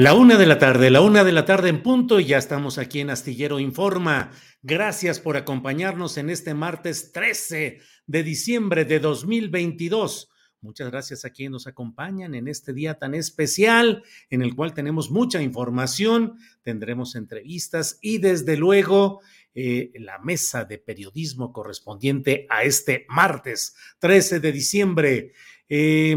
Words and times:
La 0.00 0.14
una 0.14 0.38
de 0.38 0.46
la 0.46 0.58
tarde, 0.58 0.88
la 0.88 1.02
una 1.02 1.24
de 1.24 1.32
la 1.32 1.44
tarde 1.44 1.68
en 1.68 1.82
punto 1.82 2.20
y 2.20 2.24
ya 2.24 2.38
estamos 2.38 2.78
aquí 2.78 3.00
en 3.00 3.10
Astillero 3.10 3.58
Informa. 3.60 4.30
Gracias 4.62 5.20
por 5.20 5.36
acompañarnos 5.36 6.16
en 6.16 6.30
este 6.30 6.54
martes 6.54 7.12
13 7.12 7.80
de 8.06 8.22
diciembre 8.22 8.86
de 8.86 8.98
2022. 8.98 10.30
Muchas 10.62 10.90
gracias 10.90 11.26
a 11.26 11.30
quienes 11.30 11.50
nos 11.50 11.66
acompañan 11.66 12.34
en 12.34 12.48
este 12.48 12.72
día 12.72 12.94
tan 12.94 13.14
especial 13.14 14.02
en 14.30 14.40
el 14.40 14.56
cual 14.56 14.72
tenemos 14.72 15.10
mucha 15.10 15.42
información, 15.42 16.38
tendremos 16.62 17.14
entrevistas 17.14 17.98
y 18.00 18.16
desde 18.16 18.56
luego 18.56 19.20
eh, 19.54 19.92
la 19.96 20.18
mesa 20.20 20.64
de 20.64 20.78
periodismo 20.78 21.52
correspondiente 21.52 22.46
a 22.48 22.62
este 22.62 23.04
martes 23.10 23.76
13 23.98 24.40
de 24.40 24.50
diciembre. 24.50 25.32
Eh, 25.68 26.16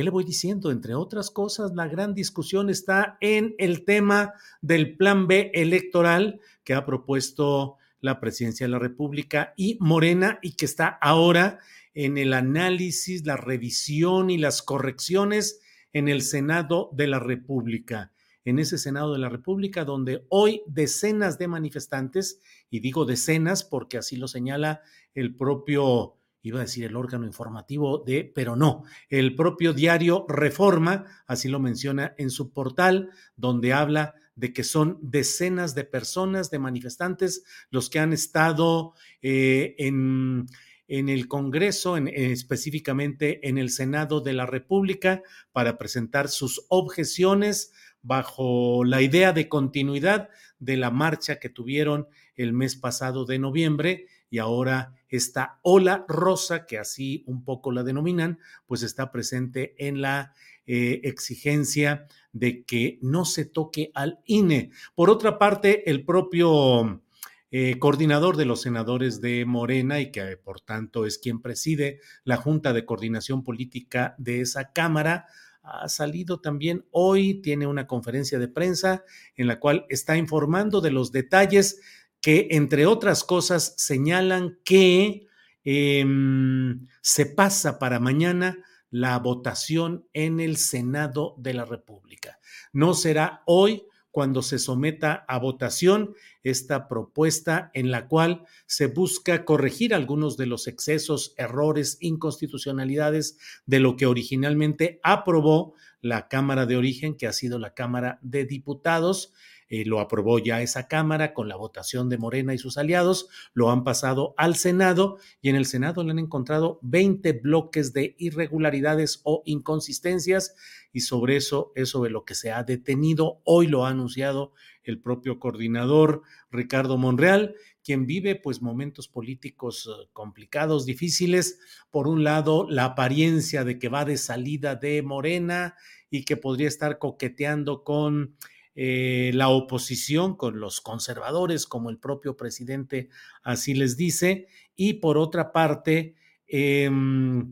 ¿Qué 0.00 0.04
le 0.04 0.10
voy 0.10 0.24
diciendo? 0.24 0.70
Entre 0.70 0.94
otras 0.94 1.30
cosas, 1.30 1.72
la 1.74 1.86
gran 1.86 2.14
discusión 2.14 2.70
está 2.70 3.18
en 3.20 3.54
el 3.58 3.84
tema 3.84 4.32
del 4.62 4.96
plan 4.96 5.26
B 5.26 5.50
electoral 5.52 6.40
que 6.64 6.72
ha 6.72 6.86
propuesto 6.86 7.76
la 8.00 8.18
presidencia 8.18 8.64
de 8.64 8.70
la 8.70 8.78
República 8.78 9.52
y 9.58 9.76
Morena 9.78 10.38
y 10.40 10.52
que 10.52 10.64
está 10.64 10.86
ahora 10.86 11.58
en 11.92 12.16
el 12.16 12.32
análisis, 12.32 13.26
la 13.26 13.36
revisión 13.36 14.30
y 14.30 14.38
las 14.38 14.62
correcciones 14.62 15.60
en 15.92 16.08
el 16.08 16.22
Senado 16.22 16.88
de 16.94 17.06
la 17.06 17.18
República. 17.18 18.10
En 18.46 18.58
ese 18.58 18.78
Senado 18.78 19.12
de 19.12 19.18
la 19.18 19.28
República, 19.28 19.84
donde 19.84 20.24
hoy 20.30 20.62
decenas 20.66 21.36
de 21.36 21.46
manifestantes, 21.48 22.40
y 22.70 22.80
digo 22.80 23.04
decenas 23.04 23.64
porque 23.64 23.98
así 23.98 24.16
lo 24.16 24.28
señala 24.28 24.80
el 25.12 25.36
propio 25.36 26.16
iba 26.42 26.58
a 26.58 26.62
decir 26.62 26.84
el 26.84 26.96
órgano 26.96 27.26
informativo 27.26 27.98
de, 27.98 28.30
pero 28.34 28.56
no, 28.56 28.84
el 29.08 29.34
propio 29.34 29.72
diario 29.72 30.24
Reforma, 30.28 31.04
así 31.26 31.48
lo 31.48 31.60
menciona 31.60 32.14
en 32.18 32.30
su 32.30 32.52
portal, 32.52 33.10
donde 33.36 33.72
habla 33.72 34.14
de 34.34 34.52
que 34.52 34.64
son 34.64 34.98
decenas 35.02 35.74
de 35.74 35.84
personas, 35.84 36.50
de 36.50 36.58
manifestantes, 36.58 37.44
los 37.70 37.90
que 37.90 37.98
han 37.98 38.12
estado 38.12 38.94
eh, 39.20 39.74
en, 39.78 40.46
en, 40.88 41.08
el 41.10 41.28
Congreso, 41.28 41.96
en, 41.98 42.08
específicamente 42.08 43.46
en 43.48 43.58
el 43.58 43.70
Senado 43.70 44.22
de 44.22 44.32
la 44.32 44.46
República, 44.46 45.22
para 45.52 45.76
presentar 45.76 46.28
sus 46.28 46.64
objeciones 46.68 47.72
bajo 48.02 48.82
la 48.84 49.02
idea 49.02 49.32
de 49.32 49.48
continuidad 49.48 50.30
de 50.58 50.78
la 50.78 50.90
marcha 50.90 51.38
que 51.38 51.50
tuvieron 51.50 52.08
el 52.34 52.54
mes 52.54 52.76
pasado 52.76 53.26
de 53.26 53.38
noviembre 53.38 54.06
y 54.30 54.38
ahora 54.38 54.94
esta 55.10 55.58
ola 55.62 56.04
rosa, 56.08 56.66
que 56.66 56.78
así 56.78 57.24
un 57.26 57.44
poco 57.44 57.72
la 57.72 57.82
denominan, 57.82 58.38
pues 58.66 58.82
está 58.82 59.12
presente 59.12 59.74
en 59.78 60.00
la 60.00 60.32
eh, 60.66 61.00
exigencia 61.04 62.06
de 62.32 62.64
que 62.64 62.98
no 63.02 63.24
se 63.24 63.44
toque 63.44 63.90
al 63.94 64.20
INE. 64.24 64.70
Por 64.94 65.10
otra 65.10 65.38
parte, 65.38 65.90
el 65.90 66.04
propio 66.04 67.02
eh, 67.50 67.78
coordinador 67.80 68.36
de 68.36 68.44
los 68.44 68.62
senadores 68.62 69.20
de 69.20 69.44
Morena 69.44 69.98
y 69.98 70.12
que 70.12 70.36
por 70.36 70.60
tanto 70.60 71.04
es 71.06 71.18
quien 71.18 71.42
preside 71.42 71.98
la 72.22 72.36
Junta 72.36 72.72
de 72.72 72.84
Coordinación 72.84 73.42
Política 73.42 74.14
de 74.18 74.40
esa 74.40 74.72
Cámara, 74.72 75.26
ha 75.62 75.88
salido 75.88 76.40
también 76.40 76.86
hoy, 76.90 77.34
tiene 77.42 77.66
una 77.66 77.86
conferencia 77.86 78.38
de 78.38 78.48
prensa 78.48 79.04
en 79.36 79.46
la 79.46 79.58
cual 79.58 79.86
está 79.88 80.16
informando 80.16 80.80
de 80.80 80.90
los 80.90 81.12
detalles 81.12 81.80
que, 82.20 82.48
entre 82.50 82.86
otras 82.86 83.24
cosas, 83.24 83.74
señalan 83.76 84.58
que 84.64 85.26
em, 85.64 86.86
se 87.02 87.26
pasa 87.26 87.78
para 87.78 88.00
mañana 88.00 88.58
la 88.90 89.18
votación 89.18 90.06
en 90.12 90.40
el 90.40 90.56
Senado 90.56 91.34
de 91.38 91.54
la 91.54 91.64
República. 91.64 92.38
No 92.72 92.94
será 92.94 93.42
hoy 93.46 93.84
cuando 94.10 94.42
se 94.42 94.58
someta 94.58 95.24
a 95.28 95.38
votación 95.38 96.14
esta 96.42 96.88
propuesta 96.88 97.70
en 97.74 97.90
la 97.90 98.08
cual 98.08 98.44
se 98.66 98.86
busca 98.86 99.44
corregir 99.44 99.94
algunos 99.94 100.36
de 100.36 100.46
los 100.46 100.66
excesos, 100.66 101.34
errores, 101.36 101.98
inconstitucionalidades 102.00 103.38
de 103.66 103.80
lo 103.80 103.96
que 103.96 104.06
originalmente 104.06 104.98
aprobó 105.02 105.74
la 106.00 106.28
Cámara 106.28 106.66
de 106.66 106.76
Origen, 106.76 107.16
que 107.16 107.26
ha 107.26 107.32
sido 107.32 107.58
la 107.58 107.74
Cámara 107.74 108.18
de 108.22 108.46
Diputados, 108.46 109.32
eh, 109.70 109.84
lo 109.84 110.00
aprobó 110.00 110.40
ya 110.40 110.60
esa 110.60 110.88
Cámara 110.88 111.32
con 111.32 111.48
la 111.48 111.56
votación 111.56 112.08
de 112.08 112.18
Morena 112.18 112.52
y 112.52 112.58
sus 112.58 112.76
aliados, 112.76 113.28
lo 113.54 113.70
han 113.70 113.84
pasado 113.84 114.34
al 114.36 114.56
Senado 114.56 115.18
y 115.40 115.48
en 115.48 115.56
el 115.56 115.64
Senado 115.64 116.02
le 116.02 116.10
han 116.10 116.18
encontrado 116.18 116.80
20 116.82 117.32
bloques 117.34 117.92
de 117.92 118.16
irregularidades 118.18 119.20
o 119.22 119.42
inconsistencias 119.46 120.56
y 120.92 121.00
sobre 121.00 121.36
eso 121.36 121.72
es 121.76 121.90
sobre 121.90 122.10
lo 122.10 122.24
que 122.24 122.34
se 122.34 122.50
ha 122.50 122.64
detenido. 122.64 123.40
Hoy 123.44 123.68
lo 123.68 123.86
ha 123.86 123.90
anunciado 123.90 124.52
el 124.82 125.00
propio 125.00 125.38
coordinador 125.38 126.22
Ricardo 126.50 126.98
Monreal, 126.98 127.54
quien 127.84 128.06
vive 128.06 128.34
pues 128.34 128.62
momentos 128.62 129.06
políticos 129.06 129.88
eh, 129.88 130.08
complicados, 130.12 130.84
difíciles. 130.84 131.60
Por 131.92 132.08
un 132.08 132.24
lado, 132.24 132.66
la 132.68 132.86
apariencia 132.86 133.64
de 133.64 133.78
que 133.78 133.88
va 133.88 134.04
de 134.04 134.16
salida 134.16 134.74
de 134.74 135.02
Morena 135.02 135.76
y 136.10 136.24
que 136.24 136.36
podría 136.36 136.66
estar 136.66 136.98
coqueteando 136.98 137.84
con 137.84 138.36
eh, 138.74 139.32
la 139.34 139.48
oposición 139.48 140.36
con 140.36 140.60
los 140.60 140.80
conservadores, 140.80 141.66
como 141.66 141.90
el 141.90 141.98
propio 141.98 142.36
presidente 142.36 143.08
así 143.42 143.74
les 143.74 143.96
dice, 143.96 144.46
y 144.76 144.94
por 144.94 145.18
otra 145.18 145.52
parte, 145.52 146.14
em, 146.46 147.50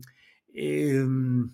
em, 0.53 1.49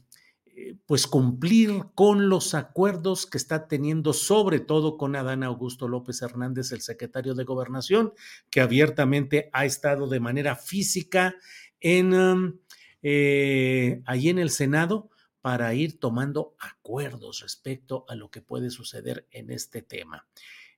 eh, 0.46 0.76
pues 0.86 1.08
cumplir 1.08 1.72
con 1.96 2.30
los 2.30 2.54
acuerdos 2.54 3.26
que 3.26 3.38
está 3.38 3.68
teniendo, 3.68 4.14
sobre 4.14 4.60
todo 4.62 4.98
con 4.98 5.16
Adán 5.16 5.44
Augusto 5.44 5.88
López 5.88 6.22
Hernández, 6.22 6.72
el 6.72 6.82
secretario 6.82 7.36
de 7.36 7.44
Gobernación, 7.44 8.14
que 8.50 8.62
abiertamente 8.62 9.50
ha 9.52 9.66
estado 9.66 10.08
de 10.08 10.22
manera 10.22 10.56
física 10.56 11.36
en, 11.82 12.14
em, 12.14 12.60
eh, 13.04 14.02
ahí 14.06 14.30
en 14.30 14.40
el 14.40 14.50
Senado 14.50 15.10
para 15.46 15.76
ir 15.76 16.00
tomando 16.00 16.56
acuerdos 16.58 17.42
respecto 17.42 18.04
a 18.08 18.16
lo 18.16 18.32
que 18.32 18.42
puede 18.42 18.72
suceder 18.72 19.28
en 19.30 19.52
este 19.52 19.84
tema. 19.84 20.26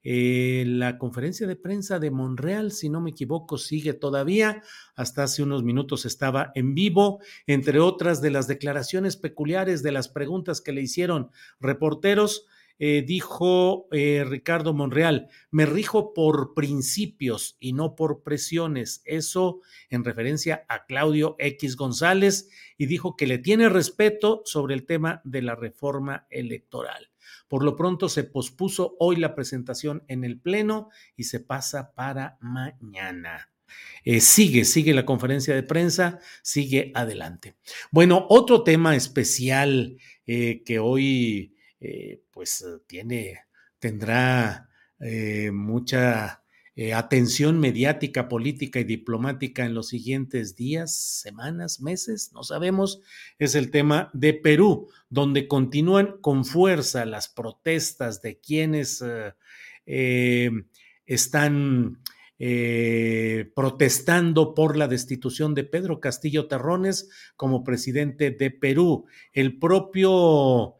Eh, 0.03 0.65
la 0.67 0.97
conferencia 0.97 1.47
de 1.47 1.55
prensa 1.55 1.99
de 1.99 2.11
Monreal, 2.11 2.73
si 2.73 2.89
no 2.89 2.99
me 2.99 3.11
equivoco, 3.11 3.57
sigue 3.57 3.93
todavía. 3.93 4.61
Hasta 4.93 5.23
hace 5.23 5.41
unos 5.41 5.63
minutos 5.63 6.05
estaba 6.05 6.51
en 6.53 6.75
vivo, 6.75 7.21
entre 7.45 7.79
otras 7.79 8.21
de 8.21 8.29
las 8.29 8.49
declaraciones 8.49 9.15
peculiares 9.15 9.83
de 9.83 9.93
las 9.93 10.09
preguntas 10.09 10.59
que 10.59 10.73
le 10.73 10.81
hicieron 10.81 11.31
reporteros. 11.61 12.45
Eh, 12.79 13.03
dijo 13.05 13.87
eh, 13.91 14.23
Ricardo 14.27 14.73
Monreal, 14.73 15.29
me 15.49 15.65
rijo 15.65 16.13
por 16.13 16.53
principios 16.53 17.57
y 17.59 17.73
no 17.73 17.95
por 17.95 18.21
presiones. 18.21 19.01
Eso 19.05 19.61
en 19.89 20.03
referencia 20.03 20.63
a 20.69 20.85
Claudio 20.85 21.35
X 21.39 21.75
González 21.75 22.49
y 22.77 22.85
dijo 22.85 23.15
que 23.15 23.25
le 23.25 23.39
tiene 23.39 23.69
respeto 23.69 24.43
sobre 24.45 24.75
el 24.75 24.85
tema 24.85 25.21
de 25.23 25.41
la 25.41 25.55
reforma 25.55 26.27
electoral. 26.29 27.09
Por 27.47 27.63
lo 27.63 27.75
pronto 27.75 28.09
se 28.09 28.23
pospuso 28.23 28.95
hoy 28.99 29.15
la 29.15 29.33
presentación 29.33 30.03
en 30.07 30.23
el 30.23 30.39
Pleno 30.39 30.89
y 31.15 31.23
se 31.23 31.39
pasa 31.39 31.93
para 31.95 32.37
mañana. 32.41 33.49
Eh, 34.03 34.21
sigue, 34.21 34.65
sigue 34.65 34.93
la 34.93 35.05
conferencia 35.05 35.55
de 35.55 35.63
prensa, 35.63 36.19
sigue 36.43 36.91
adelante. 36.93 37.55
Bueno, 37.91 38.27
otro 38.29 38.63
tema 38.63 38.95
especial 38.95 39.97
que 40.25 40.79
hoy 40.79 41.56
eh, 41.79 42.21
pues 42.31 42.65
tiene, 42.87 43.39
tendrá 43.79 44.69
mucha 45.51 46.41
eh, 46.79 46.93
atención 46.93 47.59
mediática, 47.59 48.29
política 48.29 48.79
y 48.79 48.83
diplomática 48.83 49.65
en 49.65 49.73
los 49.73 49.87
siguientes 49.87 50.55
días, 50.55 50.95
semanas, 50.95 51.81
meses, 51.81 52.29
no 52.35 52.43
sabemos, 52.43 53.01
es 53.39 53.55
el 53.55 53.71
tema 53.71 54.11
de 54.13 54.35
Perú, 54.35 54.87
donde 55.09 55.47
continúan 55.47 56.17
con 56.21 56.45
fuerza 56.45 57.03
las 57.05 57.29
protestas 57.29 58.21
de 58.21 58.37
quienes 58.39 59.01
eh, 59.01 59.33
eh, 59.87 60.51
están 61.07 61.97
protestando 63.55 64.53
por 64.53 64.77
la 64.77 64.87
destitución 64.87 65.55
de 65.55 65.63
Pedro 65.63 65.99
Castillo 65.99 66.47
Terrones 66.47 67.09
como 67.35 67.63
presidente 67.63 68.29
de 68.29 68.51
Perú. 68.51 69.07
El 69.33 69.57
propio 69.57 70.75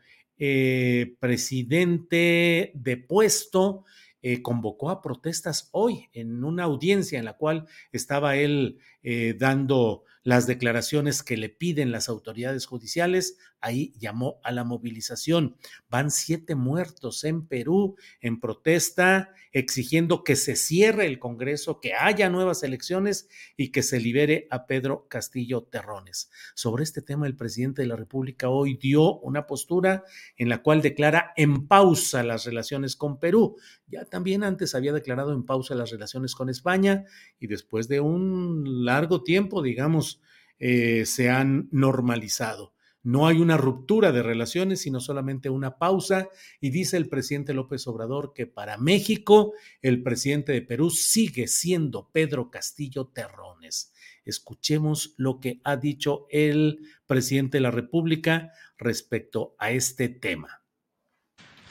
presidente 1.19 2.71
depuesto 2.75 3.85
eh, 4.23 4.41
convocó 4.41 4.89
a 4.89 5.01
protestas 5.01 5.69
hoy 5.71 6.09
en 6.11 6.43
una 6.43 6.63
audiencia 6.63 7.19
en 7.19 7.25
la 7.25 7.37
cual 7.37 7.67
estaba 7.91 8.35
él 8.35 8.79
eh, 9.09 9.35
dando 9.39 10.03
las 10.21 10.47
declaraciones 10.47 11.23
que 11.23 11.37
le 11.37 11.47
piden 11.47 11.93
las 11.93 12.09
autoridades 12.09 12.65
judiciales 12.65 13.37
ahí 13.61 13.93
llamó 13.97 14.39
a 14.43 14.51
la 14.51 14.63
movilización. 14.63 15.55
Van 15.89 16.11
siete 16.11 16.55
muertos 16.55 17.23
en 17.23 17.47
Perú 17.47 17.95
en 18.21 18.39
protesta, 18.39 19.33
exigiendo 19.51 20.23
que 20.23 20.35
se 20.35 20.55
cierre 20.55 21.07
el 21.07 21.19
Congreso, 21.19 21.79
que 21.79 21.93
haya 21.93 22.29
nuevas 22.29 22.63
elecciones 22.63 23.27
y 23.55 23.69
que 23.69 23.81
se 23.81 23.99
libere 23.99 24.47
a 24.51 24.67
Pedro 24.67 25.07
Castillo 25.07 25.63
Terrones. 25.63 26.29
Sobre 26.53 26.83
este 26.83 27.01
tema, 27.01 27.25
el 27.25 27.35
presidente 27.35 27.81
de 27.81 27.87
la 27.87 27.95
República 27.95 28.49
hoy 28.49 28.75
dio 28.75 29.19
una 29.19 29.47
postura 29.47 30.03
en 30.35 30.49
la 30.49 30.61
cual 30.61 30.81
declara 30.81 31.33
en 31.35 31.67
pausa 31.67 32.23
las 32.23 32.45
relaciones 32.45 32.95
con 32.95 33.19
Perú. 33.19 33.57
Ya 33.87 34.05
también 34.05 34.43
antes 34.43 34.75
había 34.75 34.93
declarado 34.93 35.33
en 35.33 35.45
pausa 35.45 35.73
las 35.73 35.91
relaciones 35.91 36.35
con 36.35 36.49
España 36.49 37.05
y 37.39 37.47
después 37.47 37.87
de 37.87 38.01
un 38.01 38.85
tiempo, 39.23 39.61
digamos, 39.61 40.21
eh, 40.59 41.05
se 41.05 41.29
han 41.29 41.67
normalizado. 41.71 42.73
No 43.03 43.25
hay 43.25 43.39
una 43.39 43.55
ruptura 43.55 44.11
de 44.11 44.21
relaciones, 44.21 44.81
sino 44.81 44.99
solamente 44.99 45.49
una 45.49 45.77
pausa. 45.77 46.27
Y 46.59 46.71
dice 46.71 46.97
el 46.97 47.07
presidente 47.07 47.53
López 47.53 47.87
Obrador 47.87 48.33
que 48.35 48.47
para 48.47 48.77
México 48.77 49.53
el 49.81 50.03
presidente 50.03 50.51
de 50.51 50.61
Perú 50.61 50.89
sigue 50.89 51.47
siendo 51.47 52.09
Pedro 52.11 52.49
Castillo 52.49 53.07
Terrones. 53.07 53.93
Escuchemos 54.25 55.13
lo 55.15 55.39
que 55.39 55.61
ha 55.63 55.77
dicho 55.77 56.27
el 56.29 56.79
presidente 57.05 57.57
de 57.57 57.61
la 57.61 57.71
República 57.71 58.51
respecto 58.77 59.55
a 59.57 59.71
este 59.71 60.09
tema. 60.09 60.63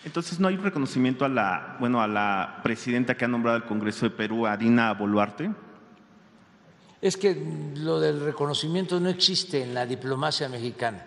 Entonces 0.06 0.40
no 0.40 0.48
hay 0.48 0.56
reconocimiento 0.56 1.24
a 1.24 1.28
la, 1.28 1.76
bueno, 1.80 2.00
a 2.00 2.06
la 2.06 2.60
presidenta 2.62 3.16
que 3.16 3.26
ha 3.26 3.28
nombrado 3.28 3.58
el 3.58 3.64
Congreso 3.64 4.08
de 4.08 4.16
Perú, 4.16 4.46
a 4.46 4.56
Dina 4.56 4.94
Boluarte. 4.94 5.50
Es 7.00 7.16
que 7.16 7.36
lo 7.76 8.00
del 8.00 8.20
reconocimiento 8.20 8.98
no 9.00 9.08
existe 9.08 9.62
en 9.62 9.74
la 9.74 9.86
diplomacia 9.86 10.48
mexicana 10.48 11.04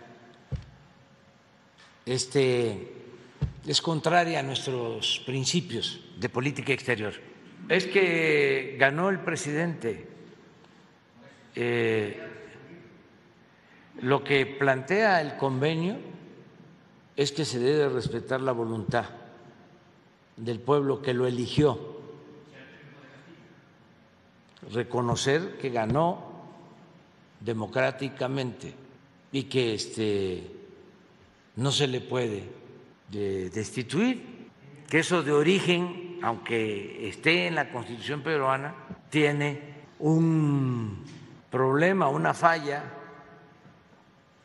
este, 2.09 2.91
es 3.67 3.81
contraria 3.81 4.39
a 4.39 4.43
nuestros 4.43 5.21
principios 5.27 5.99
de 6.17 6.27
política 6.27 6.73
exterior. 6.73 7.13
Es 7.67 7.85
que 7.85 8.77
ganó 8.79 9.09
el 9.09 9.19
presidente. 9.19 10.07
Eh, 11.53 12.19
lo 14.01 14.23
que 14.23 14.47
plantea 14.47 15.21
el 15.21 15.37
convenio 15.37 15.97
es 17.15 17.31
que 17.31 17.45
se 17.45 17.59
debe 17.59 17.89
respetar 17.89 18.41
la 18.41 18.53
voluntad 18.53 19.05
del 20.35 20.59
pueblo 20.59 21.03
que 21.03 21.13
lo 21.13 21.27
eligió, 21.27 21.88
reconocer 24.71 25.57
que 25.57 25.69
ganó 25.69 26.29
democráticamente 27.39 28.73
y 29.31 29.43
que 29.43 29.73
este 29.73 30.51
no 31.55 31.71
se 31.71 31.87
le 31.87 32.01
puede 32.01 32.43
destituir, 33.09 34.49
que 34.89 34.99
eso 34.99 35.23
de 35.23 35.31
origen, 35.31 36.19
aunque 36.21 37.07
esté 37.07 37.47
en 37.47 37.55
la 37.55 37.71
constitución 37.71 38.21
peruana, 38.21 38.75
tiene 39.09 39.61
un 39.99 41.03
problema, 41.49 42.07
una 42.07 42.33
falla 42.33 42.83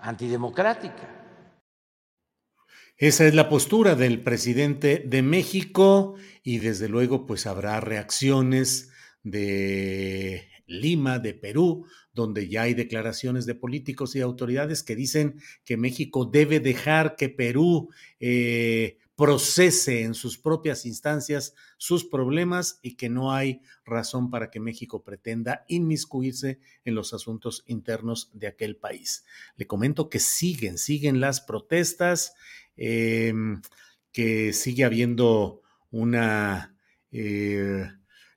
antidemocrática. 0.01 1.11
Esa 2.97 3.27
es 3.27 3.35
la 3.35 3.49
postura 3.49 3.97
del 3.97 4.21
presidente 4.21 5.03
de 5.05 5.23
México 5.23 6.15
y 6.43 6.59
desde 6.59 6.89
luego 6.89 7.27
pues 7.27 7.47
habrá 7.47 7.81
reacciones 7.81 8.94
de 9.25 10.49
Lima, 10.67 11.19
de 11.19 11.35
Perú, 11.35 11.87
donde 12.13 12.49
ya 12.49 12.63
hay 12.63 12.75
declaraciones 12.75 13.47
de 13.47 13.55
políticos 13.57 14.15
y 14.15 14.21
autoridades 14.21 14.83
que 14.83 14.95
dicen 14.95 15.41
que 15.65 15.77
México 15.77 16.25
debe 16.25 16.61
dejar 16.61 17.17
que 17.17 17.29
Perú 17.29 17.91
eh, 18.21 18.99
procese 19.17 20.03
en 20.03 20.15
sus 20.15 20.39
propias 20.39 20.87
instancias 20.87 21.55
sus 21.77 22.05
problemas 22.05 22.79
y 22.83 22.97
que 22.97 23.09
no 23.09 23.33
hay 23.33 23.61
razón 23.85 24.31
para 24.31 24.51
que 24.51 24.61
México 24.61 25.05
pretenda 25.05 25.65
inmiscuirse 25.69 26.59
en 26.85 26.95
los 26.95 27.13
asuntos 27.13 27.63
internos 27.67 28.31
de 28.33 28.47
aquel 28.47 28.77
país. 28.77 29.25
Le 29.57 29.67
comento 29.67 30.09
que 30.09 30.19
siguen, 30.19 30.79
siguen 30.79 31.21
las 31.21 31.41
protestas, 31.41 32.35
em, 32.77 33.61
que 34.13 34.53
sigue 34.53 34.85
habiendo 34.85 35.63
una... 35.91 36.77
Eh, 37.13 37.87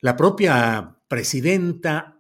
la 0.08 0.16
propia 0.16 0.96
presidenta 1.10 2.18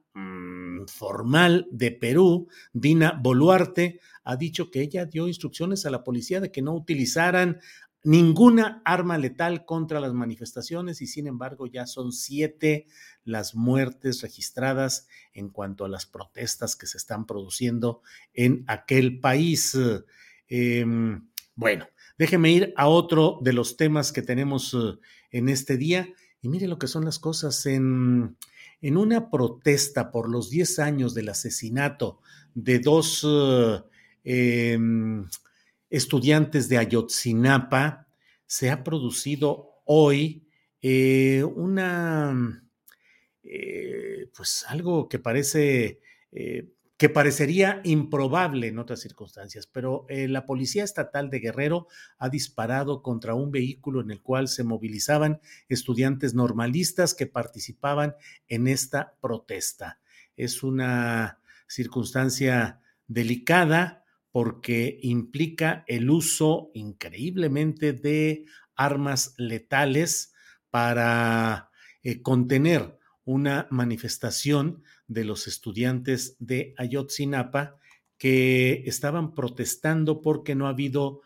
formal 0.88 1.70
de 1.72 1.91
Perú, 1.91 2.50
Dina 2.74 3.17
Boluarte, 3.24 4.01
ha 4.25 4.36
dicho 4.36 4.70
que 4.72 4.82
ella 4.82 5.06
dio 5.06 5.29
instrucciones 5.29 5.86
a 5.86 5.89
la 5.89 6.03
policía 6.03 6.41
de 6.41 6.51
que 6.51 6.62
no 6.62 6.74
utilizaran 6.74 7.62
ninguna 8.03 8.82
arma 8.84 9.17
letal 9.17 9.63
contra 9.63 10.01
las 10.01 10.12
manifestaciones 10.12 11.01
y 11.01 11.08
sin 11.08 11.27
embargo 11.27 11.65
ya 11.65 11.88
son 11.88 12.12
siete 12.12 12.88
las 13.24 13.56
muertes 13.56 14.22
registradas 14.22 15.08
en 15.32 15.48
cuanto 15.48 15.86
a 15.86 15.89
las 15.89 16.06
protestas 16.06 16.75
que 16.75 16.88
se 16.88 16.98
están 16.98 17.25
produciendo 17.25 18.01
en 18.34 18.65
aquel 18.67 19.22
país. 19.22 19.77
Em, 20.50 21.25
bueno, 21.56 21.88
déjeme 22.17 22.51
ir 22.51 22.74
a 22.75 22.89
otro 22.89 23.39
de 23.41 23.53
los 23.53 23.77
temas 23.77 24.12
que 24.12 24.24
tenemos 24.24 24.74
eh, 24.74 25.00
en 25.32 25.48
este 25.48 25.77
día 25.77 26.10
mire 26.48 26.68
lo 26.68 26.80
que 26.80 26.88
son 26.88 27.06
las 27.06 27.20
cosas 27.20 27.66
en 27.66 28.36
en 28.82 28.98
una 28.98 29.30
protesta 29.30 30.12
por 30.12 30.30
los 30.30 30.50
10 30.50 30.80
años 30.80 31.13
del 31.13 31.30
asesinato 31.30 32.22
de 32.54 32.80
dos 32.80 33.25
eh, 33.27 33.82
em, 34.24 35.27
estudiantes 35.89 36.70
de 36.70 36.77
Ayotzinapa, 36.77 38.08
se 38.46 38.70
ha 38.70 38.84
producido 38.84 39.82
hoy 39.86 40.48
eh, 40.82 41.44
una, 41.44 42.63
eh, 43.44 44.30
pues 44.36 44.66
algo 44.68 45.10
que 45.10 45.20
parece 45.20 46.01
que 46.98 47.10
parecería 47.10 47.80
improbable 47.84 48.68
en 48.68 48.80
otras 48.80 49.01
circunstancias, 49.01 49.68
pero 49.68 50.08
eh, 50.10 50.27
la 50.27 50.46
Policía 50.46 50.84
Estatal 50.84 51.30
de 51.30 51.39
Guerrero 51.39 51.88
ha 52.18 52.30
disparado 52.30 53.04
contra 53.04 53.36
un 53.36 53.51
vehículo 53.51 54.01
en 54.01 54.10
el 54.10 54.22
cual 54.22 54.48
se 54.48 54.63
movilizaban 54.63 55.39
estudiantes 55.70 56.34
normalistas 56.34 57.13
que 57.13 57.27
participaban 57.27 58.16
en 58.48 58.68
esta 58.68 59.16
protesta. 59.22 60.00
Es 60.36 60.63
una 60.63 61.39
circunstancia 61.68 62.82
delicada 63.08 64.04
porque 64.32 65.00
implica 65.04 65.84
el 65.88 66.10
uso 66.10 66.72
increíblemente 66.74 67.94
de 67.94 68.46
armas 68.75 69.36
letales 69.38 70.34
para 70.72 71.70
eh, 72.01 72.22
contener 72.24 72.98
una 73.24 73.68
manifestación 73.70 74.84
de 75.08 75.24
los 75.24 75.48
estudiantes 75.48 76.36
de 76.40 76.74
Ayotzinapa 76.78 77.78
que 78.18 78.84
estaban 78.86 79.34
protestando 79.34 80.22
porque 80.22 80.56
no 80.56 80.68
ha 80.68 80.72
habido 80.72 81.22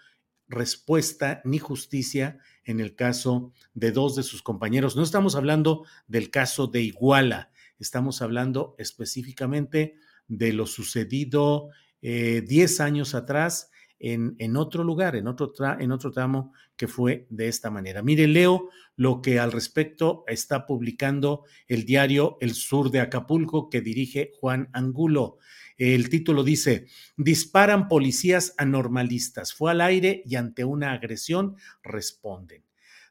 respuesta 0.48 1.42
ni 1.46 1.58
justicia 1.58 2.40
en 2.64 2.80
el 2.80 2.96
caso 2.96 3.54
de 3.74 3.92
dos 3.92 4.16
de 4.16 4.24
sus 4.24 4.44
compañeros. 4.44 4.96
No 4.96 5.04
estamos 5.04 5.36
hablando 5.36 5.86
del 6.08 6.30
caso 6.30 6.68
de 6.68 6.82
Iguala, 6.82 7.52
estamos 7.80 8.22
hablando 8.22 8.76
específicamente 8.78 9.96
de 10.28 10.54
lo 10.54 10.68
sucedido 10.68 11.70
10 12.02 12.80
eh, 12.80 12.84
años 12.84 13.16
atrás 13.16 13.71
en, 14.02 14.58
otro 14.58 14.84
lugar, 14.84 15.16
en 15.16 15.28
otro, 15.28 15.54
en 15.80 15.92
otro 15.92 16.12
tramo 16.12 16.54
que 16.76 16.88
fue 16.88 17.28
de 17.30 17.48
esta 17.48 17.70
manera. 17.70 18.02
Mire, 18.02 18.28
leo 18.28 18.70
lo 18.96 19.22
que 19.22 19.40
al 19.40 19.52
respecto 19.52 20.24
está 20.28 20.66
publicando 20.66 21.44
el 21.68 21.86
diario 21.86 22.38
El 22.42 22.54
Sur 22.54 22.92
de 22.92 23.00
Acapulco 23.00 23.70
que 23.70 23.82
dirige 23.82 24.32
Juan 24.40 24.70
Angulo. 24.74 25.38
El 25.78 26.10
título 26.10 26.44
dice, 26.44 26.88
disparan 27.18 27.88
policías 27.88 28.54
anormalistas. 28.58 29.54
Fue 29.54 29.72
al 29.72 29.82
aire 29.82 30.22
y 30.26 30.36
ante 30.36 30.64
una 30.64 30.92
agresión 30.92 31.56
responden. 31.84 32.64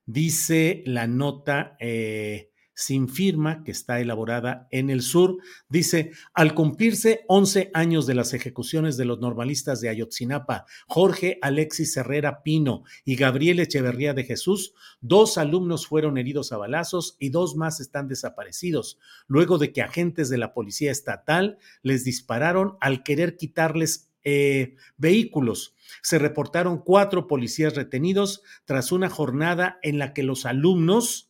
Dice 0.07 0.83
la 0.87 1.07
nota, 1.07 1.77
eh, 1.79 2.51
sin 2.81 3.11
firma 3.11 3.63
que 3.63 3.73
está 3.73 4.01
elaborada 4.01 4.67
en 4.71 4.89
el 4.89 5.03
sur. 5.03 5.37
Dice, 5.69 6.13
al 6.33 6.55
cumplirse 6.55 7.25
11 7.29 7.71
años 7.75 8.07
de 8.07 8.15
las 8.15 8.33
ejecuciones 8.33 8.97
de 8.97 9.05
los 9.05 9.21
normalistas 9.21 9.83
de 9.83 9.91
Ayotzinapa, 9.91 10.65
Jorge 10.87 11.39
Alexis 11.43 11.95
Herrera 11.99 12.43
Pino 12.43 12.85
y 13.05 13.17
Gabriel 13.17 13.61
Echeverría 13.61 14.15
de 14.15 14.25
Jesús, 14.25 14.73
dos 15.03 15.37
alumnos 15.37 15.87
fueron 15.87 16.17
heridos 16.17 16.53
a 16.53 16.57
balazos 16.57 17.17
y 17.19 17.29
dos 17.29 17.55
más 17.55 17.81
están 17.81 18.09
desaparecidos, 18.09 18.99
luego 19.27 19.59
de 19.59 19.73
que 19.73 19.83
agentes 19.83 20.31
de 20.31 20.39
la 20.39 20.55
Policía 20.55 20.91
Estatal 20.91 21.59
les 21.83 22.03
dispararon 22.03 22.79
al 22.81 23.03
querer 23.03 23.37
quitarles 23.37 24.11
eh, 24.25 24.77
vehículos. 24.97 25.75
Se 26.03 26.19
reportaron 26.19 26.79
cuatro 26.79 27.27
policías 27.27 27.75
retenidos 27.75 28.43
tras 28.65 28.91
una 28.91 29.11
jornada 29.11 29.79
en 29.83 29.99
la 29.99 30.15
que 30.15 30.23
los 30.23 30.47
alumnos 30.47 31.30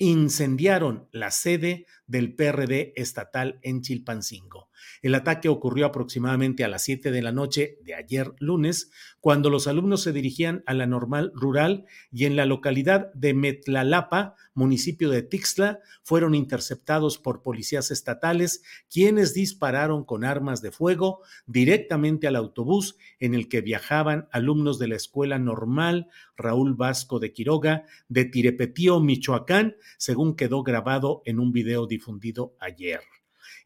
incendiaron 0.00 1.08
la 1.12 1.30
sede 1.30 1.86
del 2.06 2.34
PRD 2.34 2.94
estatal 2.96 3.60
en 3.62 3.82
Chilpancingo. 3.82 4.69
El 5.02 5.14
ataque 5.14 5.48
ocurrió 5.48 5.86
aproximadamente 5.86 6.64
a 6.64 6.68
las 6.68 6.82
7 6.82 7.10
de 7.10 7.22
la 7.22 7.32
noche 7.32 7.78
de 7.82 7.94
ayer 7.94 8.32
lunes, 8.38 8.90
cuando 9.20 9.50
los 9.50 9.66
alumnos 9.66 10.02
se 10.02 10.12
dirigían 10.12 10.62
a 10.66 10.74
la 10.74 10.86
normal 10.86 11.32
rural 11.34 11.84
y 12.12 12.24
en 12.24 12.36
la 12.36 12.46
localidad 12.46 13.12
de 13.14 13.34
Metlalapa, 13.34 14.34
municipio 14.54 15.10
de 15.10 15.22
Tixla, 15.22 15.80
fueron 16.02 16.34
interceptados 16.34 17.18
por 17.18 17.42
policías 17.42 17.90
estatales, 17.90 18.62
quienes 18.90 19.34
dispararon 19.34 20.04
con 20.04 20.24
armas 20.24 20.62
de 20.62 20.70
fuego 20.70 21.20
directamente 21.46 22.26
al 22.26 22.36
autobús 22.36 22.96
en 23.18 23.34
el 23.34 23.48
que 23.48 23.60
viajaban 23.60 24.28
alumnos 24.32 24.78
de 24.78 24.88
la 24.88 24.96
Escuela 24.96 25.38
Normal 25.38 26.08
Raúl 26.36 26.74
Vasco 26.74 27.18
de 27.18 27.32
Quiroga 27.32 27.84
de 28.08 28.24
Tirepetío, 28.24 29.00
Michoacán, 29.00 29.76
según 29.98 30.36
quedó 30.36 30.62
grabado 30.62 31.22
en 31.24 31.38
un 31.38 31.52
video 31.52 31.86
difundido 31.86 32.54
ayer. 32.60 33.00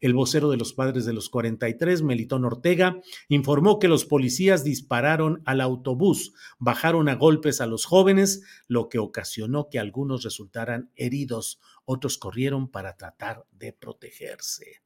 El 0.05 0.13
vocero 0.13 0.51
de 0.51 0.57
los 0.57 0.71
padres 0.71 1.05
de 1.05 1.13
los 1.13 1.31
43, 1.31 2.03
Melitón 2.03 2.45
Ortega, 2.45 3.01
informó 3.27 3.79
que 3.79 3.87
los 3.87 4.05
policías 4.05 4.63
dispararon 4.63 5.41
al 5.45 5.61
autobús, 5.61 6.35
bajaron 6.59 7.09
a 7.09 7.15
golpes 7.15 7.59
a 7.59 7.65
los 7.65 7.85
jóvenes, 7.85 8.43
lo 8.67 8.87
que 8.87 8.99
ocasionó 8.99 9.67
que 9.67 9.79
algunos 9.79 10.23
resultaran 10.23 10.91
heridos, 10.95 11.59
otros 11.85 12.19
corrieron 12.19 12.69
para 12.69 12.97
tratar 12.97 13.45
de 13.51 13.73
protegerse. 13.73 14.83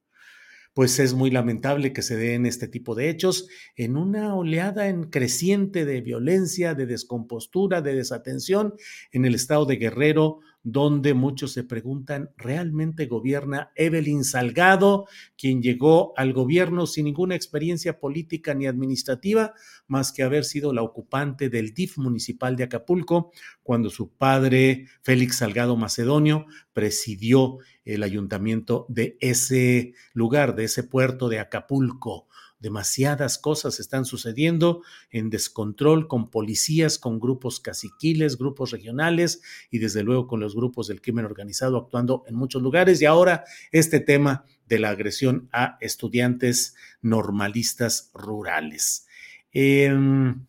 Pues 0.74 0.98
es 1.00 1.14
muy 1.14 1.32
lamentable 1.32 1.92
que 1.92 2.02
se 2.02 2.16
den 2.16 2.46
este 2.46 2.70
tipo 2.70 2.96
de 2.96 3.10
hechos 3.10 3.50
en 3.76 3.98
una 3.98 4.36
oleada 4.36 4.88
en 4.88 5.04
creciente 5.10 5.84
de 5.84 6.00
violencia, 6.00 6.76
de 6.76 6.86
descompostura, 6.86 7.82
de 7.82 7.94
desatención 7.94 8.76
en 9.12 9.26
el 9.26 9.36
estado 9.36 9.66
de 9.66 9.76
Guerrero, 9.76 10.40
donde 10.64 11.14
muchos 11.14 11.54
se 11.54 11.64
preguntan, 11.64 12.32
¿realmente 12.38 13.06
gobierna 13.06 13.72
Evelyn 13.76 14.24
Salgado, 14.24 15.08
quien 15.38 15.62
llegó 15.62 16.14
al 16.18 16.34
gobierno 16.34 16.86
sin 16.86 17.06
ninguna 17.06 17.36
experiencia 17.36 18.00
política 18.00 18.54
ni 18.54 18.68
administrativa, 18.68 19.54
más 19.88 20.12
que 20.12 20.24
haber 20.24 20.46
sido 20.46 20.74
la 20.74 20.84
ocupante 20.84 21.50
del 21.50 21.74
DIF 21.74 21.98
municipal 21.98 22.56
de 22.56 22.64
Acapulco, 22.64 23.32
cuando 23.64 23.90
su 23.90 24.10
padre, 24.12 24.88
Félix 25.02 25.38
Salgado 25.38 25.76
Macedonio, 25.76 26.46
presidió 26.74 27.58
el 27.84 28.04
ayuntamiento 28.04 28.86
de 28.90 29.18
ese 29.20 29.94
lugar, 30.14 30.56
de 30.56 30.66
ese 30.66 30.84
puerto 30.84 31.30
de 31.30 31.40
Acapulco? 31.40 32.29
Demasiadas 32.60 33.38
cosas 33.38 33.80
están 33.80 34.06
sucediendo 34.06 34.84
en 35.12 35.30
descontrol 35.30 36.08
con 36.08 36.30
policías, 36.30 36.98
con 36.98 37.20
grupos 37.20 37.60
caciquiles, 37.60 38.38
grupos 38.38 38.72
regionales 38.72 39.42
y 39.72 39.80
desde 39.80 40.04
luego 40.04 40.28
con 40.28 40.40
los 40.40 40.56
grupos 40.56 40.88
del 40.88 41.02
crimen 41.02 41.26
organizado 41.26 41.78
actuando 41.78 42.24
en 42.28 42.36
muchos 42.36 42.62
lugares. 42.62 43.02
Y 43.02 43.06
ahora 43.06 43.46
este 43.72 44.00
tema 44.00 44.46
de 44.68 44.80
la 44.80 44.90
agresión 44.90 45.50
a 45.52 45.78
estudiantes 45.82 46.76
normalistas 47.02 48.12
rurales. 48.14 49.08
Em, 49.52 50.46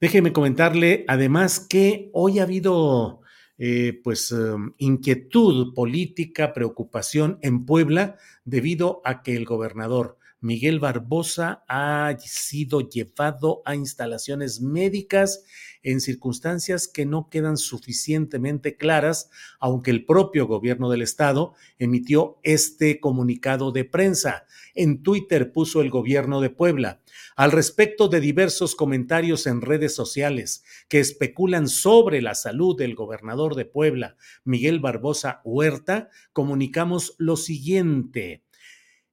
déjeme 0.00 0.32
comentarle 0.32 1.04
además 1.06 1.60
que 1.60 2.08
hoy 2.12 2.38
ha 2.38 2.44
habido 2.44 3.20
eh, 3.58 4.00
pues 4.04 4.30
em, 4.30 4.72
inquietud 4.78 5.74
política, 5.74 6.52
preocupación 6.52 7.38
en 7.42 7.66
Puebla 7.66 8.16
debido 8.44 9.02
a 9.04 9.22
que 9.22 9.34
el 9.34 9.44
gobernador 9.44 10.17
Miguel 10.40 10.78
Barbosa 10.78 11.64
ha 11.68 12.16
sido 12.20 12.88
llevado 12.88 13.60
a 13.64 13.74
instalaciones 13.74 14.60
médicas 14.60 15.44
en 15.82 16.00
circunstancias 16.00 16.86
que 16.86 17.06
no 17.06 17.28
quedan 17.28 17.56
suficientemente 17.56 18.76
claras, 18.76 19.30
aunque 19.58 19.90
el 19.90 20.04
propio 20.04 20.46
gobierno 20.46 20.90
del 20.90 21.02
estado 21.02 21.54
emitió 21.78 22.38
este 22.44 23.00
comunicado 23.00 23.72
de 23.72 23.84
prensa. 23.84 24.46
En 24.74 25.02
Twitter 25.02 25.50
puso 25.50 25.80
el 25.80 25.90
gobierno 25.90 26.40
de 26.40 26.50
Puebla. 26.50 27.00
Al 27.34 27.50
respecto 27.50 28.08
de 28.08 28.20
diversos 28.20 28.76
comentarios 28.76 29.46
en 29.46 29.60
redes 29.60 29.94
sociales 29.94 30.62
que 30.88 31.00
especulan 31.00 31.68
sobre 31.68 32.22
la 32.22 32.34
salud 32.34 32.76
del 32.76 32.94
gobernador 32.94 33.56
de 33.56 33.64
Puebla, 33.64 34.16
Miguel 34.44 34.78
Barbosa 34.78 35.40
Huerta, 35.44 36.10
comunicamos 36.32 37.14
lo 37.18 37.36
siguiente. 37.36 38.44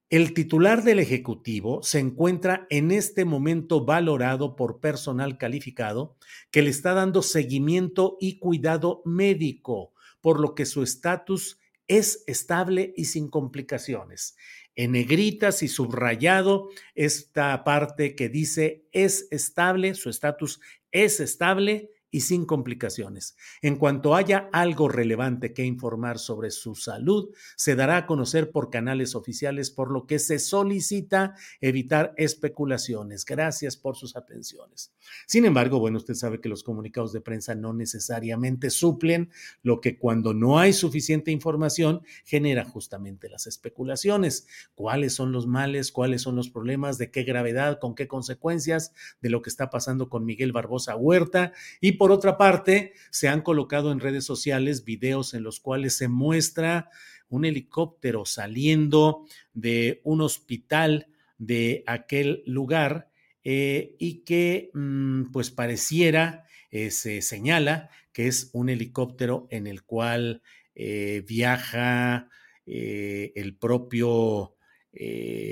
El 0.08 0.34
titular 0.34 0.84
del 0.84 1.00
Ejecutivo 1.00 1.82
se 1.82 1.98
encuentra 1.98 2.68
en 2.70 2.92
este 2.92 3.24
momento 3.24 3.84
valorado 3.84 4.54
por 4.54 4.78
personal 4.78 5.36
calificado 5.36 6.16
que 6.52 6.62
le 6.62 6.70
está 6.70 6.94
dando 6.94 7.22
seguimiento 7.22 8.16
y 8.20 8.38
cuidado 8.38 9.02
médico, 9.04 9.94
por 10.20 10.38
lo 10.38 10.54
que 10.54 10.64
su 10.64 10.84
estatus 10.84 11.58
es 11.88 12.22
estable 12.28 12.94
y 12.96 13.06
sin 13.06 13.28
complicaciones. 13.28 14.36
En 14.76 14.92
negritas 14.92 15.64
y 15.64 15.68
subrayado 15.68 16.68
esta 16.94 17.64
parte 17.64 18.14
que 18.14 18.28
dice 18.28 18.86
es 18.92 19.26
estable, 19.32 19.94
su 19.94 20.08
estatus 20.08 20.60
es 20.92 21.18
estable 21.18 21.90
y 22.16 22.20
sin 22.20 22.46
complicaciones. 22.46 23.36
En 23.60 23.76
cuanto 23.76 24.14
haya 24.14 24.48
algo 24.50 24.88
relevante 24.88 25.52
que 25.52 25.66
informar 25.66 26.18
sobre 26.18 26.50
su 26.50 26.74
salud, 26.74 27.28
se 27.56 27.76
dará 27.76 27.98
a 27.98 28.06
conocer 28.06 28.52
por 28.52 28.70
canales 28.70 29.14
oficiales, 29.14 29.70
por 29.70 29.90
lo 29.90 30.06
que 30.06 30.18
se 30.18 30.38
solicita 30.38 31.34
evitar 31.60 32.14
especulaciones. 32.16 33.26
Gracias 33.26 33.76
por 33.76 33.96
sus 33.96 34.16
atenciones. 34.16 34.94
Sin 35.26 35.44
embargo, 35.44 35.78
bueno, 35.78 35.98
usted 35.98 36.14
sabe 36.14 36.40
que 36.40 36.48
los 36.48 36.62
comunicados 36.62 37.12
de 37.12 37.20
prensa 37.20 37.54
no 37.54 37.74
necesariamente 37.74 38.70
suplen 38.70 39.28
lo 39.62 39.82
que 39.82 39.98
cuando 39.98 40.32
no 40.32 40.58
hay 40.58 40.72
suficiente 40.72 41.30
información 41.30 42.00
genera 42.24 42.64
justamente 42.64 43.28
las 43.28 43.46
especulaciones. 43.46 44.46
¿Cuáles 44.74 45.14
son 45.14 45.32
los 45.32 45.46
males? 45.46 45.92
¿Cuáles 45.92 46.22
son 46.22 46.34
los 46.34 46.48
problemas? 46.48 46.96
¿De 46.96 47.10
qué 47.10 47.24
gravedad? 47.24 47.78
¿Con 47.78 47.94
qué 47.94 48.08
consecuencias? 48.08 48.94
De 49.20 49.28
lo 49.28 49.42
que 49.42 49.50
está 49.50 49.68
pasando 49.68 50.08
con 50.08 50.24
Miguel 50.24 50.52
Barbosa 50.52 50.96
Huerta 50.96 51.52
y 51.78 51.92
por 51.92 52.05
otra 52.12 52.36
parte, 52.36 52.92
se 53.10 53.28
han 53.28 53.42
colocado 53.42 53.92
en 53.92 54.00
redes 54.00 54.24
sociales 54.24 54.84
videos 54.84 55.34
en 55.34 55.42
los 55.42 55.60
cuales 55.60 55.96
se 55.96 56.08
muestra 56.08 56.90
un 57.28 57.44
helicóptero 57.44 58.24
saliendo 58.24 59.26
de 59.52 60.00
un 60.04 60.20
hospital 60.20 61.08
de 61.38 61.84
aquel 61.86 62.42
lugar 62.46 63.10
eh, 63.44 63.94
y 63.98 64.24
que 64.24 64.70
mm, 64.74 65.30
pues 65.32 65.50
pareciera, 65.50 66.46
eh, 66.70 66.90
se 66.90 67.22
señala 67.22 67.90
que 68.12 68.26
es 68.26 68.50
un 68.52 68.68
helicóptero 68.68 69.46
en 69.50 69.66
el 69.66 69.82
cual 69.82 70.42
eh, 70.74 71.22
viaja 71.26 72.28
el 72.68 73.56
propio 73.56 74.56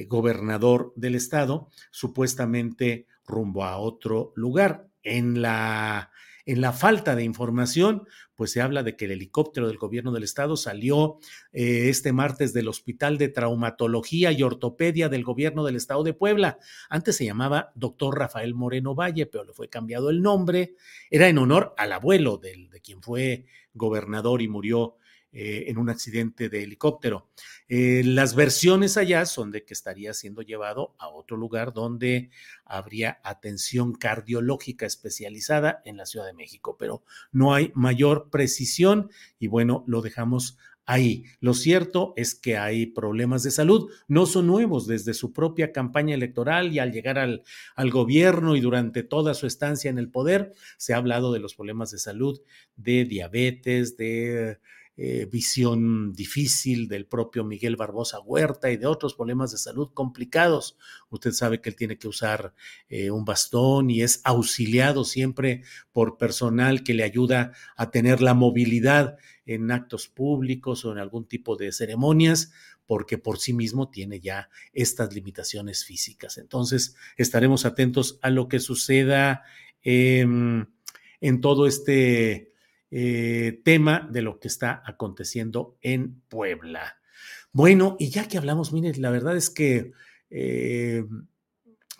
gobernador 0.08 0.92
del 0.96 1.14
estado, 1.14 1.70
supuestamente 1.92 3.06
rumbo 3.24 3.62
a 3.62 3.76
otro 3.76 4.32
lugar. 4.34 4.88
En 5.04 5.40
la, 5.40 6.10
en 6.46 6.60
la 6.60 6.72
falta 6.72 7.16
de 7.16 7.24
información, 7.24 8.06
pues 8.34 8.52
se 8.52 8.60
habla 8.60 8.82
de 8.82 8.96
que 8.96 9.06
el 9.06 9.12
helicóptero 9.12 9.66
del 9.68 9.78
gobierno 9.78 10.12
del 10.12 10.24
estado 10.24 10.56
salió 10.56 11.18
eh, 11.52 11.88
este 11.88 12.12
martes 12.12 12.52
del 12.52 12.68
Hospital 12.68 13.16
de 13.18 13.28
Traumatología 13.28 14.32
y 14.32 14.42
Ortopedia 14.42 15.08
del 15.08 15.24
gobierno 15.24 15.64
del 15.64 15.76
estado 15.76 16.02
de 16.02 16.14
Puebla. 16.14 16.58
Antes 16.90 17.16
se 17.16 17.24
llamaba 17.24 17.72
doctor 17.74 18.18
Rafael 18.18 18.54
Moreno 18.54 18.94
Valle, 18.94 19.26
pero 19.26 19.44
le 19.44 19.52
fue 19.52 19.68
cambiado 19.68 20.10
el 20.10 20.20
nombre. 20.20 20.74
Era 21.10 21.28
en 21.28 21.38
honor 21.38 21.74
al 21.78 21.92
abuelo 21.92 22.36
del, 22.36 22.68
de 22.70 22.80
quien 22.80 23.02
fue 23.02 23.46
gobernador 23.72 24.42
y 24.42 24.48
murió 24.48 24.96
eh, 25.36 25.64
en 25.66 25.78
un 25.78 25.90
accidente 25.90 26.48
de 26.48 26.62
helicóptero. 26.62 27.28
Eh, 27.66 28.02
las 28.04 28.36
versiones 28.36 28.96
allá 28.96 29.26
son 29.26 29.50
de 29.50 29.64
que 29.64 29.74
estaría 29.74 30.14
siendo 30.14 30.42
llevado 30.42 30.94
a 30.96 31.08
otro 31.08 31.36
lugar 31.36 31.72
donde 31.72 32.30
habría 32.64 33.18
atención 33.24 33.94
cardiológica 33.94 34.86
especializada 34.86 35.82
en 35.84 35.96
la 35.96 36.06
Ciudad 36.06 36.26
de 36.26 36.34
México, 36.34 36.76
pero 36.78 37.02
no 37.32 37.52
hay 37.52 37.72
mayor 37.74 38.30
precisión 38.30 39.10
y 39.40 39.48
bueno, 39.48 39.82
lo 39.88 40.02
dejamos 40.02 40.56
ahí. 40.86 41.24
Lo 41.40 41.54
cierto 41.54 42.12
es 42.16 42.36
que 42.36 42.56
hay 42.56 42.86
problemas 42.86 43.42
de 43.42 43.50
salud, 43.50 43.90
no 44.06 44.26
son 44.26 44.46
nuevos 44.46 44.86
desde 44.86 45.14
su 45.14 45.32
propia 45.32 45.72
campaña 45.72 46.14
electoral 46.14 46.72
y 46.72 46.78
al 46.78 46.92
llegar 46.92 47.18
al, 47.18 47.42
al, 47.74 47.90
gobierno 47.90 48.54
y 48.54 48.60
durante 48.60 49.02
toda 49.02 49.34
su 49.34 49.48
estancia 49.48 49.90
en 49.90 49.98
el 49.98 50.10
poder, 50.10 50.52
se 50.76 50.94
ha 50.94 50.98
hablado 50.98 51.32
de 51.32 51.40
los 51.40 51.56
problemas 51.56 51.90
de 51.90 51.98
salud, 51.98 52.40
de 52.76 53.04
diabetes, 53.04 53.96
de 53.96 54.58
eh, 54.96 55.26
visión 55.28 56.12
difícil 56.12 56.86
del 56.86 57.06
propio 57.06 57.42
Miguel 57.42 57.74
Barbosa 57.74 58.20
Huerta 58.20 58.70
y 58.70 58.76
de 58.76 58.86
otros 58.86 59.14
problemas 59.14 59.50
de 59.50 59.58
salud 59.58 59.90
complicados. 59.92 60.78
Usted 61.10 61.32
sabe 61.32 61.60
que 61.60 61.68
él 61.68 61.74
tiene 61.74 61.98
que 61.98 62.06
usar 62.06 62.54
eh, 62.88 63.10
un 63.10 63.24
bastón 63.24 63.90
y 63.90 64.02
es 64.02 64.20
auxiliado 64.22 65.04
siempre 65.04 65.62
por 65.90 66.16
personal 66.16 66.84
que 66.84 66.94
le 66.94 67.02
ayuda 67.02 67.50
a 67.76 67.90
tener 67.90 68.20
la 68.20 68.34
movilidad 68.34 69.16
en 69.46 69.72
actos 69.72 70.06
públicos 70.06 70.84
o 70.84 70.92
en 70.92 70.98
algún 70.98 71.26
tipo 71.26 71.56
de 71.56 71.72
ceremonias 71.72 72.52
porque 72.86 73.18
por 73.18 73.38
sí 73.38 73.52
mismo 73.52 73.90
tiene 73.90 74.20
ya 74.20 74.48
estas 74.72 75.12
limitaciones 75.12 75.84
físicas. 75.84 76.38
Entonces, 76.38 76.94
estaremos 77.16 77.64
atentos 77.64 78.20
a 78.22 78.30
lo 78.30 78.46
que 78.46 78.60
suceda 78.60 79.42
en 79.82 80.68
todo 81.40 81.66
este 81.66 82.53
eh, 82.90 83.60
tema 83.64 84.08
de 84.10 84.22
lo 84.22 84.38
que 84.38 84.48
está 84.48 84.82
aconteciendo 84.84 85.76
en 85.80 86.20
Puebla. 86.28 86.98
Bueno, 87.52 87.96
y 87.98 88.10
ya 88.10 88.28
que 88.28 88.38
hablamos, 88.38 88.72
mire, 88.72 88.96
la 88.98 89.10
verdad 89.10 89.36
es 89.36 89.50
que 89.50 89.92
eh, 90.30 91.04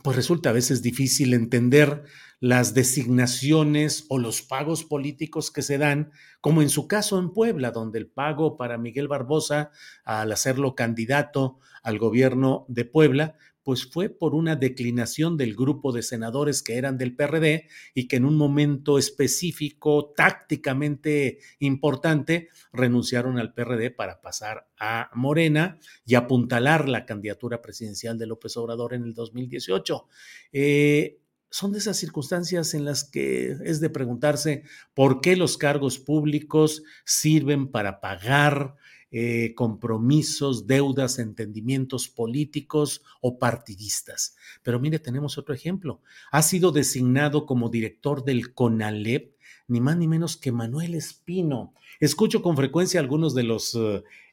pues 0.03 0.17
resulta 0.17 0.51
a 0.51 0.53
veces 0.53 0.83
difícil 0.83 1.33
entender 1.33 2.05
las 2.39 2.75
designaciones 2.75 4.05
o 4.11 4.19
los 4.19 4.43
pagos 4.43 4.85
políticos 4.85 5.51
que 5.51 5.63
se 5.63 5.79
dan, 5.79 6.13
como 6.43 6.61
en 6.61 6.69
su 6.69 6.87
caso 6.87 7.19
en 7.19 7.33
Puebla, 7.33 7.71
donde 7.71 7.99
el 7.99 8.09
pago 8.09 8.59
para 8.59 8.77
Miguel 8.77 9.09
Barbosa 9.09 9.71
al 10.05 10.31
hacerlo 10.31 10.75
candidato 10.75 11.59
al 11.83 11.99
gobierno 11.99 12.67
de 12.69 12.85
Puebla, 12.85 13.37
pues 13.65 13.87
fue 13.87 14.11
por 14.11 14.35
una 14.35 14.55
declinación 14.55 15.37
del 15.37 15.57
grupo 15.57 15.91
de 15.91 16.03
senadores 16.03 16.63
que 16.63 16.77
eran 16.77 16.99
del 16.99 17.17
PRD 17.17 17.67
y 17.95 18.07
que 18.07 18.17
en 18.17 18.27
un 18.27 18.37
momento 18.37 18.99
específico, 18.99 20.13
tácticamente 20.15 21.39
importante, 21.59 22.51
renunciaron 22.73 23.39
al 23.39 23.55
PRD 23.55 23.91
para 23.91 24.21
pasar 24.21 24.69
a 24.79 25.11
Morena 25.15 25.79
y 26.05 26.15
apuntalar 26.15 26.89
la 26.89 27.07
candidatura 27.07 27.63
presidencial 27.63 28.19
de 28.19 28.27
López 28.27 28.57
Obrador 28.59 28.95
en 28.95 29.05
el 29.05 29.15
2018. 29.15 30.09
Eh, 30.53 31.19
son 31.55 31.71
de 31.73 31.79
esas 31.79 31.97
circunstancias 31.97 32.75
en 32.75 32.85
las 32.85 33.05
que 33.05 33.57
es 33.65 33.81
de 33.81 33.89
preguntarse 33.89 34.65
por 34.93 35.21
qué 35.21 35.37
los 35.37 35.57
cargos 35.57 36.01
públicos 36.01 36.83
sirven 37.05 37.71
para 37.71 38.01
pagar 38.01 38.75
eh, 39.17 39.55
compromisos, 39.55 40.67
deudas, 40.67 41.21
entendimientos 41.21 42.09
políticos 42.09 43.01
o 43.21 43.39
partidistas. 43.39 44.35
Pero 44.65 44.81
mire, 44.81 44.99
tenemos 44.99 45.39
otro 45.39 45.55
ejemplo. 45.55 46.01
Ha 46.33 46.43
sido 46.43 46.73
designado 46.73 47.47
como 47.47 47.69
director 47.69 48.25
del 48.25 48.55
CONALEP 48.55 49.37
ni 49.69 49.81
más 49.81 49.97
ni 49.99 50.09
menos 50.09 50.37
que 50.37 50.51
Manuel 50.51 50.97
Espino. 50.97 51.75
Escucho 52.01 52.43
con 52.43 52.57
frecuencia 52.57 52.99
algunos 52.99 53.37
de 53.37 53.45
los 53.45 53.79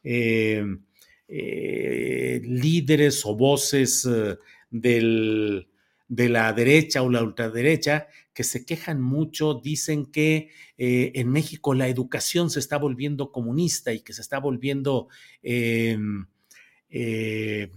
eh, 0.03 0.65
eh, 1.27 2.41
líderes 2.43 3.23
o 3.23 3.35
voces 3.35 4.09
del 4.71 5.67
de 6.11 6.27
la 6.27 6.51
derecha 6.51 7.03
o 7.03 7.09
la 7.09 7.23
ultraderecha 7.23 8.07
que 8.33 8.43
se 8.43 8.65
quejan 8.65 9.01
mucho, 9.01 9.53
dicen 9.53 10.05
que 10.05 10.49
eh, 10.77 11.13
en 11.15 11.29
México 11.29 11.73
la 11.73 11.87
educación 11.87 12.49
se 12.49 12.59
está 12.59 12.77
volviendo 12.77 13.31
comunista 13.31 13.93
y 13.93 14.01
que 14.01 14.11
se 14.11 14.21
está 14.21 14.37
volviendo 14.37 15.07
em, 15.41 16.25
eh, 16.89 17.71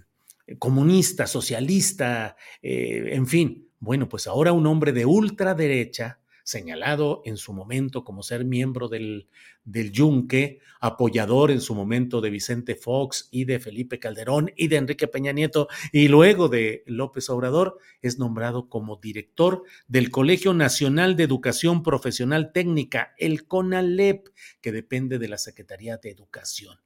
comunista, 0.58 1.28
socialista, 1.28 2.36
eh, 2.60 3.10
en 3.12 3.28
fin. 3.28 3.68
Bueno, 3.78 4.08
pues 4.08 4.26
ahora 4.26 4.52
un 4.52 4.66
hombre 4.66 4.90
de 4.92 5.06
ultraderecha 5.06 6.18
señalado 6.44 7.22
en 7.24 7.37
su 7.37 7.52
momento 7.52 8.04
como 8.04 8.22
ser 8.22 8.44
miembro 8.44 8.88
del, 8.88 9.28
del 9.64 9.90
Yunque, 9.90 10.61
apoyador 10.78 11.50
en 11.50 11.61
su 11.61 11.74
momento 11.74 12.20
de 12.20 12.30
Vicente 12.30 12.76
Fox 12.76 13.28
y 13.33 13.46
de 13.46 13.59
Felipe 13.59 13.98
Calderón 13.98 14.52
y 14.54 14.68
de 14.68 14.76
Enrique 14.76 15.09
Peña 15.09 15.33
Nieto 15.33 15.68
y 15.90 16.09
luego 16.09 16.48
de 16.48 16.85
López 16.87 17.28
Obrador, 17.30 17.78
es 18.02 18.18
nombrado 18.18 18.68
como 18.68 18.96
director 18.96 19.64
del 19.88 20.11
Colegio 20.11 20.52
Nacional 20.54 21.16
de 21.16 21.24
Educación 21.24 21.83
Profesional 21.83 22.52
Técnica, 22.52 23.14
el 23.18 23.46
CONALEP, 23.48 24.28
que 24.61 24.70
depende 24.70 25.18
de 25.18 25.28
la 25.28 25.38
Secretaría 25.38 25.96
de 25.96 26.11
Educación. 26.11 26.76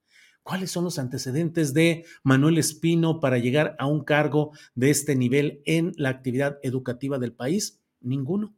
¿Cuáles 0.44 0.70
son 0.70 0.84
los 0.84 0.98
antecedentes 0.98 1.74
de 1.74 2.06
Manuel 2.22 2.58
Espino 2.58 3.20
para 3.20 3.38
llegar 3.38 3.76
a 3.78 3.86
un 3.86 4.04
cargo 4.04 4.52
de 4.74 4.88
este 4.90 5.16
nivel 5.16 5.60
en 5.66 5.92
la 5.96 6.08
actividad 6.08 6.58
educativa 6.62 7.18
del 7.18 7.34
país? 7.34 7.82
Ninguno. 8.00 8.57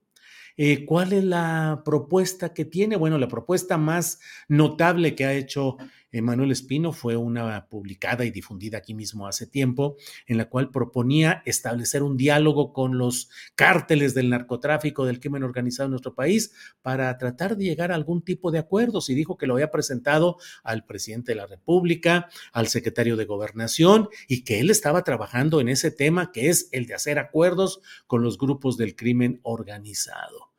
Eh, 0.63 0.85
¿Cuál 0.85 1.15
es 1.15 1.25
la 1.25 1.81
propuesta 1.87 2.53
que 2.53 2.67
tiene? 2.67 2.97
Bueno, 2.97 3.17
la 3.17 3.29
propuesta 3.29 3.79
más 3.79 4.21
notable 4.47 5.15
que 5.15 5.25
ha 5.25 5.33
hecho 5.33 5.79
Manuel 6.13 6.51
Espino 6.51 6.93
fue 6.93 7.17
una 7.17 7.67
publicada 7.69 8.27
y 8.27 8.31
difundida 8.31 8.77
aquí 8.77 8.93
mismo 8.93 9.27
hace 9.27 9.47
tiempo, 9.47 9.97
en 10.27 10.37
la 10.37 10.51
cual 10.51 10.71
proponía 10.71 11.43
establecer 11.47 12.03
un 12.03 12.19
diálogo 12.19 12.75
con 12.75 12.99
los 12.99 13.31
cárteles 13.55 14.13
del 14.13 14.29
narcotráfico, 14.29 15.07
del 15.07 15.19
crimen 15.19 15.45
organizado 15.45 15.87
en 15.87 15.93
nuestro 15.93 16.15
país, 16.15 16.53
para 16.83 17.17
tratar 17.17 17.57
de 17.57 17.65
llegar 17.65 17.91
a 17.91 17.95
algún 17.95 18.21
tipo 18.21 18.51
de 18.51 18.59
acuerdos. 18.59 19.09
Y 19.09 19.15
dijo 19.15 19.39
que 19.39 19.47
lo 19.47 19.55
había 19.55 19.71
presentado 19.71 20.37
al 20.63 20.85
presidente 20.85 21.33
de 21.33 21.37
la 21.37 21.47
República, 21.47 22.29
al 22.53 22.69
secretario 22.69 23.17
de 23.17 23.25
Gobernación, 23.25 24.11
y 24.29 24.45
que 24.45 24.61
él 24.61 24.69
estaba 24.69 25.05
trabajando 25.05 25.59
en 25.63 25.71
ese 25.71 25.91
tema 25.91 26.33
que 26.33 26.51
es 26.51 26.69
el 26.73 26.85
de 26.85 26.93
hacer 26.93 27.19
acuerdos 27.19 27.81
con 28.07 28.23
los 28.23 28.37
grupos 28.37 28.77
del 28.77 28.95
crimen 28.95 29.41
organizado. 29.43 30.50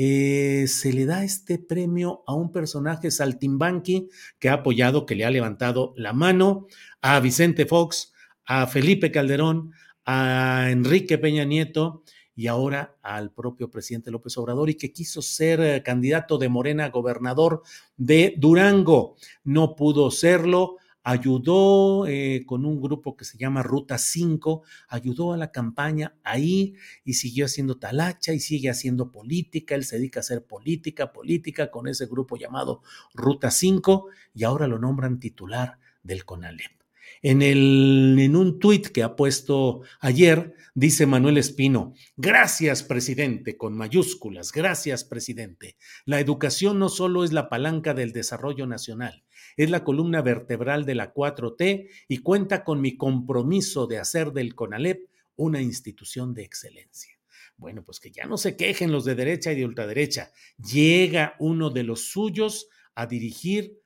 Eh, 0.00 0.68
se 0.68 0.92
le 0.92 1.06
da 1.06 1.24
este 1.24 1.58
premio 1.58 2.22
a 2.28 2.32
un 2.32 2.52
personaje 2.52 3.10
saltimbanqui 3.10 4.08
que 4.38 4.48
ha 4.48 4.52
apoyado, 4.52 5.04
que 5.06 5.16
le 5.16 5.24
ha 5.24 5.30
levantado 5.32 5.92
la 5.96 6.12
mano 6.12 6.68
a 7.02 7.18
Vicente 7.18 7.66
Fox, 7.66 8.12
a 8.44 8.68
Felipe 8.68 9.10
Calderón, 9.10 9.72
a 10.04 10.68
Enrique 10.70 11.18
Peña 11.18 11.42
Nieto 11.42 12.04
y 12.36 12.46
ahora 12.46 12.96
al 13.02 13.32
propio 13.32 13.72
presidente 13.72 14.12
López 14.12 14.38
Obrador 14.38 14.70
y 14.70 14.76
que 14.76 14.92
quiso 14.92 15.20
ser 15.20 15.60
eh, 15.60 15.82
candidato 15.82 16.38
de 16.38 16.48
Morena 16.48 16.84
a 16.84 16.90
gobernador 16.90 17.64
de 17.96 18.34
Durango. 18.38 19.16
No 19.42 19.74
pudo 19.74 20.12
serlo 20.12 20.76
ayudó 21.02 22.06
eh, 22.06 22.44
con 22.46 22.64
un 22.64 22.80
grupo 22.80 23.16
que 23.16 23.24
se 23.24 23.38
llama 23.38 23.62
Ruta 23.62 23.98
5, 23.98 24.62
ayudó 24.88 25.32
a 25.32 25.36
la 25.36 25.52
campaña 25.52 26.16
ahí 26.24 26.74
y 27.04 27.14
siguió 27.14 27.46
haciendo 27.46 27.78
talacha 27.78 28.32
y 28.32 28.40
sigue 28.40 28.70
haciendo 28.70 29.10
política, 29.10 29.74
él 29.74 29.84
se 29.84 29.96
dedica 29.96 30.20
a 30.20 30.22
hacer 30.22 30.44
política, 30.44 31.12
política 31.12 31.70
con 31.70 31.88
ese 31.88 32.06
grupo 32.06 32.36
llamado 32.36 32.82
Ruta 33.14 33.50
5 33.50 34.08
y 34.34 34.44
ahora 34.44 34.66
lo 34.66 34.78
nombran 34.78 35.18
titular 35.20 35.78
del 36.02 36.24
CONALEP. 36.24 36.78
En, 37.22 37.42
el, 37.42 38.16
en 38.18 38.36
un 38.36 38.58
tuit 38.58 38.88
que 38.88 39.02
ha 39.02 39.16
puesto 39.16 39.82
ayer, 40.00 40.54
dice 40.74 41.06
Manuel 41.06 41.38
Espino, 41.38 41.94
gracias 42.16 42.82
presidente, 42.82 43.56
con 43.56 43.76
mayúsculas, 43.76 44.52
gracias 44.52 45.04
presidente. 45.04 45.76
La 46.04 46.20
educación 46.20 46.78
no 46.78 46.88
solo 46.88 47.24
es 47.24 47.32
la 47.32 47.48
palanca 47.48 47.94
del 47.94 48.12
desarrollo 48.12 48.66
nacional, 48.66 49.24
es 49.56 49.70
la 49.70 49.84
columna 49.84 50.22
vertebral 50.22 50.84
de 50.84 50.94
la 50.94 51.12
4T 51.12 51.88
y 52.08 52.18
cuenta 52.18 52.64
con 52.64 52.80
mi 52.80 52.96
compromiso 52.96 53.86
de 53.86 53.98
hacer 53.98 54.32
del 54.32 54.54
CONALEP 54.54 55.08
una 55.36 55.60
institución 55.60 56.34
de 56.34 56.42
excelencia. 56.42 57.18
Bueno, 57.56 57.82
pues 57.82 57.98
que 57.98 58.12
ya 58.12 58.26
no 58.26 58.38
se 58.38 58.56
quejen 58.56 58.92
los 58.92 59.04
de 59.04 59.16
derecha 59.16 59.52
y 59.52 59.56
de 59.56 59.64
ultraderecha. 59.64 60.30
Llega 60.58 61.34
uno 61.40 61.70
de 61.70 61.82
los 61.82 62.04
suyos 62.04 62.68
a 62.94 63.06
dirigir 63.06 63.80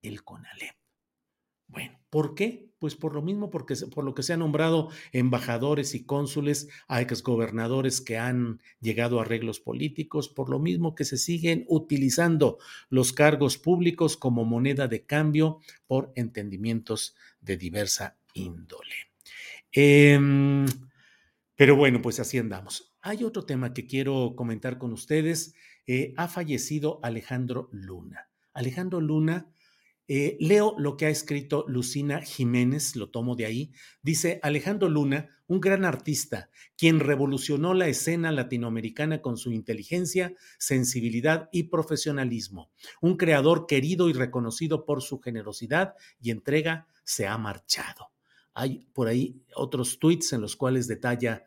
el 0.00 0.24
CONALEP. 0.24 0.74
Bueno, 1.66 2.00
¿por 2.08 2.34
qué? 2.34 2.67
Pues 2.78 2.94
por 2.94 3.14
lo 3.14 3.22
mismo, 3.22 3.50
porque, 3.50 3.74
por 3.94 4.04
lo 4.04 4.14
que 4.14 4.22
se 4.22 4.32
han 4.32 4.40
nombrado 4.40 4.90
embajadores 5.12 5.94
y 5.94 6.04
cónsules 6.04 6.68
a 6.86 7.00
exgobernadores 7.00 8.00
que 8.00 8.18
han 8.18 8.60
llegado 8.80 9.18
a 9.18 9.22
arreglos 9.22 9.60
políticos, 9.60 10.28
por 10.28 10.50
lo 10.50 10.58
mismo 10.58 10.94
que 10.94 11.04
se 11.04 11.18
siguen 11.18 11.64
utilizando 11.68 12.58
los 12.88 13.12
cargos 13.12 13.58
públicos 13.58 14.16
como 14.16 14.44
moneda 14.44 14.88
de 14.88 15.04
cambio 15.04 15.58
por 15.86 16.12
entendimientos 16.14 17.16
de 17.40 17.56
diversa 17.56 18.16
índole. 18.34 18.94
Em, 19.72 20.66
pero 21.56 21.76
bueno, 21.76 22.00
pues 22.00 22.20
así 22.20 22.38
andamos. 22.38 22.94
Hay 23.00 23.24
otro 23.24 23.44
tema 23.44 23.74
que 23.74 23.86
quiero 23.86 24.34
comentar 24.36 24.78
con 24.78 24.92
ustedes. 24.92 25.54
Eh, 25.86 26.14
ha 26.16 26.28
fallecido 26.28 27.00
Alejandro 27.02 27.68
Luna. 27.72 28.28
Alejandro 28.52 29.00
Luna 29.00 29.50
eh, 30.08 30.38
leo 30.40 30.74
lo 30.78 30.96
que 30.96 31.06
ha 31.06 31.10
escrito 31.10 31.66
Lucina 31.68 32.22
Jiménez, 32.22 32.96
lo 32.96 33.10
tomo 33.10 33.36
de 33.36 33.44
ahí. 33.44 33.72
Dice 34.02 34.40
Alejandro 34.42 34.88
Luna, 34.88 35.28
un 35.46 35.60
gran 35.60 35.84
artista, 35.84 36.50
quien 36.76 36.98
revolucionó 36.98 37.74
la 37.74 37.88
escena 37.88 38.32
latinoamericana 38.32 39.20
con 39.20 39.36
su 39.36 39.52
inteligencia, 39.52 40.34
sensibilidad 40.58 41.50
y 41.52 41.64
profesionalismo. 41.64 42.70
Un 43.02 43.16
creador 43.16 43.66
querido 43.66 44.08
y 44.08 44.14
reconocido 44.14 44.86
por 44.86 45.02
su 45.02 45.20
generosidad 45.20 45.94
y 46.20 46.30
entrega, 46.30 46.86
se 47.04 47.26
ha 47.26 47.36
marchado. 47.36 48.10
Hay 48.54 48.86
por 48.92 49.08
ahí 49.08 49.42
otros 49.54 49.98
tweets 49.98 50.32
en 50.32 50.40
los 50.40 50.56
cuales 50.56 50.88
detalla 50.88 51.44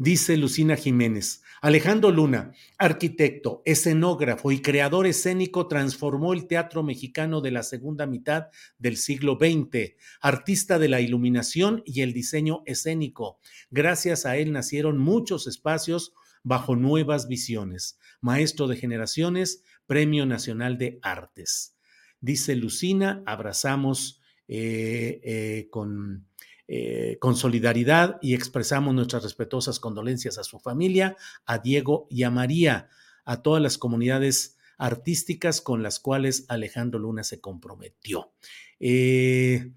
dice 0.00 0.38
Lucina 0.38 0.76
Jiménez. 0.76 1.42
Alejandro 1.60 2.10
Luna, 2.10 2.52
arquitecto, 2.78 3.60
escenógrafo 3.66 4.50
y 4.50 4.62
creador 4.62 5.06
escénico, 5.06 5.68
transformó 5.68 6.32
el 6.32 6.46
teatro 6.46 6.82
mexicano 6.82 7.42
de 7.42 7.50
la 7.50 7.62
segunda 7.62 8.06
mitad 8.06 8.46
del 8.78 8.96
siglo 8.96 9.36
XX, 9.38 9.92
artista 10.22 10.78
de 10.78 10.88
la 10.88 11.02
iluminación 11.02 11.82
y 11.84 12.00
el 12.00 12.14
diseño 12.14 12.62
escénico. 12.64 13.40
Gracias 13.70 14.24
a 14.24 14.38
él 14.38 14.52
nacieron 14.52 14.96
muchos 14.96 15.46
espacios 15.46 16.14
bajo 16.42 16.76
nuevas 16.76 17.28
visiones. 17.28 17.98
Maestro 18.22 18.68
de 18.68 18.76
generaciones, 18.76 19.64
Premio 19.86 20.24
Nacional 20.24 20.78
de 20.78 20.98
Artes. 21.02 21.76
Dice 22.22 22.56
Lucina, 22.56 23.22
abrazamos 23.26 24.22
eh, 24.48 25.20
eh, 25.24 25.68
con 25.70 26.26
eh, 26.72 27.16
con 27.18 27.34
solidaridad 27.34 28.20
y 28.22 28.34
expresamos 28.34 28.94
nuestras 28.94 29.24
respetuosas 29.24 29.80
condolencias 29.80 30.38
a 30.38 30.44
su 30.44 30.60
familia, 30.60 31.16
a 31.44 31.58
Diego 31.58 32.06
y 32.08 32.22
a 32.22 32.30
María, 32.30 32.88
a 33.24 33.42
todas 33.42 33.60
las 33.60 33.76
comunidades 33.76 34.56
artísticas 34.78 35.60
con 35.60 35.82
las 35.82 35.98
cuales 35.98 36.44
Alejandro 36.48 37.00
Luna 37.00 37.24
se 37.24 37.40
comprometió. 37.40 38.30
Eh, 38.78 39.72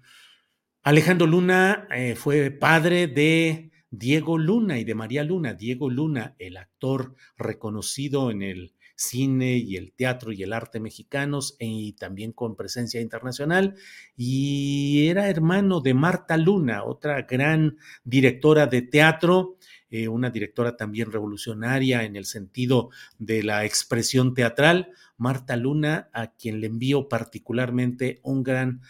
Alejandro 0.84 1.26
Luna 1.26 1.88
eh, 1.90 2.14
fue 2.14 2.52
padre 2.52 3.08
de 3.08 3.72
Diego 3.90 4.38
Luna 4.38 4.78
y 4.78 4.84
de 4.84 4.94
María 4.94 5.24
Luna. 5.24 5.54
Diego 5.54 5.90
Luna, 5.90 6.36
el 6.38 6.56
actor 6.56 7.16
reconocido 7.36 8.30
en 8.30 8.42
el 8.42 8.73
cine 8.94 9.56
y 9.56 9.76
el 9.76 9.92
teatro 9.92 10.32
y 10.32 10.42
el 10.42 10.52
arte 10.52 10.80
mexicanos 10.80 11.56
y 11.58 11.94
también 11.94 12.32
con 12.32 12.56
presencia 12.56 13.00
internacional. 13.00 13.74
Y 14.16 15.08
era 15.08 15.28
hermano 15.28 15.80
de 15.80 15.94
Marta 15.94 16.36
Luna, 16.36 16.84
otra 16.84 17.22
gran 17.22 17.76
directora 18.04 18.66
de 18.66 18.82
teatro, 18.82 19.58
eh, 19.90 20.08
una 20.08 20.30
directora 20.30 20.76
también 20.76 21.10
revolucionaria 21.10 22.04
en 22.04 22.16
el 22.16 22.24
sentido 22.24 22.90
de 23.18 23.42
la 23.42 23.64
expresión 23.64 24.34
teatral. 24.34 24.90
Marta 25.16 25.56
Luna, 25.56 26.10
a 26.12 26.32
quien 26.32 26.60
le 26.60 26.66
envío 26.66 27.08
particularmente 27.08 28.20
un 28.22 28.42
gran 28.42 28.80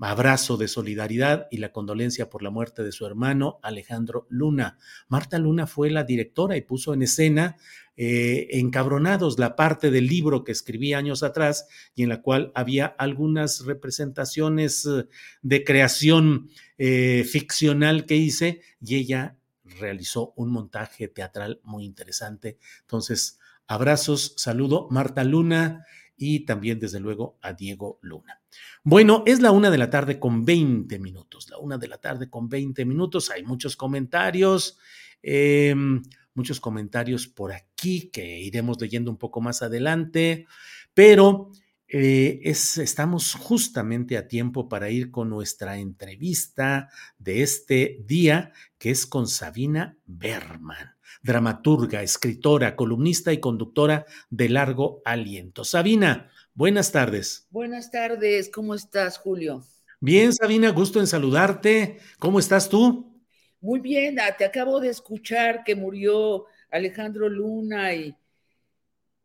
abrazo 0.00 0.56
de 0.56 0.68
solidaridad 0.68 1.48
y 1.50 1.58
la 1.58 1.72
condolencia 1.72 2.30
por 2.30 2.42
la 2.42 2.50
muerte 2.50 2.82
de 2.84 2.92
su 2.92 3.06
hermano 3.06 3.58
Alejandro 3.62 4.26
Luna. 4.30 4.78
Marta 5.08 5.38
Luna 5.38 5.66
fue 5.66 5.90
la 5.90 6.04
directora 6.04 6.56
y 6.56 6.62
puso 6.62 6.94
en 6.94 7.02
escena 7.02 7.56
eh, 8.00 8.46
Encabronados, 8.60 9.40
la 9.40 9.56
parte 9.56 9.90
del 9.90 10.06
libro 10.06 10.44
que 10.44 10.52
escribí 10.52 10.92
años 10.92 11.24
atrás 11.24 11.66
y 11.96 12.04
en 12.04 12.10
la 12.10 12.22
cual 12.22 12.52
había 12.54 12.86
algunas 12.86 13.64
representaciones 13.64 14.86
eh, 14.86 15.08
de 15.42 15.64
creación 15.64 16.48
eh, 16.78 17.24
ficcional 17.28 18.06
que 18.06 18.14
hice 18.14 18.60
y 18.80 18.94
ella 18.94 19.36
realizó 19.80 20.32
un 20.36 20.50
montaje 20.52 21.08
teatral 21.08 21.60
muy 21.64 21.84
interesante. 21.84 22.58
Entonces, 22.82 23.40
abrazos, 23.66 24.34
saludo, 24.36 24.86
Marta 24.92 25.24
Luna 25.24 25.84
y 26.18 26.40
también, 26.40 26.80
desde 26.80 26.98
luego, 26.98 27.38
a 27.40 27.52
Diego 27.52 28.00
Luna. 28.02 28.42
Bueno, 28.82 29.22
es 29.24 29.40
la 29.40 29.52
una 29.52 29.70
de 29.70 29.78
la 29.78 29.88
tarde 29.88 30.18
con 30.18 30.44
20 30.44 30.98
minutos, 30.98 31.48
la 31.48 31.58
una 31.58 31.78
de 31.78 31.86
la 31.86 31.98
tarde 31.98 32.28
con 32.28 32.48
20 32.48 32.84
minutos. 32.84 33.30
Hay 33.30 33.44
muchos 33.44 33.76
comentarios, 33.76 34.78
em, 35.22 36.02
muchos 36.34 36.58
comentarios 36.60 37.28
por 37.28 37.52
aquí 37.52 38.10
que 38.10 38.40
iremos 38.40 38.80
leyendo 38.80 39.10
un 39.12 39.16
poco 39.16 39.40
más 39.40 39.62
adelante, 39.62 40.46
pero 40.92 41.52
eh, 41.86 42.40
estamos 42.42 43.34
justamente 43.34 44.18
a 44.18 44.26
tiempo 44.26 44.68
para 44.68 44.90
ir 44.90 45.10
con 45.12 45.30
nuestra 45.30 45.78
entrevista 45.78 46.90
de 47.16 47.42
este 47.42 48.02
día, 48.04 48.52
que 48.76 48.90
es 48.90 49.06
con 49.06 49.28
Sabina 49.28 49.96
Berman 50.04 50.97
dramaturga, 51.22 52.02
escritora, 52.02 52.76
columnista 52.76 53.32
y 53.32 53.40
conductora 53.40 54.06
de 54.30 54.48
largo 54.48 55.02
aliento. 55.04 55.64
Sabina, 55.64 56.30
buenas 56.54 56.92
tardes. 56.92 57.46
Buenas 57.50 57.90
tardes, 57.90 58.50
¿cómo 58.50 58.74
estás, 58.74 59.18
Julio? 59.18 59.64
Bien, 60.00 60.32
Sabina, 60.32 60.70
gusto 60.70 61.00
en 61.00 61.06
saludarte. 61.06 61.98
¿Cómo 62.18 62.38
estás 62.38 62.68
tú? 62.68 63.20
Muy 63.60 63.80
bien, 63.80 64.20
ah, 64.20 64.36
te 64.36 64.44
acabo 64.44 64.78
de 64.78 64.90
escuchar 64.90 65.64
que 65.64 65.74
murió 65.74 66.46
Alejandro 66.70 67.28
Luna 67.28 67.92
y 67.94 68.14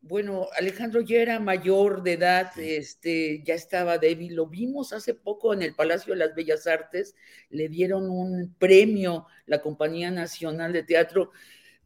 bueno, 0.06 0.48
Alejandro 0.58 1.00
ya 1.00 1.16
era 1.16 1.40
mayor 1.40 2.02
de 2.02 2.12
edad, 2.12 2.50
este, 2.58 3.42
ya 3.42 3.54
estaba 3.54 3.96
débil. 3.96 4.34
Lo 4.34 4.46
vimos 4.46 4.92
hace 4.92 5.14
poco 5.14 5.54
en 5.54 5.62
el 5.62 5.74
Palacio 5.74 6.12
de 6.12 6.18
las 6.18 6.34
Bellas 6.34 6.66
Artes, 6.66 7.14
le 7.48 7.68
dieron 7.68 8.10
un 8.10 8.54
premio 8.58 9.26
la 9.46 9.62
Compañía 9.62 10.10
Nacional 10.10 10.74
de 10.74 10.82
Teatro 10.82 11.30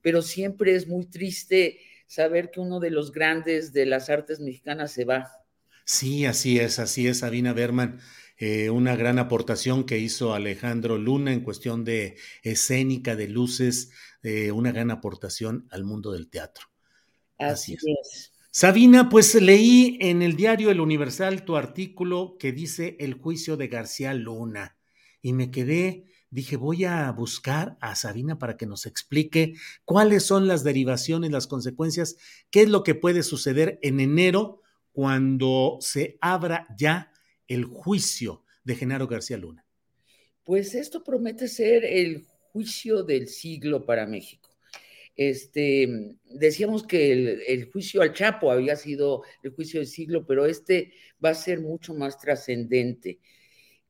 pero 0.03 0.23
siempre 0.23 0.75
es 0.75 0.87
muy 0.87 1.07
triste 1.07 1.81
saber 2.07 2.51
que 2.51 2.61
uno 2.61 2.81
de 2.81 2.91
los 2.91 3.13
grandes 3.13 3.73
de 3.73 3.87
las 3.87 4.11
artes 4.11 4.41
mexicanas 4.41 4.93
se 4.93 5.05
va. 5.05 5.31
Sí, 5.85 6.27
así 6.27 6.59
es, 6.59 6.79
así 6.79 7.07
es, 7.07 7.19
Sabina 7.19 7.53
Berman. 7.53 8.01
Eh, 8.37 8.71
una 8.71 8.95
gran 8.95 9.19
aportación 9.19 9.85
que 9.85 9.99
hizo 9.99 10.33
Alejandro 10.33 10.97
Luna 10.97 11.33
en 11.33 11.41
cuestión 11.41 11.85
de 11.85 12.17
escénica, 12.43 13.17
de 13.17 13.27
luces, 13.27 13.91
eh, 14.23 14.53
una 14.53 14.71
gran 14.71 14.91
aportación 14.91 15.67
al 15.71 15.85
mundo 15.85 16.13
del 16.13 16.31
teatro. 16.31 16.67
Así, 17.37 17.75
es. 17.75 18.33
Sabina, 18.51 19.09
pues 19.09 19.35
leí 19.35 19.99
en 20.01 20.23
el 20.23 20.37
diario 20.37 20.71
El 20.71 20.81
Universal 20.81 21.45
tu 21.45 21.57
artículo 21.57 22.37
que 22.39 22.53
dice 22.53 22.97
El 23.01 23.15
juicio 23.15 23.57
de 23.57 23.69
García 23.69 24.15
Luna 24.15 24.77
y 25.21 25.33
me 25.33 25.51
quedé 25.51 26.07
dije, 26.31 26.57
voy 26.57 26.85
a 26.85 27.11
buscar 27.13 27.77
a 27.81 27.95
Sabina 27.95 28.39
para 28.39 28.57
que 28.57 28.67
nos 28.67 28.87
explique 28.87 29.55
cuáles 29.85 30.25
son 30.25 30.47
las 30.47 30.65
derivaciones, 30.65 31.31
las 31.31 31.47
consecuencias, 31.47 32.17
qué 32.51 32.63
es 32.63 32.69
lo 32.69 32.83
que 32.83 32.95
puede 32.95 33.23
suceder 33.23 33.79
en 33.83 34.01
enero 34.01 34.63
cuando 34.93 35.79
se 35.81 36.19
abra 36.21 36.67
ya 36.77 37.13
el 37.47 37.65
juicio 37.65 38.45
de 38.65 38.75
Genaro 38.75 39.07
García 39.07 39.39
Luna. 39.39 39.65
Pues 40.45 40.75
esto 40.75 41.03
promete 41.05 41.49
ser 41.49 41.85
el 41.85 42.27
juicio 42.53 43.03
del 43.03 43.29
siglo 43.29 43.85
para 43.85 44.07
México. 44.07 44.51
Este, 45.15 46.17
decíamos 46.25 46.87
que 46.87 47.13
el, 47.13 47.43
el, 47.47 47.71
juicio 47.73 48.03
al 48.03 48.13
Chapo 48.13 48.53
había 48.53 48.77
sido 48.77 49.25
el 49.43 49.51
juicio 49.51 49.81
del 49.81 49.89
siglo, 49.89 50.25
pero 50.25 50.47
este 50.47 50.93
va 51.23 51.31
a 51.31 51.35
ser 51.35 51.61
mucho 51.61 51.93
más 51.93 52.19
trascendente. 52.19 53.19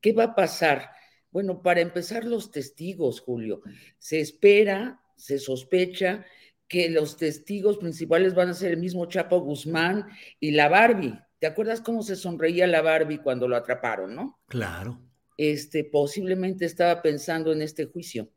¿Qué 0.01 0.13
va 0.13 0.25
a 0.25 0.35
pasar? 0.35 0.91
Bueno, 1.31 1.63
para 1.63 1.81
empezar, 1.81 2.25
los 2.25 2.51
testigos, 2.51 3.21
Julio. 3.21 3.63
Se 3.99 4.21
espera, 4.21 5.01
se 5.17 5.39
sospecha 5.39 6.25
que 6.69 6.91
los 6.91 7.17
testigos 7.17 7.79
principales 7.79 8.35
van 8.35 8.51
a 8.51 8.55
ser 8.55 8.73
el 8.73 8.79
mismo 8.79 9.07
Chapo 9.07 9.41
Guzmán 9.41 10.07
y 10.39 10.53
la 10.53 10.69
Barbie. 10.69 11.19
¿Te 11.39 11.47
acuerdas 11.47 11.81
cómo 11.81 12.03
se 12.03 12.17
sonreía 12.17 12.67
la 12.67 12.83
Barbie 12.83 13.19
cuando 13.19 13.49
lo 13.49 13.57
atraparon, 13.57 14.15
no? 14.15 14.41
Claro. 14.49 15.01
Este, 15.37 15.85
posiblemente 15.85 16.65
estaba 16.65 17.01
pensando 17.01 17.53
en 17.53 17.63
este 17.63 17.87
juicio. 17.87 18.31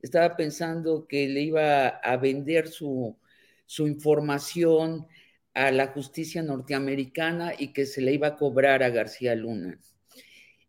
Estaba 0.00 0.36
pensando 0.36 1.06
que 1.06 1.28
le 1.28 1.42
iba 1.42 1.88
a 1.88 2.16
vender 2.16 2.68
su, 2.68 3.18
su 3.66 3.86
información 3.86 5.06
a 5.52 5.72
la 5.72 5.88
justicia 5.88 6.42
norteamericana 6.42 7.52
y 7.58 7.72
que 7.72 7.84
se 7.84 8.00
le 8.00 8.12
iba 8.12 8.28
a 8.28 8.36
cobrar 8.36 8.82
a 8.82 8.90
García 8.90 9.34
Luna. 9.34 9.78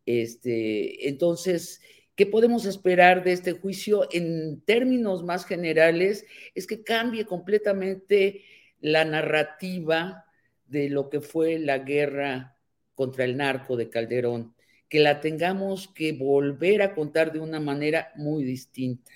Este, 0.09 1.07
entonces, 1.07 1.81
¿qué 2.15 2.25
podemos 2.25 2.65
esperar 2.65 3.23
de 3.23 3.31
este 3.31 3.51
juicio 3.51 4.07
en 4.11 4.59
términos 4.61 5.23
más 5.23 5.45
generales? 5.45 6.25
Es 6.55 6.65
que 6.65 6.83
cambie 6.83 7.25
completamente 7.25 8.41
la 8.81 9.05
narrativa 9.05 10.25
de 10.65 10.89
lo 10.89 11.11
que 11.11 11.21
fue 11.21 11.59
la 11.59 11.77
guerra 11.77 12.57
contra 12.95 13.23
el 13.23 13.37
narco 13.37 13.77
de 13.77 13.91
Calderón, 13.91 14.55
que 14.89 14.99
la 14.99 15.21
tengamos 15.21 15.87
que 15.87 16.13
volver 16.13 16.81
a 16.81 16.95
contar 16.95 17.31
de 17.31 17.41
una 17.41 17.59
manera 17.59 18.11
muy 18.15 18.43
distinta. 18.43 19.11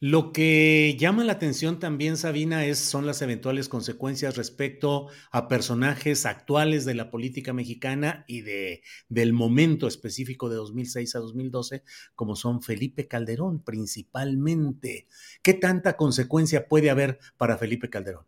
Lo 0.00 0.30
que 0.30 0.96
llama 0.96 1.24
la 1.24 1.32
atención 1.32 1.80
también, 1.80 2.16
Sabina, 2.16 2.64
es, 2.64 2.78
son 2.78 3.04
las 3.04 3.20
eventuales 3.20 3.68
consecuencias 3.68 4.36
respecto 4.36 5.08
a 5.32 5.48
personajes 5.48 6.24
actuales 6.24 6.84
de 6.84 6.94
la 6.94 7.10
política 7.10 7.52
mexicana 7.52 8.24
y 8.28 8.42
de, 8.42 8.82
del 9.08 9.32
momento 9.32 9.88
específico 9.88 10.48
de 10.48 10.54
2006 10.54 11.16
a 11.16 11.18
2012, 11.18 11.82
como 12.14 12.36
son 12.36 12.62
Felipe 12.62 13.08
Calderón 13.08 13.60
principalmente. 13.64 15.08
¿Qué 15.42 15.54
tanta 15.54 15.96
consecuencia 15.96 16.68
puede 16.68 16.90
haber 16.90 17.18
para 17.36 17.58
Felipe 17.58 17.90
Calderón? 17.90 18.24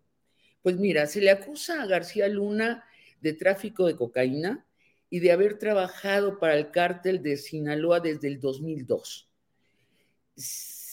Pues 0.63 0.77
mira, 0.77 1.07
se 1.07 1.21
le 1.21 1.31
acusa 1.31 1.85
a 1.85 1.87
García 1.87 2.27
Luna 2.27 2.83
de 3.21 3.33
tráfico 3.33 3.87
de 3.87 3.95
cocaína 3.95 4.67
y 5.09 5.21
de 5.21 5.31
haber 5.31 5.57
trabajado 5.57 6.41
para 6.41 6.59
el 6.59 6.73
cártel 6.73 7.23
de 7.23 7.37
Sinaloa 7.37 8.01
desde 8.01 8.27
el 8.27 8.41
2002 8.41 9.29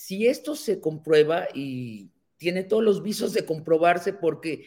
si 0.08 0.26
esto 0.26 0.56
se 0.56 0.80
comprueba 0.80 1.50
y 1.54 2.12
tiene 2.38 2.64
todos 2.64 2.82
los 2.82 3.04
visos 3.04 3.34
de 3.34 3.44
comprobarse 3.44 4.14
porque 4.14 4.66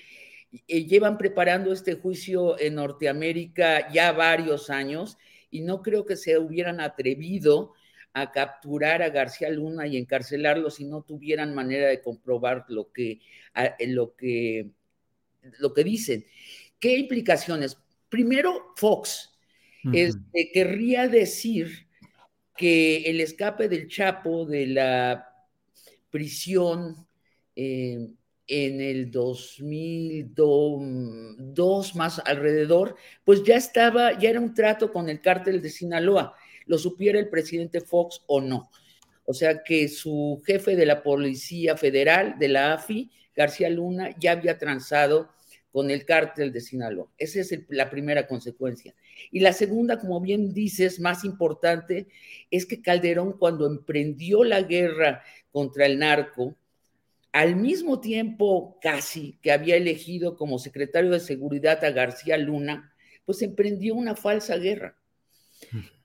eh, 0.68 0.84
llevan 0.84 1.16
preparando 1.16 1.72
este 1.72 1.94
juicio 1.94 2.60
en 2.60 2.74
Norteamérica 2.74 3.90
ya 3.90 4.12
varios 4.12 4.68
años 4.68 5.16
y 5.50 5.62
no 5.62 5.80
creo 5.80 6.04
que 6.04 6.16
se 6.16 6.36
hubieran 6.36 6.78
atrevido 6.78 7.72
a 8.12 8.32
capturar 8.32 9.00
a 9.00 9.08
García 9.08 9.48
Luna 9.48 9.86
y 9.86 9.96
encarcelarlo 9.96 10.68
si 10.68 10.84
no 10.84 11.00
tuvieran 11.00 11.54
manera 11.54 11.88
de 11.88 12.02
comprobar 12.02 12.66
lo 12.68 12.92
que, 12.92 13.20
lo 13.86 14.14
que, 14.16 14.68
lo 15.58 15.72
que 15.72 15.84
dicen. 15.84 16.26
¿Qué 16.78 16.98
implicaciones? 16.98 17.78
Primero, 18.10 18.74
Fox 18.76 19.38
este, 19.90 20.50
querría 20.52 21.08
decir 21.08 21.86
que 22.58 23.04
el 23.04 23.22
escape 23.22 23.70
del 23.70 23.88
Chapo 23.88 24.44
de 24.44 24.66
la 24.66 25.29
prisión 26.10 27.06
eh, 27.56 28.10
en 28.46 28.80
el 28.80 29.10
2002 29.10 31.94
más 31.94 32.20
alrededor, 32.24 32.96
pues 33.24 33.42
ya 33.44 33.56
estaba, 33.56 34.18
ya 34.18 34.30
era 34.30 34.40
un 34.40 34.54
trato 34.54 34.92
con 34.92 35.08
el 35.08 35.20
cártel 35.20 35.62
de 35.62 35.70
Sinaloa, 35.70 36.34
lo 36.66 36.78
supiera 36.78 37.18
el 37.18 37.28
presidente 37.28 37.80
Fox 37.80 38.22
o 38.26 38.40
no. 38.40 38.70
O 39.24 39.34
sea 39.34 39.62
que 39.62 39.86
su 39.88 40.42
jefe 40.44 40.74
de 40.74 40.86
la 40.86 41.04
Policía 41.04 41.76
Federal, 41.76 42.36
de 42.40 42.48
la 42.48 42.74
AFI, 42.74 43.08
García 43.36 43.70
Luna, 43.70 44.10
ya 44.18 44.32
había 44.32 44.58
transado 44.58 45.30
con 45.70 45.90
el 45.90 46.04
cártel 46.04 46.52
de 46.52 46.60
Sinaloa. 46.60 47.08
Esa 47.16 47.40
es 47.40 47.56
la 47.68 47.88
primera 47.88 48.26
consecuencia. 48.26 48.94
Y 49.30 49.40
la 49.40 49.52
segunda, 49.52 50.00
como 50.00 50.20
bien 50.20 50.52
dices, 50.52 50.98
más 50.98 51.24
importante, 51.24 52.08
es 52.50 52.66
que 52.66 52.82
Calderón 52.82 53.38
cuando 53.38 53.66
emprendió 53.66 54.42
la 54.42 54.62
guerra 54.62 55.22
contra 55.50 55.86
el 55.86 55.98
narco, 55.98 56.56
al 57.32 57.56
mismo 57.56 58.00
tiempo 58.00 58.78
casi 58.80 59.38
que 59.40 59.52
había 59.52 59.76
elegido 59.76 60.36
como 60.36 60.58
secretario 60.58 61.10
de 61.10 61.20
seguridad 61.20 61.84
a 61.84 61.90
García 61.90 62.36
Luna, 62.36 62.92
pues 63.24 63.42
emprendió 63.42 63.94
una 63.94 64.16
falsa 64.16 64.56
guerra. 64.56 64.96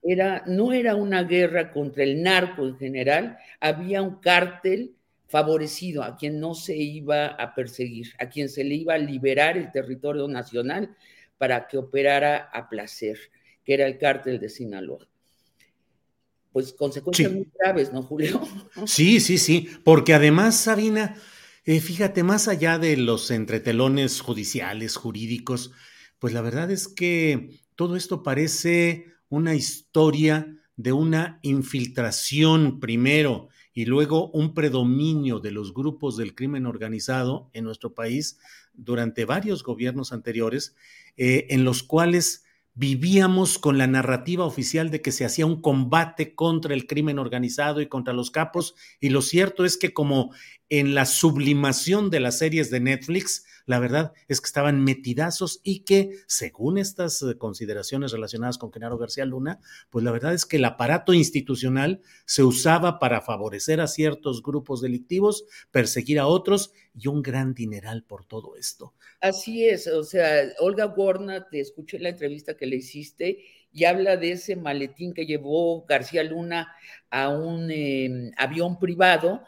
Era, 0.04 0.44
no 0.46 0.72
era 0.74 0.96
una 0.96 1.24
guerra 1.24 1.72
contra 1.72 2.04
el 2.04 2.22
narco 2.22 2.64
en 2.66 2.78
general, 2.78 3.38
había 3.60 4.04
un 4.04 4.20
cártel 4.20 4.96
favorecido 5.28 6.04
a 6.04 6.16
quien 6.16 6.40
no 6.40 6.54
se 6.54 6.76
iba 6.76 7.28
a 7.28 7.56
perseguir, 7.56 8.14
a 8.20 8.30
quien 8.30 8.48
se 8.48 8.64
le 8.64 8.76
iba 8.76 8.94
a 8.94 9.00
liberar 9.00 9.58
el 9.58 9.72
territorio 9.72 10.28
nacional 10.28 10.96
para 11.40 11.68
que 11.68 11.78
operara 11.78 12.50
a 12.54 12.70
placer, 12.70 13.18
que 13.64 13.74
era 13.74 13.88
el 13.88 13.98
cártel 13.98 14.40
de 14.40 14.50
Sinaloa 14.50 15.08
pues 16.56 16.72
consecuencias 16.72 17.34
muy 17.34 17.50
graves, 17.60 17.92
¿no, 17.92 18.02
Julio? 18.02 18.40
Sí, 18.86 19.20
sí, 19.20 19.38
sí, 19.38 19.68
porque 19.84 20.14
además, 20.14 20.56
Sabina, 20.56 21.18
eh, 21.66 21.82
fíjate, 21.82 22.24
más 22.24 22.48
allá 22.48 22.80
de 22.80 22.96
los 22.96 23.30
entretelones 23.30 24.22
judiciales, 24.22 24.96
jurídicos, 24.96 25.74
pues 26.18 26.34
la 26.34 26.40
verdad 26.40 26.72
es 26.72 26.88
que 26.88 27.60
todo 27.76 27.98
esto 27.98 28.24
parece 28.24 29.08
una 29.28 29.54
historia 29.54 30.48
de 30.78 30.94
una 30.94 31.40
infiltración 31.42 32.80
primero 32.80 33.50
y 33.74 33.84
luego 33.84 34.30
un 34.32 34.54
predominio 34.54 35.42
de 35.42 35.52
los 35.52 35.74
grupos 35.74 36.16
del 36.16 36.36
crimen 36.36 36.68
organizado 36.68 37.50
en 37.52 37.66
nuestro 37.66 37.94
país 37.94 38.40
durante 38.74 39.26
varios 39.26 39.62
gobiernos 39.62 40.14
anteriores, 40.14 40.74
eh, 41.18 41.48
en 41.50 41.66
los 41.66 41.84
cuales 41.84 42.45
vivíamos 42.76 43.58
con 43.58 43.78
la 43.78 43.88
narrativa 43.88 44.46
oficial 44.46 44.92
de 44.92 45.02
que 45.02 45.14
se 45.14 45.26
hacía 45.26 45.46
un 45.46 45.62
combate 45.62 46.36
contra 46.36 46.74
el 46.74 46.88
crimen 46.88 47.20
organizado 47.20 47.82
y 47.82 47.88
contra 47.88 48.14
los 48.14 48.32
capos, 48.32 48.76
y 49.00 49.10
lo 49.10 49.22
cierto 49.22 49.66
es 49.66 49.78
que 49.78 49.94
como 49.94 50.34
en 50.70 50.94
la 50.94 51.06
sublimación 51.06 52.10
de 52.10 52.20
las 52.20 52.38
series 52.38 52.70
de 52.70 52.82
Netflix, 52.82 53.46
la 53.66 53.80
verdad 53.80 54.14
es 54.28 54.42
que 54.42 54.46
estaban 54.46 54.84
metidazos 54.84 55.60
y 55.64 55.80
que, 55.80 56.20
según 56.28 56.78
estas 56.78 57.22
eh, 57.22 57.38
consideraciones 57.38 58.12
relacionadas 58.12 58.58
con 58.58 58.72
Genaro 58.72 58.98
García 58.98 59.26
Luna, 59.26 59.60
pues 59.90 60.04
la 60.04 60.12
verdad 60.12 60.34
es 60.34 60.46
que 60.46 60.58
el 60.58 60.66
aparato 60.66 61.14
institucional 61.14 62.02
se 62.26 62.44
usaba 62.44 63.00
para 63.00 63.22
favorecer 63.22 63.82
a 63.82 63.88
ciertos 63.88 64.44
grupos 64.44 64.82
delictivos, 64.82 65.46
perseguir 65.72 66.20
a 66.20 66.28
otros 66.28 66.72
y 66.94 67.08
un 67.08 67.22
gran 67.22 67.54
dineral 67.54 68.04
por 68.04 68.26
todo 68.26 68.56
esto. 68.56 68.94
Así 69.20 69.68
es, 69.68 69.88
o 69.88 70.04
sea, 70.04 70.44
Olga 70.60 70.86
Gorna, 70.86 71.48
te 71.50 71.60
escuché 71.60 72.00
la 72.00 72.10
entrevista 72.10 72.56
que 72.56 72.68
le 72.68 72.78
hiciste 72.78 73.44
y 73.72 73.86
habla 73.86 74.16
de 74.16 74.32
ese 74.32 74.56
maletín 74.56 75.14
que 75.14 75.26
llevó 75.26 75.86
García 75.86 76.24
Luna 76.24 76.74
a 77.10 77.30
un 77.30 77.70
em, 77.72 78.32
avión 78.38 78.80
privado 78.80 79.42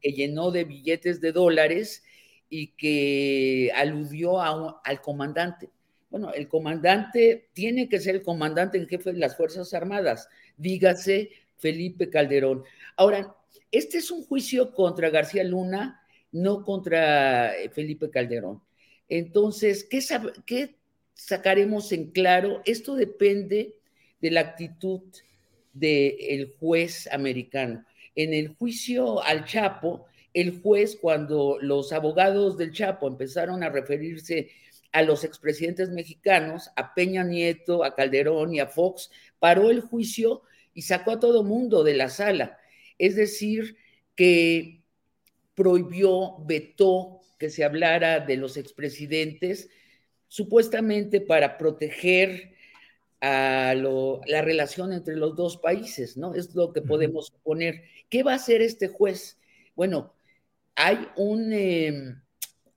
que 0.00 0.12
llenó 0.12 0.50
de 0.50 0.64
billetes 0.64 1.20
de 1.20 1.30
dólares 1.30 2.02
y 2.50 2.68
que 2.68 3.70
aludió 3.74 4.40
al 4.40 5.00
comandante. 5.02 5.68
Bueno, 6.10 6.32
el 6.32 6.48
comandante 6.48 7.50
tiene 7.52 7.88
que 7.88 8.00
ser 8.00 8.16
el 8.16 8.22
comandante 8.22 8.78
en 8.78 8.88
jefe 8.88 9.12
de 9.12 9.18
las 9.18 9.36
Fuerzas 9.36 9.74
Armadas, 9.74 10.28
dígase 10.56 11.30
Felipe 11.58 12.08
Calderón. 12.08 12.64
Ahora, 12.96 13.36
este 13.70 13.98
es 13.98 14.10
un 14.10 14.24
juicio 14.24 14.72
contra 14.72 15.10
García 15.10 15.44
Luna, 15.44 16.02
no 16.32 16.64
contra 16.64 17.54
eh, 17.56 17.68
Felipe 17.68 18.10
Calderón. 18.10 18.62
Entonces, 19.08 19.84
¿qué, 19.84 20.00
qué 20.46 20.76
sacaremos 21.14 21.92
en 21.92 22.10
claro? 22.10 22.62
Esto 22.64 22.94
depende 22.94 23.74
de 24.20 24.30
la 24.30 24.40
actitud 24.40 25.02
del 25.72 26.54
juez 26.58 27.08
americano. 27.12 27.84
En 28.14 28.34
el 28.34 28.48
juicio 28.48 29.22
al 29.22 29.44
Chapo, 29.44 30.06
el 30.34 30.60
juez, 30.60 30.96
cuando 31.00 31.58
los 31.60 31.92
abogados 31.92 32.56
del 32.56 32.72
Chapo 32.72 33.08
empezaron 33.08 33.62
a 33.62 33.70
referirse 33.70 34.50
a 34.92 35.02
los 35.02 35.24
expresidentes 35.24 35.90
mexicanos, 35.90 36.70
a 36.76 36.94
Peña 36.94 37.24
Nieto, 37.24 37.84
a 37.84 37.94
Calderón 37.94 38.54
y 38.54 38.60
a 38.60 38.66
Fox, 38.66 39.10
paró 39.38 39.70
el 39.70 39.80
juicio 39.80 40.42
y 40.74 40.82
sacó 40.82 41.12
a 41.12 41.20
todo 41.20 41.42
mundo 41.42 41.84
de 41.84 41.94
la 41.94 42.08
sala. 42.08 42.58
Es 42.98 43.16
decir, 43.16 43.76
que 44.14 44.82
prohibió, 45.54 46.36
vetó 46.46 47.20
que 47.38 47.50
se 47.50 47.64
hablara 47.64 48.20
de 48.20 48.36
los 48.36 48.56
expresidentes, 48.56 49.70
supuestamente 50.26 51.20
para 51.20 51.56
proteger 51.56 52.54
a 53.20 53.74
la 53.74 54.42
relación 54.42 54.92
entre 54.92 55.16
los 55.16 55.34
dos 55.34 55.56
países, 55.56 56.16
¿no? 56.16 56.34
Es 56.34 56.54
lo 56.54 56.72
que 56.72 56.82
podemos 56.82 57.26
suponer. 57.26 57.82
¿Qué 58.08 58.22
va 58.22 58.32
a 58.32 58.36
hacer 58.36 58.62
este 58.62 58.88
juez? 58.88 59.38
Bueno, 59.74 60.14
hay 60.78 61.08
un 61.16 61.52
em, 61.52 62.22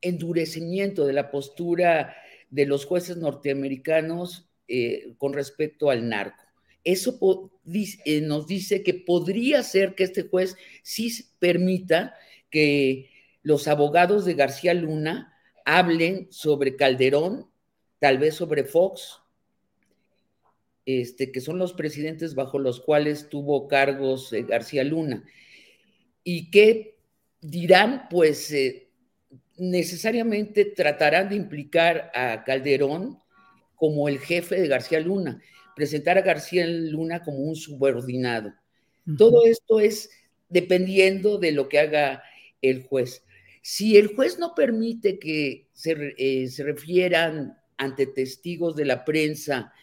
endurecimiento 0.01 1.05
de 1.05 1.13
la 1.13 1.29
postura 1.29 2.15
de 2.49 2.65
los 2.65 2.85
jueces 2.85 3.17
norteamericanos 3.17 4.49
eh, 4.67 5.13
con 5.19 5.33
respecto 5.33 5.91
al 5.91 6.09
narco. 6.09 6.43
Eso 6.83 7.19
eh, 8.05 8.21
nos 8.21 8.47
dice 8.47 8.81
que 8.81 8.95
podría 8.95 9.61
ser 9.61 9.93
que 9.93 10.03
este 10.03 10.23
juez 10.23 10.57
sí 10.81 11.11
permita 11.37 12.15
que 12.49 13.11
los 13.43 13.67
abogados 13.67 14.25
de 14.25 14.33
García 14.33 14.73
Luna 14.73 15.37
hablen 15.63 16.27
sobre 16.31 16.75
Calderón, 16.75 17.51
tal 17.99 18.17
vez 18.17 18.33
sobre 18.33 18.63
Fox, 18.63 19.19
este, 20.87 21.31
que 21.31 21.39
son 21.39 21.59
los 21.59 21.73
presidentes 21.73 22.33
bajo 22.33 22.57
los 22.57 22.79
cuales 22.79 23.29
tuvo 23.29 23.67
cargos 23.67 24.33
eh, 24.33 24.41
García 24.41 24.83
Luna, 24.83 25.23
y 26.23 26.49
que 26.49 27.00
dirán, 27.41 28.07
pues 28.09 28.51
eh, 28.51 28.89
necesariamente 29.57 30.65
tratarán 30.65 31.29
de 31.29 31.35
implicar 31.35 32.11
a 32.13 32.43
Calderón 32.43 33.19
como 33.75 34.07
el 34.07 34.19
jefe 34.19 34.59
de 34.61 34.67
García 34.67 34.99
Luna, 34.99 35.41
presentar 35.75 36.17
a 36.17 36.21
García 36.21 36.65
Luna 36.67 37.23
como 37.23 37.39
un 37.39 37.55
subordinado. 37.55 38.53
Todo 39.17 39.45
esto 39.45 39.79
es 39.79 40.09
dependiendo 40.49 41.37
de 41.39 41.51
lo 41.51 41.67
que 41.67 41.79
haga 41.79 42.23
el 42.61 42.83
juez. 42.83 43.23
Si 43.63 43.97
el 43.97 44.15
juez 44.15 44.37
no 44.39 44.53
permite 44.55 45.19
que 45.19 45.67
se, 45.73 46.13
eh, 46.17 46.47
se 46.47 46.63
refieran 46.63 47.57
ante 47.77 48.05
testigos 48.07 48.75
de 48.75 48.85
la 48.85 49.03
prensa 49.05 49.73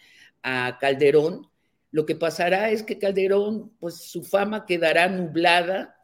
a 0.43 0.77
Calderón, 0.79 1.47
Lo 1.91 2.05
que 2.05 2.15
pasará 2.15 2.69
es 2.71 2.83
que 2.83 2.99
Calderón, 2.99 3.71
pues 3.79 3.95
su 3.95 4.23
fama 4.23 4.65
quedará 4.65 5.07
nublada, 5.09 5.98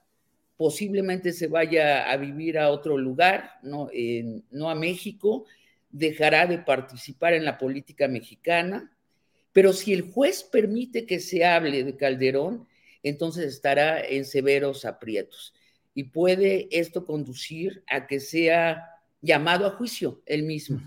posiblemente 0.58 1.34
se 1.34 1.48
vaya 1.48 2.10
a 2.10 2.18
vivir 2.18 2.58
a 2.58 2.70
otro 2.70 2.98
lugar, 2.98 3.60
no, 3.62 3.90
a 4.70 4.76
México, 4.76 5.46
dejará 5.90 6.46
de 6.48 6.60
participar 6.60 7.34
en 7.34 7.46
la 7.46 7.58
política 7.58 8.08
mexicana, 8.08 8.92
pero 9.52 9.74
si 9.74 9.94
el 9.94 10.12
juez 10.12 10.44
permite 10.44 11.06
que 11.06 11.20
se 11.20 11.46
hable 11.46 11.84
de 11.84 11.96
Calderón, 11.96 12.68
entonces 13.04 13.46
estará 13.46 14.02
en 14.02 14.26
severos 14.26 14.86
aprietos 14.86 15.54
y 15.94 16.06
puede 16.06 16.68
esto 16.72 17.06
conducir 17.06 17.84
a 17.88 18.08
que 18.08 18.20
sea 18.20 18.90
llamado 19.22 19.66
a 19.66 19.72
juicio 19.72 20.22
él 20.26 20.44
mismo. 20.44 20.82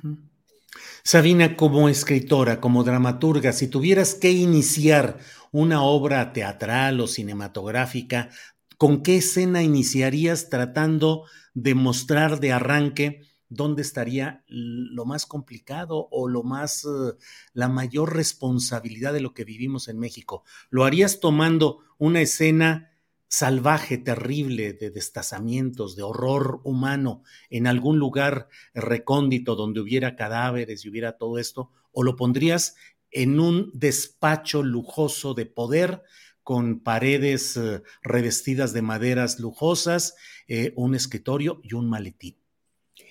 Sabina, 1.02 1.57
como 1.57 1.88
escritora, 1.88 2.61
como 2.61 2.85
dramaturga, 2.85 3.52
si 3.52 3.68
tuvieras 3.68 4.14
que 4.14 4.31
iniciar 4.31 5.18
una 5.50 5.83
obra 5.83 6.33
teatral 6.33 7.00
o 7.00 7.07
cinematográfica, 7.07 8.31
¿con 8.79 9.03
qué 9.03 9.17
escena 9.17 9.62
iniciarías 9.62 10.49
tratando 10.49 11.25
de 11.53 11.75
mostrar 11.75 12.41
de 12.41 12.53
arranque 12.53 13.23
dónde 13.49 13.83
estaría 13.83 14.45
lo 14.47 15.05
más 15.05 15.27
complicado 15.27 16.09
o 16.11 16.29
lo 16.29 16.45
más, 16.45 16.85
eh, 16.85 17.14
la 17.53 17.69
mayor 17.69 18.14
responsabilidad 18.14 19.12
de 19.12 19.21
lo 19.21 19.35
que 19.35 19.45
vivimos 19.45 19.88
en 19.88 19.99
México? 19.99 20.45
¿Lo 20.71 20.85
harías 20.85 21.21
tomando 21.21 21.81
una 21.99 22.21
escena 22.21 22.93
salvaje, 23.27 23.99
terrible, 23.99 24.73
de 24.73 24.91
destazamientos, 24.91 25.97
de 25.97 26.03
horror 26.03 26.61
humano, 26.64 27.23
en 27.51 27.67
algún 27.67 27.99
lugar 27.99 28.49
recóndito 28.73 29.55
donde 29.55 29.81
hubiera 29.81 30.17
cadáveres 30.17 30.85
y 30.85 30.88
hubiera 30.88 31.19
todo 31.19 31.38
esto, 31.38 31.71
o 31.93 32.05
lo 32.05 32.17
pondrías 32.17 32.77
en 33.11 33.41
un 33.41 33.71
despacho 33.75 34.62
lujoso 34.62 35.35
de 35.35 35.47
poder 35.47 36.03
con 36.48 36.80
paredes 36.80 37.58
eh, 37.58 37.82
revestidas 38.00 38.72
de 38.72 38.80
maderas 38.80 39.38
lujosas, 39.38 40.16
eh, 40.46 40.72
un 40.76 40.94
escritorio 40.94 41.61
y 41.62 41.74
un 41.74 41.90
maletín. 41.90 42.38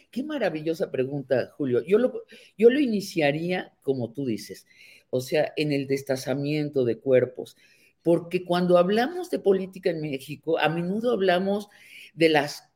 Qué 0.09 0.23
maravillosa 0.23 0.89
pregunta, 0.89 1.51
Julio. 1.55 1.83
Yo 1.85 1.99
lo, 1.99 2.23
yo 2.57 2.71
lo 2.71 2.79
iniciaría 2.79 3.73
como 3.83 4.11
tú 4.11 4.25
dices, 4.25 4.65
o 5.11 5.21
sea, 5.21 5.53
en 5.55 5.71
el 5.71 5.85
destazamiento 5.85 6.83
de 6.83 6.97
cuerpos, 6.97 7.55
porque 8.01 8.43
cuando 8.43 8.79
hablamos 8.79 9.29
de 9.29 9.37
política 9.37 9.91
en 9.91 10.01
México, 10.01 10.57
a 10.57 10.67
menudo 10.67 11.11
hablamos 11.11 11.67
de 12.15 12.29
las 12.29 12.71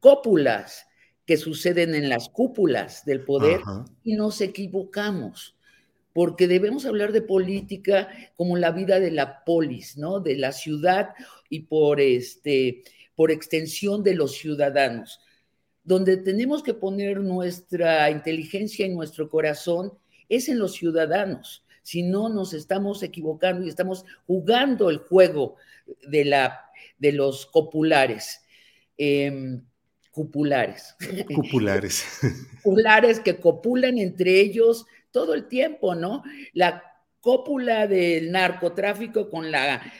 cópulas 0.00 0.86
que 1.26 1.36
suceden 1.36 1.94
en 1.94 2.08
las 2.08 2.30
cúpulas 2.30 3.04
del 3.04 3.26
poder 3.26 3.60
y 4.04 4.16
nos 4.16 4.40
equivocamos, 4.40 5.57
porque 6.18 6.48
debemos 6.48 6.84
hablar 6.84 7.12
de 7.12 7.22
política 7.22 8.08
como 8.34 8.56
la 8.56 8.72
vida 8.72 8.98
de 8.98 9.12
la 9.12 9.44
polis, 9.44 9.96
¿no? 9.96 10.18
De 10.18 10.36
la 10.36 10.50
ciudad 10.50 11.10
y 11.48 11.60
por 11.60 12.00
este 12.00 12.82
por 13.14 13.30
extensión 13.30 14.02
de 14.02 14.16
los 14.16 14.32
ciudadanos, 14.32 15.20
donde 15.84 16.16
tenemos 16.16 16.64
que 16.64 16.74
poner 16.74 17.20
nuestra 17.20 18.10
inteligencia 18.10 18.84
y 18.84 18.92
nuestro 18.92 19.30
corazón 19.30 19.92
es 20.28 20.48
en 20.48 20.58
los 20.58 20.72
ciudadanos 20.72 21.64
si 21.84 22.02
no 22.02 22.28
nos 22.28 22.52
estamos 22.52 23.04
equivocando 23.04 23.64
y 23.64 23.68
estamos 23.68 24.04
jugando 24.26 24.90
el 24.90 24.98
juego 24.98 25.54
de, 26.08 26.24
la, 26.24 26.64
de 26.98 27.12
los 27.12 27.46
copulares. 27.46 28.40
Em, 28.96 29.62
cupulares. 30.10 30.96
Cupulares. 31.32 32.04
Cupulares 32.64 33.20
que 33.20 33.38
copulan 33.38 33.98
entre 33.98 34.40
ellos 34.40 34.84
todo 35.10 35.34
el 35.34 35.48
tiempo, 35.48 35.94
¿no? 35.94 36.22
La 36.52 36.82
cópula 37.20 37.86
del 37.86 38.30
narcotráfico 38.30 39.28
con 39.28 39.50
la 39.50 39.92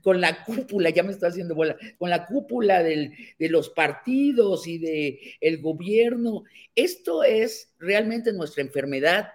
con 0.00 0.22
la 0.22 0.42
cúpula, 0.42 0.88
ya 0.88 1.02
me 1.02 1.12
está 1.12 1.26
haciendo 1.26 1.54
bola, 1.54 1.76
con 1.98 2.08
la 2.08 2.24
cúpula 2.24 2.82
de 2.82 3.12
los 3.40 3.68
partidos 3.68 4.66
y 4.66 4.78
del 4.78 5.18
el 5.42 5.60
gobierno. 5.60 6.44
Esto 6.74 7.22
es 7.24 7.74
realmente 7.78 8.32
nuestra 8.32 8.62
enfermedad 8.62 9.28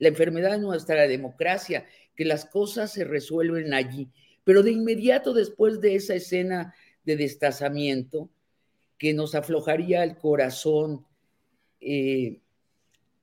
la 0.00 0.08
enfermedad 0.08 0.52
de 0.52 0.58
nuestra 0.58 1.06
democracia, 1.06 1.86
que 2.16 2.24
las 2.24 2.44
cosas 2.46 2.92
se 2.92 3.04
resuelven 3.04 3.72
allí. 3.72 4.08
Pero 4.42 4.64
de 4.64 4.72
inmediato 4.72 5.32
después 5.32 5.80
de 5.80 5.94
esa 5.94 6.14
escena 6.14 6.74
de 7.04 7.16
destazamiento, 7.16 8.28
que 8.98 9.14
nos 9.14 9.34
aflojaría 9.34 10.02
el 10.02 10.16
corazón, 10.16 11.06
eh, 11.80 12.40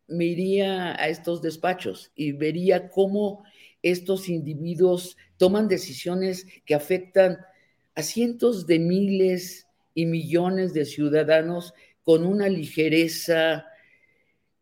me 0.07 0.25
iría 0.25 0.91
a 0.91 1.07
estos 1.09 1.41
despachos 1.41 2.11
y 2.15 2.31
vería 2.31 2.89
cómo 2.89 3.43
estos 3.81 4.29
individuos 4.29 5.17
toman 5.37 5.67
decisiones 5.67 6.47
que 6.65 6.75
afectan 6.75 7.37
a 7.95 8.01
cientos 8.01 8.67
de 8.67 8.79
miles 8.79 9.67
y 9.93 10.05
millones 10.05 10.73
de 10.73 10.85
ciudadanos 10.85 11.73
con 12.03 12.25
una 12.25 12.47
ligereza 12.47 13.65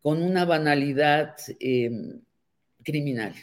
con 0.06 0.22
una 0.22 0.44
banalidad 0.44 1.34
em, 1.58 2.20
criminal. 2.84 3.34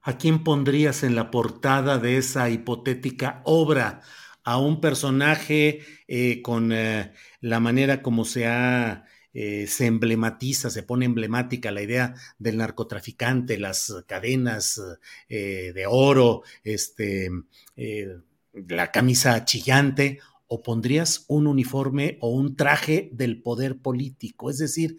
¿A 0.00 0.16
quién 0.16 0.44
pondrías 0.44 1.02
en 1.02 1.16
la 1.16 1.32
portada 1.32 1.98
de 1.98 2.16
esa 2.16 2.48
hipotética 2.48 3.42
obra? 3.44 4.02
¿A 4.44 4.58
un 4.58 4.80
personaje 4.80 5.80
eh, 6.06 6.42
con 6.42 6.70
eh, 6.70 7.12
la 7.40 7.58
manera 7.58 8.02
como 8.02 8.24
se 8.24 8.46
ha 8.46 9.04
eh, 9.34 9.66
se 9.66 9.86
emblematiza, 9.86 10.70
se 10.70 10.82
pone 10.82 11.06
emblemática 11.06 11.70
la 11.70 11.82
idea 11.82 12.14
del 12.38 12.58
narcotraficante, 12.58 13.58
las 13.58 13.94
cadenas 14.06 14.80
de 15.28 15.84
oro, 15.88 16.42
este, 16.64 17.30
la 18.52 18.90
camisa 18.90 19.44
chillante, 19.44 20.18
o 20.54 20.62
pondrías 20.62 21.24
un 21.28 21.46
uniforme 21.46 22.18
o 22.20 22.28
un 22.28 22.56
traje 22.56 23.08
del 23.14 23.40
poder 23.40 23.78
político. 23.78 24.50
Es 24.50 24.58
decir, 24.58 24.98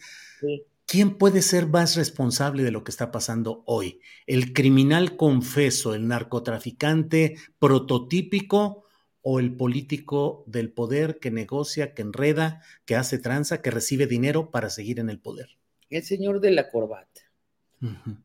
¿quién 0.87 1.15
puede 1.15 1.43
ser 1.43 1.67
más 1.67 1.95
responsable 1.95 2.63
de 2.63 2.71
lo 2.71 2.83
que 2.83 2.89
está 2.89 3.11
pasando 3.11 3.61
hoy? 3.67 3.99
¿El 4.25 4.51
criminal 4.53 5.15
confeso, 5.15 5.93
el 5.93 6.07
narcotraficante 6.07 7.35
prototípico 7.59 8.85
o 9.23 9.39
el 9.39 9.55
político 9.55 10.43
del 10.45 10.71
poder 10.71 11.17
que 11.17 11.31
negocia, 11.31 11.95
que 11.95 12.03
enreda, 12.03 12.61
que 12.85 12.95
hace 12.95 13.17
tranza, 13.17 13.61
que 13.61 13.71
recibe 13.71 14.05
dinero 14.05 14.51
para 14.51 14.69
seguir 14.69 14.99
en 14.99 15.09
el 15.09 15.19
poder? 15.19 15.57
El 15.89 16.03
señor 16.03 16.39
de 16.39 16.51
la 16.51 16.69
corbata. 16.69 17.21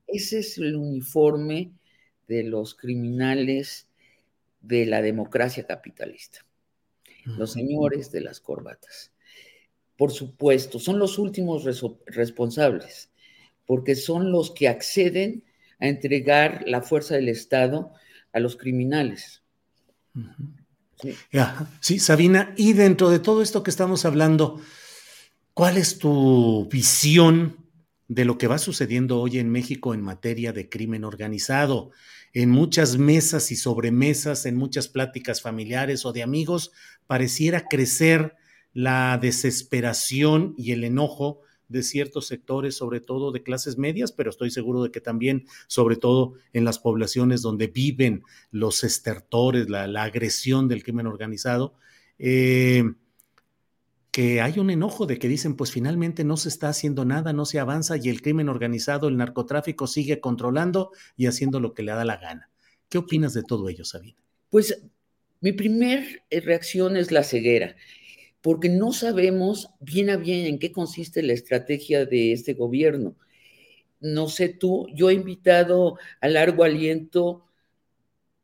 Ese 0.07 0.41
es 0.41 0.59
el 0.59 0.77
uniforme 0.77 1.73
de 2.29 2.45
los 2.45 2.75
criminales 2.75 3.89
de 4.61 4.87
la 4.87 5.03
democracia 5.03 5.67
capitalista 5.67 6.45
los 7.37 7.53
señores 7.53 8.11
de 8.11 8.21
las 8.21 8.41
corbatas. 8.41 9.13
Por 9.97 10.13
supuesto, 10.13 10.79
son 10.79 10.99
los 10.99 11.19
últimos 11.19 11.65
responsables, 12.07 13.11
porque 13.67 13.97
son 13.97 14.31
los 14.31 14.53
que 14.53 14.69
acceden 14.69 15.45
a 15.81 15.89
entregar 15.89 16.65
la 16.67 16.83
fuerza 16.83 17.17
del 17.17 17.29
Estado 17.29 17.93
a 18.33 18.41
los 18.41 18.57
criminales. 18.57 19.43
Sí. 21.81 21.99
Sabina, 21.99 22.55
y 22.57 22.73
dentro 22.73 23.11
de 23.11 23.19
todo 23.19 23.43
esto 23.43 23.63
que 23.63 23.71
estamos 23.71 24.05
hablando, 24.05 24.61
¿cuál 25.55 25.77
es 25.77 25.99
tu 25.99 26.69
visión 26.71 27.57
de 28.09 28.25
lo 28.25 28.39
que 28.39 28.47
va 28.47 28.59
sucediendo 28.59 29.21
hoy 29.21 29.39
en 29.39 29.51
México 29.51 29.95
en 29.95 30.03
materia 30.03 30.53
de 30.53 30.69
crimen 30.69 31.05
organizado? 31.05 31.91
en 32.33 32.51
muchas 32.51 32.99
mesas 32.99 33.51
y 33.51 33.57
sobremesas, 33.57 34.47
en 34.47 34.57
muchas 34.57 34.89
pláticas 34.89 35.43
familiares 35.43 36.05
o 36.05 36.13
de 36.13 36.23
amigos, 36.23 36.73
pareciera 37.07 37.67
crecer 37.69 38.37
la 38.73 39.19
desesperación 39.21 40.55
y 40.57 40.73
el 40.73 40.85
enojo 40.85 41.41
de 41.69 41.83
ciertos 41.83 42.27
sectores, 42.27 42.77
sobre 42.77 43.01
todo 43.01 43.31
de 43.33 43.43
clases 43.43 43.79
medias, 43.79 44.13
pero 44.13 44.31
estoy 44.31 44.51
seguro 44.51 44.83
de 44.83 44.91
que 44.91 45.01
también, 45.01 45.47
sobre 45.67 45.97
todo 45.97 46.35
en 46.53 46.65
las 46.65 46.79
poblaciones 46.79 47.43
donde 47.43 47.67
viven 47.67 48.23
los 48.51 48.85
estertores, 48.85 49.69
la, 49.69 50.03
agresión 50.03 50.69
del 50.69 50.83
crimen 50.83 51.07
organizado, 51.07 51.75
eh, 52.19 52.85
que 54.11 54.41
hay 54.41 54.59
un 54.59 54.71
enojo 54.71 55.07
de 55.07 55.19
que 55.19 55.29
dicen, 55.29 55.55
pues 55.55 55.71
finalmente 55.71 56.25
no 56.25 56.37
se 56.37 56.49
está 56.49 56.69
haciendo 56.69 57.05
nada, 57.05 57.33
no 57.33 57.45
se 57.45 57.61
avanza 57.61 57.97
y 57.97 58.09
el 58.09 58.23
crimen 58.23 58.49
organizado, 58.49 59.09
el 59.09 59.17
narcotráfico 59.17 59.87
sigue 59.87 60.21
controlando 60.21 60.91
y 61.17 61.27
haciendo 61.27 61.61
lo 61.61 61.75
que 61.75 61.83
le 61.83 61.93
da 61.93 62.05
la 62.05 62.17
gana. 62.17 62.51
¿Qué 62.89 62.99
opinas 62.99 63.35
de 63.35 63.43
todo 63.43 63.69
ello, 63.69 63.85
Sabina? 63.85 64.19
Pues 64.51 64.83
mi 65.41 65.53
primer 65.53 66.23
eh, 66.31 66.41
reacción 66.41 66.97
es 66.97 67.13
la 67.13 67.23
ceguera, 67.23 67.77
porque 68.49 68.71
no 68.71 68.95
sabemos 68.95 69.69
bien 69.79 70.09
a 70.09 70.17
bien 70.17 70.47
en 70.47 70.59
qué 70.59 70.73
consiste 70.73 71.23
la 71.23 71.35
estrategia 71.35 72.07
de 72.07 72.33
este 72.33 72.55
gobierno. 72.55 73.15
No 74.01 74.27
sé 74.31 74.49
tú, 74.49 74.87
yo 74.95 75.11
he 75.11 75.13
invitado 75.13 75.99
a 76.23 76.29
largo 76.29 76.65
aliento 76.65 77.45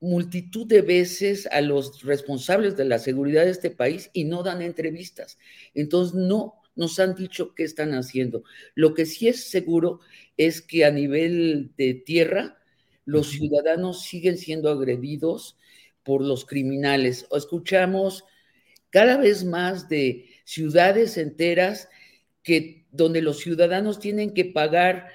multitud 0.01 0.67
de 0.67 0.83
veces 0.83 1.47
a 1.47 1.63
los 1.63 2.03
responsables 2.03 2.77
de 2.77 2.85
la 2.85 2.99
seguridad 2.99 3.47
de 3.47 3.53
este 3.53 3.71
país 3.71 4.11
y 4.13 4.25
no 4.25 4.43
dan 4.43 4.61
entrevistas. 4.61 5.39
Entonces, 5.73 6.15
no 6.15 6.57
nos 6.77 6.99
han 6.99 7.15
dicho 7.15 7.55
qué 7.55 7.63
están 7.63 7.95
haciendo. 7.95 8.45
Lo 8.75 8.93
que 8.93 9.07
sí 9.07 9.29
es 9.29 9.49
seguro 9.49 10.01
es 10.37 10.61
que 10.61 10.85
a 10.85 10.91
nivel 10.91 11.73
de 11.79 11.95
tierra, 11.95 12.59
los 13.07 13.31
ciudadanos 13.31 14.03
siguen 14.03 14.37
siendo 14.37 14.69
agredidos 14.69 15.57
por 16.03 16.21
los 16.21 16.45
criminales. 16.45 17.27
Escuchamos 17.35 18.25
cada 18.95 19.17
vez 19.17 19.43
más 19.43 19.89
de 19.89 20.27
ciudades 20.45 21.17
enteras 21.17 21.89
que 22.45 22.87
donde 22.93 23.23
los 23.23 23.41
ciudadanos 23.41 23.99
tienen 23.99 24.33
que 24.33 24.45
pagar 24.45 25.09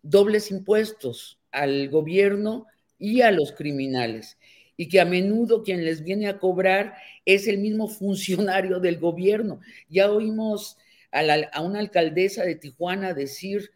dobles 0.00 0.50
impuestos 0.50 1.38
al 1.50 1.90
gobierno 1.90 2.64
y 2.98 3.20
a 3.20 3.30
los 3.30 3.52
criminales 3.52 4.38
y 4.78 4.88
que 4.88 5.00
a 5.00 5.04
menudo 5.04 5.62
quien 5.62 5.84
les 5.84 6.02
viene 6.02 6.28
a 6.28 6.38
cobrar 6.38 6.94
es 7.26 7.46
el 7.46 7.58
mismo 7.58 7.88
funcionario 8.00 8.80
del 8.80 8.98
gobierno. 8.98 9.60
Ya 9.90 10.10
oímos 10.10 10.78
a, 11.12 11.60
una 11.60 11.80
alcaldesa 11.80 12.42
de 12.42 12.54
Tijuana 12.54 13.12
decir 13.12 13.70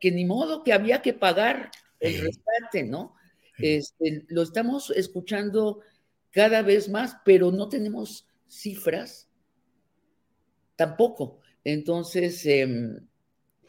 que 0.00 0.10
ni 0.10 0.24
modo 0.24 0.64
que 0.64 0.72
había 0.72 1.02
que 1.02 1.14
pagar 1.14 1.70
el 2.00 2.20
rescate, 2.20 2.82
¿no? 2.82 3.14
Este, 3.58 4.24
lo 4.26 4.42
estamos 4.42 4.90
escuchando 4.90 5.82
cada 6.32 6.62
vez 6.62 6.88
más, 6.88 7.18
pero 7.24 7.52
no 7.52 7.68
tenemos 7.68 8.26
cifras 8.52 9.28
tampoco. 10.76 11.40
Entonces, 11.64 12.44
em, 12.46 12.98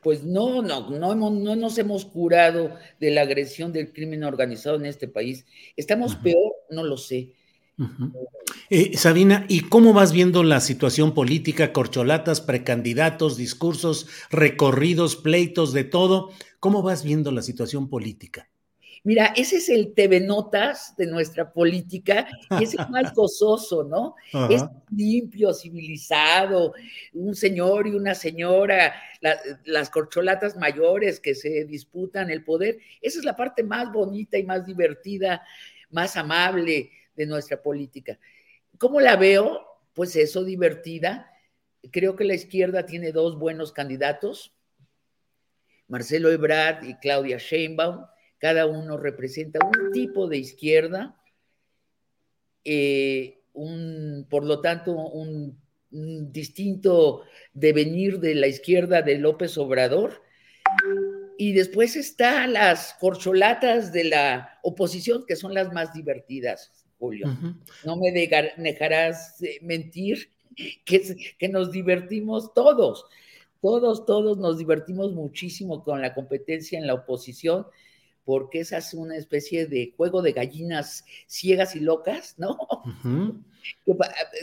pues 0.01 0.23
no, 0.23 0.61
no, 0.61 0.89
no, 0.89 1.15
no, 1.15 1.55
nos 1.55 1.77
hemos 1.77 2.05
curado 2.05 2.75
de 2.99 3.11
la 3.11 3.21
agresión 3.21 3.71
del 3.71 3.93
crimen 3.93 4.23
organizado 4.23 4.75
en 4.75 4.85
este 4.85 5.07
país. 5.07 5.45
¿Estamos 5.77 6.15
peor? 6.15 6.53
No 6.69 6.83
lo 6.83 6.97
sé. 6.97 7.33
Eh, 8.69 8.97
Sabina, 8.97 9.45
¿y 9.47 9.61
cómo 9.61 9.93
vas 9.93 10.11
viendo 10.11 10.43
la 10.43 10.59
situación 10.59 11.13
política, 11.13 11.71
corcholatas, 11.73 12.41
precandidatos, 12.41 13.37
discursos, 13.37 14.07
recorridos, 14.29 15.15
pleitos, 15.15 15.73
de 15.73 15.83
todo? 15.83 16.31
¿Cómo 16.59 16.81
vas 16.81 17.03
viendo 17.03 17.31
la 17.31 17.41
situación 17.41 17.89
política? 17.89 18.49
Mira, 19.05 19.33
ese 19.35 19.57
es 19.57 19.67
el 19.67 19.93
TV 19.93 20.21
Notas 20.21 20.95
de 20.95 21.05
nuestra 21.07 21.51
política 21.51 22.25
y 22.57 22.63
es 22.63 22.73
el 22.73 22.87
más 22.87 23.13
gozoso, 23.13 23.83
¿no? 23.83 24.15
Es 24.49 24.63
limpio, 24.95 25.53
civilizado, 25.53 26.73
un 27.11 27.35
señor 27.35 27.85
y 27.85 27.95
una 27.95 28.15
señora, 28.15 28.95
las 29.65 29.89
corcholatas 29.89 30.55
mayores 30.55 31.19
que 31.19 31.35
se 31.35 31.65
disputan 31.65 32.29
el 32.29 32.45
poder. 32.45 32.77
Esa 33.01 33.19
es 33.19 33.25
la 33.25 33.35
parte 33.35 33.61
más 33.61 33.91
bonita 33.91 34.37
y 34.37 34.43
más 34.43 34.65
divertida, 34.65 35.43
más 35.89 36.15
amable 36.15 36.89
de 37.13 37.25
nuestra 37.25 37.61
política. 37.61 38.17
¿Cómo 38.77 39.01
la 39.01 39.17
veo? 39.17 39.67
Pues 39.93 40.15
eso, 40.15 40.45
divertida. 40.45 41.29
Creo 41.91 42.15
que 42.15 42.23
la 42.23 42.35
izquierda 42.35 42.85
tiene 42.85 43.11
dos 43.11 43.37
buenos 43.37 43.73
candidatos, 43.73 44.53
Marcelo 45.89 46.31
Ebrard 46.31 46.85
y 46.85 46.95
Claudia 46.95 47.37
Sheinbaum 47.37 48.05
cada 48.43 48.65
uno 48.65 48.97
representa 48.97 49.65
un 49.65 49.93
tipo 49.93 50.27
de 50.27 50.37
izquierda, 50.37 51.17
eh, 52.65 53.39
un, 53.53 54.27
por 54.29 54.43
lo 54.43 54.59
tanto, 54.59 54.91
un, 54.91 55.57
distinto 55.89 57.23
devenir 57.53 58.19
de 58.19 58.35
la 58.35 58.47
izquierda 58.47 59.01
de 59.01 59.17
López 59.17 59.57
Obrador. 59.57 60.23
Y 61.37 61.53
después 61.53 61.95
están 61.95 62.51
las 62.51 62.95
corcholatas 62.99 63.93
de 63.93 64.05
la 64.05 64.59
oposición, 64.61 65.23
que 65.25 65.37
son 65.37 65.53
las 65.53 65.71
más 65.71 65.93
divertidas, 65.93 66.85
Julio. 66.99 67.27
No 67.85 67.95
me 67.95 68.11
dejarás 68.11 69.41
eh, 69.41 69.59
mentir 69.61 70.31
que, 70.83 71.35
que 71.39 71.47
nos 71.47 71.71
divertimos 71.71 72.53
todos, 72.53 73.05
todos, 73.61 74.05
todos 74.05 74.37
nos 74.37 74.57
divertimos 74.57 75.13
muchísimo 75.13 75.81
con 75.81 76.01
la 76.01 76.13
competencia 76.13 76.77
en 76.77 76.87
la 76.87 76.95
oposición 76.95 77.67
porque 78.25 78.61
esa 78.61 78.77
es 78.77 78.93
una 78.93 79.17
especie 79.17 79.65
de 79.67 79.93
juego 79.95 80.21
de 80.21 80.31
gallinas 80.31 81.05
ciegas 81.27 81.75
y 81.75 81.79
locas, 81.79 82.35
¿no? 82.37 82.57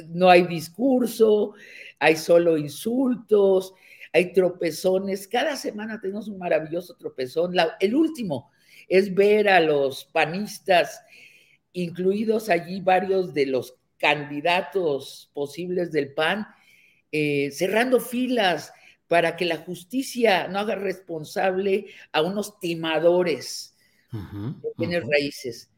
No 0.09 0.31
hay 0.31 0.47
discurso, 0.47 1.53
hay 1.99 2.16
solo 2.16 2.57
insultos, 2.57 3.74
hay 4.14 4.33
tropezones. 4.33 5.28
Cada 5.28 5.57
semana 5.57 6.01
tenemos 6.01 6.26
un 6.28 6.39
maravilloso 6.39 6.97
tropezón. 6.97 7.55
el 7.81 7.95
último 7.95 8.51
es 8.89 9.14
ver 9.14 9.49
a 9.49 9.61
los 9.61 10.07
panistas, 10.07 11.03
incluidos 11.72 12.49
allí 12.49 12.81
varios 12.81 13.35
de 13.35 13.47
los 13.47 13.76
candidatos 13.99 15.31
posibles 15.35 15.93
del 15.93 16.14
PAN, 16.14 16.47
eh, 17.12 17.51
cerrando 17.53 18.01
filas 18.01 18.72
para 19.07 19.37
que 19.37 19.45
la 19.45 19.59
justicia 19.59 20.49
no 20.49 20.61
haga 20.61 20.76
responsable 20.76 21.87
a 22.12 22.22
unos 22.22 22.59
timadores 22.59 23.70
tiene 24.77 25.01
raíces. 25.01 25.71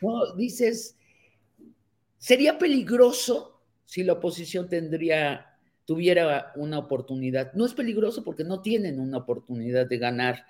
¿no? 0.00 0.34
Dices, 0.34 0.96
sería 2.18 2.58
peligroso 2.58 3.60
si 3.84 4.04
la 4.04 4.14
oposición 4.14 4.68
tendría, 4.68 5.58
tuviera 5.84 6.52
una 6.56 6.78
oportunidad. 6.78 7.52
No 7.54 7.66
es 7.66 7.74
peligroso 7.74 8.22
porque 8.22 8.44
no 8.44 8.62
tienen 8.62 9.00
una 9.00 9.18
oportunidad 9.18 9.88
de 9.88 9.98
ganar 9.98 10.46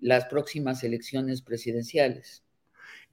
las 0.00 0.26
próximas 0.26 0.82
elecciones 0.84 1.42
presidenciales. 1.42 2.44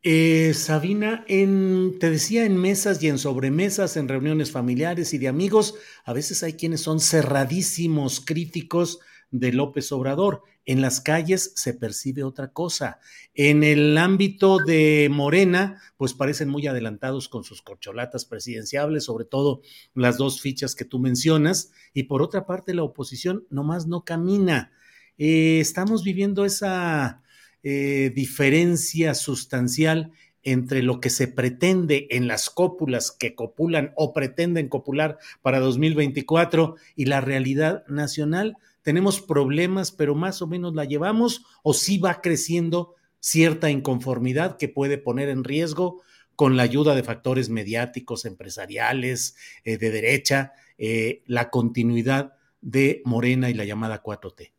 Eh, 0.07 0.53
Sabina, 0.53 1.25
en, 1.27 1.97
te 1.99 2.11
decía 2.11 2.45
en 2.45 2.57
mesas 2.57 3.01
y 3.01 3.07
en 3.07 3.17
sobremesas, 3.17 3.97
en 3.97 4.07
reuniones 4.07 4.51
familiares 4.51 5.13
y 5.15 5.17
de 5.17 5.27
amigos, 5.27 5.73
a 6.03 6.13
veces 6.13 6.43
hay 6.43 6.53
quienes 6.53 6.81
son 6.81 6.99
cerradísimos 6.99 8.21
críticos 8.21 8.99
de 9.31 9.53
López 9.53 9.91
Obrador. 9.91 10.43
En 10.65 10.81
las 10.81 11.01
calles 11.01 11.51
se 11.55 11.73
percibe 11.73 12.23
otra 12.23 12.51
cosa. 12.51 12.99
En 13.33 13.63
el 13.63 13.97
ámbito 13.97 14.57
de 14.57 15.09
Morena, 15.11 15.81
pues 15.97 16.13
parecen 16.13 16.49
muy 16.49 16.65
adelantados 16.67 17.29
con 17.29 17.43
sus 17.43 17.61
corcholatas 17.61 18.25
presidenciables, 18.25 19.03
sobre 19.03 19.25
todo 19.25 19.61
las 19.93 20.17
dos 20.17 20.41
fichas 20.41 20.75
que 20.75 20.85
tú 20.85 20.99
mencionas. 20.99 21.71
Y 21.93 22.03
por 22.03 22.21
otra 22.21 22.45
parte, 22.45 22.73
la 22.73 22.83
oposición 22.83 23.45
nomás 23.49 23.87
no 23.87 24.03
camina. 24.03 24.71
Eh, 25.17 25.59
estamos 25.59 26.03
viviendo 26.03 26.45
esa 26.45 27.21
eh, 27.63 28.11
diferencia 28.13 29.13
sustancial 29.13 30.11
entre 30.45 30.83
lo 30.83 30.99
que 30.99 31.09
se 31.09 31.27
pretende 31.27 32.07
en 32.11 32.27
las 32.27 32.49
cópulas 32.49 33.11
que 33.11 33.33
copulan 33.33 33.91
o 33.95 34.13
pretenden 34.13 34.69
copular 34.69 35.17
para 35.41 35.59
2024 35.59 36.75
y 36.95 37.05
la 37.05 37.19
realidad 37.19 37.83
nacional 37.87 38.57
tenemos 38.85 39.19
problemas, 39.19 39.91
pero 39.91 40.13
más 40.13 40.43
o 40.43 40.47
menos 40.47 40.75
la 40.75 40.85
llevamos, 40.85 41.43
o 41.63 41.73
sí 41.73 41.97
va 41.97 42.21
creciendo 42.21 42.93
cierta 43.19 43.71
inconformidad 43.71 44.57
que 44.57 44.69
puede 44.69 44.99
poner 44.99 45.29
en 45.29 45.43
riesgo 45.43 46.03
con 46.35 46.55
la 46.55 46.63
ayuda 46.63 46.93
de 46.93 47.01
factores 47.01 47.49
mediáticos, 47.49 48.25
empresariales, 48.25 49.37
eh, 49.63 49.79
de 49.79 49.89
derecha, 49.89 50.53
eh, 50.77 51.23
la 51.25 51.49
continuidad 51.49 52.33
de 52.61 53.01
Morena 53.05 53.49
y 53.49 53.55
la 53.55 53.65
llamada 53.65 54.03
4T? 54.03 54.51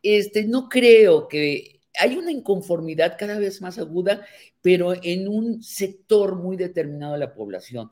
Este, 0.00 0.44
no 0.44 0.68
creo 0.68 1.26
que 1.26 1.80
hay 1.98 2.16
una 2.16 2.30
inconformidad 2.30 3.16
cada 3.18 3.40
vez 3.40 3.60
más 3.60 3.78
aguda, 3.80 4.24
pero 4.62 4.94
en 5.02 5.26
un 5.26 5.60
sector 5.60 6.36
muy 6.36 6.56
determinado 6.56 7.14
de 7.14 7.18
la 7.18 7.34
población, 7.34 7.90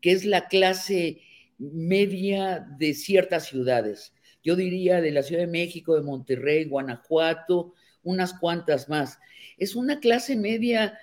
que 0.00 0.12
es 0.12 0.24
la 0.24 0.46
clase 0.46 1.20
media 1.58 2.64
de 2.78 2.94
ciertas 2.94 3.46
ciudades 3.46 4.12
yo 4.44 4.54
diría 4.54 5.00
de 5.00 5.10
la 5.10 5.22
Ciudad 5.22 5.42
de 5.42 5.48
México, 5.48 5.96
de 5.96 6.02
Monterrey, 6.02 6.66
Guanajuato, 6.66 7.72
unas 8.02 8.34
cuantas 8.34 8.88
más. 8.88 9.18
Es 9.56 9.74
una 9.74 9.98
clase 9.98 10.36
media 10.36 10.98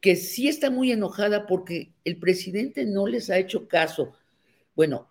que 0.00 0.14
sí 0.14 0.46
está 0.46 0.70
muy 0.70 0.92
enojada 0.92 1.46
porque 1.46 1.92
el 2.04 2.18
presidente 2.18 2.84
no 2.84 3.06
les 3.06 3.30
ha 3.30 3.38
hecho 3.38 3.66
caso. 3.66 4.12
Bueno, 4.74 5.08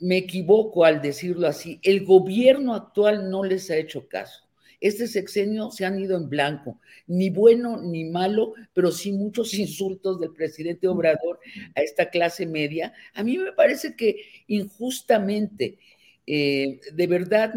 me 0.00 0.16
equivoco 0.16 0.84
al 0.84 1.02
decirlo 1.02 1.48
así, 1.48 1.80
el 1.82 2.04
gobierno 2.04 2.74
actual 2.74 3.28
no 3.28 3.44
les 3.44 3.70
ha 3.70 3.76
hecho 3.76 4.08
caso. 4.08 4.44
Este 4.80 5.06
sexenio 5.06 5.70
se 5.70 5.84
han 5.84 6.00
ido 6.00 6.16
en 6.16 6.28
blanco, 6.28 6.80
ni 7.06 7.30
bueno 7.30 7.80
ni 7.80 8.04
malo, 8.04 8.54
pero 8.72 8.90
sí 8.90 9.12
muchos 9.12 9.54
insultos 9.54 10.18
del 10.18 10.32
presidente 10.32 10.88
Obrador 10.88 11.38
a 11.76 11.82
esta 11.82 12.10
clase 12.10 12.46
media. 12.46 12.92
A 13.14 13.22
mí 13.22 13.38
me 13.38 13.52
parece 13.52 13.94
que 13.94 14.16
injustamente 14.48 15.78
eh, 16.26 16.80
de 16.92 17.06
verdad, 17.06 17.54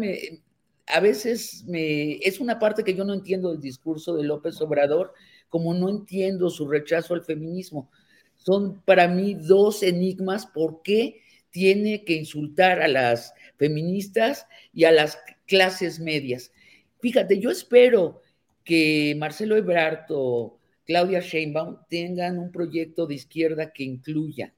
a 0.86 1.00
veces 1.00 1.64
me, 1.66 2.14
es 2.16 2.40
una 2.40 2.58
parte 2.58 2.84
que 2.84 2.94
yo 2.94 3.04
no 3.04 3.14
entiendo 3.14 3.50
del 3.50 3.60
discurso 3.60 4.14
de 4.14 4.24
López 4.24 4.60
Obrador, 4.60 5.12
como 5.48 5.74
no 5.74 5.88
entiendo 5.88 6.50
su 6.50 6.68
rechazo 6.68 7.14
al 7.14 7.24
feminismo. 7.24 7.90
Son 8.36 8.80
para 8.82 9.08
mí 9.08 9.34
dos 9.34 9.82
enigmas. 9.82 10.46
¿Por 10.46 10.82
qué 10.82 11.20
tiene 11.50 12.04
que 12.04 12.14
insultar 12.14 12.82
a 12.82 12.88
las 12.88 13.32
feministas 13.56 14.46
y 14.72 14.84
a 14.84 14.92
las 14.92 15.18
clases 15.46 15.98
medias? 15.98 16.52
Fíjate, 17.00 17.38
yo 17.38 17.50
espero 17.50 18.20
que 18.64 19.14
Marcelo 19.18 19.56
Ebrard 19.56 20.06
o 20.10 20.58
Claudia 20.84 21.20
Sheinbaum 21.20 21.78
tengan 21.88 22.38
un 22.38 22.52
proyecto 22.52 23.06
de 23.06 23.14
izquierda 23.14 23.72
que 23.72 23.84
incluya 23.84 24.54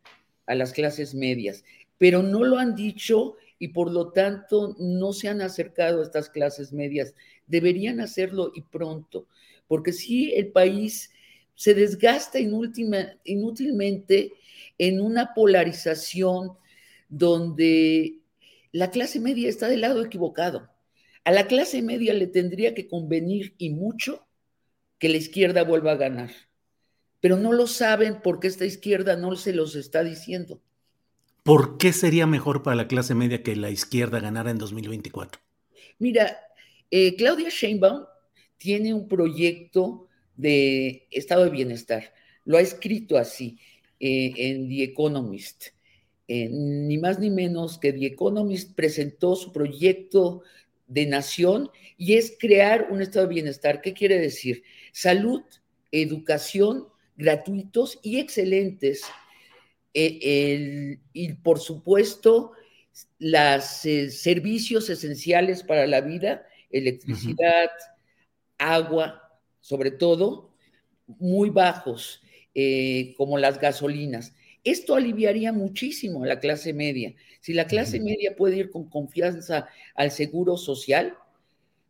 a 0.46 0.54
las 0.54 0.72
clases 0.72 1.14
medias, 1.14 1.64
pero 1.98 2.22
no 2.22 2.44
lo 2.44 2.59
han 2.59 2.74
dicho 2.74 3.36
y 3.59 3.68
por 3.68 3.90
lo 3.90 4.12
tanto 4.12 4.76
no 4.78 5.12
se 5.12 5.28
han 5.28 5.40
acercado 5.40 6.00
a 6.00 6.04
estas 6.04 6.30
clases 6.30 6.72
medias. 6.72 7.14
Deberían 7.46 8.00
hacerlo 8.00 8.52
y 8.54 8.62
pronto, 8.62 9.26
porque 9.66 9.92
sí 9.92 10.32
el 10.34 10.48
país 10.48 11.11
se 11.54 11.74
desgasta 11.74 12.38
inútilmente 12.38 14.32
en 14.78 15.00
una 15.00 15.34
polarización 15.34 16.52
donde 17.09 18.20
la 18.70 18.90
clase 18.90 19.18
media 19.18 19.48
está 19.48 19.68
del 19.68 19.80
lado 19.80 20.04
equivocado. 20.04 20.70
A 21.24 21.32
la 21.32 21.46
clase 21.46 21.82
media 21.82 22.14
le 22.14 22.28
tendría 22.28 22.74
que 22.74 22.86
convenir 22.86 23.54
y 23.59 23.70
mucho 23.70 24.26
que 24.98 25.09
la 25.09 25.16
izquierda 25.16 25.64
vuelva 25.64 25.92
a 25.92 25.96
ganar, 25.96 26.30
pero 27.20 27.36
no 27.36 27.52
lo 27.52 27.66
saben 27.66 28.20
porque 28.22 28.48
esta 28.48 28.64
izquierda 28.64 29.16
no 29.16 29.34
se 29.36 29.52
los 29.52 29.74
está 29.74 30.04
diciendo. 30.04 30.62
¿Por 31.49 31.78
qué 31.78 31.94
sería 31.94 32.26
mejor 32.26 32.62
para 32.62 32.76
la 32.76 32.88
clase 32.88 33.14
media 33.14 33.42
que 33.42 33.57
la 33.57 33.70
izquierda 33.70 34.20
ganara 34.20 34.51
en 34.51 34.59
2024? 34.59 35.40
Mira, 35.99 36.36
eh, 36.90 37.16
Claudia 37.16 37.49
Sheinbaum 37.49 38.05
tiene 38.59 38.92
un 38.92 39.09
proyecto 39.09 40.09
de 40.36 41.07
estado 41.11 41.44
de 41.44 41.51
bienestar. 41.51 42.12
Lo 42.44 42.59
ha 42.59 42.61
escrito 42.61 43.16
así 43.16 43.59
eh, 43.99 44.34
en 44.36 44.68
The 44.68 44.82
Economist. 44.82 45.68
Eh, 46.28 46.51
ni 46.51 46.99
más 46.99 47.18
ni 47.18 47.30
menos 47.30 47.78
que 47.78 47.94
The 47.94 48.05
Economist 48.05 48.74
presentó 48.74 49.34
su 49.34 49.51
proyecto 49.51 50.42
de 50.86 51.07
nación 51.07 51.70
y 51.96 52.16
es 52.18 52.36
crear 52.38 52.88
un 52.90 53.01
estado 53.01 53.26
de 53.26 53.32
bienestar. 53.32 53.80
¿Qué 53.80 53.94
quiere 53.94 54.18
decir? 54.18 54.64
Salud, 54.92 55.40
educación 55.92 56.88
gratuitos 57.16 57.99
y 58.03 58.18
excelentes. 58.18 59.03
Eh, 60.01 60.99
y 61.12 61.32
por 61.34 61.59
supuesto, 61.59 62.53
los 63.18 63.64
servicios 63.64 64.88
esenciales 64.90 65.62
para 65.62 65.86
la 65.86 66.01
vida, 66.01 66.46
electricidad, 66.70 67.70
agua, 68.59 69.40
sobre 69.61 69.90
todo, 69.90 70.55
muy 71.07 71.51
bajos, 71.51 72.22
eh, 72.55 73.14
como 73.16 73.38
las 73.38 73.59
gasolinas. 73.61 74.34
Esto 74.62 74.94
aliviaría 74.94 75.53
muchísimo 75.53 76.22
a 76.22 76.26
la 76.26 76.40
clase 76.40 76.72
media. 76.72 77.14
Si 77.40 77.55
la 77.55 77.66
clase 77.66 77.99
media 78.01 78.36
puede 78.36 78.57
ir 78.57 78.70
con 78.70 78.88
confianza 78.88 79.68
al 79.94 80.11
seguro 80.11 80.57
social, 80.57 81.16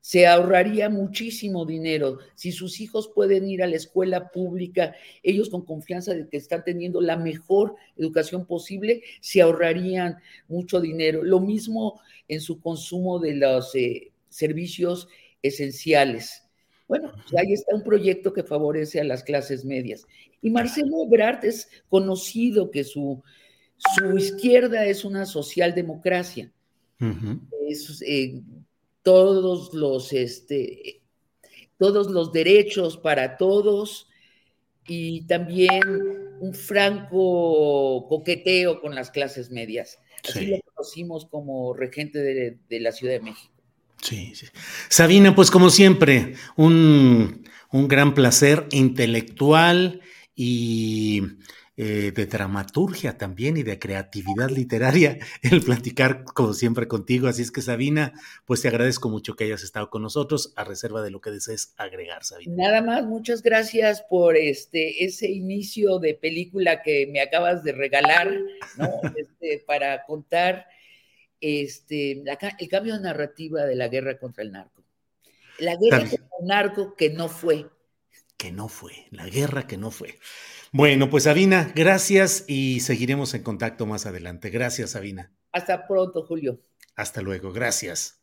se 0.09 0.26
ahorraría 0.26 0.88
muchísimo 0.88 1.66
dinero. 1.66 2.16
Si 2.34 2.50
sus 2.50 2.80
hijos 2.80 3.11
pueden 3.14 3.46
ir 3.46 3.62
a 3.62 3.66
la 3.66 3.76
escuela 3.76 4.30
pública, 4.30 4.94
ellos 5.22 5.50
con 5.50 5.66
confianza 5.66 6.14
de 6.14 6.26
que 6.26 6.38
están 6.38 6.64
teniendo 6.64 7.02
la 7.02 7.18
mejor 7.18 7.74
educación 7.94 8.46
posible, 8.46 9.02
se 9.20 9.42
ahorrarían 9.42 10.16
mucho 10.48 10.80
dinero. 10.80 11.22
Lo 11.22 11.40
mismo 11.40 12.00
en 12.26 12.40
su 12.40 12.59
consumo 12.59 13.18
de 13.18 13.34
los 13.34 13.74
eh, 13.74 14.11
servicios 14.30 15.09
esenciales. 15.42 16.42
Bueno, 16.88 17.12
pues 17.12 17.38
ahí 17.38 17.52
está 17.52 17.74
un 17.74 17.84
proyecto 17.84 18.32
que 18.32 18.44
favorece 18.44 19.02
a 19.02 19.04
las 19.04 19.22
clases 19.22 19.66
medias. 19.66 20.06
Y 20.40 20.48
Marcelo 20.48 21.04
Ebrard 21.04 21.44
es 21.44 21.68
conocido 21.90 22.70
que 22.70 22.82
su, 22.82 23.22
su 23.76 24.16
izquierda 24.16 24.86
es 24.86 25.04
una 25.04 25.26
socialdemocracia. 25.26 26.50
es, 27.68 28.02
eh, 28.06 28.40
todos, 29.09 29.72
los, 29.72 30.12
este, 30.12 31.00
todos 31.78 32.11
los 32.11 32.30
derechos 32.30 32.98
para 32.98 33.38
todos 33.38 34.06
y 34.86 35.26
también 35.26 35.80
un 36.40 36.52
franco 36.52 38.06
coqueteo 38.06 38.82
con 38.82 38.94
las 38.94 39.11
clases 39.11 39.50
medias. 39.50 39.98
Así 40.28 40.44
lo 40.48 40.59
conocimos 40.74 41.24
como 41.24 41.72
regente 41.72 42.18
de 42.18 42.80
la 42.80 42.92
Ciudad 42.92 43.14
de 43.14 43.20
México. 43.20 43.54
Sí, 44.02 44.34
sí. 44.34 44.46
Sabina, 44.90 45.34
pues 45.34 45.50
como 45.50 45.70
siempre, 45.70 46.34
un, 46.56 47.48
un 47.72 47.88
gran 47.88 48.12
placer 48.12 48.66
intelectual 48.72 50.02
y 50.36 51.22
eh, 51.81 52.11
de 52.11 52.26
dramaturgia 52.26 53.18
también 53.18 53.57
y 53.57 53.62
de 53.62 53.79
creatividad 53.79 54.51
literaria 54.51 55.16
el 55.43 55.62
platicar 55.62 56.24
como 56.24 56.53
siempre 56.53 56.89
contigo. 56.89 57.29
Así 57.29 57.43
es 57.43 57.53
que 57.53 57.62
Sabina, 57.62 58.14
pues 58.47 58.62
te 58.62 58.66
agradezco 58.66 59.09
mucho 59.09 59.37
que 59.37 59.45
hayas 59.45 59.62
estado 59.62 59.89
con 59.89 60.03
nosotros 60.03 60.53
a 60.57 60.64
reserva 60.64 61.03
de 61.03 61.12
lo 61.12 61.20
que 61.20 61.31
desees 61.31 61.74
agregar, 61.76 62.24
Sabina. 62.24 62.53
Nada 62.57 62.83
más, 62.83 63.05
muchas 63.05 63.43
gracias 63.43 64.03
por 64.11 64.37
este 64.37 65.05
ese 65.05 65.31
inicio 65.31 66.01
de 66.01 66.14
película 66.14 66.83
que 66.83 67.07
me 67.07 67.20
acabas 67.20 67.62
de 67.62 67.70
regalar, 67.70 68.29
¿no? 68.76 68.89
Este, 69.16 69.62
para 69.64 70.05
contar 70.05 70.66
este, 71.41 72.24
el 72.59 72.68
cambio 72.68 72.95
de 72.95 73.03
narrativa 73.03 73.64
de 73.66 73.76
la 73.76 73.87
guerra 73.87 74.18
contra 74.18 74.43
el 74.43 74.51
narco. 74.51 74.83
La 75.61 75.76
guerra 75.76 76.01
contra 76.01 76.26
el 76.41 76.47
narco 76.49 76.97
que 76.97 77.11
no 77.11 77.29
fue. 77.29 77.66
Que 78.39 78.51
no 78.51 78.68
fue, 78.68 79.07
la 79.11 79.28
guerra 79.28 79.66
que 79.66 79.76
no 79.76 79.91
fue. 79.91 80.18
Bueno, 80.72 81.11
pues 81.11 81.24
Sabina, 81.24 81.72
gracias 81.74 82.45
y 82.49 82.80
seguiremos 82.80 83.34
en 83.34 83.43
contacto 83.43 83.84
más 83.84 84.07
adelante. 84.07 84.49
Gracias, 84.49 84.93
Sabina. 84.93 85.32
Hasta 85.53 85.86
pronto, 85.86 86.24
Julio. 86.24 86.61
Hasta 86.95 87.20
luego, 87.20 87.53
gracias. 87.53 88.18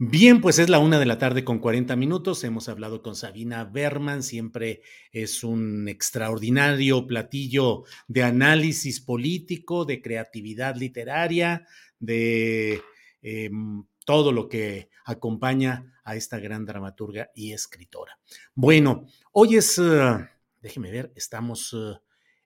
Bien, 0.00 0.40
pues 0.40 0.60
es 0.60 0.68
la 0.68 0.78
una 0.78 1.00
de 1.00 1.06
la 1.06 1.18
tarde 1.18 1.42
con 1.42 1.58
40 1.58 1.96
minutos. 1.96 2.44
Hemos 2.44 2.68
hablado 2.68 3.02
con 3.02 3.16
Sabina 3.16 3.64
Berman. 3.64 4.22
Siempre 4.22 4.82
es 5.10 5.42
un 5.42 5.88
extraordinario 5.88 7.04
platillo 7.08 7.82
de 8.06 8.22
análisis 8.22 9.00
político, 9.00 9.84
de 9.84 10.00
creatividad 10.00 10.76
literaria, 10.76 11.66
de 11.98 12.80
em, 13.22 13.84
todo 14.08 14.32
lo 14.32 14.48
que 14.48 14.88
acompaña 15.04 16.00
a 16.02 16.16
esta 16.16 16.38
gran 16.38 16.64
dramaturga 16.64 17.30
y 17.34 17.52
escritora. 17.52 18.18
Bueno, 18.54 19.04
hoy 19.32 19.56
es, 19.56 19.76
uh, 19.76 20.24
déjeme 20.62 20.90
ver, 20.90 21.12
estamos, 21.14 21.74
uh, 21.74 21.94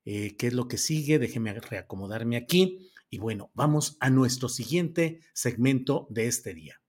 eh, 0.04 0.34
¿qué 0.36 0.48
es 0.48 0.54
lo 0.54 0.66
que 0.66 0.76
sigue? 0.76 1.20
Déjeme 1.20 1.54
reacomodarme 1.54 2.36
aquí. 2.36 2.90
Y 3.08 3.18
bueno, 3.18 3.52
vamos 3.54 3.96
a 4.00 4.10
nuestro 4.10 4.48
siguiente 4.48 5.20
segmento 5.34 6.08
de 6.10 6.26
este 6.26 6.52
día. 6.52 6.80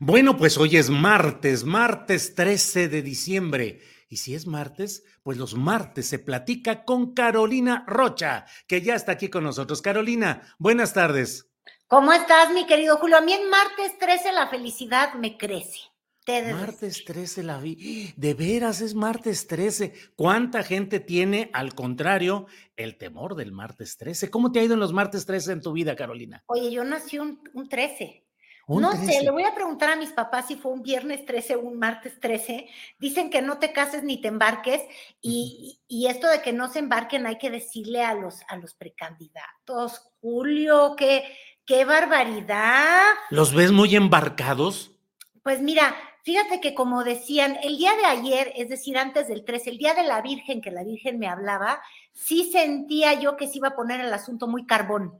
Bueno, 0.00 0.36
pues 0.36 0.58
hoy 0.58 0.76
es 0.76 0.90
martes, 0.90 1.62
martes 1.62 2.34
13 2.34 2.88
de 2.88 3.02
diciembre. 3.02 3.80
Y 4.08 4.16
si 4.16 4.34
es 4.34 4.48
martes, 4.48 5.04
pues 5.22 5.38
los 5.38 5.54
martes 5.54 6.08
se 6.08 6.18
platica 6.18 6.84
con 6.84 7.14
Carolina 7.14 7.84
Rocha, 7.86 8.46
que 8.66 8.82
ya 8.82 8.96
está 8.96 9.12
aquí 9.12 9.28
con 9.28 9.44
nosotros. 9.44 9.80
Carolina, 9.80 10.42
buenas 10.58 10.92
tardes. 10.92 11.49
¿Cómo 11.90 12.12
estás, 12.12 12.52
mi 12.52 12.66
querido 12.66 12.98
Julio? 12.98 13.16
A 13.16 13.20
mí 13.20 13.32
en 13.32 13.50
martes 13.50 13.98
13 13.98 14.30
la 14.30 14.46
felicidad 14.46 15.14
me 15.14 15.36
crece. 15.36 15.80
martes 16.52 17.04
13 17.04 17.42
la 17.42 17.58
vi. 17.58 18.14
De 18.16 18.34
veras 18.34 18.80
es 18.80 18.94
martes 18.94 19.48
13. 19.48 19.92
¿Cuánta 20.14 20.62
gente 20.62 21.00
tiene, 21.00 21.50
al 21.52 21.74
contrario, 21.74 22.46
el 22.76 22.96
temor 22.96 23.34
del 23.34 23.50
martes 23.50 23.96
13? 23.96 24.30
¿Cómo 24.30 24.52
te 24.52 24.60
ha 24.60 24.62
ido 24.62 24.74
en 24.74 24.80
los 24.80 24.92
martes 24.92 25.26
13 25.26 25.50
en 25.50 25.62
tu 25.62 25.72
vida, 25.72 25.96
Carolina? 25.96 26.44
Oye, 26.46 26.70
yo 26.70 26.84
nací 26.84 27.18
un, 27.18 27.42
un 27.54 27.68
13 27.68 28.24
no 28.78 28.92
sé, 28.92 29.22
le 29.22 29.30
voy 29.30 29.42
a 29.42 29.54
preguntar 29.54 29.90
a 29.90 29.96
mis 29.96 30.12
papás 30.12 30.46
si 30.46 30.54
fue 30.54 30.70
un 30.70 30.82
viernes 30.82 31.24
13 31.26 31.56
o 31.56 31.60
un 31.60 31.78
martes 31.78 32.20
13. 32.20 32.68
Dicen 32.98 33.30
que 33.30 33.42
no 33.42 33.58
te 33.58 33.72
cases 33.72 34.04
ni 34.04 34.20
te 34.20 34.28
embarques 34.28 34.82
y, 35.20 35.80
esto 36.08 36.28
de 36.28 36.40
que 36.40 36.52
no 36.52 36.68
se 36.68 36.78
embarquen 36.78 37.26
hay 37.26 37.38
que 37.38 37.50
decirle 37.50 38.02
a 38.02 38.14
los, 38.14 38.40
a 38.48 38.56
los 38.56 38.74
precandidatos. 38.74 40.12
Julio, 40.20 40.94
qué, 40.96 41.24
qué 41.70 41.84
barbaridad. 41.84 43.00
¿Los 43.30 43.54
ves 43.54 43.70
muy 43.70 43.94
embarcados? 43.94 44.90
Pues 45.44 45.62
mira, 45.62 45.94
fíjate 46.24 46.60
que 46.60 46.74
como 46.74 47.04
decían, 47.04 47.58
el 47.62 47.78
día 47.78 47.94
de 47.94 48.06
ayer, 48.06 48.52
es 48.56 48.68
decir, 48.68 48.98
antes 48.98 49.28
del 49.28 49.44
13, 49.44 49.70
el 49.70 49.78
día 49.78 49.94
de 49.94 50.02
la 50.02 50.20
Virgen, 50.20 50.62
que 50.62 50.72
la 50.72 50.82
Virgen 50.82 51.20
me 51.20 51.28
hablaba, 51.28 51.80
sí 52.12 52.50
sentía 52.50 53.14
yo 53.20 53.36
que 53.36 53.46
se 53.46 53.58
iba 53.58 53.68
a 53.68 53.76
poner 53.76 54.00
el 54.00 54.12
asunto 54.12 54.48
muy 54.48 54.66
carbón. 54.66 55.16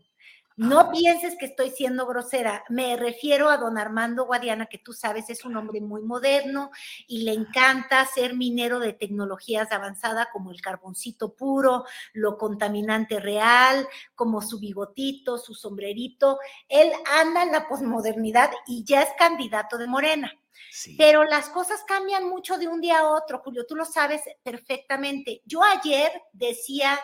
No 0.61 0.91
pienses 0.91 1.37
que 1.39 1.47
estoy 1.47 1.71
siendo 1.71 2.07
grosera. 2.07 2.65
Me 2.69 2.95
refiero 2.95 3.49
a 3.49 3.57
don 3.57 3.79
Armando 3.79 4.27
Guadiana, 4.27 4.67
que 4.67 4.77
tú 4.77 4.93
sabes 4.93 5.31
es 5.31 5.47
un 5.47 5.57
hombre 5.57 5.81
muy 5.81 6.03
moderno 6.03 6.71
y 7.07 7.23
le 7.23 7.33
encanta 7.33 8.05
ser 8.05 8.35
minero 8.35 8.79
de 8.79 8.93
tecnologías 8.93 9.73
avanzadas 9.73 10.29
como 10.31 10.51
el 10.51 10.61
carboncito 10.61 11.33
puro, 11.35 11.87
lo 12.13 12.37
contaminante 12.37 13.21
real, 13.21 13.89
como 14.15 14.43
su 14.43 14.61
bigotito, 14.61 15.39
su 15.39 15.55
sombrerito. 15.55 16.39
Él 16.69 16.93
anda 17.11 17.43
en 17.43 17.53
la 17.53 17.67
posmodernidad 17.67 18.51
y 18.67 18.85
ya 18.85 19.01
es 19.01 19.09
candidato 19.19 19.79
de 19.79 19.87
Morena. 19.87 20.31
Pero 20.99 21.25
las 21.25 21.49
cosas 21.49 21.83
cambian 21.85 22.29
mucho 22.29 22.59
de 22.59 22.69
un 22.69 22.83
día 22.83 22.99
a 22.99 23.09
otro, 23.09 23.39
Julio, 23.39 23.65
tú 23.67 23.77
lo 23.77 23.87
sabes 23.87 24.21
perfectamente. 24.43 25.41
Yo 25.47 25.65
ayer 25.65 26.13
decía 26.35 27.01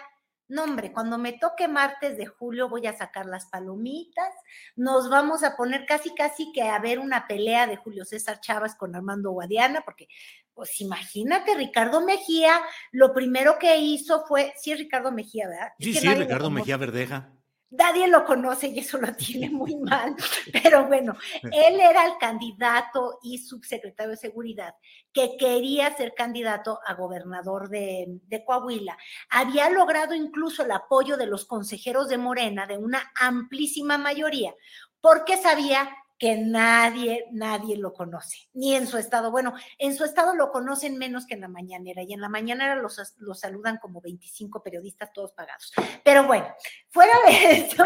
no, 0.48 0.64
hombre, 0.64 0.92
cuando 0.92 1.18
me 1.18 1.32
toque 1.32 1.66
martes 1.66 2.16
de 2.16 2.26
julio 2.26 2.68
voy 2.68 2.86
a 2.86 2.96
sacar 2.96 3.26
las 3.26 3.46
palomitas, 3.46 4.32
nos 4.76 5.10
vamos 5.10 5.42
a 5.42 5.56
poner 5.56 5.86
casi, 5.86 6.14
casi 6.14 6.52
que 6.52 6.62
a 6.62 6.78
ver 6.78 6.98
una 7.00 7.26
pelea 7.26 7.66
de 7.66 7.76
Julio 7.76 8.04
César 8.04 8.40
Chávez 8.40 8.74
con 8.76 8.94
Armando 8.94 9.32
Guadiana, 9.32 9.82
porque, 9.82 10.08
pues 10.54 10.80
imagínate, 10.80 11.54
Ricardo 11.56 12.00
Mejía, 12.04 12.60
lo 12.92 13.12
primero 13.12 13.58
que 13.58 13.76
hizo 13.78 14.24
fue, 14.26 14.54
sí 14.56 14.70
es 14.70 14.78
Ricardo 14.78 15.10
Mejía, 15.10 15.48
¿verdad? 15.48 15.72
Sí, 15.80 15.94
sí, 15.94 16.08
Ricardo 16.14 16.50
Mejía 16.50 16.76
Verdeja. 16.76 17.35
Nadie 17.70 18.06
lo 18.06 18.24
conoce 18.24 18.68
y 18.68 18.78
eso 18.78 18.98
lo 18.98 19.12
tiene 19.16 19.50
muy 19.50 19.76
mal, 19.76 20.14
pero 20.52 20.86
bueno, 20.86 21.16
él 21.42 21.80
era 21.80 22.06
el 22.06 22.16
candidato 22.18 23.18
y 23.22 23.38
subsecretario 23.38 24.10
de 24.10 24.16
Seguridad 24.16 24.74
que 25.12 25.36
quería 25.36 25.94
ser 25.96 26.14
candidato 26.14 26.78
a 26.86 26.94
gobernador 26.94 27.68
de, 27.68 28.20
de, 28.28 28.44
Coahuila. 28.44 28.96
Había 29.30 29.70
logrado 29.70 30.14
incluso 30.14 30.62
el 30.62 30.70
apoyo 30.70 31.16
de 31.16 31.26
los 31.26 31.46
consejeros 31.46 32.08
de 32.08 32.18
Morena 32.18 32.66
de 32.66 32.78
una 32.78 33.12
amplísima 33.18 33.98
mayoría, 33.98 34.54
porque 35.00 35.36
sabía 35.36 35.88
que 36.18 36.36
nadie, 36.38 37.26
nadie 37.30 37.76
lo 37.76 37.92
conoce, 37.92 38.48
ni 38.54 38.74
en 38.74 38.86
su 38.86 38.96
estado. 38.96 39.30
Bueno, 39.30 39.54
en 39.78 39.94
su 39.94 40.04
estado 40.04 40.34
lo 40.34 40.50
conocen 40.50 40.96
menos 40.96 41.26
que 41.26 41.34
en 41.34 41.42
la 41.42 41.48
mañanera, 41.48 42.02
y 42.02 42.12
en 42.12 42.20
la 42.20 42.28
mañanera 42.28 42.74
los, 42.76 43.14
los 43.18 43.40
saludan 43.40 43.78
como 43.78 44.00
25 44.00 44.62
periodistas 44.62 45.12
todos 45.12 45.32
pagados. 45.32 45.72
Pero 46.02 46.26
bueno, 46.26 46.46
fuera 46.88 47.12
de 47.26 47.50
esto, 47.52 47.84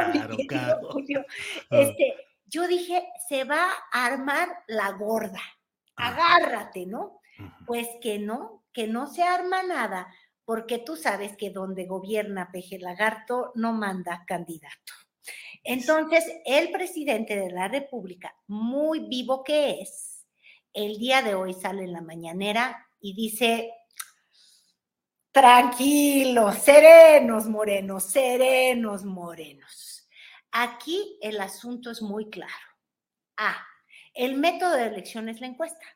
Julio, 0.91 1.25
ah. 1.71 1.79
este, 1.79 2.15
yo 2.47 2.69
dije, 2.69 3.09
se 3.29 3.45
va 3.45 3.69
a 3.93 4.07
armar 4.07 4.49
la 4.69 4.93
gorda, 4.93 5.43
agárrate, 5.97 6.87
¿no? 6.87 7.21
Pues 7.67 7.89
que 8.01 8.19
no, 8.19 8.65
que 8.73 8.87
no 8.87 9.07
se 9.07 9.23
arma 9.23 9.63
nada, 9.63 10.09
porque 10.45 10.79
tú 10.79 10.97
sabes 10.97 11.37
que 11.37 11.51
donde 11.51 11.87
gobierna 11.87 12.51
Peje 12.53 12.79
Lagarto 12.79 13.53
no 13.55 13.73
manda 13.73 14.25
candidato. 14.27 14.93
Entonces, 15.63 16.25
el 16.45 16.71
presidente 16.71 17.37
de 17.37 17.51
la 17.51 17.69
República, 17.69 18.35
muy 18.47 19.01
vivo 19.09 19.45
que 19.45 19.81
es, 19.81 20.27
el 20.73 20.99
día 20.99 21.23
de 21.23 21.35
hoy 21.35 21.53
sale 21.55 21.85
en 21.85 21.93
la 21.93 22.01
mañanera 22.01 22.89
y 23.01 23.15
dice, 23.15 23.73
tranquilos, 25.33 26.57
serenos, 26.57 27.47
morenos, 27.47 28.05
serenos, 28.05 29.05
morenos. 29.05 30.09
Aquí 30.53 31.19
el 31.21 31.41
asunto 31.41 31.91
es 31.91 32.03
muy 32.03 32.31
claro. 32.31 32.53
A, 33.37 33.57
el 34.15 34.37
método 34.37 34.73
de 34.73 34.87
elección 34.87 35.29
es 35.29 35.41
la 35.41 35.47
encuesta. 35.47 35.87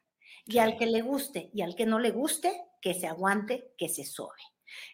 Y 0.46 0.58
al 0.58 0.76
que 0.76 0.86
le 0.86 1.00
guste 1.00 1.50
y 1.54 1.62
al 1.62 1.74
que 1.74 1.86
no 1.86 1.98
le 1.98 2.10
guste, 2.10 2.64
que 2.80 2.94
se 2.94 3.06
aguante, 3.06 3.72
que 3.78 3.88
se 3.88 4.04
sobe. 4.04 4.40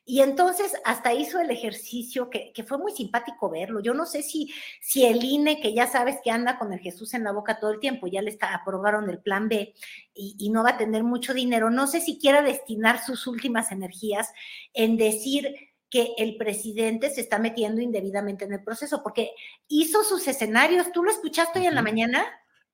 Y 0.04 0.20
entonces 0.20 0.72
hasta 0.84 1.14
hizo 1.14 1.40
el 1.40 1.50
ejercicio 1.50 2.30
que, 2.30 2.52
fue 2.66 2.78
muy 2.78 2.92
simpático 2.92 3.50
verlo. 3.50 3.80
Yo 3.80 3.94
no 3.94 4.06
sé 4.06 4.22
si, 4.22 4.52
si 4.80 5.06
el 5.06 5.22
INE, 5.22 5.60
que 5.60 5.72
ya 5.72 5.86
sabes 5.86 6.16
que 6.22 6.30
anda 6.30 6.58
con 6.58 6.72
el 6.72 6.80
Jesús 6.80 7.14
en 7.14 7.24
la 7.24 7.32
boca 7.32 7.58
todo 7.58 7.70
el 7.72 7.80
tiempo, 7.80 8.06
ya 8.06 8.22
le 8.22 8.30
está, 8.30 8.54
aprobaron 8.54 9.08
el 9.08 9.20
plan 9.20 9.48
B 9.48 9.74
y, 10.14 10.36
y 10.38 10.50
no 10.50 10.62
va 10.62 10.70
a 10.70 10.78
tener 10.78 11.04
mucho 11.04 11.34
dinero, 11.34 11.70
no 11.70 11.86
sé 11.86 12.00
si 12.00 12.18
quiera 12.18 12.42
destinar 12.42 13.02
sus 13.02 13.26
últimas 13.26 13.72
energías 13.72 14.32
en 14.74 14.96
decir 14.96 15.54
que 15.90 16.14
el 16.18 16.36
presidente 16.36 17.10
se 17.10 17.20
está 17.20 17.38
metiendo 17.38 17.80
indebidamente 17.80 18.44
en 18.44 18.52
el 18.52 18.62
proceso, 18.62 19.02
porque 19.02 19.32
hizo 19.68 20.04
sus 20.04 20.26
escenarios. 20.28 20.92
¿Tú 20.92 21.02
lo 21.02 21.10
escuchaste 21.10 21.58
hoy 21.58 21.66
en 21.66 21.74
la 21.74 21.82
mañana? 21.82 22.24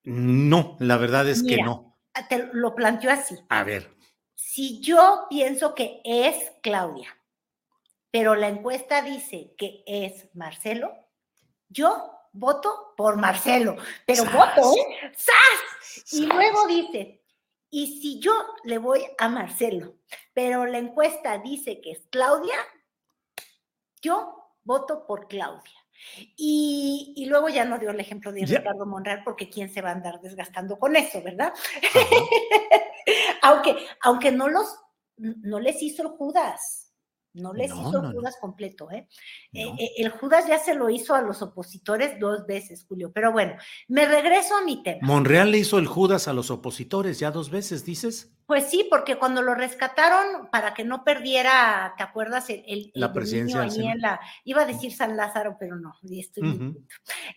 No, 0.05 0.77
la 0.81 0.99
verdad 0.99 1.27
es 1.29 1.43
que 1.43 1.63
no. 1.63 1.99
Te 2.29 2.49
lo 2.53 2.75
planteó 2.75 3.11
así. 3.11 3.37
A 3.49 3.65
ver 3.65 3.96
si 4.37 4.81
yo 4.81 5.27
pienso 5.29 5.75
que 5.75 6.01
es 6.05 6.53
Claudia, 6.63 7.09
pero 8.11 8.35
la 8.35 8.49
encuesta 8.49 9.03
dice 9.03 9.55
que 9.57 9.83
es 9.87 10.29
Marcelo, 10.35 10.95
yo 11.69 12.13
voto 12.33 12.95
por 12.97 13.17
Marcelo, 13.17 13.77
pero 14.07 14.25
voto, 14.25 14.75
¿eh? 14.75 15.13
¡Sas! 15.17 16.13
Y 16.13 16.27
luego 16.27 16.67
dice, 16.67 17.25
y 17.71 18.01
si 18.01 18.21
yo 18.21 18.33
le 18.65 18.79
voy 18.79 19.05
a 19.19 19.29
Marcelo, 19.29 19.97
pero 20.35 20.67
la 20.67 20.79
encuesta 20.79 21.39
dice 21.39 21.81
que 21.81 21.93
es 21.93 22.07
Claudia, 22.11 22.57
yo 24.03 24.53
voto 24.65 25.07
por 25.07 25.29
Claudia. 25.29 25.86
Y, 26.37 27.27
luego 27.29 27.49
ya 27.49 27.65
no 27.65 27.79
dio 27.79 27.91
el 27.91 28.01
ejemplo 28.01 28.33
de 28.33 28.47
Ricardo 28.47 28.87
Monreal, 28.87 29.23
porque 29.25 29.49
quién 29.49 29.69
se 29.69 29.83
va 29.83 29.91
a 29.91 29.93
andar 29.93 30.21
desgastando 30.21 30.79
con 30.79 30.97
eso, 30.97 31.23
¿verdad? 31.23 31.53
aunque, 33.43 33.77
aunque 34.03 34.33
no 34.33 34.49
los, 34.49 34.67
no 35.17 35.61
les 35.61 35.83
hizo 35.83 36.03
el 36.03 36.09
Judas. 36.09 36.86
No 37.37 37.53
les 37.53 37.71
hizo 37.71 38.03
el 38.03 38.13
Judas 38.13 38.37
completo, 38.41 38.91
¿eh? 38.91 39.07
Eh, 39.53 39.67
¿eh? 39.79 39.91
El 39.99 40.09
Judas 40.09 40.47
ya 40.49 40.59
se 40.59 40.75
lo 40.75 40.89
hizo 40.89 41.15
a 41.15 41.21
los 41.21 41.43
opositores 41.43 42.19
dos 42.19 42.47
veces, 42.47 42.87
Julio. 42.89 43.13
Pero 43.13 43.31
bueno, 43.31 43.57
me 43.89 44.07
regreso 44.07 44.57
a 44.57 44.65
mi 44.65 44.83
tema. 44.83 44.99
¿Monreal 45.03 45.51
le 45.51 45.59
hizo 45.59 45.79
el 45.79 45.87
Judas 45.87 46.29
a 46.29 46.33
los 46.33 46.51
opositores 46.51 47.19
ya 47.19 47.31
dos 47.31 47.51
veces, 47.51 47.85
dices? 47.85 48.33
Pues 48.47 48.71
sí, 48.71 48.87
porque 48.89 49.17
cuando 49.17 49.43
lo 49.43 49.55
rescataron 49.55 50.49
para 50.51 50.73
que 50.73 50.85
no 50.85 51.05
perdiera, 51.05 51.93
¿te 51.97 52.05
acuerdas? 52.05 52.49
El, 52.49 52.91
la 52.95 53.13
presidencia. 53.13 53.69
iba 54.45 54.63
a 54.63 54.67
decir 54.67 54.93
San 54.95 55.17
Lázaro, 55.17 55.57
pero 55.59 55.77
no, 55.77 55.95
estoy 56.09 56.75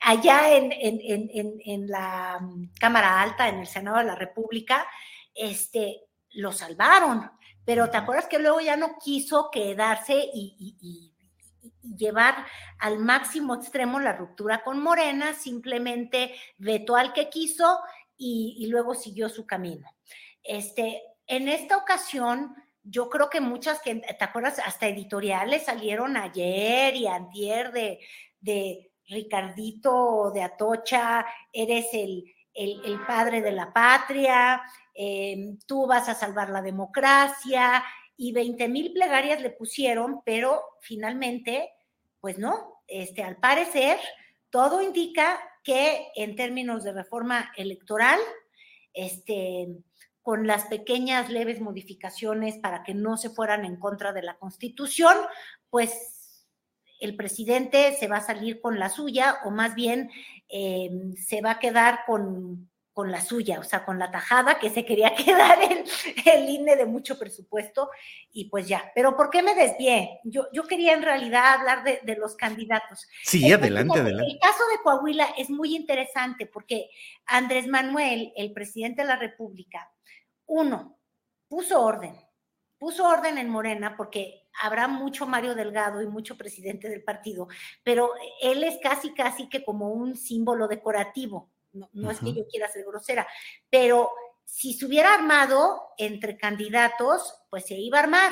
Allá 0.01 0.55
en, 0.55 0.71
en, 0.71 1.29
en, 1.33 1.59
en, 1.65 1.87
la 1.87 2.39
mm, 2.39 2.71
Cámara 2.79 3.21
Alta, 3.21 3.49
en 3.49 3.59
el 3.59 3.67
Senado 3.67 3.97
de 3.97 4.03
la 4.05 4.15
República, 4.15 4.85
este, 5.33 6.03
lo 6.31 6.51
salvaron 6.51 7.29
pero 7.65 7.89
te 7.89 7.97
acuerdas 7.97 8.27
que 8.27 8.39
luego 8.39 8.59
ya 8.59 8.77
no 8.77 8.97
quiso 9.03 9.49
quedarse 9.51 10.29
y, 10.33 11.13
llevar 11.95 12.45
al 12.77 12.99
máximo 12.99 13.55
extremo 13.55 13.99
la 13.99 14.13
ruptura 14.13 14.63
con 14.63 14.79
Morena, 14.81 15.33
simplemente 15.33 16.35
vetó 16.57 16.95
al 16.95 17.13
que 17.13 17.29
quiso 17.29 17.79
y, 18.17 18.67
luego 18.69 18.95
siguió 18.95 19.29
su 19.29 19.45
camino. 19.45 19.89
Este, 20.43 21.01
en 21.25 21.47
esta 21.47 21.77
ocasión, 21.77 22.55
yo 22.83 23.09
creo 23.09 23.29
que 23.29 23.41
muchas 23.41 23.81
que, 23.81 23.95
¿te 23.95 24.23
acuerdas? 24.23 24.59
Hasta 24.59 24.87
editoriales 24.87 25.65
salieron 25.65 26.15
ayer 26.17 26.95
y 26.95 27.07
antier 27.07 27.71
de, 27.71 27.99
de 28.39 28.91
Ricardito 29.07 30.31
de 30.31 30.43
Atocha, 30.43 31.25
eres 31.51 31.87
el, 31.93 32.23
el, 32.53 32.99
padre 33.05 33.41
de 33.41 33.51
la 33.51 33.71
patria, 33.71 34.61
em, 34.93 35.57
tú 35.65 35.87
vas 35.87 36.09
a 36.09 36.15
salvar 36.15 36.49
la 36.49 36.61
democracia, 36.61 37.83
y 38.21 38.33
20 38.33 38.67
mil 38.67 38.91
plegarias 38.91 39.41
le 39.41 39.49
pusieron, 39.49 40.19
pero 40.25 40.61
finalmente, 40.81 41.71
pues 42.19 42.37
no, 42.37 42.81
este, 42.85 43.23
al 43.23 43.37
parecer, 43.37 43.97
todo 44.49 44.81
indica 44.81 45.39
que 45.63 46.09
en 46.15 46.35
términos 46.35 46.83
de 46.83 46.91
reforma 46.91 47.49
electoral, 47.55 48.19
este, 48.93 49.69
con 50.21 50.47
las 50.47 50.65
pequeñas 50.65 51.29
leves 51.29 51.61
modificaciones 51.61 52.57
para 52.57 52.83
que 52.83 52.93
no 52.93 53.15
se 53.15 53.29
fueran 53.29 53.63
en 53.63 53.77
contra 53.77 54.11
de 54.11 54.23
la 54.23 54.37
Constitución, 54.37 55.15
pues 55.69 56.45
el 56.99 57.15
presidente 57.15 57.95
se 57.95 58.09
va 58.09 58.17
a 58.17 58.25
salir 58.25 58.59
con 58.59 58.79
la 58.79 58.89
suya 58.89 59.37
o 59.45 59.49
más 59.49 59.75
bien 59.75 60.11
em, 60.49 61.15
se 61.15 61.39
va 61.39 61.51
a 61.51 61.59
quedar 61.59 62.01
con, 62.05 62.68
con, 62.93 63.11
la 63.11 63.21
suya, 63.21 63.59
o 63.59 63.63
sea, 63.63 63.85
con 63.85 63.97
la 63.97 64.11
tajada 64.11 64.59
que 64.59 64.69
se 64.69 64.85
quería 64.85 65.13
quedar 65.25 65.59
el, 65.61 65.83
el, 66.25 66.49
INE 66.49 66.75
de 66.75 66.85
mucho 66.85 67.17
presupuesto 67.17 67.89
y 68.31 68.49
pues 68.49 68.67
ya. 68.67 68.91
Pero 68.95 69.15
¿por 69.15 69.29
qué 69.29 69.41
me 69.41 69.55
desvié? 69.55 70.19
Yo, 70.23 70.47
yo 70.51 70.63
quería 70.63 70.93
en 70.93 71.03
realidad 71.03 71.53
hablar 71.53 71.83
de, 71.83 71.99
de 72.03 72.15
los 72.15 72.35
candidatos. 72.35 73.07
Sí, 73.23 73.51
adelante, 73.51 73.99
adelante. 73.99 74.31
El 74.31 74.39
caso 74.39 74.63
de 74.71 74.81
Coahuila 74.83 75.27
es 75.37 75.49
muy 75.49 75.75
interesante 75.75 76.45
porque 76.45 76.89
Andrés 77.25 77.67
Manuel, 77.67 78.33
el 78.35 78.53
presidente 78.53 79.01
de 79.01 79.07
la 79.07 79.15
República, 79.15 79.91
uno, 80.45 80.99
puso 81.47 81.81
orden, 81.81 82.15
puso 82.77 83.07
orden 83.07 83.37
en 83.37 83.49
Morena 83.49 83.95
porque 83.97 84.47
habrá 84.61 84.87
mucho 84.87 85.27
Mario 85.27 85.55
Delgado 85.55 86.01
y 86.01 86.07
mucho 86.07 86.37
presidente 86.37 86.89
del 86.89 87.03
partido, 87.03 87.47
pero 87.83 88.11
él 88.41 88.63
es 88.63 88.77
casi, 88.81 89.13
casi 89.13 89.47
que 89.49 89.63
como 89.63 89.89
un 89.89 90.15
símbolo 90.15 90.67
decorativo. 90.67 91.51
No, 91.73 92.11
es 92.11 92.19
que 92.19 92.33
yo 92.33 92.47
quiera 92.47 92.67
ser 92.67 92.85
grosera, 92.85 93.27
pero 93.69 94.09
si 94.45 94.73
se 94.73 94.85
hubiera 94.85 95.13
armado 95.13 95.93
entre 95.97 96.37
candidatos, 96.37 97.35
pues 97.49 97.67
se 97.67 97.75
iba 97.75 97.99
a 97.99 98.03
armar. 98.03 98.31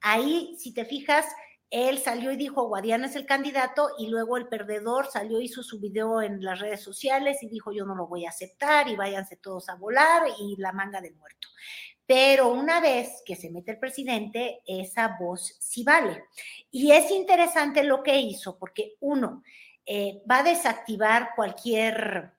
Ahí, 0.00 0.56
si 0.58 0.74
te 0.74 0.84
fijas, 0.84 1.26
él 1.70 1.98
salió 1.98 2.32
y 2.32 2.36
dijo, 2.36 2.68
Guadiana 2.68 3.06
es 3.06 3.16
el 3.16 3.24
candidato, 3.24 3.90
y 3.98 4.08
luego 4.08 4.36
el 4.36 4.48
perdedor 4.48 5.06
salió, 5.10 5.40
hizo 5.40 5.62
su 5.62 5.80
video 5.80 6.20
en 6.20 6.44
las 6.44 6.60
redes 6.60 6.82
sociales 6.82 7.42
y 7.42 7.48
dijo, 7.48 7.72
yo 7.72 7.86
no 7.86 7.94
lo 7.94 8.06
voy 8.06 8.26
a 8.26 8.28
aceptar 8.28 8.88
y 8.88 8.96
váyanse 8.96 9.36
todos 9.36 9.68
a 9.68 9.76
volar 9.76 10.24
y 10.38 10.56
la 10.58 10.72
manga 10.72 11.00
del 11.00 11.14
muerto. 11.14 11.48
Pero 12.04 12.48
una 12.52 12.80
vez 12.80 13.22
que 13.24 13.36
se 13.36 13.50
mete 13.50 13.70
el 13.70 13.78
presidente, 13.78 14.60
esa 14.66 15.16
voz 15.18 15.56
sí 15.60 15.82
vale. 15.82 16.24
Y 16.70 16.90
es 16.90 17.10
interesante 17.10 17.84
lo 17.84 18.02
que 18.02 18.18
hizo, 18.18 18.58
porque 18.58 18.96
uno, 19.00 19.42
eh, 19.86 20.20
va 20.30 20.40
a 20.40 20.42
desactivar 20.42 21.30
cualquier 21.34 22.34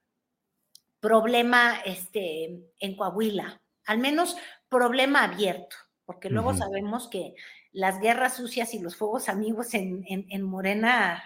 problema 1.04 1.82
este, 1.84 2.62
en 2.80 2.95
Coahuila, 2.95 3.62
al 3.86 3.97
menos 3.97 4.38
problema 4.70 5.26
abierto, 5.26 5.76
porque 6.06 6.30
luego 6.30 6.54
sabemos 6.54 7.10
que 7.10 7.36
las 7.74 7.99
guerras 7.99 8.38
sucias 8.38 8.74
y 8.74 8.80
los 8.80 8.95
fuegos 8.95 9.28
amigos 9.28 9.74
en, 9.74 10.41
Morena 10.43 11.22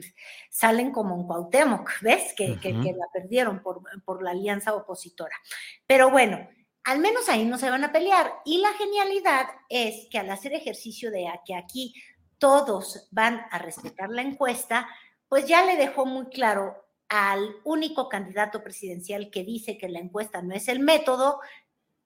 salen 0.50 0.92
como 0.92 1.18
en 1.18 1.26
Cuauhtémoc, 1.26 1.90
¿ves? 2.02 2.34
Que, 2.36 2.58
la 2.62 3.06
perdieron 3.10 3.62
por, 3.62 3.80
por 4.04 4.22
la 4.22 4.32
alianza 4.32 4.74
opositora. 4.74 5.34
Pero 5.86 6.10
bueno, 6.10 6.46
al 6.84 6.98
menos 6.98 7.30
ahí 7.30 7.46
no 7.46 7.56
se 7.56 7.70
van 7.70 7.84
a 7.84 7.92
pelear. 7.92 8.34
Y 8.44 8.58
la 8.58 8.74
genialidad 8.74 9.46
es 9.70 10.08
que 10.10 10.18
al 10.18 10.28
hacer 10.30 10.52
ejercicio 10.52 11.10
de 11.10 11.26
que 11.46 11.54
aquí 11.54 11.94
todos 12.36 13.08
van 13.12 13.46
a 13.50 13.58
respetar 13.58 14.10
la 14.10 14.20
encuesta, 14.20 14.86
pues 15.26 15.46
ya 15.46 15.64
le 15.64 15.76
dejó 15.76 16.04
muy 16.04 16.26
claro 16.26 16.84
al 17.14 17.56
único 17.64 18.08
candidato 18.08 18.64
presidencial 18.64 19.28
que 19.30 19.44
dice 19.44 19.76
que 19.76 19.90
la 19.90 19.98
encuesta 19.98 20.40
no 20.40 20.54
es 20.54 20.66
el 20.68 20.80
método, 20.80 21.40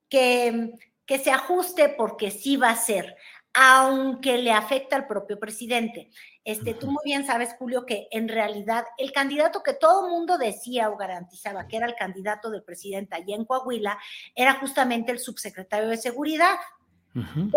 que, 0.08 0.72
que 1.06 1.18
se 1.20 1.30
ajuste 1.30 1.90
porque 1.90 2.32
sí 2.32 2.56
va 2.56 2.70
a 2.70 2.76
ser, 2.76 3.16
aunque 3.54 4.38
le 4.38 4.50
afecta 4.50 4.96
al 4.96 5.06
propio 5.06 5.38
presidente. 5.38 6.10
Este, 6.42 6.74
tú 6.74 6.88
muy 6.88 7.02
bien 7.04 7.24
sabes, 7.24 7.54
Julio, 7.56 7.86
que 7.86 8.08
en 8.10 8.28
realidad 8.28 8.84
el 8.98 9.12
candidato 9.12 9.62
que 9.62 9.74
todo 9.74 10.08
mundo 10.08 10.38
decía 10.38 10.90
o 10.90 10.96
garantizaba 10.96 11.68
que 11.68 11.76
era 11.76 11.86
el 11.86 11.94
candidato 11.94 12.50
del 12.50 12.64
presidente 12.64 13.14
allá 13.14 13.36
en 13.36 13.44
Coahuila 13.44 14.00
era 14.34 14.54
justamente 14.54 15.12
el 15.12 15.20
subsecretario 15.20 15.88
de 15.88 15.98
Seguridad. 15.98 16.56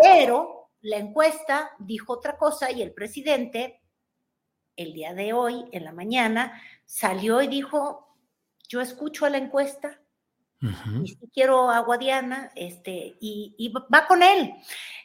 Pero 0.00 0.70
la 0.82 0.98
encuesta 0.98 1.72
dijo 1.80 2.12
otra 2.12 2.38
cosa 2.38 2.70
y 2.70 2.80
el 2.80 2.92
presidente, 2.92 3.80
el 4.76 4.92
día 4.92 5.12
de 5.14 5.32
hoy, 5.32 5.66
en 5.72 5.84
la 5.84 5.92
mañana, 5.92 6.62
salió 6.90 7.40
y 7.40 7.46
dijo, 7.46 8.16
yo 8.68 8.80
escucho 8.80 9.24
a 9.24 9.30
la 9.30 9.38
encuesta, 9.38 10.00
y 11.02 11.08
si 11.08 11.30
quiero 11.32 11.70
a 11.70 11.78
Guadiana, 11.78 12.50
este, 12.54 13.16
y, 13.18 13.54
y, 13.56 13.72
va 13.72 14.06
con 14.06 14.22
él. 14.22 14.52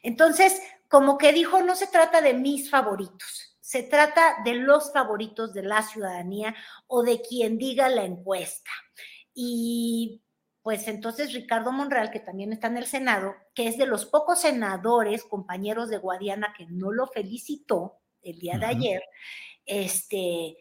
Entonces, 0.03 0.61
como 0.89 1.17
que 1.17 1.31
dijo, 1.31 1.61
no 1.61 1.75
se 1.75 1.88
trata 1.88 2.19
de 2.19 2.33
mis 2.33 2.69
favoritos, 2.69 3.55
se 3.61 3.83
trata 3.83 4.41
de 4.43 4.55
los 4.55 4.91
favoritos 4.91 5.53
de 5.53 5.63
la 5.63 5.81
ciudadanía 5.81 6.53
o 6.88 7.03
de 7.03 7.21
quien 7.21 7.57
diga 7.57 7.88
la 7.88 8.03
encuesta. 8.03 8.71
Y 9.33 10.23
pues 10.61 10.88
entonces 10.88 11.31
Ricardo 11.31 11.71
Monreal, 11.71 12.11
que 12.11 12.19
también 12.19 12.51
está 12.51 12.67
en 12.67 12.77
el 12.77 12.88
Senado, 12.88 13.36
que 13.53 13.67
es 13.67 13.77
de 13.77 13.86
los 13.86 14.05
pocos 14.05 14.41
senadores, 14.41 15.23
compañeros 15.23 15.89
de 15.89 15.99
Guadiana, 15.99 16.53
que 16.57 16.65
no 16.65 16.91
lo 16.91 17.07
felicitó 17.07 17.99
el 18.23 18.39
día 18.39 18.57
de 18.57 18.65
ayer, 18.65 19.03
este, 19.65 20.57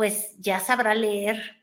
pues 0.00 0.34
ya 0.38 0.60
sabrá 0.60 0.94
leer 0.94 1.62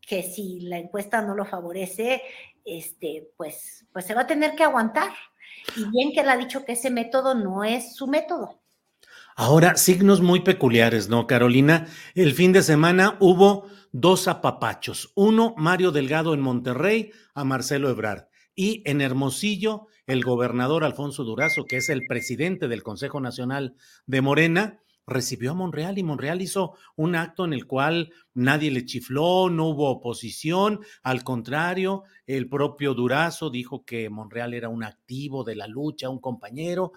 que 0.00 0.22
si 0.22 0.60
la 0.60 0.78
encuesta 0.78 1.20
no 1.20 1.34
lo 1.34 1.44
favorece, 1.44 2.22
este, 2.64 3.34
pues, 3.36 3.84
pues 3.92 4.06
se 4.06 4.14
va 4.14 4.22
a 4.22 4.26
tener 4.26 4.54
que 4.54 4.64
aguantar. 4.64 5.10
Y 5.76 5.84
bien 5.90 6.10
que 6.14 6.20
él 6.20 6.30
ha 6.30 6.38
dicho 6.38 6.64
que 6.64 6.72
ese 6.72 6.90
método 6.90 7.34
no 7.34 7.62
es 7.62 7.94
su 7.94 8.06
método. 8.06 8.62
Ahora, 9.36 9.76
signos 9.76 10.22
muy 10.22 10.40
peculiares, 10.40 11.10
¿no, 11.10 11.26
Carolina? 11.26 11.86
El 12.14 12.32
fin 12.32 12.52
de 12.52 12.62
semana 12.62 13.18
hubo 13.20 13.66
dos 13.92 14.26
apapachos. 14.26 15.12
Uno, 15.14 15.52
Mario 15.58 15.92
Delgado 15.92 16.32
en 16.32 16.40
Monterrey, 16.40 17.12
a 17.34 17.44
Marcelo 17.44 17.90
Ebrard. 17.90 18.28
Y 18.54 18.82
en 18.86 19.02
Hermosillo, 19.02 19.88
el 20.06 20.24
gobernador 20.24 20.82
Alfonso 20.82 21.24
Durazo, 21.24 21.66
que 21.66 21.76
es 21.76 21.90
el 21.90 22.06
presidente 22.08 22.68
del 22.68 22.82
Consejo 22.82 23.20
Nacional 23.20 23.76
de 24.06 24.22
Morena, 24.22 24.80
recibió 25.10 25.50
a 25.50 25.54
Monreal 25.54 25.98
y 25.98 26.02
Monreal 26.02 26.40
hizo 26.40 26.74
un 26.96 27.14
acto 27.14 27.44
en 27.44 27.52
el 27.52 27.66
cual 27.66 28.12
nadie 28.32 28.70
le 28.70 28.86
chifló, 28.86 29.50
no 29.50 29.66
hubo 29.66 29.90
oposición, 29.90 30.80
al 31.02 31.22
contrario, 31.24 32.04
el 32.26 32.48
propio 32.48 32.94
Durazo 32.94 33.50
dijo 33.50 33.84
que 33.84 34.08
Monreal 34.08 34.54
era 34.54 34.70
un 34.70 34.84
activo 34.84 35.44
de 35.44 35.56
la 35.56 35.66
lucha, 35.66 36.08
un 36.08 36.20
compañero. 36.20 36.92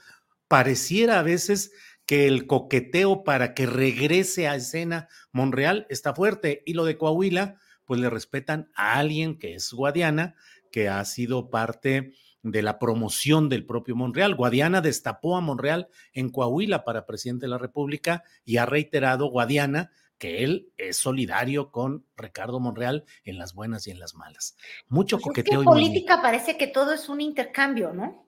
Pareciera 0.48 1.20
a 1.20 1.24
veces 1.24 1.74
que 2.06 2.28
el 2.28 2.48
coqueteo 2.48 3.24
para 3.24 3.54
que 3.54 3.66
regrese 3.66 4.48
a 4.48 4.56
escena 4.56 5.08
Monreal 5.32 5.88
está 5.90 6.14
fuerte 6.14 6.64
y 6.66 6.74
lo 6.74 6.86
de 6.86 6.98
Coahuila, 6.98 7.58
pues 7.86 8.00
le 8.00 8.10
respetan 8.10 8.70
a 8.76 9.00
alguien 9.00 9.38
que 9.38 9.56
es 9.56 9.72
Guadiana, 9.74 10.36
que 10.72 10.90
ha 10.90 11.04
sido 11.06 11.50
parte 11.50 12.14
de 12.44 12.62
la 12.62 12.78
promoción 12.78 13.50
del 13.50 13.66
propio 13.66 13.96
Monreal. 13.96 14.36
Guadiana 14.36 14.82
destapó 14.82 15.38
a 15.38 15.42
Monreal 15.42 15.88
en 16.14 16.30
Coahuila 16.30 16.84
para 16.84 17.06
presidente 17.06 17.46
de 17.46 17.50
la 17.50 17.58
República 17.58 18.24
y 18.46 18.58
ha 18.58 18.66
reiterado 18.66 19.28
Guadiana 19.28 19.92
que 20.18 20.44
él 20.44 20.72
es 20.78 20.98
solidario 20.98 21.72
con 21.72 22.06
Ricardo 22.16 22.60
Monreal 22.60 23.06
en 23.24 23.38
las 23.38 23.54
buenas 23.54 23.88
y 23.88 23.92
en 23.92 24.00
las 24.00 24.14
malas. 24.16 24.56
Mucho 24.88 25.18
pues 25.18 25.28
coqueteo. 25.28 25.60
en 25.60 25.66
política 25.66 26.22
parece 26.22 26.58
que 26.58 26.68
todo 26.68 26.94
es 26.94 27.10
un 27.10 27.20
intercambio, 27.20 27.92
¿no? 27.94 28.28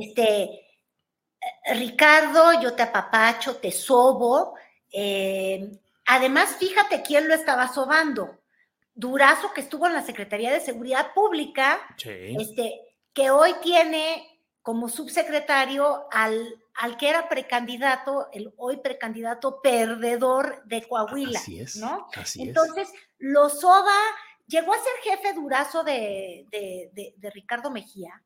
Este, 0.00 0.42
eh, 0.42 1.74
Ricardo, 1.74 2.60
yo 2.60 2.74
te 2.74 2.82
apapacho, 2.82 3.56
te 3.56 3.70
sobo. 3.70 4.54
Eh, 4.90 5.78
además, 6.06 6.56
fíjate 6.58 7.02
quién 7.02 7.28
lo 7.28 7.34
estaba 7.34 7.72
sobando. 7.72 8.40
Durazo, 8.94 9.52
que 9.54 9.62
estuvo 9.62 9.86
en 9.86 9.94
la 9.94 10.02
Secretaría 10.02 10.52
de 10.52 10.60
Seguridad 10.60 11.12
Pública, 11.14 11.80
este, 11.98 12.80
que 13.14 13.30
hoy 13.30 13.54
tiene 13.62 14.34
como 14.60 14.88
subsecretario 14.88 16.06
al, 16.10 16.60
al 16.74 16.96
que 16.96 17.08
era 17.08 17.28
precandidato, 17.28 18.28
el 18.32 18.52
hoy 18.56 18.78
precandidato 18.78 19.60
perdedor 19.62 20.62
de 20.64 20.88
Coahuila. 20.88 21.38
Así 21.38 21.60
es. 21.60 21.76
¿no? 21.76 22.08
Así 22.14 22.42
Entonces, 22.42 22.90
Lozoda 23.18 23.94
llegó 24.46 24.72
a 24.72 24.78
ser 24.78 24.92
jefe 25.02 25.34
durazo 25.34 25.84
de, 25.84 26.46
de, 26.50 27.14
de, 27.16 27.30
Ricardo 27.30 27.70
Mejía. 27.70 28.22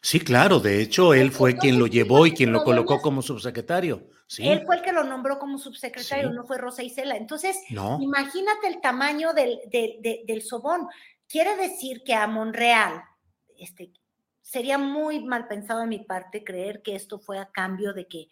Sí, 0.00 0.20
claro, 0.20 0.60
de 0.60 0.80
hecho, 0.80 1.14
él 1.14 1.32
fue 1.32 1.56
quien 1.56 1.78
lo 1.78 1.86
llevó 1.86 2.26
y 2.26 2.32
quien 2.32 2.52
lo 2.52 2.62
colocó 2.62 3.00
como 3.00 3.22
subsecretario. 3.22 4.08
Sí. 4.26 4.46
Él 4.46 4.64
fue 4.66 4.76
el 4.76 4.82
que 4.82 4.92
lo 4.92 5.04
nombró 5.04 5.38
como 5.38 5.58
subsecretario, 5.58 6.30
no 6.30 6.44
fue 6.44 6.58
Rosa 6.58 6.82
Isela. 6.82 7.16
Entonces, 7.16 7.58
imagínate 7.70 8.68
el 8.68 8.80
tamaño 8.80 9.32
del, 9.32 9.58
del, 9.70 10.00
del 10.26 10.42
sobón. 10.42 10.86
Quiere 11.26 11.56
decir 11.56 12.02
que 12.04 12.14
a 12.14 12.26
Monreal, 12.26 13.02
este, 13.56 13.90
sería 14.48 14.78
muy 14.78 15.20
mal 15.20 15.46
pensado 15.46 15.80
de 15.80 15.86
mi 15.86 15.98
parte 15.98 16.42
creer 16.42 16.80
que 16.80 16.94
esto 16.94 17.18
fue 17.18 17.38
a 17.38 17.50
cambio 17.50 17.92
de 17.92 18.08
que, 18.08 18.28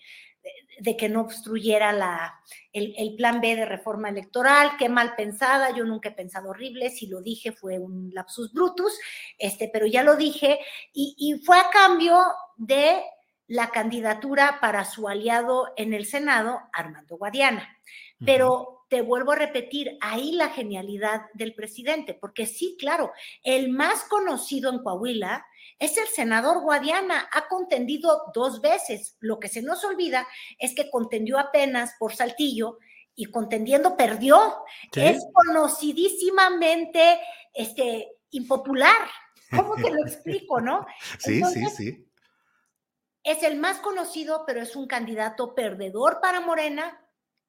de 0.81 0.97
que 0.97 1.11
no 1.11 1.21
obstruyera 1.21 1.93
la, 1.93 2.41
el, 2.73 3.15
plan 3.17 3.43
B 3.43 3.55
de 3.55 3.67
reforma 3.67 4.09
electoral, 4.09 4.73
qué 4.79 4.89
mal 4.89 5.15
pensada, 5.15 5.77
yo 5.77 5.85
nunca 5.85 6.09
he 6.09 6.13
pensado 6.13 6.49
horrible, 6.49 6.89
si 6.89 7.07
lo 7.07 7.21
dije 7.21 7.53
fue 7.53 7.79
un 7.79 8.13
lapsus 8.15 8.51
brutus, 8.55 8.99
este, 9.39 9.69
pero 9.71 9.85
ya 9.85 10.03
lo 10.03 10.17
dije, 10.17 10.59
y, 10.95 11.15
y 11.19 11.39
fue 11.45 11.59
a 11.59 11.69
cambio 11.69 12.19
de 12.57 13.03
la 13.47 13.71
candidatura 13.71 14.59
para 14.59 14.87
su 14.87 15.09
aliado 15.09 15.75
en 15.77 15.93
el 15.93 16.07
Senado, 16.07 16.63
Armando 16.73 17.19
Guadiana. 17.19 17.77
Pero 18.25 18.87
te 18.89 19.03
vuelvo 19.03 19.33
a 19.33 19.37
repetir, 19.37 19.99
ahí 20.01 20.33
la 20.33 20.49
genialidad 20.49 21.27
del 21.35 21.55
presidente, 21.55 22.15
porque 22.15 22.47
sí, 22.47 22.77
claro, 22.79 23.13
el 23.43 23.69
más 23.69 24.05
conocido 24.05 24.73
en 24.73 24.79
Coahuila 24.79 25.45
es 25.79 25.97
el 25.99 26.07
senador 26.09 26.63
Guadiana, 26.63 27.29
ha 27.33 27.49
contendido 27.49 28.31
dos 28.35 28.61
veces. 28.61 29.17
Lo 29.21 29.39
que 29.39 29.49
se 29.49 29.63
nos 29.63 29.85
olvida 29.85 30.27
es 30.59 30.75
que 30.75 30.91
contendió 30.91 31.39
apenas 31.39 31.95
por 31.99 32.15
Saltillo 32.15 32.79
y 33.15 33.27
contendiendo 33.27 33.97
perdió. 33.97 34.65
Es 34.95 35.25
conocidísimamente 35.33 37.21
este, 37.53 38.17
impopular. 38.31 39.09
¿Cómo 39.51 39.75
te 39.77 39.91
lo 39.91 40.03
explico, 40.07 40.61
no? 40.61 40.87
Sí, 41.19 41.43
sí, 41.45 41.67
sí. 41.67 42.07
Es 43.23 43.43
el 43.43 43.57
más 43.57 43.79
conocido, 43.79 44.45
pero 44.47 44.63
es 44.63 44.77
un 44.77 44.87
candidato 44.87 45.55
perdedor 45.55 46.21
para 46.21 46.41
Morena. 46.41 47.03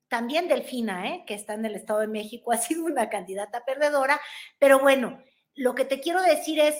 También 0.08 0.48
Delfina, 0.48 1.10
¿eh? 1.10 1.24
que 1.28 1.34
está 1.34 1.54
en 1.54 1.66
el 1.66 1.76
Estado 1.76 2.00
de 2.00 2.08
México, 2.08 2.52
ha 2.54 2.58
sido 2.58 2.86
una 2.86 3.10
candidata 3.10 3.64
perdedora. 3.66 4.20
Pero 4.58 4.80
bueno, 4.80 5.22
lo 5.54 5.76
que 5.76 5.86
te 5.86 6.00
quiero 6.00 6.22
decir 6.22 6.60
es, 6.60 6.76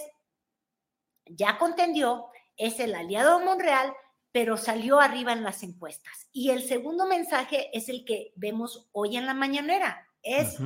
ya 1.30 1.58
contendió, 1.58 2.28
es 2.56 2.80
el 2.80 2.96
aliado 2.96 3.40
de 3.40 3.46
Monreal, 3.46 3.94
pero 4.32 4.58
salió 4.58 5.00
arriba 5.00 5.34
en 5.34 5.44
las 5.44 5.64
encuestas. 5.64 6.28
Y 6.32 6.52
el 6.52 6.64
segundo 6.64 7.08
mensaje 7.08 7.70
es 7.76 7.90
el 7.90 8.06
que 8.06 8.34
vemos 8.36 8.88
hoy 8.92 9.18
en 9.18 9.26
la 9.26 9.34
mañanera, 9.34 10.08
es, 10.22 10.58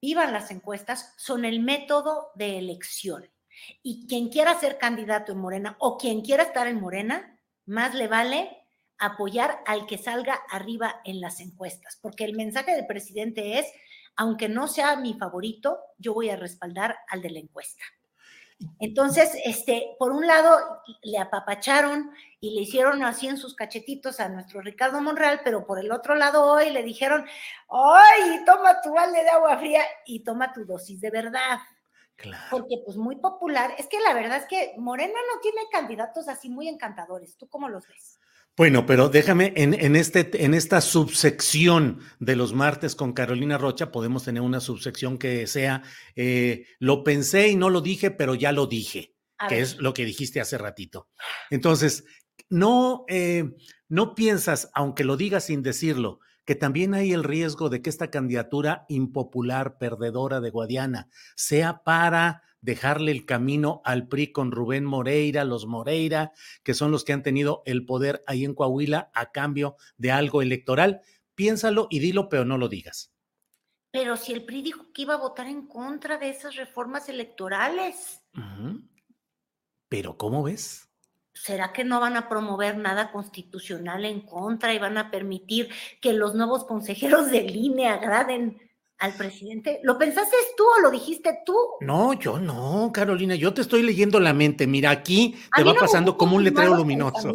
vivan 0.00 0.32
las 0.32 0.50
encuestas, 0.50 1.14
son 1.16 1.44
el 1.44 1.60
método 1.60 2.32
de 2.34 2.58
elección. 2.58 3.30
Y 3.82 4.06
quien 4.06 4.28
quiera 4.28 4.58
ser 4.58 4.78
candidato 4.78 5.32
en 5.32 5.38
Morena 5.38 5.76
o 5.78 5.96
quien 5.96 6.22
quiera 6.22 6.42
estar 6.42 6.66
en 6.66 6.80
Morena, 6.80 7.40
más 7.66 7.94
le 7.94 8.08
vale 8.08 8.64
apoyar 8.98 9.60
al 9.66 9.86
que 9.86 9.98
salga 9.98 10.34
arriba 10.50 11.00
en 11.04 11.20
las 11.20 11.40
encuestas, 11.40 11.98
porque 12.00 12.24
el 12.24 12.34
mensaje 12.34 12.74
del 12.74 12.86
presidente 12.86 13.58
es, 13.58 13.66
aunque 14.16 14.48
no 14.48 14.68
sea 14.68 14.96
mi 14.96 15.14
favorito, 15.14 15.78
yo 15.98 16.14
voy 16.14 16.30
a 16.30 16.36
respaldar 16.36 16.96
al 17.08 17.22
de 17.22 17.30
la 17.30 17.40
encuesta. 17.40 17.82
Entonces, 18.80 19.30
este, 19.44 19.96
por 19.98 20.12
un 20.12 20.26
lado, 20.26 20.82
le 21.02 21.18
apapacharon 21.18 22.10
y 22.40 22.54
le 22.54 22.62
hicieron 22.62 23.02
así 23.04 23.26
en 23.26 23.36
sus 23.36 23.54
cachetitos 23.54 24.20
a 24.20 24.28
nuestro 24.28 24.60
Ricardo 24.60 25.00
Monreal, 25.00 25.40
pero 25.42 25.66
por 25.66 25.78
el 25.78 25.90
otro 25.92 26.14
lado 26.14 26.44
hoy 26.44 26.70
le 26.70 26.82
dijeron, 26.82 27.24
¡ay, 27.68 28.44
toma 28.44 28.80
tu 28.82 28.92
balde 28.92 29.22
de 29.22 29.30
agua 29.30 29.56
fría 29.58 29.82
y 30.06 30.22
toma 30.24 30.52
tu 30.52 30.64
dosis 30.64 31.00
de 31.00 31.10
verdad! 31.10 31.58
Claro. 32.16 32.44
Porque 32.50 32.80
pues 32.84 32.96
muy 32.96 33.16
popular, 33.16 33.74
es 33.76 33.86
que 33.88 33.98
la 33.98 34.14
verdad 34.14 34.36
es 34.38 34.46
que 34.46 34.74
Morena 34.78 35.18
no 35.34 35.40
tiene 35.40 35.62
candidatos 35.72 36.28
así 36.28 36.48
muy 36.48 36.68
encantadores, 36.68 37.36
¿tú 37.36 37.48
cómo 37.48 37.68
los 37.68 37.88
ves? 37.88 38.20
Bueno, 38.56 38.86
pero 38.86 39.08
déjame, 39.08 39.52
en, 39.56 39.96
este, 39.96 40.44
en 40.44 40.54
esta 40.54 40.80
subsección 40.80 41.98
de 42.20 42.36
los 42.36 42.54
martes 42.54 42.94
con 42.94 43.12
Carolina 43.12 43.58
Rocha, 43.58 43.90
podemos 43.90 44.22
tener 44.22 44.42
una 44.42 44.60
subsección 44.60 45.18
que 45.18 45.48
sea, 45.48 45.82
eh, 46.14 46.66
lo 46.78 47.02
pensé 47.02 47.48
y 47.48 47.56
no 47.56 47.68
lo 47.68 47.80
dije, 47.80 48.12
pero 48.12 48.36
ya 48.36 48.52
lo 48.52 48.68
dije, 48.68 49.16
que 49.48 49.60
es 49.60 49.78
lo 49.78 49.92
que 49.92 50.04
dijiste 50.04 50.40
hace 50.40 50.56
ratito. 50.56 51.08
Entonces, 51.50 52.04
no, 52.48 53.04
eh, 53.08 53.56
no 53.88 54.14
piensas, 54.14 54.70
aunque 54.72 55.02
lo 55.02 55.16
digas 55.16 55.46
sin 55.46 55.64
decirlo, 55.64 56.20
que 56.44 56.54
también 56.54 56.94
hay 56.94 57.12
el 57.12 57.24
riesgo 57.24 57.70
de 57.70 57.82
que 57.82 57.90
esta 57.90 58.10
candidatura 58.10 58.84
impopular, 58.88 59.78
perdedora 59.78 60.40
de 60.40 60.50
Guadiana, 60.50 61.08
sea 61.34 61.82
para 61.82 62.42
dejarle 62.64 63.12
el 63.12 63.26
camino 63.26 63.82
al 63.84 64.08
PRI 64.08 64.32
con 64.32 64.50
Rubén 64.50 64.86
Moreira, 64.86 65.44
los 65.44 65.66
Moreira, 65.66 66.32
que 66.62 66.72
son 66.72 66.90
los 66.90 67.04
que 67.04 67.12
han 67.12 67.22
tenido 67.22 67.62
el 67.66 67.84
poder 67.84 68.24
ahí 68.26 68.44
en 68.44 68.54
Coahuila 68.54 69.10
a 69.14 69.32
cambio 69.32 69.76
de 69.98 70.12
algo 70.12 70.40
electoral. 70.40 71.02
Piénsalo 71.34 71.88
y 71.90 71.98
dilo, 71.98 72.30
pero 72.30 72.46
no 72.46 72.56
lo 72.56 72.68
digas. 72.68 73.12
Pero 73.90 74.16
si 74.16 74.32
el 74.32 74.46
PRI 74.46 74.62
dijo 74.62 74.92
que 74.94 75.02
iba 75.02 75.14
a 75.14 75.18
votar 75.18 75.46
en 75.46 75.66
contra 75.66 76.16
de 76.16 76.30
esas 76.30 76.56
reformas 76.56 77.10
electorales. 77.10 78.22
Pero 79.88 80.16
¿cómo 80.16 80.42
ves? 80.42 80.88
¿Será 81.34 81.72
que 81.72 81.84
no 81.84 82.00
van 82.00 82.16
a 82.16 82.30
promover 82.30 82.78
nada 82.78 83.12
constitucional 83.12 84.06
en 84.06 84.22
contra 84.22 84.72
y 84.72 84.78
van 84.78 84.96
a 84.96 85.10
permitir 85.10 85.68
que 86.00 86.14
los 86.14 86.34
nuevos 86.34 86.64
consejeros 86.64 87.30
de 87.30 87.42
línea 87.42 87.94
agraden 87.94 88.63
al 89.04 89.14
presidente? 89.14 89.80
¿Lo 89.82 89.98
pensaste 89.98 90.36
tú 90.56 90.64
o 90.64 90.80
lo 90.80 90.90
dijiste 90.90 91.38
tú? 91.44 91.56
No, 91.80 92.14
yo 92.14 92.38
no, 92.38 92.90
Carolina, 92.92 93.34
yo 93.34 93.52
te 93.54 93.60
estoy 93.60 93.82
leyendo 93.82 94.18
la 94.20 94.32
mente. 94.32 94.66
Mira, 94.66 94.90
aquí 94.90 95.36
te 95.54 95.62
va 95.62 95.74
pasando 95.74 96.16
como 96.16 96.36
un 96.36 96.44
letrero 96.44 96.76
luminoso. 96.76 97.32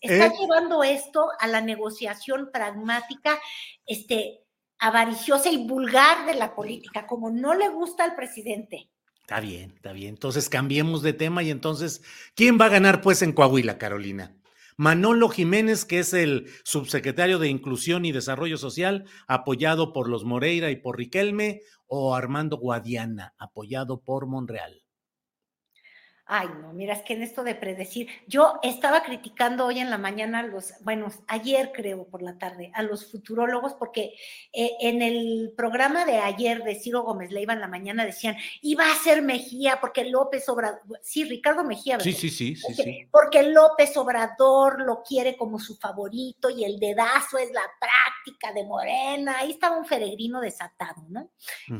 Está 0.00 0.26
¿Eh? 0.26 0.32
llevando 0.40 0.82
esto 0.82 1.28
a 1.38 1.46
la 1.46 1.60
negociación 1.60 2.50
pragmática, 2.52 3.38
este, 3.86 4.40
avariciosa 4.78 5.50
y 5.50 5.66
vulgar 5.66 6.26
de 6.26 6.34
la 6.34 6.54
política, 6.54 7.06
como 7.06 7.30
no 7.30 7.54
le 7.54 7.68
gusta 7.68 8.04
al 8.04 8.14
presidente. 8.14 8.90
Está 9.20 9.40
bien, 9.40 9.72
está 9.76 9.92
bien. 9.92 10.08
Entonces 10.08 10.48
cambiemos 10.48 11.02
de 11.02 11.12
tema 11.12 11.42
y 11.42 11.50
entonces, 11.50 12.02
¿quién 12.34 12.58
va 12.60 12.64
a 12.64 12.70
ganar 12.70 13.00
pues 13.00 13.22
en 13.22 13.32
Coahuila, 13.32 13.78
Carolina? 13.78 14.34
Manolo 14.80 15.28
Jiménez, 15.28 15.84
que 15.84 15.98
es 15.98 16.14
el 16.14 16.46
subsecretario 16.64 17.38
de 17.38 17.50
Inclusión 17.50 18.06
y 18.06 18.12
Desarrollo 18.12 18.56
Social, 18.56 19.04
apoyado 19.28 19.92
por 19.92 20.08
los 20.08 20.24
Moreira 20.24 20.70
y 20.70 20.76
por 20.76 20.96
Riquelme, 20.96 21.60
o 21.86 22.14
Armando 22.14 22.56
Guadiana, 22.56 23.34
apoyado 23.36 24.00
por 24.00 24.26
Monreal. 24.26 24.79
Ay, 26.32 26.48
no, 26.62 26.72
mira, 26.72 26.94
es 26.94 27.02
que 27.02 27.14
en 27.14 27.24
esto 27.24 27.42
de 27.42 27.56
predecir, 27.56 28.06
yo 28.28 28.60
estaba 28.62 29.02
criticando 29.02 29.66
hoy 29.66 29.80
en 29.80 29.90
la 29.90 29.98
mañana 29.98 30.38
a 30.38 30.42
los, 30.44 30.74
bueno, 30.82 31.08
ayer 31.26 31.72
creo 31.74 32.06
por 32.06 32.22
la 32.22 32.38
tarde, 32.38 32.70
a 32.72 32.84
los 32.84 33.10
futurólogos, 33.10 33.74
porque 33.74 34.14
eh, 34.52 34.70
en 34.80 35.02
el 35.02 35.52
programa 35.56 36.04
de 36.04 36.18
ayer 36.18 36.62
de 36.62 36.76
Ciro 36.76 37.02
Gómez 37.02 37.32
Leiva 37.32 37.52
en 37.52 37.60
la 37.60 37.66
mañana 37.66 38.04
decían, 38.04 38.36
iba 38.62 38.84
a 38.84 38.94
ser 38.94 39.22
Mejía, 39.22 39.80
porque 39.80 40.04
López 40.04 40.48
Obrador, 40.48 40.80
sí, 41.02 41.24
Ricardo 41.24 41.64
Mejía, 41.64 41.96
¿verdad? 41.96 42.12
Sí, 42.12 42.12
sí, 42.12 42.30
sí, 42.30 42.54
sí, 42.54 42.74
sí. 42.74 43.08
Porque 43.10 43.42
López 43.42 43.96
Obrador 43.96 44.82
lo 44.82 45.02
quiere 45.02 45.36
como 45.36 45.58
su 45.58 45.78
favorito 45.78 46.48
y 46.48 46.62
el 46.62 46.78
dedazo 46.78 47.38
es 47.38 47.50
la 47.50 47.64
práctica 47.80 48.52
de 48.52 48.64
Morena, 48.66 49.38
ahí 49.38 49.50
estaba 49.50 49.76
un 49.76 49.84
peregrino 49.84 50.40
desatado, 50.40 51.04
¿no? 51.08 51.28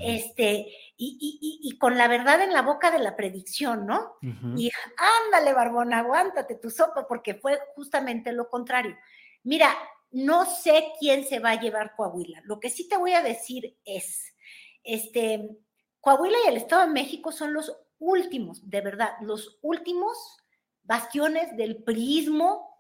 Este, 0.01 0.67
y, 0.97 1.77
con 1.79 1.97
la 1.97 2.09
verdad 2.09 2.43
en 2.43 2.53
la 2.53 2.63
boca 2.63 2.91
de 2.91 2.99
la 2.99 3.15
predicción, 3.15 3.87
¿no? 3.87 4.17
Y 4.57 4.71
ándale, 5.27 5.53
Barbón, 5.53 5.93
aguántate 5.93 6.55
tu 6.57 6.71
sopa, 6.71 7.07
porque 7.07 7.35
fue 7.35 7.59
justamente 7.75 8.33
lo 8.33 8.49
contrario. 8.49 8.97
Mira, 9.43 9.75
no 10.11 10.45
sé 10.45 10.93
quién 10.99 11.25
se 11.25 11.39
va 11.39 11.51
a 11.51 11.61
llevar 11.61 11.95
Coahuila. 11.95 12.41
Lo 12.45 12.59
que 12.59 12.71
sí 12.71 12.89
te 12.89 12.97
voy 12.97 13.13
a 13.13 13.23
decir 13.23 13.77
es, 13.85 14.35
este, 14.83 15.49
Coahuila 16.01 16.39
y 16.45 16.49
el 16.49 16.57
Estado 16.57 16.83
de 16.83 16.93
México 16.93 17.33
son 17.33 17.53
los 17.53 17.77
últimos, 17.99 18.69
de 18.69 18.81
verdad, 18.81 19.13
los 19.21 19.59
últimos 19.63 20.17
bastiones 20.83 21.57
del 21.57 21.83
prismo 21.83 22.71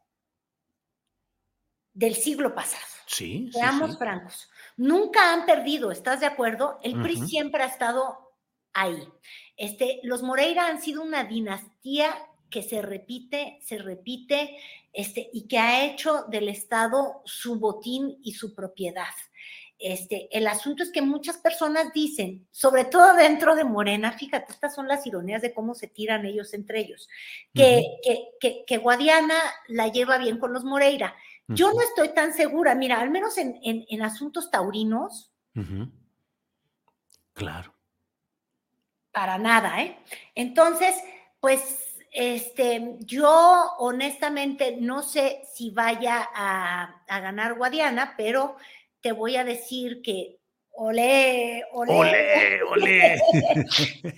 del 1.92 2.14
siglo 2.14 2.54
pasado. 2.54 2.84
Sí. 3.06 3.50
Seamos 3.52 3.98
francos. 3.98 4.50
Nunca 4.76 5.32
han 5.32 5.44
perdido, 5.44 5.90
¿estás 5.90 6.20
de 6.20 6.26
acuerdo? 6.26 6.78
El 6.82 7.00
PRI 7.02 7.16
siempre 7.26 7.62
ha 7.62 7.66
estado 7.66 8.29
ahí. 8.72 9.08
Este, 9.56 10.00
los 10.02 10.22
Moreira 10.22 10.66
han 10.66 10.80
sido 10.80 11.02
una 11.02 11.24
dinastía 11.24 12.14
que 12.50 12.62
se 12.62 12.82
repite, 12.82 13.58
se 13.62 13.78
repite, 13.78 14.56
este, 14.92 15.30
y 15.32 15.46
que 15.46 15.58
ha 15.58 15.84
hecho 15.84 16.24
del 16.28 16.48
Estado 16.48 17.22
su 17.24 17.58
botín 17.58 18.18
y 18.22 18.32
su 18.32 18.54
propiedad. 18.54 19.14
Este, 19.78 20.28
el 20.36 20.46
asunto 20.46 20.82
es 20.82 20.90
que 20.90 21.00
muchas 21.00 21.38
personas 21.38 21.92
dicen, 21.94 22.46
sobre 22.50 22.84
todo 22.84 23.14
dentro 23.14 23.54
de 23.54 23.64
Morena, 23.64 24.12
fíjate, 24.12 24.52
estas 24.52 24.74
son 24.74 24.88
las 24.88 25.06
ironías 25.06 25.40
de 25.40 25.54
cómo 25.54 25.74
se 25.74 25.86
tiran 25.86 26.26
ellos 26.26 26.52
entre 26.52 26.80
ellos, 26.80 27.08
que, 27.54 27.84
que, 28.40 28.64
que 28.66 28.76
Guadiana 28.76 29.36
la 29.68 29.88
lleva 29.88 30.18
bien 30.18 30.38
con 30.38 30.52
los 30.52 30.64
Moreira 30.64 31.14
yo 31.54 31.72
no 31.72 31.80
estoy 31.80 32.14
tan 32.14 32.32
segura, 32.32 32.74
mira, 32.74 33.00
al 33.00 33.10
menos 33.10 33.36
en, 33.36 34.02
asuntos 34.02 34.50
taurinos. 34.50 35.32
Claro. 37.32 37.74
Para 39.12 39.38
nada, 39.38 39.82
¿eh? 39.82 39.96
Entonces, 40.34 40.94
pues, 41.40 41.98
este, 42.12 42.96
yo 43.00 43.72
honestamente 43.78 44.76
no 44.80 45.02
sé 45.02 45.42
si 45.52 45.70
vaya 45.70 46.28
a, 46.34 47.02
ganar 47.08 47.54
Guadiana, 47.54 48.14
pero 48.16 48.56
te 49.00 49.12
voy 49.12 49.36
a 49.36 49.44
decir 49.44 50.02
que 50.02 50.38
ole, 50.72 51.64
ole, 51.72 51.92
ole, 51.92 52.62
ole. 52.64 53.20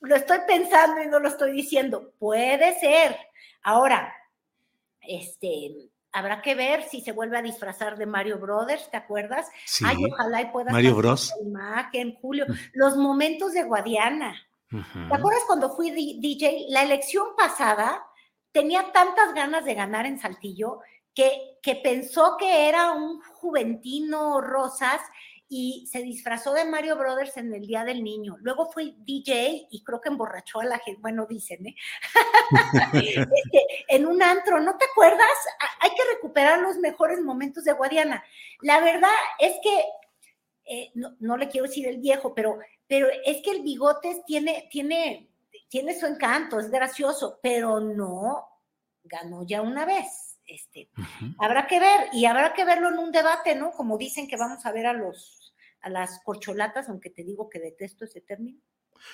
lo 0.00 0.16
estoy 0.16 0.38
pensando 0.46 1.02
y 1.02 1.06
no 1.06 1.18
lo 1.18 1.28
estoy 1.28 1.52
diciendo. 1.52 2.12
Puede 2.18 2.78
ser. 2.78 3.16
Ahora, 3.62 4.14
este, 5.00 5.90
habrá 6.12 6.42
que 6.42 6.54
ver 6.54 6.84
si 6.84 7.00
se 7.00 7.12
vuelve 7.12 7.38
a 7.38 7.42
disfrazar 7.42 7.96
de 7.96 8.06
Mario 8.06 8.38
Brothers, 8.38 8.90
¿te 8.90 8.96
acuerdas? 8.96 9.48
Sí. 9.64 9.84
Ay, 9.86 9.96
ojalá 10.04 10.42
y 10.42 10.46
pueda 10.46 10.70
Mario 10.70 10.94
Bros. 10.94 11.32
imagen, 11.42 12.14
Julio. 12.20 12.46
Mm. 12.48 12.52
Los 12.74 12.96
momentos 12.96 13.52
de 13.52 13.64
Guadiana. 13.64 14.34
¿Te 14.70 15.14
acuerdas 15.14 15.42
cuando 15.46 15.76
fui 15.76 15.90
DJ? 15.90 16.66
La 16.70 16.82
elección 16.82 17.26
pasada 17.36 18.06
tenía 18.52 18.90
tantas 18.90 19.34
ganas 19.34 19.66
de 19.66 19.74
ganar 19.74 20.06
en 20.06 20.18
Saltillo 20.18 20.80
que, 21.14 21.58
que 21.62 21.76
pensó 21.76 22.36
que 22.38 22.68
era 22.68 22.92
un 22.92 23.20
juventino 23.20 24.40
Rosas 24.40 25.00
y 25.54 25.86
se 25.86 26.00
disfrazó 26.00 26.54
de 26.54 26.64
Mario 26.64 26.96
Brothers 26.96 27.36
en 27.36 27.52
el 27.52 27.66
Día 27.66 27.84
del 27.84 28.02
Niño. 28.02 28.38
Luego 28.40 28.72
fue 28.72 28.94
DJ 28.96 29.68
y 29.70 29.84
creo 29.84 30.00
que 30.00 30.08
emborrachó 30.08 30.60
a 30.60 30.64
la 30.64 30.78
gente, 30.78 31.02
bueno, 31.02 31.26
dicen, 31.28 31.66
¿eh? 31.66 31.74
Este, 32.94 33.66
en 33.88 34.06
un 34.06 34.22
antro, 34.22 34.60
¿no 34.60 34.78
te 34.78 34.86
acuerdas? 34.86 35.28
Hay 35.80 35.90
que 35.90 36.14
recuperar 36.14 36.58
los 36.60 36.78
mejores 36.78 37.20
momentos 37.20 37.64
de 37.64 37.74
Guadiana. 37.74 38.24
La 38.62 38.80
verdad 38.80 39.10
es 39.38 39.52
que, 39.62 39.84
eh, 40.64 40.90
no, 40.94 41.36
le 41.36 41.48
quiero 41.50 41.66
decir 41.66 41.86
el 41.86 41.98
viejo, 41.98 42.34
pero, 42.34 42.58
pero 42.86 43.08
es 43.26 43.42
que 43.42 43.50
el 43.50 43.60
bigotes 43.60 44.24
tiene, 44.24 44.68
tiene, 44.70 45.28
tiene 45.68 46.00
su 46.00 46.06
encanto, 46.06 46.60
es 46.60 46.70
gracioso, 46.70 47.40
pero 47.42 47.78
no 47.78 48.48
ganó 49.04 49.44
ya 49.46 49.60
una 49.60 49.84
vez. 49.84 50.38
Este, 50.46 50.88
Habrá 51.38 51.66
que 51.66 51.78
ver 51.78 52.08
y 52.14 52.24
habrá 52.24 52.54
que 52.54 52.64
verlo 52.64 52.88
en 52.88 52.98
un 52.98 53.12
debate, 53.12 53.54
¿no? 53.54 53.70
Como 53.72 53.98
dicen 53.98 54.26
que 54.26 54.36
vamos 54.38 54.64
a 54.64 54.72
ver 54.72 54.86
a 54.86 54.94
los 54.94 55.41
a 55.82 55.90
las 55.90 56.20
corcholatas, 56.24 56.88
aunque 56.88 57.10
te 57.10 57.24
digo 57.24 57.48
que 57.48 57.60
detesto 57.60 58.04
ese 58.04 58.20
término. 58.20 58.60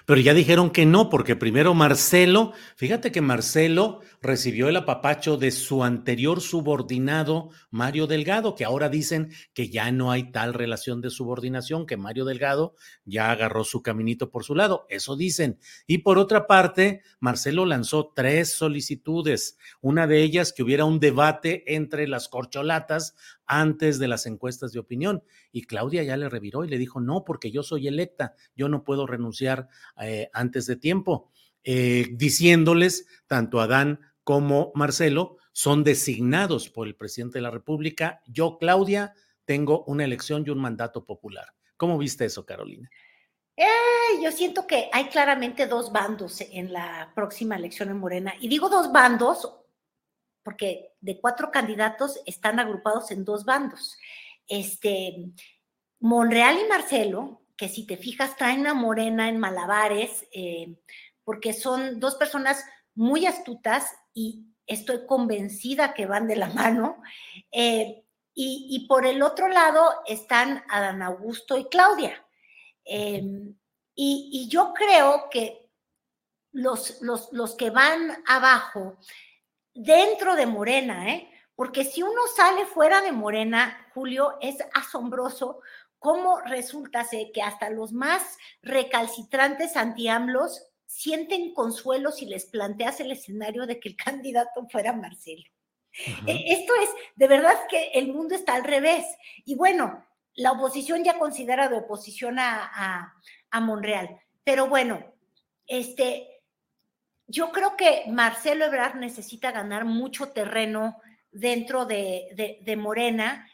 Pero 0.07 0.21
ya 0.21 0.35
dijeron 0.35 0.71
que 0.71 0.87
no, 0.87 1.11
porque 1.11 1.37
primero 1.37 1.75
Marcelo, 1.75 2.53
fíjate 2.77 3.11
que 3.12 3.21
Marcelo 3.21 4.01
recibió 4.21 4.69
el 4.69 4.77
apapacho 4.77 5.37
de 5.37 5.51
su 5.51 5.85
anterior 5.85 6.41
subordinado, 6.41 7.51
Mario 7.71 8.07
Delgado, 8.07 8.55
que 8.55 8.64
ahora 8.64 8.89
dicen 8.89 9.33
que 9.55 9.69
ya 9.69 9.91
no 9.93 10.11
hay 10.11 10.31
tal 10.31 10.55
relación 10.55 11.01
de 11.01 11.11
subordinación, 11.11 11.87
que 11.87 11.97
Mario 11.97 12.25
Delgado 12.25 12.75
ya 13.05 13.31
agarró 13.31 13.64
su 13.64 13.83
caminito 13.83 14.31
por 14.31 14.45
su 14.45 14.55
lado, 14.55 14.87
eso 14.89 15.16
dicen. 15.16 15.59
Y 15.87 15.99
por 15.99 16.19
otra 16.19 16.47
parte, 16.47 17.03
Marcelo 17.21 17.64
lanzó 17.64 18.12
tres 18.14 18.53
solicitudes, 18.53 19.59
una 19.81 20.07
de 20.07 20.23
ellas 20.23 20.53
que 20.53 20.62
hubiera 20.62 20.85
un 20.85 21.01
debate 21.01 21.75
entre 21.75 22.09
las 22.09 22.29
corcholatas 22.29 23.14
antes 23.49 23.99
de 23.99 24.07
las 24.07 24.26
encuestas 24.26 24.72
de 24.72 24.78
opinión. 24.78 25.24
Y 25.51 25.62
Claudia 25.62 26.05
ya 26.05 26.16
le 26.16 26.28
reviró 26.28 26.64
y 26.64 26.68
le 26.68 26.78
dijo, 26.78 27.01
no, 27.01 27.24
porque 27.24 27.51
yo 27.51 27.62
soy 27.62 27.88
electa, 27.88 28.34
yo 28.55 28.68
no 28.68 28.84
puedo 28.84 29.07
renunciar 29.07 29.68
eh, 30.01 30.30
antes 30.32 30.66
de 30.66 30.76
tiempo, 30.76 31.32
eh, 31.64 32.07
diciéndoles, 32.12 33.07
tanto 33.26 33.61
Adán 33.61 34.01
como 34.22 34.70
Marcelo 34.74 35.38
son 35.53 35.82
designados 35.82 36.68
por 36.68 36.86
el 36.86 36.94
presidente 36.94 37.38
de 37.38 37.42
la 37.42 37.51
República. 37.51 38.22
Yo, 38.26 38.59
Claudia, 38.59 39.14
tengo 39.44 39.84
una 39.84 40.05
elección 40.05 40.44
y 40.46 40.51
un 40.51 40.59
mandato 40.59 41.05
popular. 41.05 41.46
¿Cómo 41.76 41.96
viste 41.99 42.26
eso, 42.26 42.44
Carolina? 42.44 42.90
Eh, 43.57 44.22
yo 44.22 44.30
siento 44.30 44.66
que 44.66 44.88
hay 44.92 45.07
claramente 45.07 45.66
dos 45.66 45.90
bandos 45.90 46.42
en 46.42 46.72
la 46.72 47.11
próxima 47.14 47.57
elección 47.57 47.88
en 47.88 47.99
Morena. 47.99 48.34
Y 48.40 48.49
digo 48.49 48.68
dos 48.68 48.92
bandos 48.92 49.53
porque 50.49 50.94
de 51.03 51.20
cuatro 51.20 51.51
candidatos 51.51 52.22
están 52.24 52.59
agrupados 52.59 53.11
en 53.11 53.22
dos 53.22 53.44
bandos. 53.44 53.99
Este, 54.46 55.26
Monreal 56.01 56.59
y 56.59 56.66
Marcelo, 56.66 57.42
que 57.55 57.68
si 57.68 57.84
te 57.84 57.99
fijas 57.99 58.34
traen 58.34 58.66
a 58.66 58.72
Morena 58.72 59.28
en 59.28 59.38
malabares, 59.38 60.26
eh, 60.32 60.74
porque 61.22 61.53
son 61.53 62.01
dos 62.01 62.14
personas 62.14 62.64
muy 62.94 63.26
astutas 63.26 63.94
y 64.14 64.46
estoy 64.66 65.05
convencida 65.05 65.92
que 65.92 66.07
van 66.07 66.26
de 66.26 66.36
la 66.36 66.49
mano. 66.55 67.03
Eh, 67.53 68.07
Y, 68.34 68.86
por 68.88 69.05
el 69.05 69.20
otro 69.20 69.49
lado 69.49 69.82
están 70.07 70.64
Adán 70.70 71.03
Augusto 71.03 71.59
y 71.59 71.68
Claudia. 71.68 72.26
Em, 72.86 73.55
y, 73.94 74.49
yo 74.49 74.72
creo 74.72 75.28
que 75.30 75.68
los, 76.53 77.03
los, 77.03 77.28
los, 77.32 77.55
que 77.55 77.68
van 77.68 78.22
abajo, 78.26 78.96
dentro 79.79 80.35
de 80.35 80.47
Morena, 80.47 81.11
¿eh? 81.11 81.31
porque 81.55 81.85
si 81.85 82.03
uno 82.03 82.20
sale 82.37 82.66
fuera 82.66 83.01
de 83.01 83.12
Morena, 83.12 83.89
Julio, 83.95 84.37
es 84.41 84.57
asombroso 84.74 85.61
cómo 85.99 86.41
resulta 86.41 87.07
que 87.33 87.43
hasta 87.43 87.70
los 87.70 87.93
más 87.93 88.37
recalcitrantes 88.62 89.76
anti-AMLOS 89.76 90.64
sienten 90.87 91.55
consuelo 91.55 92.11
si 92.11 92.26
les 92.26 92.47
planteas 92.47 93.01
el 93.01 93.12
escenario 93.12 93.66
de 93.66 93.79
que 93.79 93.91
el 93.91 93.97
candidato 94.05 94.66
fuera 94.70 94.93
Marcelo. 94.93 95.45
E, 96.26 96.53
esto 96.53 96.72
es, 96.83 96.91
de 97.16 97.29
verdad 97.29 97.55
que 97.68 97.91
el 97.95 98.12
mundo 98.12 98.35
está 98.35 98.55
al 98.55 98.64
revés. 98.64 99.05
Y 99.45 99.55
bueno, 99.55 100.05
la 100.35 100.53
oposición 100.53 101.05
ya 101.05 101.18
considera 101.18 101.68
de 101.68 101.79
oposición 101.79 102.39
a, 102.39 103.12
a, 103.51 103.61
Monreal. 103.61 104.20
Pero 104.45 104.68
bueno, 104.68 105.05
este, 105.66 106.38
yo 107.29 107.53
creo 107.53 107.76
que 107.76 108.05
Marcelo 108.09 108.64
Ebrard 108.64 108.97
necesita 108.97 109.53
ganar 109.53 109.85
mucho 109.85 110.31
terreno 110.31 111.01
dentro 111.31 111.85
de, 111.85 112.59
de 112.64 112.76
Morena 112.76 113.49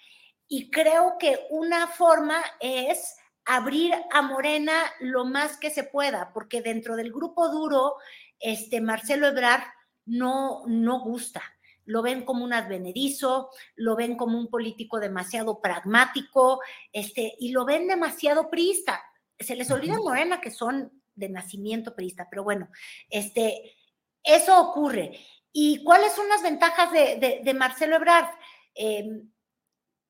y 0.48 0.70
creo 0.70 1.16
que 1.18 1.46
una 1.50 1.88
forma 1.88 2.42
es 2.60 3.16
abrir 3.44 3.92
a 4.10 4.22
Morena 4.22 4.74
lo 5.00 5.24
más 5.24 5.56
que 5.56 5.70
se 5.70 5.84
pueda, 5.84 6.32
porque 6.32 6.62
dentro 6.62 6.96
del 6.96 7.12
grupo 7.12 7.48
duro, 7.48 7.96
este 8.40 8.80
Marcelo 8.80 9.26
Ebrard 9.26 9.64
no, 10.06 10.62
no 10.66 11.00
gusta. 11.00 11.42
Lo 11.86 12.02
ven 12.02 12.24
como 12.24 12.44
un 12.44 12.52
advenedizo, 12.52 13.50
lo 13.76 13.96
ven 13.96 14.16
como 14.16 14.38
un 14.38 14.48
político 14.48 15.00
demasiado 15.00 15.60
pragmático, 15.60 16.60
este, 16.92 17.34
y 17.38 17.50
lo 17.52 17.64
ven 17.64 17.86
demasiado 17.88 18.48
priista. 18.48 19.02
Se 19.38 19.56
les 19.56 19.70
olvida 19.70 19.98
Morena 19.98 20.40
que 20.40 20.50
son 20.50 21.02
de 21.14 21.28
nacimiento 21.28 21.94
priista, 21.94 22.28
pero 22.30 22.44
bueno, 22.44 22.68
este, 23.10 23.74
eso 24.22 24.60
ocurre. 24.60 25.18
¿Y 25.52 25.84
cuáles 25.84 26.12
son 26.12 26.28
las 26.28 26.42
ventajas 26.42 26.90
de, 26.92 27.54
Marcelo 27.54 27.96
Ebrard? 27.96 28.28
Em, 28.74 29.30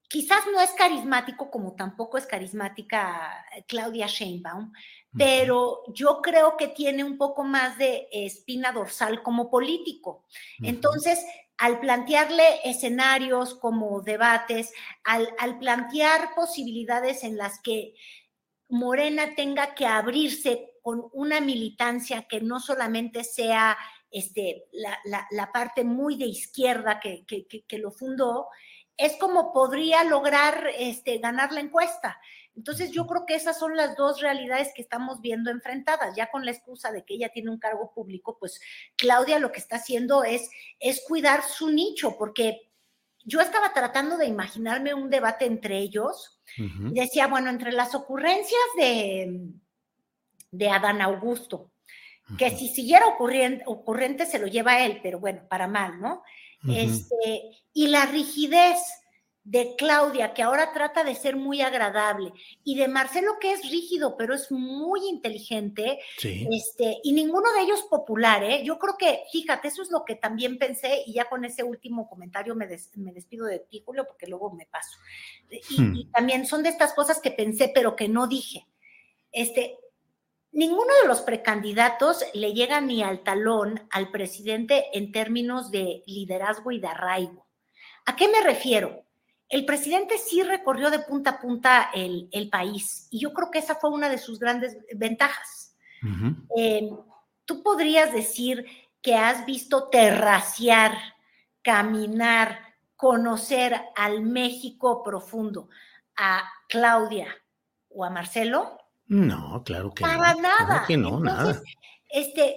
quizás 0.08 0.44
no 0.52 0.60
es 0.60 0.70
carismático 0.70 1.50
como 1.50 1.74
tampoco 1.74 2.16
es 2.16 2.26
carismática 2.26 3.44
Claudia 3.66 4.06
Sheinbaum, 4.06 4.72
pero 5.16 5.82
yo 5.92 6.20
creo 6.22 6.56
que 6.56 6.68
tiene 6.68 7.04
un 7.04 7.18
poco 7.18 7.44
más 7.44 7.76
de 7.78 8.08
espina 8.10 8.72
dorsal 8.72 9.22
como 9.22 9.50
político. 9.50 10.24
Entonces, 10.60 11.24
al 11.58 11.80
plantearle 11.80 12.60
escenarios 12.64 13.54
como 13.54 14.00
debates, 14.00 14.72
al, 15.04 15.58
plantear 15.58 16.34
posibilidades 16.34 17.24
en 17.24 17.36
las 17.36 17.60
que 17.60 17.94
Morena 18.68 19.34
tenga 19.34 19.74
que 19.74 19.86
abrirse 19.86 20.73
con 20.84 21.08
una 21.14 21.40
militancia 21.40 22.26
que 22.28 22.42
no 22.42 22.60
solamente 22.60 23.24
sea 23.24 23.78
este, 24.10 24.66
la, 24.72 25.50
parte 25.50 25.82
muy 25.82 26.16
de 26.16 26.26
izquierda 26.26 27.00
que, 27.00 27.24
que 27.24 27.78
lo 27.78 27.90
fundó, 27.90 28.48
es 28.98 29.16
como 29.16 29.50
podría 29.50 30.04
lograr 30.04 30.68
este, 30.78 31.18
ganar 31.18 31.52
la 31.52 31.60
encuesta. 31.60 32.20
Entonces 32.54 32.92
yo 32.92 33.06
creo 33.06 33.24
que 33.26 33.34
esas 33.34 33.58
son 33.58 33.76
las 33.76 33.96
dos 33.96 34.20
realidades 34.20 34.72
que 34.74 34.82
estamos 34.82 35.22
viendo 35.22 35.50
enfrentadas, 35.50 36.14
ya 36.14 36.30
con 36.30 36.44
la 36.44 36.52
excusa 36.52 36.92
de 36.92 37.02
que 37.02 37.14
ella 37.14 37.30
tiene 37.30 37.50
un 37.50 37.58
cargo 37.58 37.92
público, 37.92 38.36
pues 38.38 38.60
Claudia 38.96 39.38
lo 39.38 39.50
que 39.50 39.58
está 39.58 39.76
haciendo 39.76 40.22
es, 40.22 40.50
es 40.78 41.02
cuidar 41.08 41.42
su 41.42 41.70
nicho, 41.70 42.16
porque 42.18 42.70
yo 43.24 43.40
estaba 43.40 43.72
tratando 43.72 44.18
de 44.18 44.26
imaginarme 44.26 44.94
un 44.94 45.10
debate 45.10 45.46
entre 45.46 45.78
ellos 45.78 46.42
y 46.56 46.92
decía, 46.92 47.26
bueno, 47.26 47.48
entre 47.48 47.72
las 47.72 47.94
ocurrencias 47.94 48.60
de, 48.76 49.50
de 50.56 50.70
Adán 50.70 51.00
Augusto, 51.00 51.70
que 52.38 52.50
si 52.50 52.68
siguiera 52.68 53.06
ocurriente, 53.06 53.64
ocurrente 53.66 54.24
se 54.24 54.38
lo 54.38 54.46
lleva 54.46 54.72
a 54.72 54.86
él, 54.86 55.00
pero 55.02 55.18
bueno, 55.18 55.42
para 55.48 55.68
mal, 55.68 56.00
¿no? 56.00 56.22
este, 56.66 57.50
y 57.74 57.88
la 57.88 58.06
rigidez 58.06 58.78
de 59.44 59.74
Claudia, 59.76 60.32
que 60.32 60.42
ahora 60.42 60.72
trata 60.72 61.04
de 61.04 61.14
ser 61.14 61.36
muy 61.36 61.60
agradable, 61.60 62.32
y 62.64 62.76
de 62.76 62.88
Marcelo, 62.88 63.32
que 63.38 63.52
es 63.52 63.70
rígido, 63.70 64.16
pero 64.16 64.34
es 64.34 64.50
muy 64.50 65.06
inteligente, 65.06 65.98
este, 66.22 66.96
y 67.02 67.12
ninguno 67.12 67.52
de 67.52 67.60
ellos 67.60 67.82
popular, 67.82 68.42
¿eh? 68.42 68.62
Yo 68.64 68.78
creo 68.78 68.96
que, 68.96 69.24
fíjate, 69.30 69.68
eso 69.68 69.82
es 69.82 69.90
lo 69.90 70.06
que 70.06 70.14
también 70.14 70.56
pensé, 70.56 71.02
y 71.04 71.12
ya 71.12 71.26
con 71.28 71.44
ese 71.44 71.62
último 71.62 72.08
comentario 72.08 72.54
me, 72.54 72.66
me 72.94 73.12
despido 73.12 73.44
de 73.44 73.58
ti, 73.58 73.82
Julio, 73.84 74.06
porque 74.06 74.26
luego 74.26 74.50
me 74.50 74.64
paso. 74.64 74.96
Y, 75.50 75.82
hmm. 75.82 75.94
y, 75.94 76.04
también 76.06 76.46
son 76.46 76.62
de 76.62 76.70
estas 76.70 76.94
cosas 76.94 77.20
que 77.20 77.30
pensé, 77.30 77.70
pero 77.74 77.96
que 77.96 78.08
no 78.08 78.26
dije. 78.26 78.66
Este, 79.30 79.76
Ninguno 80.54 80.90
de 81.02 81.08
los 81.08 81.20
precandidatos 81.20 82.24
le 82.32 82.54
llega 82.54 82.80
ni 82.80 83.02
al 83.02 83.22
talón 83.22 83.86
al 83.90 84.10
presidente 84.10 84.86
en 84.94 85.12
términos 85.12 85.70
de 85.70 86.02
liderazgo 86.06 86.70
y 86.70 86.80
de 86.80 86.88
arraigo. 86.88 87.46
¿A 88.06 88.16
qué 88.16 88.28
me 88.28 88.40
refiero? 88.40 89.04
El 89.48 89.66
presidente 89.66 90.16
sí 90.16 90.42
recorrió 90.42 90.90
de 90.90 91.00
punta 91.00 91.30
a 91.30 91.40
punta 91.40 91.90
el, 91.92 92.48
país 92.50 93.08
y 93.10 93.20
yo 93.20 93.32
creo 93.32 93.50
que 93.50 93.58
esa 93.58 93.74
fue 93.74 93.90
una 93.90 94.08
de 94.08 94.18
sus 94.18 94.38
grandes 94.38 94.78
ventajas. 94.94 95.76
Eh, 96.56 96.88
Tú 97.44 97.62
podrías 97.62 98.12
decir 98.12 98.64
que 99.02 99.16
has 99.16 99.44
visto 99.44 99.88
terraciar, 99.88 100.96
caminar, 101.62 102.58
conocer 102.96 103.82
al 103.96 104.22
México 104.22 105.02
profundo, 105.02 105.68
a 106.16 106.42
Claudia 106.68 107.28
o 107.90 108.04
a 108.04 108.10
Marcelo. 108.10 108.78
No, 109.06 109.62
claro 109.64 109.92
que 109.92 110.02
Para 110.02 110.34
no. 110.34 110.40
nada. 110.40 110.84
que 110.86 110.96
no, 110.96 111.20
nada. 111.20 111.60
Este, 112.10 112.56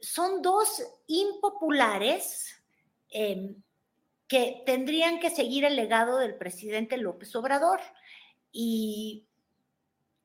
son 0.00 0.42
dos 0.42 0.82
impopulares 1.06 2.62
em, 3.10 3.62
que 4.26 4.62
tendrían 4.66 5.20
que 5.20 5.30
seguir 5.30 5.64
el 5.64 5.76
legado 5.76 6.18
del 6.18 6.36
presidente 6.36 6.96
López 6.96 7.34
Obrador. 7.36 7.80
Y, 8.50 9.26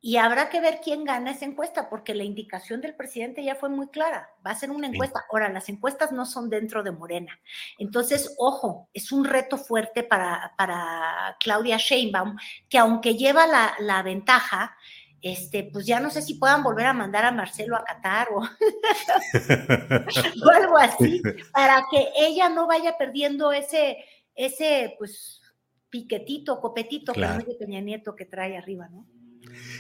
y 0.02 0.18
habrá 0.18 0.50
que 0.50 0.62
ver 0.62 0.80
quién 0.82 1.04
gana 1.04 1.32
esa 1.32 1.46
encuesta, 1.46 1.90
porque 1.90 2.16
la 2.16 2.24
indicación 2.24 2.80
del 2.80 2.96
presidente 2.96 3.44
ya 3.44 3.56
fue 3.56 3.70
muy 3.70 3.90
clara. 3.90 4.30
Va 4.46 4.52
a 4.52 4.56
ser 4.56 4.72
una 4.72 4.88
encuesta. 4.88 5.26
Ahora, 5.30 5.50
las 5.50 5.68
encuestas 5.68 6.12
no 6.12 6.26
son 6.26 6.50
dentro 6.50 6.84
de 6.84 6.92
Morena. 6.92 7.40
Entonces, 7.78 8.34
ojo, 8.38 8.90
es 8.94 9.12
un 9.12 9.26
reto 9.26 9.58
fuerte 9.58 10.04
para, 10.04 10.54
para 10.58 11.36
Claudia 11.40 11.78
Sheinbaum, 11.78 12.38
que 12.70 12.78
aunque 12.78 13.16
lleva 13.16 13.46
la, 13.46 13.76
la 13.80 14.02
ventaja, 14.02 14.78
este, 15.22 15.70
pues 15.72 15.86
ya 15.86 16.00
no 16.00 16.10
sé 16.10 16.22
si 16.22 16.36
puedan 16.36 16.64
volver 16.64 16.86
a 16.86 16.94
mandar 16.94 17.26
a 17.26 17.32
Marcelo 17.32 17.76
a 17.76 17.84
Qatar 17.84 18.30
o, 18.34 18.42
algo 20.54 20.78
así, 20.78 21.22
para 21.52 21.84
que 21.92 22.08
ella 22.18 22.50
no 22.50 22.68
vaya 22.68 22.98
perdiendo 22.98 23.52
ese, 23.52 23.98
ese, 24.36 24.96
pues, 24.98 25.42
piquetito, 25.90 26.60
copetito 26.60 27.14
claro. 27.14 27.46
que 27.46 27.56
tenía 27.56 27.82
Nieto 27.82 28.16
que 28.16 28.26
trae 28.26 28.58
arriba, 28.58 28.88
¿no? 28.90 29.08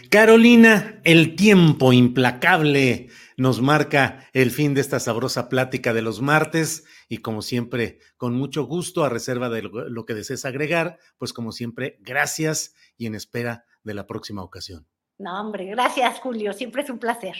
Carolina, 0.09 0.99
el 1.03 1.35
tiempo 1.35 1.93
implacable 1.93 3.09
nos 3.37 3.61
marca 3.61 4.27
el 4.33 4.51
fin 4.51 4.73
de 4.73 4.81
esta 4.81 4.99
sabrosa 4.99 5.49
plática 5.49 5.93
de 5.93 6.01
los 6.01 6.21
martes 6.21 6.85
y 7.07 7.19
como 7.19 7.41
siempre, 7.41 7.99
con 8.17 8.33
mucho 8.33 8.63
gusto, 8.63 9.03
a 9.03 9.09
reserva 9.09 9.49
de 9.49 9.61
lo 9.61 10.05
que 10.05 10.15
desees 10.15 10.45
agregar, 10.45 10.97
pues 11.17 11.33
como 11.33 11.51
siempre, 11.51 11.97
gracias 12.01 12.73
y 12.97 13.05
en 13.05 13.15
espera 13.15 13.65
de 13.83 13.93
la 13.93 14.07
próxima 14.07 14.43
ocasión. 14.43 14.87
No, 15.19 15.39
hombre, 15.39 15.65
gracias, 15.65 16.19
Julio. 16.19 16.53
Siempre 16.53 16.81
es 16.81 16.89
un 16.89 16.97
placer. 16.97 17.35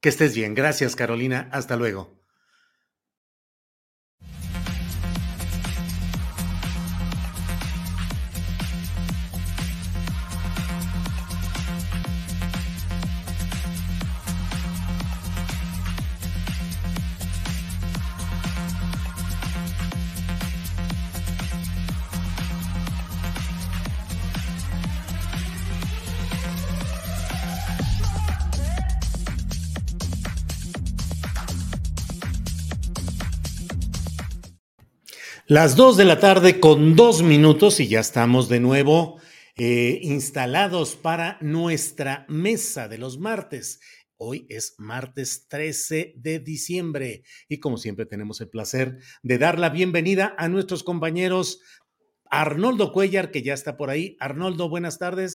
Que 0.00 0.08
estés 0.08 0.34
bien. 0.34 0.54
Gracias, 0.54 0.96
Carolina. 0.96 1.48
Hasta 1.52 1.76
luego. 1.76 2.23
Las 35.46 35.76
dos 35.76 35.98
de 35.98 36.06
la 36.06 36.20
tarde 36.20 36.58
con 36.58 36.96
dos 36.96 37.22
minutos 37.22 37.78
y 37.78 37.86
ya 37.86 38.00
estamos 38.00 38.48
de 38.48 38.60
nuevo 38.60 39.20
eh, 39.56 39.98
instalados 40.00 40.96
para 40.96 41.36
nuestra 41.42 42.24
mesa 42.30 42.88
de 42.88 42.96
los 42.96 43.18
martes. 43.18 43.78
Hoy 44.16 44.46
es 44.48 44.74
martes 44.78 45.46
13 45.48 46.14
de 46.16 46.38
diciembre 46.38 47.24
y 47.46 47.60
como 47.60 47.76
siempre 47.76 48.06
tenemos 48.06 48.40
el 48.40 48.48
placer 48.48 48.96
de 49.22 49.36
dar 49.36 49.58
la 49.58 49.68
bienvenida 49.68 50.34
a 50.38 50.48
nuestros 50.48 50.82
compañeros 50.82 51.60
Arnoldo 52.30 52.90
Cuellar, 52.90 53.30
que 53.30 53.42
ya 53.42 53.52
está 53.52 53.76
por 53.76 53.90
ahí. 53.90 54.16
Arnoldo, 54.20 54.70
buenas 54.70 54.98
tardes. 54.98 55.34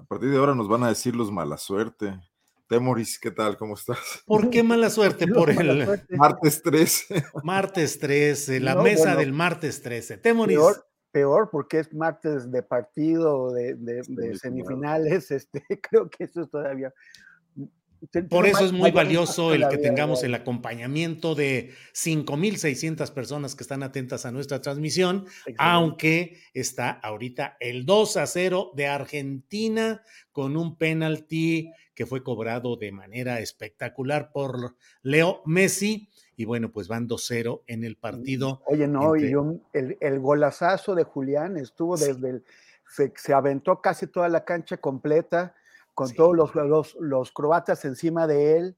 A 0.00 0.04
partir 0.04 0.30
de 0.30 0.36
ahora 0.38 0.54
nos 0.54 0.68
van 0.68 0.82
a 0.84 0.88
decir 0.88 1.14
los 1.14 1.30
mala 1.30 1.56
suerte. 1.56 2.18
Temoris, 2.68 3.18
¿qué 3.18 3.30
tal? 3.30 3.56
¿Cómo 3.56 3.74
estás? 3.74 3.98
¿Por 4.26 4.48
qué 4.50 4.62
mala 4.62 4.90
suerte? 4.90 5.26
Por 5.26 5.50
el 5.50 5.88
martes 6.10 6.62
13. 6.62 7.24
Martes 7.42 7.98
13, 7.98 8.60
la 8.60 8.74
No, 8.74 8.82
mesa 8.82 9.02
bueno. 9.04 9.18
del 9.18 9.32
martes 9.32 9.82
13. 9.82 10.18
Temoris. 10.18 10.56
Peor, 10.56 10.86
peor 11.10 11.48
porque 11.50 11.80
es 11.80 11.92
martes 11.92 12.50
de 12.50 12.62
partido, 12.62 13.52
de, 13.52 13.74
de- 13.74 13.94
de 13.96 14.02
Semifinal. 14.04 14.38
semifinales. 14.38 15.30
Este, 15.32 15.62
creo 15.80 16.08
que 16.08 16.24
eso 16.24 16.42
es 16.42 16.50
todavía. 16.50 16.92
Por 18.28 18.46
eso 18.46 18.64
es 18.64 18.72
muy 18.72 18.90
valioso 18.90 19.52
el 19.54 19.68
que 19.68 19.78
tengamos 19.78 20.22
el 20.22 20.34
acompañamiento 20.34 21.34
de 21.34 21.72
5.600 21.94 23.10
personas 23.12 23.54
que 23.54 23.62
están 23.62 23.82
atentas 23.82 24.26
a 24.26 24.30
nuestra 24.32 24.60
transmisión, 24.60 25.26
aunque 25.58 26.38
está 26.54 26.90
ahorita 26.90 27.56
el 27.60 27.84
2 27.86 28.16
a 28.16 28.26
0 28.26 28.72
de 28.74 28.86
Argentina 28.86 30.02
con 30.32 30.56
un 30.56 30.76
penalti 30.76 31.70
que 31.94 32.06
fue 32.06 32.22
cobrado 32.22 32.76
de 32.76 32.92
manera 32.92 33.40
espectacular 33.40 34.32
por 34.32 34.76
Leo 35.02 35.42
Messi. 35.44 36.08
Y 36.36 36.46
bueno, 36.46 36.72
pues 36.72 36.88
van 36.88 37.06
2-0 37.06 37.64
en 37.66 37.84
el 37.84 37.96
partido. 37.96 38.62
Oye, 38.66 38.88
no, 38.88 39.14
entre- 39.14 39.30
y 39.30 39.34
un- 39.34 39.62
el, 39.74 39.98
el 40.00 40.20
golazazo 40.20 40.94
de 40.94 41.02
Julián 41.04 41.58
estuvo 41.58 41.98
Sí. 41.98 42.06
desde 42.06 42.30
el. 42.30 42.44
Se, 42.88 43.12
se 43.14 43.34
aventó 43.34 43.80
casi 43.82 44.06
toda 44.06 44.28
la 44.30 44.44
cancha 44.44 44.78
completa, 44.78 45.54
con 46.00 46.08
Sí. 46.08 46.16
todos 46.16 46.34
los, 46.34 46.54
los, 46.54 46.96
los 46.98 47.30
croatas 47.30 47.84
encima 47.84 48.26
de 48.26 48.56
él, 48.56 48.76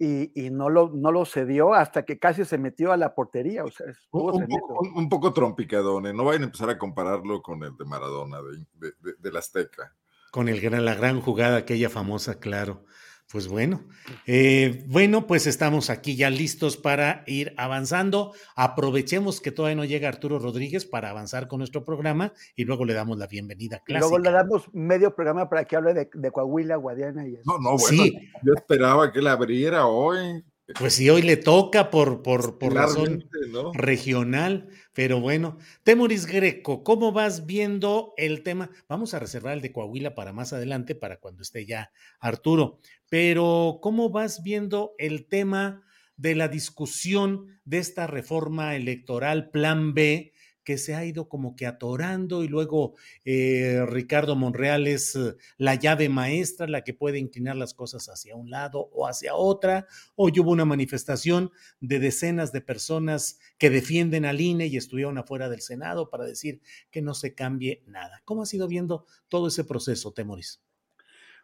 y, 0.00 0.32
y 0.46 0.50
no, 0.50 0.68
lo, 0.68 0.90
no 0.92 1.12
lo 1.12 1.24
cedió 1.24 1.72
hasta 1.74 2.04
que 2.04 2.18
casi 2.18 2.44
se 2.44 2.58
metió 2.58 2.90
a 2.90 2.96
la 2.96 3.14
portería. 3.14 3.62
O 3.62 3.70
sea, 3.70 3.86
estuvo 3.88 4.32
Un, 4.32 4.42
un 4.42 4.48
poco, 4.48 4.78
un- 4.80 4.98
un 4.98 5.08
poco 5.08 5.32
trompicadone. 5.32 6.12
No 6.12 6.24
vayan 6.24 6.42
a 6.42 6.46
empezar 6.46 6.68
a 6.70 6.76
compararlo 6.76 7.40
con 7.40 7.62
el 7.62 7.76
de 7.76 7.84
Maradona, 7.84 8.38
de, 8.42 8.66
de, 8.74 8.94
de- 9.00 9.14
del 9.18 9.36
Azteca. 9.36 9.94
con 10.32 10.48
el, 10.48 10.60
gran- 10.60 10.84
la 10.84 10.94
gran 10.96 11.20
jugada, 11.20 11.58
aquella 11.58 11.88
famosa, 11.88 12.34
claro. 12.40 12.84
Pues 13.32 13.48
bueno, 13.48 13.82
eh, 14.26 14.84
bueno, 14.86 15.26
pues 15.26 15.48
estamos 15.48 15.90
aquí 15.90 16.14
ya 16.14 16.30
listos 16.30 16.76
para 16.76 17.24
ir 17.26 17.54
avanzando. 17.56 18.32
Aprovechemos 18.54 19.40
que 19.40 19.50
todavía 19.50 19.74
no 19.74 19.84
llega 19.84 20.08
Arturo 20.08 20.38
Rodríguez 20.38 20.84
para 20.86 21.10
avanzar 21.10 21.48
con 21.48 21.58
nuestro 21.58 21.84
programa 21.84 22.32
y 22.54 22.64
luego 22.64 22.84
le 22.84 22.94
damos 22.94 23.18
la 23.18 23.26
bienvenida 23.26 23.82
Y 23.88 23.94
luego 23.94 24.18
le 24.18 24.30
clásica. 24.30 24.42
damos 24.44 24.72
medio 24.74 25.14
programa 25.16 25.48
para 25.48 25.64
que 25.64 25.74
hable 25.74 25.92
de, 25.92 26.08
de 26.14 26.30
Coahuila, 26.30 26.76
Guadiana 26.76 27.26
y 27.26 27.34
eso. 27.34 27.42
No, 27.46 27.58
no, 27.58 27.76
bueno, 27.76 28.04
Sí. 28.04 28.16
yo 28.44 28.52
esperaba 28.54 29.12
que 29.12 29.18
él 29.18 29.26
abriera 29.26 29.86
hoy. 29.86 30.44
Pues 30.74 30.94
si 30.94 31.08
hoy 31.10 31.22
le 31.22 31.36
toca 31.36 31.90
por, 31.90 32.22
por, 32.22 32.58
por 32.58 32.74
razón 32.74 33.28
regional, 33.72 34.68
pero 34.92 35.20
bueno. 35.20 35.58
Temoris 35.84 36.26
Greco, 36.26 36.82
¿cómo 36.82 37.12
vas 37.12 37.46
viendo 37.46 38.14
el 38.16 38.42
tema? 38.42 38.70
Vamos 38.88 39.14
a 39.14 39.20
reservar 39.20 39.54
el 39.54 39.62
de 39.62 39.70
Coahuila 39.70 40.16
para 40.16 40.32
más 40.32 40.52
adelante, 40.52 40.96
para 40.96 41.18
cuando 41.18 41.42
esté 41.42 41.66
ya 41.66 41.92
Arturo, 42.18 42.80
pero 43.08 43.78
¿cómo 43.80 44.10
vas 44.10 44.42
viendo 44.42 44.94
el 44.98 45.28
tema 45.28 45.84
de 46.16 46.34
la 46.34 46.48
discusión 46.48 47.60
de 47.64 47.78
esta 47.78 48.08
reforma 48.08 48.74
electoral 48.74 49.50
Plan 49.50 49.94
B? 49.94 50.32
Que 50.66 50.78
se 50.78 50.96
ha 50.96 51.04
ido 51.04 51.28
como 51.28 51.54
que 51.54 51.64
atorando 51.64 52.42
y 52.42 52.48
luego 52.48 52.96
eh, 53.24 53.86
Ricardo 53.86 54.34
Monreal 54.34 54.88
es 54.88 55.14
eh, 55.14 55.36
la 55.58 55.76
llave 55.76 56.08
maestra, 56.08 56.66
la 56.66 56.82
que 56.82 56.92
puede 56.92 57.20
inclinar 57.20 57.54
las 57.54 57.72
cosas 57.72 58.08
hacia 58.08 58.34
un 58.34 58.50
lado 58.50 58.90
o 58.92 59.06
hacia 59.06 59.36
otra. 59.36 59.86
Hoy 60.16 60.32
hubo 60.40 60.50
una 60.50 60.64
manifestación 60.64 61.52
de 61.78 62.00
decenas 62.00 62.50
de 62.50 62.62
personas 62.62 63.38
que 63.58 63.70
defienden 63.70 64.24
al 64.24 64.40
INE 64.40 64.66
y 64.66 64.76
estuvieron 64.76 65.18
afuera 65.18 65.48
del 65.48 65.60
Senado 65.60 66.10
para 66.10 66.24
decir 66.24 66.60
que 66.90 67.00
no 67.00 67.14
se 67.14 67.32
cambie 67.32 67.84
nada. 67.86 68.20
¿Cómo 68.24 68.42
has 68.42 68.52
ido 68.52 68.66
viendo 68.66 69.06
todo 69.28 69.46
ese 69.46 69.62
proceso, 69.62 70.12
Temoris? 70.12 70.60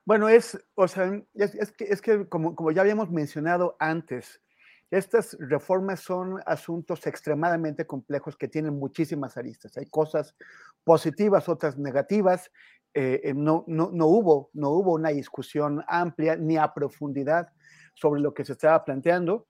Bueno, 0.05 0.29
es, 0.29 0.59
o 0.75 0.89
sea, 0.89 1.23
es, 1.35 2.03
que 2.03 2.29
como, 2.29 2.57
como 2.57 2.73
ya 2.73 2.81
habíamos 2.81 3.09
mencionado 3.13 3.77
antes, 3.79 4.41
estas 4.93 5.37
reformas 5.41 6.01
son 6.01 6.41
asuntos 6.45 7.07
extremadamente 7.07 7.87
complejos 7.87 8.37
que 8.37 8.47
tienen 8.47 8.79
muchísimas 8.79 9.39
aristas. 9.39 9.77
Hay 9.79 9.87
cosas 9.87 10.37
positivas, 10.85 11.49
otras 11.49 11.79
negativas. 11.79 12.51
eh, 12.95 13.23
eh, 13.25 13.33
no, 13.35 13.65
no, 13.67 13.91
no, 13.91 14.07
hubo, 14.07 14.51
no 14.53 14.69
hubo 14.69 14.93
una 14.93 15.09
discusión 15.09 15.83
amplia 15.89 16.37
ni 16.37 16.59
a 16.59 16.75
profundidad 16.75 17.49
sobre 17.95 18.21
lo 18.21 18.35
que 18.35 18.45
se 18.45 18.53
estaba 18.53 18.85
planteando. 18.85 19.47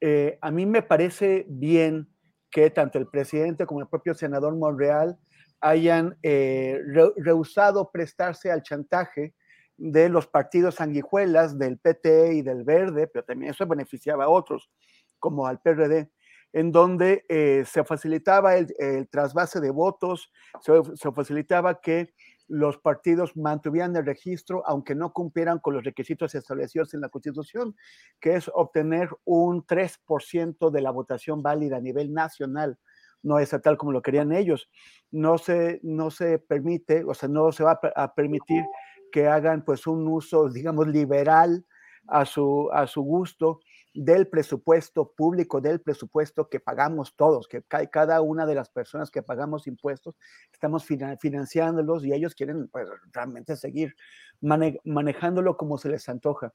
Eh, 0.00 0.38
a 0.40 0.50
mí 0.50 0.66
me 0.66 0.82
parece 0.82 1.46
bien 1.48 2.08
que 2.50 2.68
tanto 2.70 2.98
el 2.98 3.06
presidente 3.06 3.66
como 3.66 3.80
el 3.80 3.86
propio 3.86 4.14
senador 4.14 4.56
Monreal 4.56 5.16
hayan 5.60 6.18
eh, 6.24 6.80
re 6.84 7.12
rehusado 7.16 7.90
prestarse 7.92 8.50
al 8.50 8.62
chantaje 8.62 9.34
de 9.80 10.10
los 10.10 10.26
partidos 10.26 10.74
sanguijuelas 10.74 11.58
del 11.58 11.78
PT 11.78 12.34
y 12.34 12.42
del 12.42 12.64
Verde, 12.64 13.06
pero 13.06 13.24
también 13.24 13.52
eso 13.52 13.66
beneficiaba 13.66 14.24
a 14.24 14.28
otros, 14.28 14.70
como 15.18 15.46
al 15.46 15.60
PRD, 15.60 16.10
en 16.52 16.70
donde 16.70 17.24
eh, 17.30 17.64
se 17.66 17.82
facilitaba 17.84 18.56
el, 18.56 18.68
trasvase 19.08 19.58
de 19.58 19.70
votos, 19.70 20.30
se, 20.60 21.12
facilitaba 21.12 21.80
que 21.80 22.12
los 22.46 22.76
partidos 22.76 23.34
mantuvieran 23.38 23.96
el 23.96 24.04
registro, 24.04 24.62
aunque 24.66 24.94
no 24.94 25.14
cumplieran 25.14 25.60
con 25.60 25.72
los 25.72 25.84
requisitos 25.84 26.34
establecidos 26.34 26.92
en 26.92 27.00
la 27.00 27.08
Constitución, 27.08 27.74
que 28.20 28.34
es 28.34 28.50
obtener 28.52 29.08
un 29.24 29.64
3% 29.64 30.70
de 30.70 30.82
la 30.82 30.90
votación 30.90 31.42
válida 31.42 31.78
a 31.78 31.80
nivel 31.80 32.12
nacional, 32.12 32.78
no 33.22 33.38
estatal 33.38 33.78
como 33.78 33.92
lo 33.92 34.02
querían 34.02 34.32
ellos. 34.32 34.68
No 35.10 35.38
se, 35.38 35.80
no 35.82 36.10
se 36.10 36.38
permite, 36.38 37.04
o 37.04 37.14
sea, 37.14 37.28
no 37.30 37.50
se 37.52 37.64
va 37.64 37.80
a 37.96 38.14
permitir 38.14 38.62
que 39.10 39.26
hagan 39.26 39.64
pues 39.64 39.86
un 39.86 40.06
uso, 40.08 40.48
digamos, 40.48 40.86
liberal 40.88 41.64
a 42.06 42.24
su, 42.24 42.68
a 42.72 42.86
su 42.86 43.02
gusto 43.02 43.60
del 43.92 44.28
presupuesto 44.28 45.12
público, 45.12 45.60
del 45.60 45.80
presupuesto 45.80 46.48
que 46.48 46.60
pagamos 46.60 47.16
todos, 47.16 47.48
que 47.48 47.62
cada 47.90 48.20
una 48.20 48.46
de 48.46 48.54
las 48.54 48.68
personas 48.68 49.10
que 49.10 49.22
pagamos 49.22 49.66
impuestos, 49.66 50.16
estamos 50.52 50.84
financiándolos 50.84 52.04
y 52.04 52.12
ellos 52.12 52.34
quieren 52.34 52.68
pues, 52.68 52.88
realmente 53.12 53.56
seguir 53.56 53.94
manejándolo 54.40 55.56
como 55.56 55.76
se 55.76 55.88
les 55.88 56.08
antoja. 56.08 56.52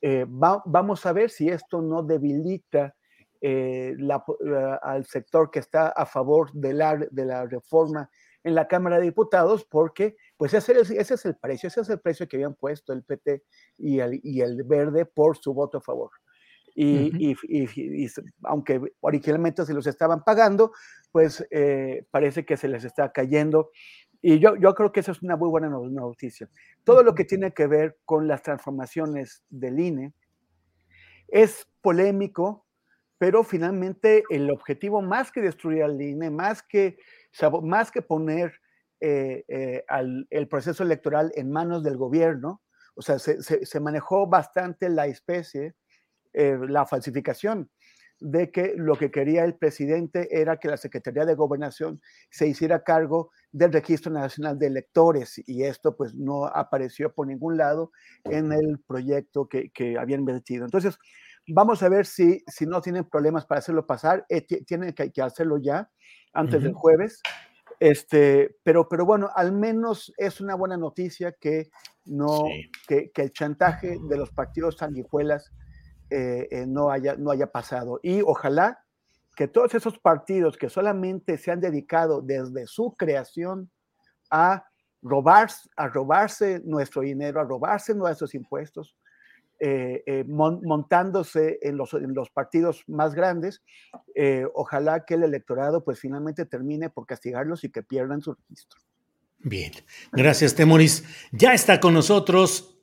Eh, 0.00 0.24
vamos 0.28 1.04
a 1.04 1.12
ver 1.12 1.30
si 1.30 1.48
esto 1.48 1.82
no 1.82 2.02
debilita 2.02 2.94
eh, 3.42 3.94
al 4.82 5.04
sector 5.04 5.50
que 5.50 5.58
está 5.58 5.88
a 5.88 6.06
favor 6.06 6.50
de 6.52 6.72
la, 6.72 6.96
de 6.96 7.24
la 7.24 7.46
reforma 7.46 8.10
en 8.42 8.54
la 8.54 8.68
Cámara 8.68 8.96
de 8.96 9.02
Diputados, 9.02 9.64
porque 9.64 10.16
pues 10.40 10.54
ese, 10.54 10.72
ese, 10.80 11.12
es 11.12 11.26
el 11.26 11.36
precio, 11.36 11.66
ese 11.66 11.82
es 11.82 11.90
el 11.90 12.00
precio 12.00 12.26
que 12.26 12.38
habían 12.38 12.54
puesto 12.54 12.94
el 12.94 13.02
PT 13.02 13.42
y 13.76 13.98
el, 13.98 14.20
y 14.22 14.40
el 14.40 14.62
Verde 14.62 15.04
por 15.04 15.36
su 15.36 15.52
voto 15.52 15.76
a 15.76 15.80
favor. 15.82 16.12
Y, 16.74 17.36
aunque 18.44 18.80
originalmente 19.00 19.66
se 19.66 19.74
los 19.74 19.86
estaban 19.86 20.24
pagando, 20.24 20.72
pues 21.12 21.46
eh, 21.50 22.06
parece 22.10 22.46
que 22.46 22.56
se 22.56 22.68
les 22.68 22.84
está 22.84 23.12
cayendo. 23.12 23.70
Y 24.22 24.38
yo, 24.38 24.56
yo 24.56 24.74
creo 24.74 24.92
que 24.92 25.00
esa 25.00 25.12
es 25.12 25.20
una 25.20 25.36
muy 25.36 25.50
buena 25.50 25.68
noticia. 25.68 26.48
Todo 26.84 27.02
lo 27.02 27.14
que 27.14 27.26
tiene 27.26 27.52
que 27.52 27.66
ver 27.66 27.98
con 28.06 28.26
las 28.26 28.42
transformaciones 28.42 29.44
del 29.50 29.78
INE 29.78 30.14
es 31.28 31.68
polémico, 31.82 32.64
pero 33.18 33.44
finalmente 33.44 34.24
el 34.30 34.50
objetivo 34.50 35.02
más 35.02 35.32
que 35.32 35.42
destruir 35.42 35.82
al 35.82 36.00
INE, 36.00 36.30
más 36.30 36.62
que, 36.62 36.96
más 37.62 37.90
que 37.90 38.00
poner 38.00 38.54
eh, 39.00 39.44
eh, 39.48 39.84
el 40.30 40.48
proceso 40.48 40.82
electoral 40.82 41.32
en 41.34 41.50
manos 41.50 41.82
del 41.82 41.96
gobierno, 41.96 42.62
o 42.94 43.02
sea, 43.02 43.18
se, 43.18 43.40
se 43.42 43.80
manejó 43.80 44.26
bastante 44.26 44.88
la 44.88 45.06
especie 45.06 45.74
eh, 46.32 46.56
la 46.68 46.86
falsificación 46.86 47.70
de 48.20 48.52
que 48.52 48.74
lo 48.76 48.94
que 48.96 49.10
quería 49.10 49.44
el 49.44 49.56
presidente 49.56 50.40
era 50.40 50.58
que 50.58 50.68
la 50.68 50.76
Secretaría 50.76 51.24
de 51.24 51.34
Gobernación 51.34 52.00
se 52.30 52.46
hiciera 52.46 52.84
cargo 52.84 53.32
del 53.50 53.72
Registro 53.72 54.12
Nacional 54.12 54.58
de 54.58 54.68
Electores 54.68 55.42
y 55.44 55.64
esto 55.64 55.96
pues 55.96 56.14
no 56.14 56.44
apareció 56.46 57.12
por 57.12 57.26
ningún 57.26 57.56
lado 57.56 57.90
en 58.24 58.52
el 58.52 58.78
proyecto 58.86 59.48
que, 59.48 59.72
habían 59.98 60.22
metido. 60.22 60.64
Entonces, 60.64 60.98
vamos 61.48 61.82
a 61.82 61.88
ver 61.88 62.06
si, 62.06 62.44
si 62.46 62.66
no 62.66 62.80
tienen 62.80 63.08
problemas 63.08 63.46
para 63.46 63.58
hacerlo 63.58 63.86
pasar, 63.86 64.24
eh, 64.28 64.42
tienen 64.42 64.92
que, 64.92 65.10
hacerlo 65.22 65.58
ya 65.58 65.90
antes 66.32 66.62
del 66.62 66.74
jueves. 66.74 67.22
Este, 67.80 68.58
pero, 68.62 68.88
pero 68.88 69.06
bueno, 69.06 69.30
al 69.34 69.52
menos 69.52 70.12
es 70.18 70.40
una 70.42 70.54
buena 70.54 70.76
noticia 70.76 71.32
que 71.32 71.70
no, 72.04 72.44
que, 72.86 73.10
que, 73.10 73.22
el 73.22 73.32
chantaje 73.32 73.98
de 73.98 74.16
los 74.18 74.30
partidos 74.30 74.76
sanguijuelas 74.76 75.50
eh, 76.10 76.48
eh, 76.50 76.66
no, 76.66 76.90
haya, 76.90 77.16
no 77.16 77.30
haya 77.30 77.46
pasado. 77.46 77.98
Y 78.02 78.20
ojalá 78.20 78.84
que 79.34 79.48
todos 79.48 79.74
esos 79.74 79.98
partidos 79.98 80.58
que 80.58 80.68
solamente 80.68 81.38
se 81.38 81.52
han 81.52 81.60
dedicado 81.60 82.20
desde 82.20 82.66
su 82.66 82.94
creación 82.96 83.70
a, 84.30 84.66
robar, 85.00 85.48
a 85.76 85.88
robarse 85.88 86.60
nuestro 86.64 87.00
dinero, 87.00 87.40
a 87.40 87.44
robarse 87.44 87.94
nuestros 87.94 88.34
impuestos, 88.34 88.96
eh, 89.60 90.24
montándose 90.26 91.58
en 91.62 91.76
los, 91.76 91.94
en 91.94 92.14
los, 92.14 92.30
partidos 92.30 92.82
más 92.86 93.14
grandes, 93.14 93.62
ojalá 94.54 95.04
que 95.04 95.14
el 95.14 95.22
electorado 95.22 95.84
pues 95.84 96.00
finalmente 96.00 96.46
termine 96.46 96.90
por 96.90 97.06
castigarlos 97.06 97.64
y 97.64 97.70
que 97.70 97.82
pierdan 97.82 98.22
su 98.22 98.34
registro. 98.34 98.80
Bien, 99.38 99.72
gracias 100.12 100.54
Temoris. 100.54 101.04
Ya 101.32 101.54
está 101.54 101.80
con 101.80 101.94
nosotros 101.94 102.78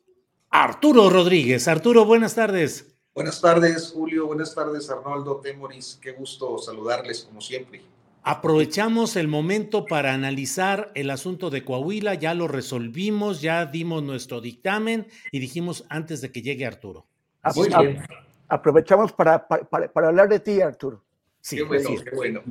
Arturo 0.50 1.10
Rodríguez. 1.10 1.68
Arturo, 1.68 2.06
buenas 2.06 2.36
tardes. 2.36 2.98
Buenas 3.14 3.42
tardes, 3.42 3.92
Julio. 3.92 4.28
Buenas 4.28 4.54
tardes, 4.54 4.90
Arnoldo 4.90 5.38
Temoris. 5.38 5.98
Qué 6.02 6.12
gusto 6.12 6.58
saludarles 6.60 7.24
como 7.24 7.42
siempre. 7.42 7.82
Aprovechamos 8.30 9.16
el 9.16 9.30
momento 9.30 9.86
para 9.86 10.14
analizar 10.14 10.92
el 10.96 11.12
asunto 11.12 11.50
de 11.50 11.64
Coahuila, 11.64 12.14
ya 12.14 12.34
lo 12.34 12.50
resolvimos, 12.50 13.40
ya 13.40 13.66
dimos 13.66 14.04
nuestro 14.04 14.42
dictamen 14.42 15.08
y 15.32 15.40
dijimos 15.40 15.86
antes 15.88 16.20
de 16.20 16.30
que 16.30 16.42
llegue 16.42 16.66
Arturo. 16.66 17.08
Muy 17.56 17.70
bien. 17.70 18.04
Aprovechamos 18.50 19.14
para, 19.14 19.48
para, 19.48 20.08
hablar 20.10 20.28
de 20.28 20.42
ti, 20.42 20.60
Arturo. 20.60 21.06
Sí, 21.40 21.56
qué 21.56 21.64
bueno, 21.64 21.90
qué 22.04 22.16
bueno. 22.18 22.44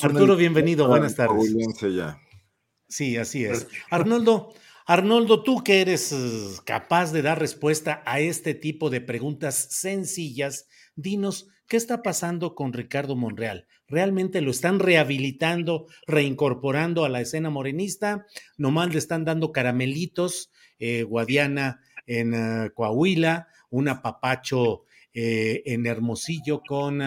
Arturo, 0.00 0.36
bienvenido, 0.36 0.86
buenas 0.86 1.16
tardes. 1.16 1.52
Sí, 2.86 3.16
así 3.16 3.44
es. 3.44 3.66
Arnoldo, 3.90 4.54
Arnoldo, 4.88 5.42
tú 5.42 5.64
que 5.64 5.80
eres 5.80 6.12
eh, 6.12 6.16
capaz 6.64 7.10
de 7.10 7.20
dar 7.20 7.40
respuesta 7.40 8.04
a 8.06 8.20
este 8.20 8.54
tipo 8.54 8.88
de 8.88 9.00
preguntas 9.00 9.66
sencillas, 9.72 10.68
dinos, 10.94 11.48
¿qué 11.66 11.76
está 11.76 12.04
pasando 12.04 12.54
con 12.54 12.72
Ricardo 12.72 13.16
Monreal? 13.16 13.66
¿Realmente 13.88 14.40
lo 14.40 14.52
están 14.52 14.78
rehabilitando, 14.78 15.86
reincorporando 16.06 17.04
a 17.04 17.08
la 17.08 17.20
escena 17.20 17.50
morenista? 17.50 18.26
¿Nomás 18.58 18.92
le 18.92 18.98
están 18.98 19.24
dando 19.24 19.50
caramelitos, 19.50 20.52
eh, 20.78 21.02
Guadiana 21.02 21.80
en 22.06 22.34
eh, 22.34 22.70
Coahuila, 22.72 23.48
un 23.70 23.88
apapacho 23.88 24.84
en 25.12 25.86
Hermosillo 25.86 26.62
con... 26.66 27.02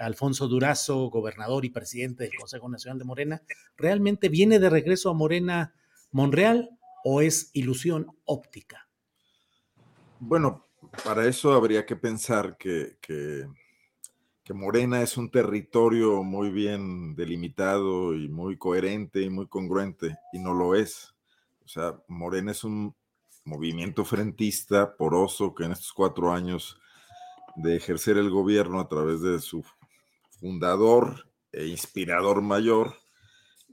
Alfonso 0.00 0.46
Durazo, 0.46 1.10
gobernador 1.10 1.64
y 1.64 1.70
presidente 1.70 2.22
del 2.22 2.36
Consejo 2.38 2.68
Nacional 2.68 3.00
de 3.00 3.04
Morena, 3.04 3.42
¿realmente 3.76 4.28
viene 4.28 4.60
de 4.60 4.70
regreso 4.70 5.10
a 5.10 5.14
Morena 5.14 5.74
Monreal 6.10 6.70
o 7.04 7.20
es 7.20 7.50
ilusión 7.54 8.06
óptica? 8.24 8.88
Bueno, 10.20 10.66
para 11.04 11.26
eso 11.26 11.52
habría 11.52 11.86
que 11.86 11.96
pensar 11.96 12.56
que, 12.56 12.98
que, 13.00 13.46
Morena 14.54 15.02
es 15.02 15.18
un 15.18 15.30
territorio 15.30 16.22
muy 16.22 16.50
bien 16.50 17.14
delimitado 17.14 18.14
y 18.14 18.30
muy 18.30 18.56
coherente 18.56 19.20
y 19.20 19.28
muy 19.28 19.46
congruente, 19.46 20.16
y 20.32 20.38
no 20.38 20.54
lo 20.54 20.74
es. 20.74 21.14
O 21.62 21.68
sea, 21.68 21.94
Morena 22.08 22.52
es 22.52 22.64
un 22.64 22.96
movimiento 23.44 24.06
frentista 24.06 24.96
poroso 24.96 25.54
que 25.54 25.64
en 25.64 25.72
estos 25.72 25.92
cuatro 25.92 26.32
años 26.32 26.80
de 27.56 27.76
ejercer 27.76 28.16
el 28.16 28.30
gobierno 28.30 28.80
a 28.80 28.88
través 28.88 29.20
de 29.20 29.38
su 29.38 29.62
fundador 30.40 31.28
e 31.52 31.66
inspirador 31.66 32.40
mayor, 32.40 32.94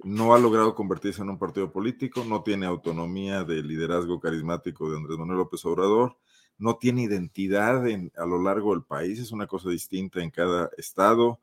no 0.05 0.35
ha 0.35 0.39
logrado 0.39 0.75
convertirse 0.75 1.23
en 1.23 1.31
un 1.31 1.39
partido 1.39 1.71
político, 1.71 2.23
no 2.23 2.43
tiene 2.43 2.67
autonomía 2.67 3.43
de 3.43 3.63
liderazgo 3.63 4.19
carismático 4.19 4.87
de 4.91 4.97
Andrés 4.97 5.17
Manuel 5.17 5.39
López 5.39 5.65
Obrador, 5.65 6.15
no 6.59 6.77
tiene 6.77 7.01
identidad 7.01 7.83
a 7.83 8.25
lo 8.27 8.39
largo 8.39 8.75
del 8.75 8.83
país, 8.83 9.17
es 9.17 9.31
una 9.31 9.47
cosa 9.47 9.71
distinta 9.71 10.21
en 10.21 10.29
cada 10.29 10.69
estado, 10.77 11.39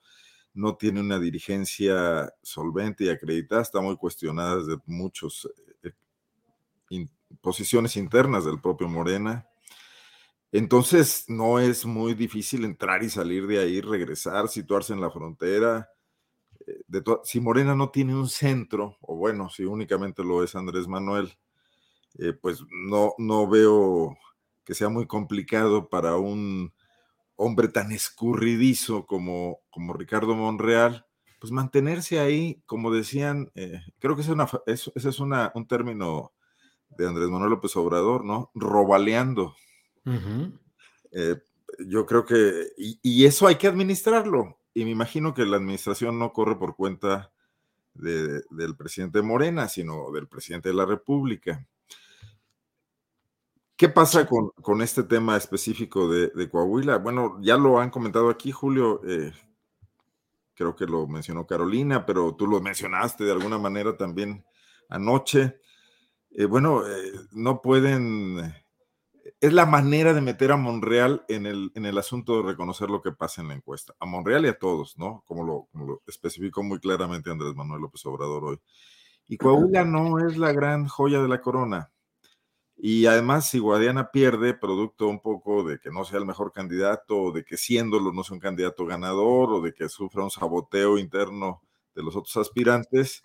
no 0.55 0.76
tiene 0.76 1.01
una 1.01 1.18
dirigencia 1.18 2.32
solvente 2.40 3.02
y 3.02 3.09
acreditada, 3.09 3.62
está 3.62 3.80
muy 3.80 3.97
cuestionada 3.97 4.59
desde 4.59 4.80
muchas 4.86 5.48
eh, 5.82 7.09
posiciones 7.40 7.97
internas 7.97 8.44
del 8.44 8.60
propio 8.60 8.89
Morena. 8.89 9.44
Entonces, 10.52 11.24
no 11.26 11.59
es 11.59 11.84
muy 11.84 12.14
difícil 12.14 12.64
entrar 12.64 13.02
y 13.02 13.10
salir 13.10 13.48
de 13.48 13.59
ahí, 13.59 13.80
regresar, 13.80 14.47
situarse 14.47 14.93
en 14.93 15.01
la 15.01 15.10
frontera 15.10 15.89
si 17.24 17.40
Morena 17.40 17.74
no 17.74 17.90
tiene 17.90 18.14
un 18.14 18.28
centro, 18.28 18.97
o 19.01 19.16
bueno, 19.16 19.48
si 19.48 19.64
únicamente 19.64 20.22
lo 20.22 20.43
es 20.43 20.55
Andrés 20.55 20.89
Manuel, 20.89 21.36
eh, 22.18 22.32
pues 22.32 22.62
no, 22.70 23.14
no 23.18 23.48
veo 23.48 24.16
que 24.64 24.74
sea 24.74 24.89
muy 24.89 25.06
complicado 25.06 25.89
para 25.89 26.16
un 26.16 26.72
hombre 27.36 27.68
tan 27.68 27.90
escurridizo 27.93 29.06
como, 29.06 29.60
como 29.70 29.94
Ricardo 29.94 30.34
Monreal, 30.34 31.06
pues 31.40 31.51
mantenerse 31.51 32.20
ahí, 32.20 32.62
como 32.66 32.93
decían, 32.93 33.51
eh, 33.55 33.80
creo 33.98 34.14
que 34.14 34.22
ese 34.22 34.34
es, 34.66 34.90
es 34.94 35.18
una, 35.18 35.51
un 35.55 35.66
término 35.66 36.32
de 36.90 37.09
Andrés 37.09 37.28
Manuel 37.28 37.51
López 37.51 37.74
Obrador, 37.76 38.24
¿no? 38.24 38.51
Robaleando. 38.55 39.56
Eh, 41.10 41.36
yo 41.86 42.06
creo 42.06 42.24
que, 42.24 42.68
y, 42.76 43.24
eso 43.24 43.47
hay 43.47 43.56
que 43.56 43.66
administrarlo 43.66 44.59
y 44.74 44.85
me 44.85 44.90
imagino 44.90 45.35
que 45.35 45.44
la 45.44 45.57
administración 45.57 46.19
no 46.19 46.32
corre 46.32 46.57
por 46.57 46.77
cuenta 46.77 47.32
del 47.94 48.77
presidente 48.77 49.20
Morena, 49.20 49.69
sino 49.69 50.11
del 50.12 50.27
presidente 50.27 50.70
de 50.70 50.74
la 50.74 50.86
República. 50.86 51.66
¿Qué 53.77 53.89
pasa 53.89 54.27
con, 54.27 54.81
este 54.81 55.03
tema 55.03 55.36
específico 55.36 56.09
de, 56.09 56.49
Coahuila? 56.49 56.99
Bueno, 56.99 57.39
ya 57.43 57.57
lo 57.57 57.81
han 57.81 57.90
comentado 57.90 58.31
aquí, 58.31 58.53
Julio. 58.53 59.01
Eh, 59.05 59.32
creo 60.55 60.77
que 60.77 60.86
lo 60.86 61.07
mencionó 61.07 61.47
Carolina, 61.47 62.07
pero 62.07 62.35
tú 62.36 62.47
lo 62.47 62.61
mencionaste 62.61 63.24
de 63.24 63.32
alguna 63.32 63.59
manera 63.59 63.97
también 63.97 64.44
anoche. 64.89 65.59
Eh, 66.31 66.44
bueno, 66.44 66.86
eh, 66.86 67.12
no 67.32 67.61
pueden 67.61 68.55
es 69.43 69.52
la 69.52 69.66
manera 69.66 70.14
de 70.14 70.20
meter 70.20 70.52
a 70.52 70.56
Monreal 70.56 71.24
en 71.27 71.47
el, 71.47 71.73
en 71.74 71.85
el 71.85 71.98
asunto 71.98 72.36
de 72.36 72.48
reconocer 72.48 72.89
lo 72.89 73.02
que 73.02 73.10
pasa 73.10 73.43
en 73.43 73.48
la 73.48 73.55
encuesta. 73.55 73.93
A 73.98 74.06
Monreal 74.06 74.44
y 74.44 74.48
a 74.48 74.56
todos, 74.56 74.97
¿no? 74.97 75.24
Como 75.27 75.69
lo, 75.74 76.01
especificó 76.06 76.62
muy 76.62 76.78
claramente 76.78 77.28
Andrés 77.28 77.52
Manuel 77.56 77.82
López 77.82 78.06
Obrador 78.06 78.44
hoy. 78.44 78.60
Y 79.27 79.36
Coahuila 79.39 79.85
no 79.85 80.24
es 80.24 80.39
la 80.39 80.52
gran 80.52 80.86
joya 80.86 81.20
de 81.20 81.27
la 81.27 81.40
corona. 81.40 81.90
Y 82.77 83.06
además, 83.06 83.48
si 83.48 83.59
Guadiana 83.59 84.12
pierde, 84.12 84.55
producto 84.55 85.09
un 85.09 85.19
poco 85.19 85.64
de 85.64 85.81
que 85.81 85.90
no 85.90 86.05
sea 86.05 86.20
el 86.20 86.24
mejor 86.24 86.52
candidato, 86.52 87.20
o 87.20 87.32
de 87.32 87.44
que 87.44 87.56
siéndolo 87.56 88.12
no 88.12 88.23
sea 88.23 88.35
un 88.35 88.40
candidato 88.40 88.86
ganador, 88.86 89.55
o 89.55 89.60
de 89.60 89.74
que 89.74 89.89
sufra 89.89 90.23
un 90.23 90.31
saboteo 90.31 90.98
interno 90.98 91.62
de 91.97 92.05
los 92.05 92.14
otros 92.14 92.36
aspirantes, 92.36 93.24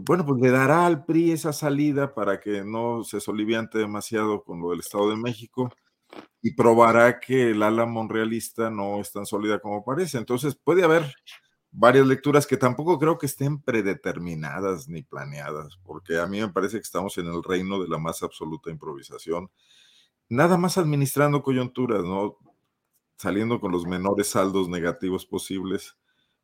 bueno, 0.00 0.24
pues 0.24 0.40
le 0.40 0.50
dará 0.50 0.86
al 0.86 1.04
PRI 1.04 1.32
esa 1.32 1.52
salida 1.52 2.14
para 2.14 2.40
que 2.40 2.64
no 2.64 3.04
se 3.04 3.20
soliviante 3.20 3.78
demasiado 3.78 4.44
con 4.44 4.60
lo 4.60 4.70
del 4.70 4.80
Estado 4.80 5.10
de 5.10 5.16
México 5.16 5.72
y 6.40 6.54
probará 6.54 7.20
que 7.20 7.50
el 7.50 7.62
ala 7.62 7.86
monrealista 7.86 8.70
no 8.70 9.00
es 9.00 9.12
tan 9.12 9.26
sólida 9.26 9.60
como 9.60 9.84
parece. 9.84 10.18
Entonces 10.18 10.54
puede 10.54 10.84
haber 10.84 11.12
varias 11.72 12.06
lecturas 12.06 12.46
que 12.46 12.56
tampoco 12.56 12.98
creo 12.98 13.18
que 13.18 13.26
estén 13.26 13.60
predeterminadas 13.60 14.88
ni 14.88 15.02
planeadas, 15.02 15.78
porque 15.82 16.18
a 16.18 16.26
mí 16.26 16.40
me 16.40 16.48
parece 16.50 16.76
que 16.76 16.82
estamos 16.82 17.16
en 17.18 17.26
el 17.26 17.42
reino 17.42 17.82
de 17.82 17.88
la 17.88 17.98
más 17.98 18.22
absoluta 18.22 18.70
improvisación, 18.70 19.50
nada 20.28 20.58
más 20.58 20.78
administrando 20.78 21.42
coyunturas, 21.42 22.04
¿no? 22.04 22.36
Saliendo 23.16 23.60
con 23.60 23.72
los 23.72 23.86
menores 23.86 24.28
saldos 24.28 24.68
negativos 24.68 25.24
posibles, 25.24 25.96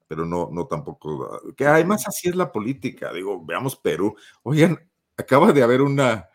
pero 0.09 0.25
no, 0.25 0.49
no 0.51 0.67
tampoco, 0.67 1.41
que 1.57 1.67
además 1.67 2.09
así 2.09 2.29
es 2.29 2.35
la 2.35 2.51
política, 2.51 3.13
digo, 3.13 3.45
veamos 3.45 3.77
Perú, 3.77 4.17
oigan, 4.43 4.81
acaba 5.17 5.53
de 5.53 5.63
haber 5.63 5.83
una, 5.83 6.29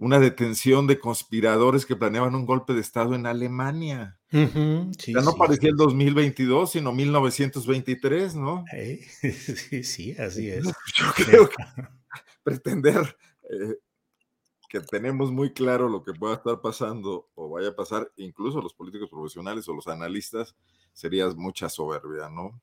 una 0.00 0.18
detención 0.18 0.86
de 0.86 0.98
conspiradores 0.98 1.84
que 1.84 1.94
planeaban 1.94 2.34
un 2.34 2.46
golpe 2.46 2.72
de 2.72 2.80
Estado 2.80 3.14
en 3.14 3.26
Alemania. 3.26 4.18
ya 4.32 5.20
no 5.20 5.34
parecía 5.34 5.68
el 5.68 5.76
2022, 5.76 6.72
sino 6.72 6.90
1923, 6.92 8.34
¿no? 8.34 8.64
Sí, 8.70 9.82
sí, 9.84 10.16
así 10.18 10.48
es. 10.48 10.64
Yo 10.96 11.04
creo 11.14 11.48
que 11.48 11.56
pretender 12.42 13.16
eh, 13.42 13.76
que 14.70 14.80
tenemos 14.80 15.30
muy 15.30 15.52
claro 15.52 15.88
lo 15.88 16.02
que 16.02 16.14
pueda 16.14 16.34
estar 16.34 16.60
pasando 16.62 17.28
o 17.34 17.50
vaya 17.50 17.68
a 17.68 17.76
pasar, 17.76 18.10
incluso 18.16 18.62
los 18.62 18.72
políticos 18.72 19.10
profesionales 19.10 19.68
o 19.68 19.74
los 19.74 19.86
analistas, 19.88 20.56
sería 20.94 21.28
mucha 21.30 21.68
soberbia, 21.68 22.30
¿no? 22.30 22.58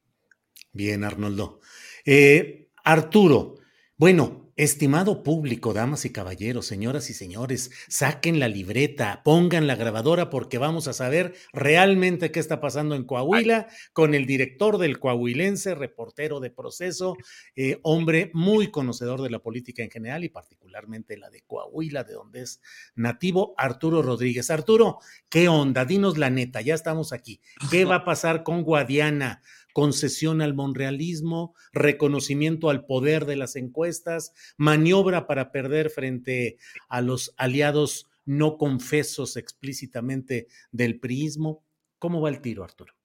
Bien, 0.72 1.04
Arnoldo. 1.04 1.60
Eh, 2.06 2.70
Arturo, 2.84 3.56
bueno, 3.98 4.48
Estimado 4.58 5.22
público, 5.22 5.72
damas 5.72 6.04
y 6.06 6.12
caballeros, 6.12 6.66
señoras 6.66 7.12
y 7.12 7.14
señores, 7.14 7.70
saquen 7.90 8.40
la 8.40 8.48
libreta, 8.48 9.22
pongan 9.24 9.68
la 9.68 9.76
grabadora 9.76 10.32
porque 10.32 10.58
vamos 10.58 10.88
a 10.88 10.94
saber 10.94 11.36
realmente 11.54 12.32
qué 12.32 12.40
está 12.40 12.60
pasando 12.60 12.96
en 12.96 13.04
Coahuila 13.04 13.68
con 13.94 14.16
el 14.16 14.26
director 14.26 14.80
del 14.80 14.98
coahuilense, 14.98 15.76
reportero 15.76 16.40
de 16.40 16.50
proceso, 16.50 17.18
eh, 17.56 17.78
hombre 17.84 18.32
muy 18.34 18.72
conocedor 18.72 19.22
de 19.22 19.30
la 19.30 19.38
política 19.38 19.84
en 19.84 19.92
general 19.92 20.24
y 20.24 20.30
particularmente 20.30 21.18
la 21.18 21.30
de 21.30 21.44
Coahuila, 21.46 22.04
de 22.04 22.14
donde 22.14 22.42
es 22.42 22.60
nativo, 22.96 23.54
Arturo 23.60 24.02
Rodríguez. 24.02 24.50
Arturo, 24.50 24.98
¿qué 25.30 25.50
onda? 25.50 25.86
Dinos 25.86 26.18
la 26.18 26.32
neta, 26.32 26.62
ya 26.62 26.74
estamos 26.74 27.14
aquí. 27.14 27.42
¿Qué 27.70 27.86
va 27.86 27.98
a 27.98 28.06
pasar 28.06 28.42
con 28.42 28.64
Guadiana? 28.64 29.44
Concesión 29.78 30.42
al 30.42 30.56
monrealismo, 30.56 31.54
reconocimiento 31.72 32.72
al 32.72 32.88
poder 32.88 33.28
de 33.28 33.36
las 33.36 33.56
encuestas, 33.56 34.34
maniobra 34.58 35.28
para 35.28 35.52
perder 35.52 35.92
frente 35.92 36.58
a 36.90 37.02
los 37.02 37.36
aliados 37.38 38.08
no 38.26 38.58
confesos 38.58 39.38
explícitamente 39.38 40.48
del 40.72 41.00
priismo. 41.00 41.64
¿Cómo 42.00 42.22
va 42.22 42.30
el 42.30 42.42
tiro, 42.42 42.64
Arturo? 42.64 42.96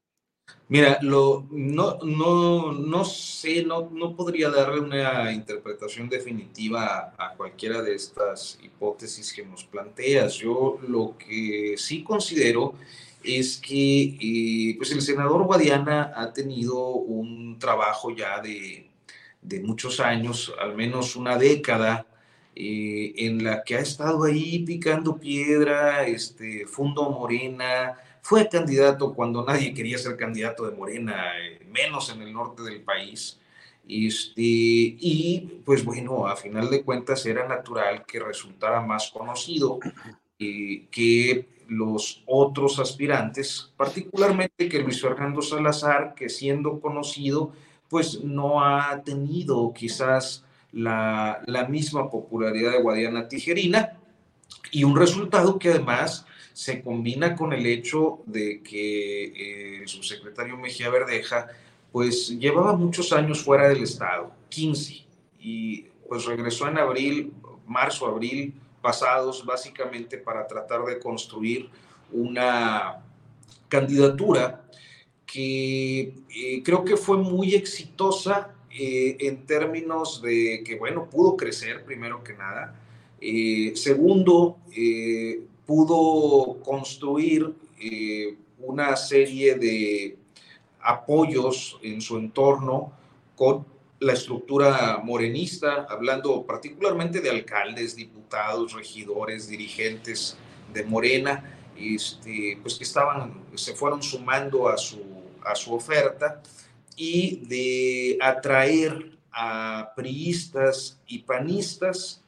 Mira, 0.69 0.99
lo, 1.03 1.47
no, 1.51 1.99
no, 1.99 2.73
no 2.73 3.05
sé, 3.05 3.62
no, 3.66 3.90
no 3.90 4.16
podría 4.16 4.49
darle 4.49 4.81
una 4.81 5.31
interpretación 5.31 6.09
definitiva 6.09 7.12
a, 7.19 7.27
a, 7.27 7.35
cualquiera 7.36 7.82
de 7.82 7.97
estas 7.97 8.59
hipótesis 8.62 9.31
que 9.35 9.44
nos 9.44 9.65
planteas. 9.65 10.36
Yo 10.36 10.78
lo 10.89 11.19
que 11.19 11.74
sí 11.77 12.03
considero 12.03 12.77
es 13.24 13.59
que 13.59 14.16
eh, 14.20 14.74
pues 14.77 14.93
el 14.93 15.03
senador 15.03 15.44
Guadiana 15.44 16.12
ha 16.15 16.32
tenido 16.32 16.89
un 16.89 17.59
trabajo 17.59 18.11
ya 18.15 18.40
de, 18.40 18.90
muchos 19.62 20.01
años, 20.01 20.53
al 20.61 20.74
menos 20.74 21.16
una 21.16 21.36
década, 21.36 22.07
eh, 22.55 23.15
en 23.16 23.43
la 23.44 23.65
que 23.65 23.77
ha 23.77 23.81
estado 23.81 24.24
ahí 24.24 24.61
picando 24.61 25.19
piedra, 25.19 26.07
este, 26.07 26.66
Fundo 26.66 27.11
Morena, 27.11 27.99
fue 28.20 28.49
candidato 28.49 29.15
cuando 29.15 29.44
nadie 29.44 29.74
quería 29.74 29.99
ser 29.99 30.16
candidato 30.16 30.69
de 30.69 30.77
Morena, 30.77 31.32
eh, 31.40 31.65
menos 31.66 32.11
en 32.11 32.23
el 32.23 32.32
norte 32.32 32.62
del 32.62 32.82
país. 32.82 33.39
Este, 33.89 34.43
y 34.43 35.61
pues 35.65 35.85
bueno, 35.85 36.27
a 36.27 36.36
final 36.36 36.70
de 36.70 36.82
cuentas 36.82 37.27
era 37.27 37.49
natural 37.49 38.05
que 38.07 38.20
resultara 38.20 38.81
más 38.81 39.11
conocido 39.11 39.81
que 40.39 41.47
los 41.73 42.23
otros 42.27 42.78
aspirantes, 42.78 43.73
particularmente 43.77 44.69
que 44.69 44.81
Luis 44.81 45.01
Fernando 45.01 45.43
Salazar, 45.43 46.15
que 46.15 46.28
siendo 46.28 46.81
conocido, 46.81 47.53
pues 47.89 48.23
no 48.23 48.65
ha 48.65 49.03
tenido 49.03 49.73
quizás 49.73 50.44
la, 50.73 51.43
la 51.47 51.66
misma 51.66 52.11
popularidad 52.11 52.73
de 52.73 52.82
Guadiana 52.82 53.28
Tijerina 53.28 53.99
y 54.70 54.85
un 54.85 54.97
resultado 54.97 55.59
que 55.59 55.70
además 55.70 56.27
se 56.53 56.82
combina 56.82 57.35
con 57.35 57.53
el 57.53 57.66
hecho 57.66 58.20
de 58.27 58.62
que 58.62 59.24
eh, 59.24 59.82
el 59.82 59.89
subsecretario 59.89 60.57
Mejía 60.57 60.90
Verdeja 60.90 61.49
pues 61.90 62.28
llevaba 62.39 62.74
muchos 62.74 63.12
años 63.12 63.43
fuera 63.43 63.69
del 63.69 63.82
Estado, 63.82 64.32
15, 64.49 65.05
y 65.40 65.82
pues 66.09 66.24
regresó 66.24 66.69
en 66.69 66.78
abril, 66.78 67.32
marzo, 67.66 68.07
abril 68.07 68.55
pasados 68.82 69.46
básicamente 69.46 70.18
para 70.18 70.46
tratar 70.46 70.84
de 70.84 70.98
construir 70.98 71.70
una 72.10 73.00
candidatura 73.68 74.62
que 75.24 76.12
eh, 76.28 76.62
creo 76.62 76.84
que 76.84 76.96
fue 76.96 77.16
muy 77.16 77.54
exitosa 77.54 78.54
eh, 78.70 79.16
en 79.20 79.46
términos 79.46 80.20
de 80.20 80.62
que, 80.64 80.76
bueno, 80.76 81.09
pudo 81.09 81.36
crecer 81.36 81.84
primero 81.84 82.22
que 82.22 82.34
nada. 82.34 82.78
Eh, 83.18 83.72
segundo, 83.76 84.59
pudo 85.64 86.60
construir 86.62 87.54
una 88.59 88.96
serie 88.96 89.54
de 89.54 90.16
apoyos 90.80 91.78
en 91.82 92.00
su 92.00 92.18
entorno 92.18 92.92
con 93.36 93.64
la 94.02 94.14
estructura 94.14 95.00
morenista, 95.02 95.86
hablando 95.88 96.44
particularmente 96.44 97.20
de 97.20 97.30
alcaldes, 97.30 97.94
diputados, 97.94 98.72
regidores, 98.72 99.48
dirigentes 99.48 100.36
de 100.72 100.82
Morena, 100.84 101.56
este, 101.76 102.58
pues 102.60 102.74
que 102.74 102.84
estaban, 102.84 103.44
se 103.54 103.74
fueron 103.74 104.02
sumando 104.02 104.68
a 104.68 104.76
su, 104.76 105.00
a 105.44 105.54
su 105.54 105.72
oferta 105.72 106.42
y 106.96 107.46
de 107.46 108.18
atraer 108.20 109.18
a 109.30 109.92
priistas 109.94 110.98
y 111.06 111.20
panistas 111.20 112.22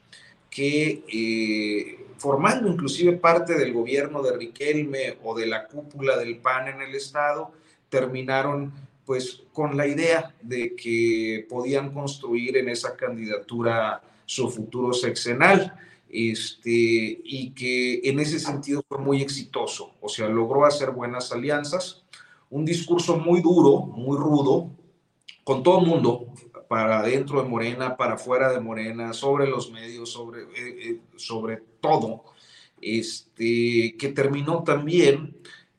que 0.49 1.03
eh, 1.09 2.05
formando 2.17 2.69
inclusive 2.69 3.13
parte 3.17 3.55
del 3.55 3.73
gobierno 3.73 4.23
de 4.23 4.37
Riquelme 4.37 5.17
o 5.23 5.37
de 5.37 5.45
la 5.45 5.67
cúpula 5.67 6.17
del 6.17 6.37
PAN 6.37 6.69
en 6.69 6.81
el 6.81 6.95
estado, 6.95 7.51
terminaron 7.89 8.73
pues 9.05 9.43
con 9.53 9.77
la 9.77 9.87
idea 9.87 10.33
de 10.41 10.75
que 10.75 11.45
podían 11.49 11.93
construir 11.93 12.57
en 12.57 12.69
esa 12.69 12.95
candidatura 12.95 14.01
su 14.25 14.49
futuro 14.49 14.93
sexenal, 14.93 15.75
este, 16.09 16.69
y 17.23 17.51
que 17.51 18.01
en 18.03 18.19
ese 18.19 18.39
sentido 18.39 18.83
fue 18.87 18.99
muy 18.99 19.21
exitoso, 19.21 19.91
o 20.01 20.09
sea, 20.09 20.29
logró 20.29 20.65
hacer 20.65 20.91
buenas 20.91 21.31
alianzas, 21.31 22.03
un 22.49 22.63
discurso 22.63 23.17
muy 23.17 23.41
duro, 23.41 23.81
muy 23.81 24.17
rudo, 24.17 24.71
con 25.43 25.61
todo 25.61 25.81
el 25.81 25.87
mundo, 25.87 26.27
para 26.67 27.03
dentro 27.03 27.41
de 27.41 27.49
Morena, 27.49 27.97
para 27.97 28.17
fuera 28.17 28.51
de 28.51 28.59
Morena, 28.59 29.13
sobre 29.13 29.47
los 29.47 29.71
medios, 29.71 30.11
sobre, 30.11 30.43
eh, 30.43 30.47
eh, 30.55 30.99
sobre 31.15 31.61
todo, 31.79 32.23
este, 32.81 33.95
que 33.97 34.09
terminó 34.09 34.63
también 34.63 35.35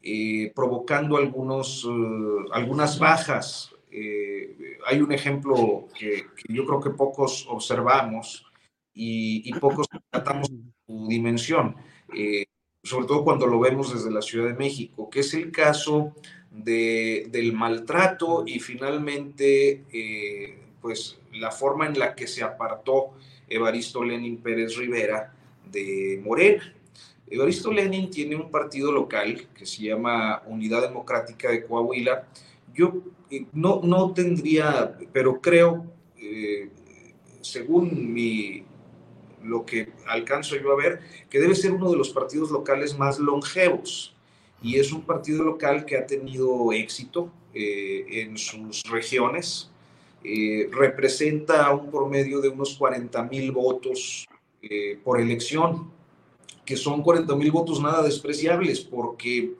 eh, 0.08 0.52
provocando 0.54 1.16
algunos, 1.16 1.84
eh, 1.84 2.44
algunas 2.52 2.96
bajas. 3.00 3.74
Eh, 3.90 4.78
hay 4.86 5.00
un 5.00 5.10
ejemplo 5.10 5.88
que, 5.98 6.26
yo 6.48 6.64
creo 6.64 6.80
que 6.80 6.90
pocos 6.90 7.44
observamos 7.48 8.46
y, 8.94 9.52
pocos 9.54 9.88
tratamos 10.10 10.48
su 10.86 11.08
dimensión, 11.08 11.74
sobre 12.84 13.06
todo 13.08 13.24
cuando 13.24 13.48
lo 13.48 13.58
vemos 13.58 13.92
desde 13.92 14.12
la 14.12 14.22
Ciudad 14.22 14.46
de 14.46 14.54
México, 14.54 15.10
que 15.10 15.20
es 15.20 15.34
el 15.34 15.50
caso 15.50 16.12
de, 16.52 17.26
del 17.32 17.52
maltrato 17.52 18.44
y 18.46 18.60
finalmente 18.60 19.82
pues 20.80 21.18
la 21.32 21.50
forma 21.50 21.86
en 21.86 21.98
la 21.98 22.14
que 22.14 22.28
se 22.28 22.44
apartó 22.44 23.14
Evaristo 23.48 24.04
Lenin 24.04 24.36
Pérez 24.38 24.76
Rivera 24.76 25.34
de 25.68 26.20
Morena. 26.24 26.76
Evaristo 27.28 27.72
Lenin 27.72 28.10
tiene 28.10 28.36
un 28.36 28.50
partido 28.50 28.92
local 28.92 29.48
que 29.54 29.66
se 29.66 29.82
llama 29.82 30.42
Unidad 30.46 30.82
Democrática 30.82 31.50
de 31.50 31.64
Coahuila. 31.64 32.28
Yo 32.72 33.02
eh, 33.30 33.46
no, 33.52 33.80
no 33.82 34.12
tendría, 34.12 34.96
pero 35.12 35.40
creo, 35.40 35.86
eh, 36.16 36.70
según 37.40 38.12
mi, 38.12 38.62
lo 39.42 39.66
que 39.66 39.92
alcanzo 40.06 40.56
yo 40.56 40.72
a 40.72 40.76
ver, 40.76 41.00
que 41.28 41.40
debe 41.40 41.56
ser 41.56 41.72
uno 41.72 41.90
de 41.90 41.96
los 41.96 42.10
partidos 42.10 42.50
locales 42.50 42.96
más 42.96 43.18
longevos. 43.18 44.14
Y 44.62 44.76
es 44.76 44.92
un 44.92 45.02
partido 45.02 45.42
local 45.42 45.84
que 45.84 45.96
ha 45.96 46.06
tenido 46.06 46.72
éxito 46.72 47.30
eh, 47.54 48.06
en 48.08 48.38
sus 48.38 48.84
regiones. 48.84 49.70
Eh, 50.22 50.68
representa 50.72 51.72
un 51.72 51.90
promedio 51.90 52.40
de 52.40 52.48
unos 52.48 52.76
40 52.76 53.22
mil 53.24 53.52
votos 53.52 54.26
por 55.04 55.20
elección, 55.20 55.92
que 56.66 56.76
son 56.76 57.02
40 57.02 57.34
mil 57.36 57.50
votos 57.50 57.80
nada 57.80 58.02
despreciables, 58.02 58.80
porque 58.80 59.54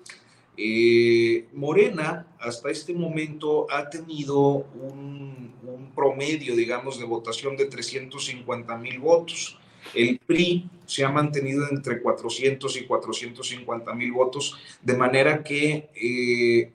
Morena 1.53 2.27
hasta 2.41 2.71
este 2.71 2.93
momento 2.93 3.67
ha 3.71 3.89
tenido 3.89 4.67
un, 4.75 5.55
un, 5.63 5.93
promedio, 5.95 6.57
digamos, 6.57 6.99
de 6.99 7.05
votación 7.05 7.57
de 7.57 7.67
350 7.67 8.77
mil 8.77 8.99
votos. 8.99 9.59
El 9.95 10.19
PRI 10.19 10.69
se 10.85 11.05
ha 11.05 11.11
mantenido 11.11 11.67
entre 11.71 12.03
400 12.03 12.77
y 12.77 12.87
450 12.87 13.95
mil 13.95 14.13
votos, 14.13 14.57
de 14.83 14.97
manera 14.97 15.43
que 15.43 15.91
eh, 15.95 16.73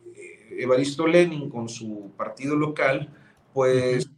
Evaristo 0.57 1.07
Lenin 1.07 1.49
con 1.49 1.69
su 1.69 2.11
partido 2.17 2.55
local, 2.55 3.09
pues 3.53 4.09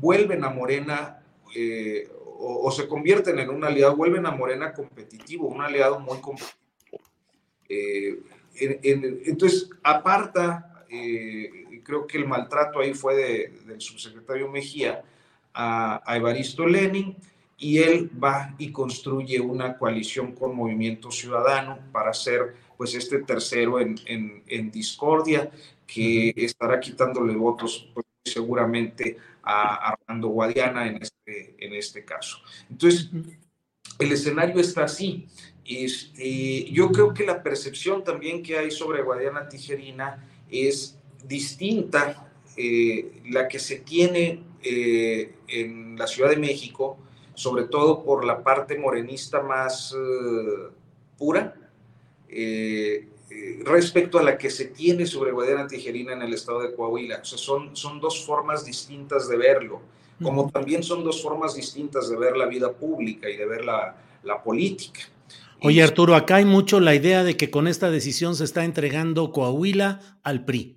vuelven 0.00 0.44
a 0.44 0.50
Morena 0.50 1.22
eh, 1.54 2.08
o, 2.42 2.70
se 2.70 2.88
convierten 2.88 3.38
en 3.38 3.50
un 3.50 3.62
aliado, 3.64 3.96
vuelven 3.96 4.24
a 4.26 4.30
Morena 4.30 4.72
competitivo, 4.72 5.48
un 5.48 5.60
aliado 5.60 6.00
muy 6.00 6.18
competitivo. 6.20 6.56
Eh, 7.68 8.18
entonces, 8.54 9.70
aparta, 9.82 10.84
creo 11.84 12.06
que 12.06 12.18
el 12.18 12.26
maltrato 12.26 12.80
ahí 12.80 12.94
fue 12.94 13.14
del 13.66 13.80
subsecretario 13.80 14.50
Mejía 14.50 15.02
a, 15.52 16.02
a 16.04 16.16
Evaristo 16.16 16.66
Lenin 16.66 17.16
y 17.60 17.78
él 17.78 18.10
va 18.22 18.54
y 18.58 18.72
construye 18.72 19.38
una 19.38 19.76
coalición 19.76 20.32
con 20.32 20.56
Movimiento 20.56 21.10
Ciudadano 21.10 21.78
para 21.92 22.12
ser 22.14 22.56
pues 22.76 22.94
este 22.94 23.18
tercero 23.18 23.78
en, 23.78 23.96
en, 24.06 24.70
discordia 24.70 25.50
que 25.86 26.32
estará 26.34 26.80
quitándole 26.80 27.34
votos 27.34 27.90
pues, 27.92 28.06
seguramente 28.24 29.18
a 29.42 29.92
Armando 29.92 30.28
Guadiana 30.28 30.88
en 30.88 31.02
este, 31.30 31.54
en 31.58 31.74
este 31.74 32.04
caso. 32.04 32.38
Entonces, 32.70 33.10
el 33.98 34.12
escenario 34.12 34.60
está 34.60 34.84
así. 34.84 35.26
Este, 35.64 36.70
yo 36.70 36.90
creo 36.90 37.14
que 37.14 37.24
la 37.24 37.42
percepción 37.42 38.02
también 38.02 38.42
que 38.42 38.58
hay 38.58 38.70
sobre 38.70 39.02
Guadiana 39.02 39.48
Tijerina 39.48 40.28
es 40.50 40.98
distinta, 41.24 42.32
eh, 42.56 43.22
la 43.30 43.46
que 43.46 43.58
se 43.58 43.76
tiene 43.76 44.42
eh, 44.62 45.34
en 45.48 45.96
la 45.96 46.06
Ciudad 46.06 46.30
de 46.30 46.36
México, 46.36 46.98
sobre 47.34 47.64
todo 47.64 48.02
por 48.02 48.24
la 48.24 48.42
parte 48.42 48.78
morenista 48.78 49.42
más 49.42 49.94
eh, 49.94 50.68
pura, 51.16 51.54
eh, 52.28 53.06
eh, 53.30 53.62
respecto 53.64 54.18
a 54.18 54.22
la 54.24 54.36
que 54.36 54.50
se 54.50 54.66
tiene 54.66 55.06
sobre 55.06 55.30
Guadiana 55.30 55.68
Tijerina 55.68 56.12
en 56.14 56.22
el 56.22 56.34
estado 56.34 56.60
de 56.62 56.74
Coahuila. 56.74 57.20
O 57.22 57.24
sea, 57.24 57.38
son, 57.38 57.76
son 57.76 58.00
dos 58.00 58.26
formas 58.26 58.64
distintas 58.64 59.28
de 59.28 59.36
verlo, 59.36 59.80
como 60.22 60.50
también 60.50 60.82
son 60.82 61.04
dos 61.04 61.22
formas 61.22 61.54
distintas 61.54 62.08
de 62.08 62.16
ver 62.16 62.36
la 62.36 62.46
vida 62.46 62.72
pública 62.72 63.28
y 63.28 63.36
de 63.36 63.46
ver 63.46 63.64
la, 63.64 63.96
la 64.22 64.42
política. 64.42 65.00
Oye, 65.62 65.82
Arturo, 65.82 66.14
acá 66.14 66.36
hay 66.36 66.44
mucho 66.44 66.80
la 66.80 66.94
idea 66.94 67.22
de 67.22 67.36
que 67.36 67.50
con 67.50 67.68
esta 67.68 67.90
decisión 67.90 68.34
se 68.34 68.44
está 68.44 68.64
entregando 68.64 69.32
Coahuila 69.32 70.18
al 70.22 70.44
PRI. 70.44 70.76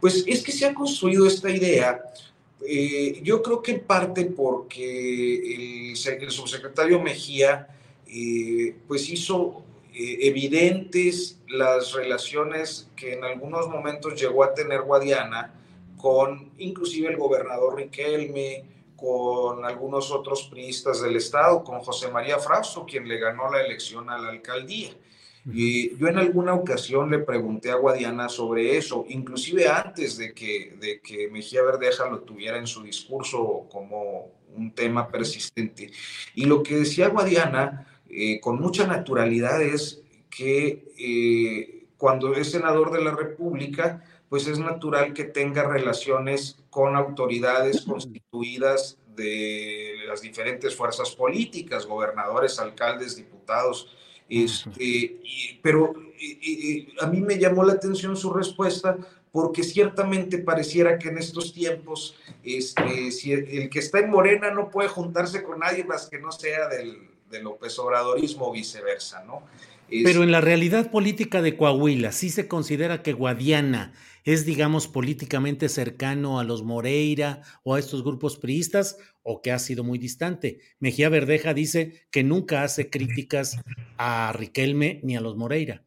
Pues 0.00 0.24
es 0.26 0.42
que 0.42 0.52
se 0.52 0.66
ha 0.66 0.74
construido 0.74 1.26
esta 1.26 1.50
idea 1.50 2.00
eh, 2.64 3.20
yo 3.22 3.42
creo 3.42 3.62
que 3.62 3.72
en 3.72 3.80
parte 3.80 4.24
porque 4.24 5.90
el, 5.90 5.96
subsecretario 5.96 7.00
Mejía 7.00 7.68
eh, 8.06 8.74
pues 8.88 9.08
hizo 9.08 9.62
eh, 9.94 10.18
evidentes 10.22 11.38
las 11.48 11.92
relaciones 11.92 12.88
que 12.96 13.12
en 13.14 13.24
algunos 13.24 13.68
momentos 13.68 14.20
llegó 14.20 14.42
a 14.42 14.54
tener 14.54 14.82
Guadiana 14.82 15.52
con 15.96 16.52
inclusive 16.58 17.08
el 17.08 17.16
gobernador 17.16 17.76
Riquelme, 17.76 18.64
con 18.96 19.64
algunos 19.64 20.10
otros 20.10 20.44
priistas 20.44 21.02
del 21.02 21.16
estado, 21.16 21.62
con 21.62 21.80
José 21.80 22.10
María 22.10 22.38
Frausto, 22.38 22.86
quien 22.86 23.06
le 23.06 23.18
ganó 23.18 23.50
la 23.50 23.60
elección 23.60 24.08
a 24.10 24.18
la 24.18 24.30
alcaldía. 24.30 24.90
Y 25.52 25.96
yo 25.96 26.08
en 26.08 26.18
alguna 26.18 26.54
ocasión 26.54 27.10
le 27.10 27.20
pregunté 27.20 27.70
a 27.70 27.76
Guadiana 27.76 28.28
sobre 28.28 28.76
eso, 28.76 29.04
inclusive 29.08 29.68
antes 29.68 30.16
de 30.16 30.34
que, 30.34 30.76
de 30.80 31.00
que 31.00 31.28
Mejía 31.28 31.62
Verdeja 31.62 32.08
lo 32.08 32.20
tuviera 32.20 32.58
en 32.58 32.66
su 32.66 32.82
discurso 32.82 33.66
como 33.70 34.32
un 34.56 34.72
tema 34.72 35.06
persistente. 35.06 35.92
Y 36.34 36.46
lo 36.46 36.62
que 36.62 36.78
decía 36.78 37.08
Guadiana 37.08 37.86
eh, 38.08 38.40
con 38.40 38.60
mucha 38.60 38.86
naturalidad 38.86 39.62
es 39.62 40.02
que 40.30 40.92
eh, 40.98 41.86
cuando 41.96 42.34
es 42.34 42.50
senador 42.50 42.90
de 42.92 43.04
la 43.04 43.14
República, 43.14 44.02
pues 44.28 44.46
es 44.46 44.58
natural 44.58 45.12
que 45.12 45.24
tenga 45.24 45.64
relaciones 45.64 46.58
con 46.70 46.96
autoridades 46.96 47.82
constituidas 47.82 48.98
de 49.14 49.94
las 50.06 50.20
diferentes 50.20 50.74
fuerzas 50.74 51.10
políticas, 51.10 51.86
gobernadores, 51.86 52.58
alcaldes, 52.58 53.16
diputados, 53.16 53.88
este, 54.28 55.20
pero 55.62 55.94
a 57.00 57.06
mí 57.06 57.20
me 57.20 57.38
llamó 57.38 57.62
la 57.64 57.74
atención 57.74 58.16
su 58.16 58.32
respuesta 58.32 58.96
porque 59.30 59.62
ciertamente 59.62 60.38
pareciera 60.38 60.98
que 60.98 61.08
en 61.08 61.18
estos 61.18 61.52
tiempos 61.52 62.16
este, 62.42 63.12
si 63.12 63.32
el, 63.32 63.68
que 63.68 63.78
está 63.78 64.00
en 64.00 64.10
Morena 64.10 64.50
no 64.50 64.70
puede 64.70 64.88
juntarse 64.88 65.42
con 65.42 65.60
nadie 65.60 65.84
más 65.84 66.08
que 66.08 66.18
no 66.18 66.32
sea 66.32 66.68
del, 66.68 67.10
del 67.30 67.44
López 67.44 67.78
Obradorismo 67.78 68.48
o 68.48 68.52
viceversa, 68.52 69.22
¿no? 69.24 69.42
Pero 69.88 70.24
en 70.24 70.32
la 70.32 70.40
realidad 70.40 70.90
política 70.90 71.42
de 71.42 71.56
Coahuila, 71.56 72.10
¿sí 72.10 72.30
se 72.30 72.48
considera 72.48 73.02
que 73.02 73.12
Guadiana 73.12 73.92
es, 74.26 74.44
digamos, 74.44 74.88
políticamente 74.88 75.68
cercano 75.68 76.40
a 76.40 76.44
los 76.44 76.64
Moreira 76.64 77.42
o 77.62 77.74
a 77.74 77.78
estos 77.78 78.02
grupos 78.02 78.36
priistas 78.36 78.98
o 79.22 79.40
que 79.40 79.52
ha 79.52 79.58
sido 79.60 79.84
muy 79.84 79.98
distante? 79.98 80.60
Mejía 80.80 81.08
Verdeja 81.08 81.54
dice 81.54 82.06
que 82.10 82.24
nunca 82.24 82.64
hace 82.64 82.90
críticas 82.90 83.56
a 83.96 84.32
Riquelme 84.32 85.00
ni 85.04 85.16
a 85.16 85.20
los 85.20 85.36
Moreira. 85.36 85.84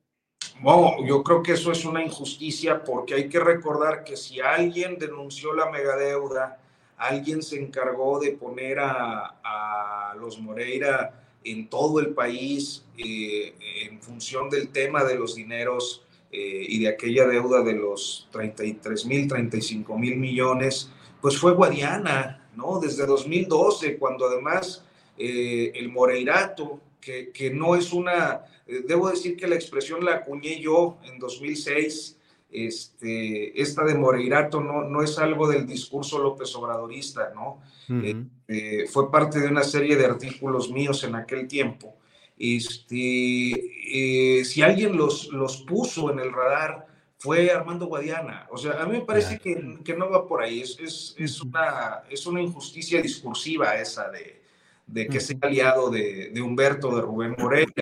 Bueno, 0.62 1.06
yo 1.06 1.22
creo 1.22 1.44
que 1.44 1.52
eso 1.52 1.74
es 1.74 1.84
una 1.84 2.02
injusticia 2.02 2.82
porque 2.82 3.14
hay 3.14 3.28
que 3.28 3.42
recordar 3.42 4.06
que 4.06 4.16
si 4.16 4.40
alguien 4.40 4.98
denunció 4.98 5.54
la 5.54 5.70
megadeuda, 5.70 6.62
alguien 6.96 7.44
se 7.44 7.60
encargó 7.60 8.20
de 8.20 8.32
poner 8.32 8.80
a, 8.80 9.36
a 9.44 10.16
los 10.16 10.40
Moreira 10.40 11.26
en 11.44 11.70
todo 11.70 12.00
el 12.00 12.14
país 12.14 12.86
eh, 12.98 13.54
en 13.84 14.02
función 14.02 14.50
del 14.50 14.70
tema 14.70 15.04
de 15.04 15.16
los 15.16 15.36
dineros 15.36 16.04
eh, 16.32 16.66
y 16.68 16.80
de 16.80 16.90
aquella 16.90 17.26
deuda 17.26 17.64
de 17.64 17.74
los 17.74 18.28
33 18.32 19.06
mil, 19.06 19.28
35 19.28 19.98
mil 19.98 20.18
millones, 20.18 20.92
pues 21.22 21.38
fue 21.38 21.54
Guadiana, 21.54 22.48
¿no? 22.56 22.80
Desde 22.80 23.06
2012, 23.06 23.98
cuando 23.98 24.28
además 24.28 24.84
eh, 25.18 25.72
el 25.76 25.90
Moreirato, 25.90 26.80
que, 27.02 27.32
que, 27.32 27.50
no 27.52 27.76
es 27.76 27.94
una, 27.94 28.46
debo 28.68 29.10
decir 29.10 29.38
que 29.38 29.48
la 29.48 29.56
expresión 29.56 30.04
la 30.04 30.16
acuñé 30.16 30.60
yo 30.62 30.98
en 31.04 31.18
2006, 31.18 32.18
este, 32.52 33.62
esta 33.62 33.84
de 33.86 33.96
Moreirato 33.96 34.60
no, 34.60 34.84
no 34.84 35.02
es 35.02 35.18
algo 35.18 35.48
del 35.48 35.66
discurso 35.66 36.20
López 36.20 36.54
Obradorista, 36.56 37.32
¿no? 37.34 37.62
Fue 38.92 39.12
parte 39.12 39.40
de 39.40 39.48
una 39.48 39.64
serie 39.64 39.96
de 39.96 40.06
artículos 40.06 40.70
míos 40.72 41.04
en 41.04 41.16
aquel 41.16 41.48
tiempo. 41.48 41.96
Este, 42.40 43.52
eh, 44.40 44.46
si 44.46 44.62
alguien 44.62 44.96
los, 44.96 45.28
los 45.28 45.58
puso 45.64 46.12
en 46.12 46.20
el 46.20 46.32
radar, 46.32 46.88
fue 47.18 47.52
Armando 47.52 47.88
Guadiana. 47.88 48.48
O 48.50 48.58
sea, 48.58 48.82
a 48.82 48.86
mí 48.86 48.94
me 48.94 49.06
parece 49.06 49.40
que, 49.40 49.80
que, 49.84 49.94
no 49.94 50.10
va 50.10 50.26
por 50.26 50.42
ahí. 50.42 50.62
Es, 50.62 50.80
es, 50.80 51.16
es, 51.18 51.42
una, 51.42 52.04
es 52.10 52.26
una 52.26 52.42
injusticia 52.42 53.02
discursiva 53.02 53.76
esa 53.76 54.10
de, 54.10 54.40
de 54.88 55.08
que 55.08 55.20
sea 55.20 55.38
aliado 55.42 55.90
de, 55.90 56.30
de, 56.30 56.42
Humberto, 56.42 56.96
de 56.96 57.02
Rubén 57.02 57.36
Moreno. 57.38 57.74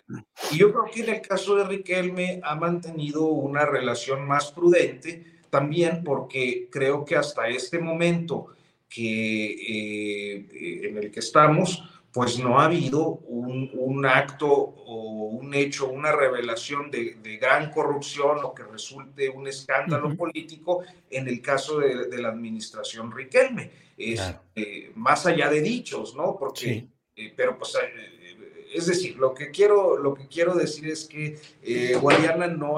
Y 0.52 0.58
yo 0.58 0.72
creo 0.72 0.86
que 0.92 1.02
en 1.02 1.16
el 1.16 1.22
caso 1.22 1.56
de 1.56 1.66
Riquelme 1.66 2.40
ha 2.44 2.56
mantenido 2.56 3.28
una 3.28 3.66
relación 3.66 4.28
más 4.28 4.52
prudente, 4.52 5.24
también 5.52 6.04
porque 6.04 6.68
creo 6.72 7.06
que 7.06 7.16
hasta 7.16 7.48
este 7.48 7.78
momento 7.80 8.48
que, 8.90 9.52
eh, 9.52 10.88
en 10.90 10.98
el 10.98 11.12
que 11.12 11.20
estamos, 11.20 11.84
pues 12.18 12.40
no 12.40 12.60
ha 12.60 12.66
habido 12.66 13.08
un, 13.28 13.70
un, 13.74 14.06
acto 14.06 14.48
o 14.48 15.30
un 15.30 15.54
hecho, 15.54 15.88
una 15.88 16.12
revelación 16.12 16.90
de, 16.90 17.16
de, 17.22 17.38
gran 17.38 17.72
corrupción 17.72 18.40
o 18.44 18.54
que 18.54 18.64
resulte 18.64 19.30
un 19.30 19.48
escándalo 19.48 20.16
político 20.16 20.84
en 21.10 21.28
el 21.28 21.42
caso 21.42 21.80
de, 21.80 22.08
de 22.08 22.18
la 22.18 22.30
administración 22.30 23.12
Riquelme. 23.12 23.72
Es, 23.98 24.22
eh, 24.56 24.92
más 24.96 25.26
allá 25.26 25.50
de 25.50 25.62
dichos, 25.62 26.16
¿no? 26.16 26.36
Porque 26.38 26.88
eh, 27.18 27.34
pero 27.36 27.58
pues, 27.58 27.76
eh, 27.76 28.68
es 28.74 28.86
decir, 28.86 29.18
lo 29.18 29.34
que 29.34 29.50
quiero, 29.50 29.98
lo 29.98 30.14
que 30.14 30.28
quiero 30.28 30.54
decir 30.54 30.88
es 30.88 31.06
que 31.06 31.40
eh, 31.64 31.98
Guadiana 32.00 32.48
no 32.48 32.78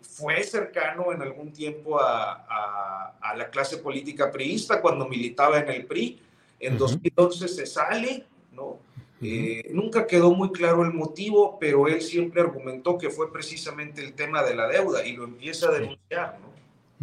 fue 0.00 0.42
cercano 0.44 1.12
en 1.12 1.20
algún 1.20 1.52
tiempo 1.52 1.98
a, 2.00 3.16
a, 3.20 3.36
la 3.36 3.50
clase 3.50 3.78
política 3.78 4.30
priista 4.30 4.80
cuando 4.80 5.08
militaba 5.08 5.58
en 5.58 5.70
el 5.70 5.86
PRI. 5.86 6.20
En 6.60 6.78
2011 6.78 7.48
se 7.48 7.66
sale, 7.66 8.26
¿no? 8.62 8.92
Eh, 9.24 9.70
nunca 9.70 10.06
quedó 10.08 10.32
muy 10.32 10.50
claro 10.50 10.82
el 10.84 10.92
motivo, 10.92 11.56
pero 11.60 11.86
él 11.86 12.00
siempre 12.00 12.40
argumentó 12.40 12.98
que 12.98 13.08
fue 13.08 13.32
precisamente 13.32 14.02
el 14.02 14.14
tema 14.14 14.42
de 14.42 14.56
la 14.56 14.66
deuda 14.66 15.06
y 15.06 15.14
lo 15.14 15.24
empieza 15.24 15.68
a 15.68 15.72
denunciar, 15.72 16.38
¿no? 16.40 16.51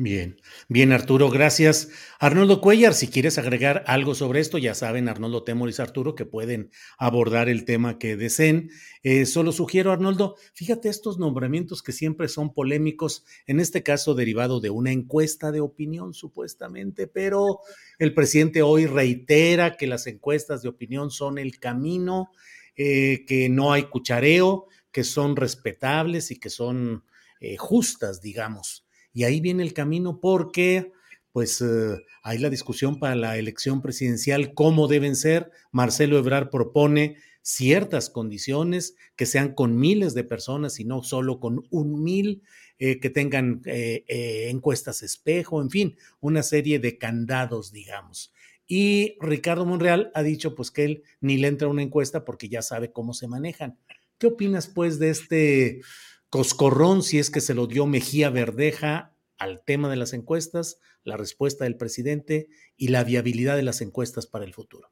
Bien, 0.01 0.39
bien 0.69 0.93
Arturo, 0.93 1.29
gracias. 1.29 1.89
Arnoldo 2.21 2.61
Cuellar, 2.61 2.93
si 2.93 3.09
quieres 3.09 3.37
agregar 3.37 3.83
algo 3.85 4.15
sobre 4.15 4.39
esto, 4.39 4.57
ya 4.57 4.73
saben 4.73 5.09
Arnoldo 5.09 5.43
Temoris 5.43 5.81
Arturo 5.81 6.15
que 6.15 6.23
pueden 6.23 6.71
abordar 6.97 7.49
el 7.49 7.65
tema 7.65 7.99
que 7.99 8.15
deseen. 8.15 8.71
Eh, 9.03 9.25
solo 9.25 9.51
sugiero, 9.51 9.91
Arnoldo, 9.91 10.37
fíjate 10.53 10.87
estos 10.87 11.19
nombramientos 11.19 11.83
que 11.83 11.91
siempre 11.91 12.29
son 12.29 12.53
polémicos, 12.53 13.25
en 13.45 13.59
este 13.59 13.83
caso 13.83 14.15
derivado 14.15 14.61
de 14.61 14.69
una 14.69 14.93
encuesta 14.93 15.51
de 15.51 15.59
opinión 15.59 16.13
supuestamente, 16.13 17.07
pero 17.07 17.59
el 17.97 18.13
presidente 18.13 18.61
hoy 18.61 18.85
reitera 18.85 19.75
que 19.75 19.85
las 19.85 20.07
encuestas 20.07 20.61
de 20.61 20.69
opinión 20.69 21.11
son 21.11 21.37
el 21.37 21.59
camino, 21.59 22.31
eh, 22.77 23.25
que 23.27 23.49
no 23.49 23.73
hay 23.73 23.83
cuchareo, 23.89 24.67
que 24.93 25.03
son 25.03 25.35
respetables 25.35 26.31
y 26.31 26.39
que 26.39 26.49
son 26.49 27.03
eh, 27.41 27.57
justas, 27.57 28.21
digamos. 28.21 28.85
Y 29.13 29.23
ahí 29.23 29.41
viene 29.41 29.63
el 29.63 29.73
camino 29.73 30.19
porque, 30.19 30.91
pues, 31.31 31.61
eh, 31.61 31.97
hay 32.23 32.37
la 32.37 32.49
discusión 32.49 32.99
para 32.99 33.15
la 33.15 33.37
elección 33.37 33.81
presidencial, 33.81 34.53
cómo 34.53 34.87
deben 34.87 35.15
ser. 35.15 35.51
Marcelo 35.71 36.17
Ebrard 36.17 36.49
propone 36.49 37.17
ciertas 37.41 38.09
condiciones 38.09 38.95
que 39.15 39.25
sean 39.25 39.53
con 39.53 39.77
miles 39.77 40.13
de 40.13 40.23
personas 40.23 40.79
y 40.79 40.85
no 40.85 41.03
solo 41.03 41.39
con 41.39 41.65
un 41.71 42.03
mil, 42.03 42.43
eh, 42.77 42.99
que 42.99 43.09
tengan 43.09 43.61
eh, 43.65 44.05
encuestas 44.49 45.03
espejo, 45.03 45.61
en 45.61 45.69
fin, 45.69 45.97
una 46.21 46.43
serie 46.43 46.79
de 46.79 46.97
candados, 46.97 47.71
digamos. 47.71 48.31
Y 48.71 49.17
Ricardo 49.19 49.65
Monreal 49.65 50.11
ha 50.13 50.21
dicho 50.21 50.53
pues 50.53 50.69
que 50.69 50.85
él 50.85 51.03
ni 51.21 51.37
le 51.37 51.47
entra 51.47 51.67
una 51.67 51.81
encuesta 51.81 52.23
porque 52.23 52.49
ya 52.49 52.61
sabe 52.61 52.91
cómo 52.91 53.13
se 53.13 53.27
manejan. 53.27 53.79
¿Qué 54.19 54.27
opinas 54.27 54.67
pues 54.67 54.99
de 54.99 55.09
este 55.09 55.81
Coscorrón, 56.29 57.01
si 57.03 57.19
es 57.19 57.31
que 57.31 57.41
se 57.41 57.53
lo 57.53 57.67
dio 57.67 57.85
Mejía 57.87 58.29
Verdeja 58.29 59.15
al 59.37 59.63
tema 59.63 59.89
de 59.89 59.95
las 59.95 60.13
encuestas, 60.13 60.79
la 61.03 61.17
respuesta 61.17 61.63
del 61.63 61.77
presidente 61.77 62.49
y 62.77 62.89
la 62.89 63.03
viabilidad 63.03 63.55
de 63.55 63.63
las 63.63 63.81
encuestas 63.81 64.27
para 64.27 64.45
el 64.45 64.53
futuro. 64.53 64.89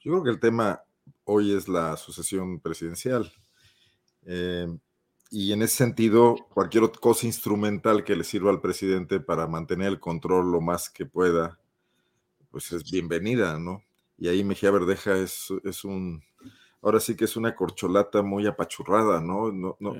Yo 0.00 0.12
creo 0.12 0.24
que 0.24 0.30
el 0.30 0.40
tema 0.40 0.82
hoy 1.24 1.52
es 1.52 1.68
la 1.68 1.96
sucesión 1.96 2.60
presidencial. 2.60 3.32
Eh, 4.26 4.66
y 5.30 5.52
en 5.52 5.62
ese 5.62 5.76
sentido, 5.76 6.36
cualquier 6.52 6.90
cosa 6.90 7.26
instrumental 7.26 8.04
que 8.04 8.16
le 8.16 8.24
sirva 8.24 8.50
al 8.50 8.60
presidente 8.60 9.20
para 9.20 9.46
mantener 9.46 9.88
el 9.88 10.00
control 10.00 10.50
lo 10.50 10.60
más 10.60 10.90
que 10.90 11.06
pueda, 11.06 11.58
pues 12.50 12.72
es 12.72 12.90
bienvenida, 12.90 13.58
¿no? 13.58 13.82
Y 14.18 14.28
ahí 14.28 14.42
Mejía 14.42 14.72
Verdeja 14.72 15.16
es, 15.16 15.52
es 15.64 15.84
un, 15.84 16.22
ahora 16.82 16.98
sí 16.98 17.14
que 17.16 17.24
es 17.24 17.36
una 17.36 17.54
corcholata 17.54 18.22
muy 18.22 18.46
apachurrada, 18.46 19.20
¿no? 19.20 19.52
No, 19.52 19.76
no, 19.78 19.94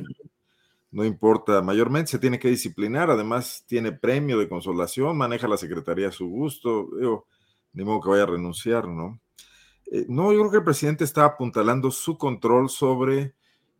no 0.92 1.04
importa, 1.04 1.62
mayormente 1.62 2.10
se 2.10 2.18
tiene 2.18 2.38
que 2.38 2.48
disciplinar, 2.48 3.10
además 3.10 3.64
tiene 3.66 3.92
premio 3.92 4.38
de 4.38 4.48
consolación, 4.48 5.16
maneja 5.16 5.46
la 5.46 5.56
secretaría 5.56 6.08
a 6.08 6.12
su 6.12 6.26
gusto, 6.26 6.88
digo, 6.98 7.26
ni 7.72 7.84
modo 7.84 8.00
que 8.00 8.10
vaya 8.10 8.24
a 8.24 8.26
renunciar, 8.26 8.88
¿no? 8.88 9.20
Eh, 9.86 10.06
no, 10.08 10.32
yo 10.32 10.40
creo 10.40 10.50
que 10.50 10.56
el 10.58 10.64
presidente 10.64 11.04
está 11.04 11.24
apuntalando 11.24 11.90
su 11.90 12.18
control 12.18 12.68
sobre 12.68 13.34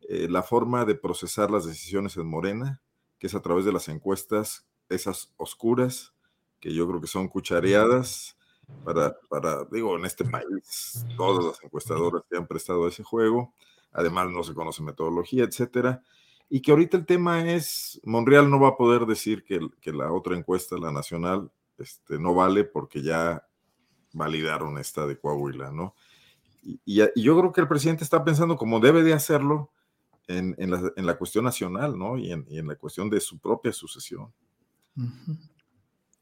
eh, 0.07 0.27
la 0.29 0.41
forma 0.41 0.85
de 0.85 0.95
procesar 0.95 1.51
las 1.51 1.65
decisiones 1.65 2.15
en 2.15 2.27
Morena, 2.27 2.81
que 3.19 3.27
es 3.27 3.35
a 3.35 3.41
través 3.41 3.65
de 3.65 3.73
las 3.73 3.89
encuestas, 3.89 4.65
esas 4.87 5.33
oscuras, 5.37 6.13
que 6.59 6.73
yo 6.73 6.87
creo 6.87 7.01
que 7.01 7.07
son 7.07 7.27
cuchareadas 7.27 8.37
para, 8.85 9.17
para 9.29 9.65
digo, 9.65 9.97
en 9.97 10.05
este 10.05 10.23
país, 10.23 11.05
todas 11.17 11.43
las 11.43 11.63
encuestadoras 11.63 12.23
que 12.29 12.37
han 12.37 12.47
prestado 12.47 12.87
ese 12.87 13.03
juego, 13.03 13.53
además 13.91 14.29
no 14.29 14.43
se 14.43 14.53
conoce 14.53 14.81
metodología, 14.81 15.43
etcétera 15.43 16.03
y 16.53 16.61
que 16.61 16.71
ahorita 16.71 16.97
el 16.97 17.05
tema 17.05 17.49
es, 17.49 18.01
Monreal 18.03 18.49
no 18.49 18.59
va 18.59 18.67
a 18.67 18.75
poder 18.75 19.05
decir 19.05 19.45
que, 19.45 19.61
que 19.79 19.93
la 19.93 20.11
otra 20.11 20.35
encuesta, 20.35 20.77
la 20.77 20.91
nacional, 20.91 21.49
este, 21.77 22.19
no 22.19 22.35
vale 22.35 22.65
porque 22.65 23.01
ya 23.01 23.47
validaron 24.11 24.77
esta 24.77 25.07
de 25.07 25.17
Coahuila, 25.17 25.71
¿no? 25.71 25.95
Y, 26.61 26.97
yo 27.15 27.39
creo 27.39 27.53
que 27.53 27.61
el 27.61 27.69
presidente 27.69 28.03
está 28.03 28.25
pensando 28.25 28.57
como 28.57 28.81
debe 28.81 29.01
de 29.01 29.13
hacerlo 29.13 29.71
en, 30.27 30.53
en, 30.57 30.71
la, 30.71 30.91
en 30.97 31.05
la, 31.05 31.17
cuestión 31.17 31.45
nacional, 31.45 31.97
¿no? 31.97 32.17
Y 32.17 32.33
en, 32.33 32.67
la 32.67 32.75
cuestión 32.75 33.09
de 33.09 33.21
su 33.21 33.39
propia 33.39 33.71
sucesión. 33.71 34.33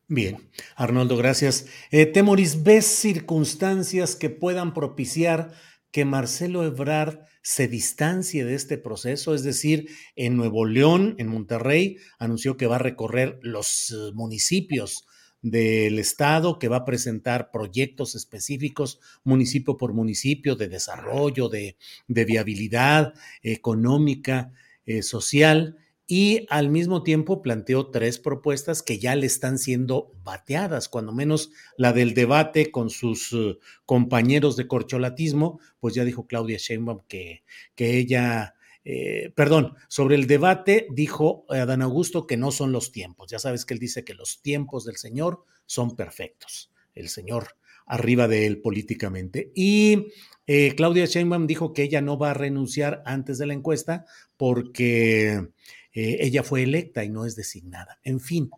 Bien, 0.08 0.48
Arnoldo, 0.76 1.18
gracias. 1.18 1.66
Eh, 1.90 2.06
Temoris, 2.06 2.62
¿ves 2.62 2.86
circunstancias 2.86 4.16
que 4.16 4.30
puedan 4.30 4.76
propiciar 4.76 5.54
que 5.92 6.06
Marcelo 6.06 6.64
Ebrard 6.64 7.20
se 7.42 7.68
distancie 7.68 8.46
de 8.46 8.56
este 8.56 8.78
proceso, 8.78 9.34
es 9.34 9.44
decir, 9.44 9.90
en 10.16 10.38
Nuevo 10.38 10.66
León, 10.66 11.16
en 11.18 11.28
Monterrey, 11.28 11.98
anunció 12.20 12.58
que 12.58 12.68
va 12.68 12.76
a 12.76 12.80
recorrer 12.80 13.40
los 13.42 13.92
eh, 13.92 14.12
municipios 14.14 15.06
del 15.42 16.00
estado, 16.00 16.60
que 16.60 16.68
va 16.68 16.78
a 16.78 16.86
presentar 16.86 17.50
proyectos 17.52 18.14
específicos 18.14 19.00
municipio 19.24 19.78
por 19.78 19.94
municipio 19.94 20.56
de 20.56 20.68
desarrollo, 20.68 21.48
de, 21.48 21.78
viabilidad 22.08 23.14
económica, 23.42 24.52
eh, 24.86 25.02
social, 25.02 25.78
y 26.12 26.48
al 26.50 26.72
mismo 26.72 27.04
tiempo 27.04 27.44
planteó 27.44 27.92
tres 27.92 28.18
propuestas 28.18 28.82
que 28.82 28.98
ya 28.98 29.16
le 29.16 29.28
están 29.28 29.60
siendo 29.60 30.12
bateadas, 30.24 30.90
cuando 30.90 31.12
menos 31.12 31.52
la 31.78 31.94
del 31.94 32.16
debate 32.16 32.72
con 32.72 32.90
sus 32.90 33.32
eh, 33.32 33.60
compañeros 33.86 34.58
de 34.58 34.66
corcholatismo, 34.66 35.60
pues 35.80 35.94
ya 35.94 36.04
dijo 36.04 36.26
Claudia 36.26 36.58
Sheinbaum 36.58 37.02
que, 37.08 37.44
que 37.76 38.00
ella, 38.00 38.56
eh, 38.86 39.32
perdón, 39.36 39.76
sobre 39.88 40.16
el 40.16 40.26
debate 40.26 40.88
dijo 40.90 41.46
Adán 41.48 41.84
Augusto 41.84 42.26
que 42.26 42.38
no 42.38 42.50
son 42.50 42.72
los 42.72 42.92
tiempos, 42.92 43.30
ya 43.30 43.38
sabes 43.38 43.64
que 43.64 43.76
él 43.76 43.80
dice 43.80 44.04
que 44.04 44.16
los 44.16 44.42
tiempos 44.42 44.86
del 44.86 44.98
Señor 44.98 45.44
son 45.68 45.96
perfectos, 45.96 46.72
el 46.96 47.10
Señor 47.10 47.50
arriba 47.86 48.28
de 48.28 48.48
él 48.48 48.62
políticamente. 48.62 49.52
Y 49.54 50.08
eh, 50.48 50.74
Claudia 50.76 51.06
Sheinbaum 51.06 51.46
dijo 51.46 51.74
que 51.74 51.84
ella 51.84 52.02
no 52.02 52.18
va 52.18 52.32
a 52.32 52.34
renunciar 52.34 53.04
antes 53.06 53.38
de 53.38 53.46
la 53.46 53.54
encuesta 53.54 54.06
porque 54.38 55.50
eh, 55.94 56.18
ella 56.22 56.44
fue 56.44 56.64
electa 56.64 57.04
y 57.04 57.10
no 57.10 57.26
es 57.26 57.36
designada. 57.36 58.00
En 58.04 58.20
fin, 58.20 58.52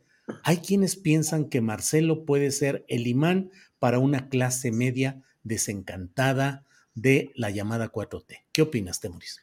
hay 0.43 0.57
quienes 0.57 0.95
piensan 0.95 1.49
que 1.49 1.61
Marcelo 1.61 2.25
puede 2.25 2.51
ser 2.51 2.85
el 2.87 3.07
imán 3.07 3.51
para 3.79 3.99
una 3.99 4.29
clase 4.29 4.71
media 4.71 5.21
desencantada 5.43 6.65
de 6.93 7.31
la 7.35 7.49
llamada 7.49 7.91
4T. 7.91 8.43
¿Qué 8.51 8.61
opinas, 8.61 8.99
Temoris? 8.99 9.41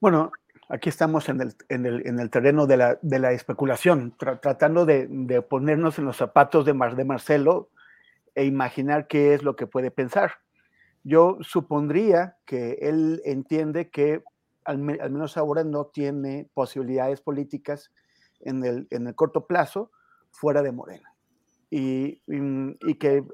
Bueno, 0.00 0.32
aquí 0.68 0.88
estamos 0.88 1.28
en 1.28 1.40
el, 1.40 1.54
en 1.68 1.86
el, 1.86 2.06
en 2.06 2.18
el 2.18 2.30
terreno 2.30 2.66
de 2.66 2.76
la, 2.76 2.98
de 3.02 3.18
la 3.18 3.32
especulación, 3.32 4.14
tratando 4.18 4.86
de, 4.86 5.06
de, 5.08 5.42
ponernos 5.42 5.98
en 5.98 6.06
los 6.06 6.16
zapatos 6.16 6.64
de, 6.64 6.72
Mar, 6.72 6.96
de 6.96 7.04
Marcelo 7.04 7.70
e 8.34 8.44
imaginar 8.44 9.06
qué 9.06 9.34
es 9.34 9.42
lo 9.42 9.56
que 9.56 9.66
puede 9.66 9.90
pensar. 9.90 10.32
Yo 11.04 11.38
supondría 11.40 12.36
que 12.46 12.78
él 12.80 13.20
entiende 13.24 13.90
que 13.90 14.22
al, 14.64 14.78
menos 14.78 15.36
ahora 15.36 15.64
no 15.64 15.86
tiene 15.86 16.48
posibilidades 16.54 17.20
políticas 17.20 17.90
en 18.40 18.64
el, 18.64 18.86
en 18.90 19.06
el 19.06 19.14
corto 19.14 19.46
plazo 19.46 19.90
fuera 20.30 20.62
de 20.62 20.72
Morena. 20.72 21.08
Y, 21.70 22.20
y, 22.26 22.94
que 22.96 23.24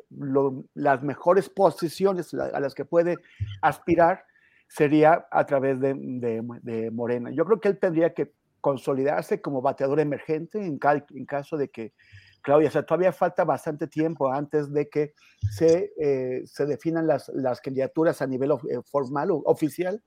las 0.75 1.03
mejores 1.03 1.49
posiciones 1.49 2.33
a 2.35 2.61
las 2.61 2.73
que 2.73 2.85
puede 2.85 3.19
aspirar 3.63 4.25
sería 4.69 5.27
a 5.33 5.45
través 5.45 5.81
de, 5.81 5.95
de, 5.97 6.91
Morena. 6.93 7.31
Yo 7.33 7.45
creo 7.45 7.59
que 7.59 7.69
él 7.69 7.79
tendría 7.81 8.15
que 8.15 8.33
consolidarse 8.61 9.41
como 9.41 9.61
bateador 9.61 9.99
emergente 9.99 10.65
en, 10.65 10.79
en 11.11 11.27
caso 11.27 11.57
de 11.57 11.69
que 11.69 11.95
Claudia, 12.43 12.69
o 12.69 12.71
sea, 12.71 12.85
todavía 12.85 13.13
falta 13.13 13.45
bastante 13.45 13.89
tiempo 13.89 14.33
antes 14.33 14.73
de 14.73 14.89
que 14.89 15.15
se, 15.51 15.93
eh, 16.01 16.43
se 16.47 16.67
definan 16.67 17.07
las, 17.07 17.29
las, 17.35 17.61
candidaturas 17.61 18.23
a 18.23 18.27
nivel 18.27 18.53
eh, 18.53 18.81
formal 18.85 19.33
o 19.33 19.43
oficial 19.47 20.03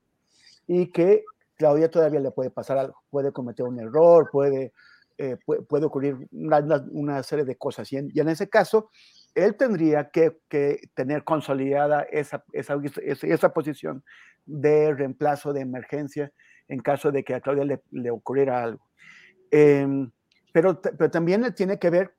y 0.66 0.90
que 0.90 1.24
Claudia 1.56 1.90
todavía 1.90 2.20
le 2.20 2.30
puede 2.30 2.50
pasar 2.50 2.78
algo, 2.78 3.02
puede 3.10 3.32
cometer 3.32 3.66
un 3.66 3.78
error, 3.78 4.28
puede, 4.30 4.72
eh, 5.18 5.36
puede, 5.68 5.86
ocurrir 5.86 6.16
una, 6.32 7.22
serie 7.22 7.44
de 7.44 7.56
cosas. 7.56 7.92
Y 7.92 7.98
en, 7.98 8.28
ese 8.28 8.48
caso, 8.48 8.90
él 9.34 9.56
tendría 9.56 10.10
que, 10.10 10.38
tener 10.94 11.24
consolidada 11.24 12.02
esa, 12.10 12.44
esa, 12.52 12.80
esa, 13.04 13.52
posición 13.52 14.04
de 14.44 14.92
reemplazo 14.94 15.52
de 15.52 15.60
emergencia 15.60 16.32
en 16.68 16.80
caso 16.80 17.12
de 17.12 17.22
que 17.22 17.34
a 17.34 17.40
Claudia 17.40 17.64
le, 17.64 17.82
le 17.90 18.10
ocurriera 18.10 18.62
algo. 18.62 18.84
Em, 19.50 20.10
pero, 20.52 20.80
pero 20.80 21.10
también 21.10 21.54
tiene 21.54 21.78
que 21.78 21.90
ver 21.90 22.14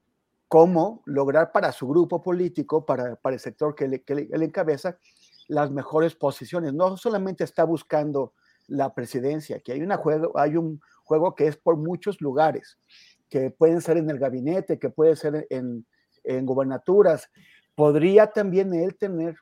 cómo 0.47 1.01
lograr 1.05 1.51
para 1.51 1.71
su 1.71 1.87
grupo 1.87 2.21
político, 2.21 2.85
para, 2.85 3.15
para 3.15 3.33
el 3.33 3.39
sector 3.39 3.73
que, 3.73 3.87
le, 3.87 4.03
que 4.03 4.13
él 4.13 4.43
encabeza, 4.43 4.99
las 5.47 5.71
mejores 5.71 6.15
posiciones. 6.15 6.73
No 6.73 6.97
solamente 6.97 7.43
está 7.43 7.63
buscando 7.63 8.33
la 8.67 8.93
presidencia, 8.93 9.59
que 9.59 9.73
hay, 9.73 9.81
una 9.81 9.97
juego, 9.97 10.37
hay 10.37 10.55
un 10.55 10.81
juego 11.03 11.35
que 11.35 11.47
es 11.47 11.57
por 11.57 11.77
muchos 11.77 12.21
lugares, 12.21 12.77
que 13.29 13.51
pueden 13.51 13.81
ser 13.81 13.97
en 13.97 14.09
el 14.09 14.19
gabinete, 14.19 14.79
que 14.79 14.89
puede 14.89 15.15
ser 15.15 15.47
en, 15.49 15.85
en 16.23 16.45
gobernaturas. 16.45 17.29
Podría 17.75 18.27
también 18.27 18.73
él 18.73 18.95
tener 18.95 19.35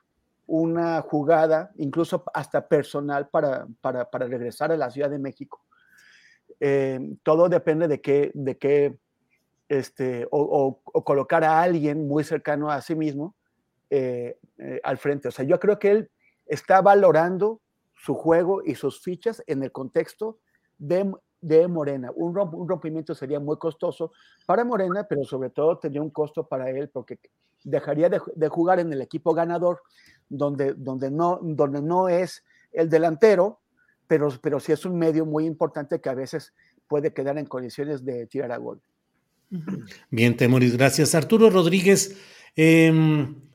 una 0.46 1.00
jugada, 1.02 1.70
incluso 1.76 2.24
hasta 2.34 2.66
personal, 2.66 3.28
para, 3.28 3.66
para, 3.80 4.10
para 4.10 4.26
regresar 4.26 4.72
a 4.72 4.76
la 4.76 4.90
Ciudad 4.90 5.10
de 5.10 5.18
México. 5.18 5.64
Eh, 6.60 7.00
todo 7.22 7.48
depende 7.48 7.88
de 7.88 8.00
qué, 8.00 8.30
de 8.34 8.58
qué 8.58 8.98
este, 9.68 10.26
o, 10.30 10.80
colocar 11.04 11.44
a 11.44 11.62
alguien 11.62 12.06
muy 12.06 12.24
cercano 12.24 12.70
a 12.70 12.80
sí 12.82 12.94
mismo 12.94 13.34
eh, 13.94 14.38
eh, 14.56 14.80
al 14.84 14.96
frente. 14.96 15.28
O 15.28 15.30
sea, 15.30 15.44
yo 15.44 15.60
creo 15.60 15.78
que 15.78 15.90
él 15.90 16.10
está 16.46 16.80
valorando 16.80 17.60
su 17.94 18.14
juego 18.14 18.62
y 18.64 18.74
sus 18.74 19.02
fichas 19.02 19.42
en 19.46 19.62
el 19.62 19.70
contexto 19.70 20.38
de, 20.78 21.12
de 21.42 21.68
Morena. 21.68 22.10
Un, 22.14 22.34
rompimiento 22.34 23.14
sería 23.14 23.38
muy 23.38 23.58
costoso 23.58 24.12
para 24.46 24.64
Morena, 24.64 25.04
pero 25.06 25.24
sobre 25.24 25.50
todo 25.50 25.76
tendría 25.76 26.00
un 26.00 26.08
costo 26.08 26.48
para 26.48 26.70
él 26.70 26.88
porque 26.88 27.18
dejaría 27.64 28.08
de, 28.08 28.18
de 28.34 28.48
jugar 28.48 28.80
en 28.80 28.90
el 28.94 29.02
equipo 29.02 29.34
ganador, 29.34 29.82
donde, 30.26 30.72
donde, 30.72 31.10
no, 31.10 31.38
donde 31.42 31.82
no 31.82 32.08
es 32.08 32.42
el 32.72 32.88
delantero, 32.88 33.60
pero, 34.06 34.30
pero 34.40 34.58
sí 34.58 34.72
es 34.72 34.86
un 34.86 34.98
medio 34.98 35.26
muy 35.26 35.44
importante 35.44 36.00
que 36.00 36.08
a 36.08 36.14
veces 36.14 36.54
puede 36.88 37.12
quedar 37.12 37.36
en 37.36 37.44
condiciones 37.44 38.06
de 38.06 38.26
tirar 38.26 38.52
a 38.52 38.56
gol. 38.56 38.80
Bien, 40.10 40.34
Temoris, 40.34 40.78
gracias. 40.78 41.14
Arturo 41.14 41.50
Rodríguez, 41.50 42.18
em, 42.56 43.51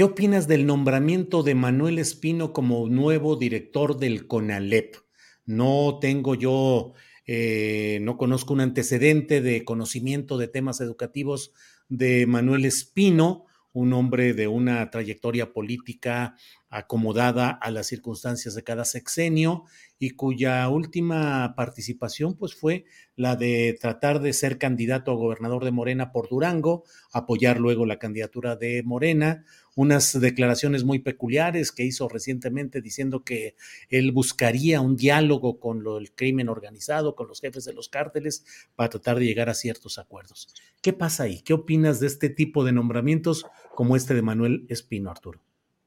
¿qué 0.00 0.04
opinas 0.04 0.48
del 0.48 0.64
nombramiento 0.64 1.42
de 1.42 1.54
Manuel 1.54 1.98
Espino 1.98 2.54
como 2.54 2.88
nuevo 2.88 3.36
director 3.36 3.98
del 3.98 4.26
CONALEP? 4.26 4.96
No 5.44 5.98
tengo 6.00 6.34
yo, 6.34 6.94
eh, 7.26 7.98
no 8.00 8.16
conozco 8.16 8.54
un 8.54 8.62
antecedente 8.62 9.42
de 9.42 9.62
conocimiento 9.62 10.38
de 10.38 10.48
temas 10.48 10.80
educativos 10.80 11.52
de 11.90 12.26
Manuel 12.26 12.64
Espino, 12.64 13.44
un 13.72 13.92
hombre 13.92 14.32
de 14.32 14.48
una 14.48 14.90
trayectoria 14.90 15.52
política 15.52 16.34
acomodada 16.70 17.50
a 17.50 17.70
las 17.70 17.86
circunstancias 17.86 18.54
de 18.54 18.64
cada 18.64 18.84
sexenio 18.84 19.64
y 19.98 20.10
cuya 20.10 20.68
última 20.68 21.54
participación 21.56 22.36
pues 22.36 22.54
fue 22.54 22.84
la 23.16 23.36
de 23.36 23.76
tratar 23.80 24.20
de 24.20 24.32
ser 24.32 24.58
candidato 24.58 25.10
a 25.10 25.16
gobernador 25.16 25.64
de 25.64 25.72
Morena 25.72 26.10
por 26.10 26.28
Durango, 26.28 26.84
apoyar 27.12 27.60
luego 27.60 27.86
la 27.86 27.98
candidatura 27.98 28.56
de 28.56 28.82
Morena, 28.84 29.44
unas 29.80 30.20
declaraciones 30.20 30.84
muy 30.84 30.98
peculiares 30.98 31.72
que 31.72 31.84
hizo 31.84 32.06
recientemente 32.06 32.82
diciendo 32.82 33.24
que 33.24 33.54
él 33.88 34.12
buscaría 34.12 34.82
un 34.82 34.94
diálogo 34.94 35.58
con 35.58 35.82
lo, 35.82 35.96
el 35.96 36.12
crimen 36.12 36.50
organizado, 36.50 37.16
con 37.16 37.28
los 37.28 37.40
jefes 37.40 37.64
de 37.64 37.72
los 37.72 37.88
cárteles 37.88 38.44
para 38.76 38.90
tratar 38.90 39.18
de 39.18 39.24
llegar 39.24 39.48
a 39.48 39.54
ciertos 39.54 39.98
acuerdos. 39.98 40.54
¿Qué 40.82 40.92
pasa 40.92 41.22
ahí? 41.22 41.40
¿Qué 41.40 41.54
opinas 41.54 41.98
de 41.98 42.08
este 42.08 42.28
tipo 42.28 42.62
de 42.62 42.72
nombramientos 42.72 43.46
como 43.74 43.96
este 43.96 44.12
de 44.12 44.20
Manuel 44.20 44.66
Espino, 44.68 45.10
Arturo? 45.10 45.40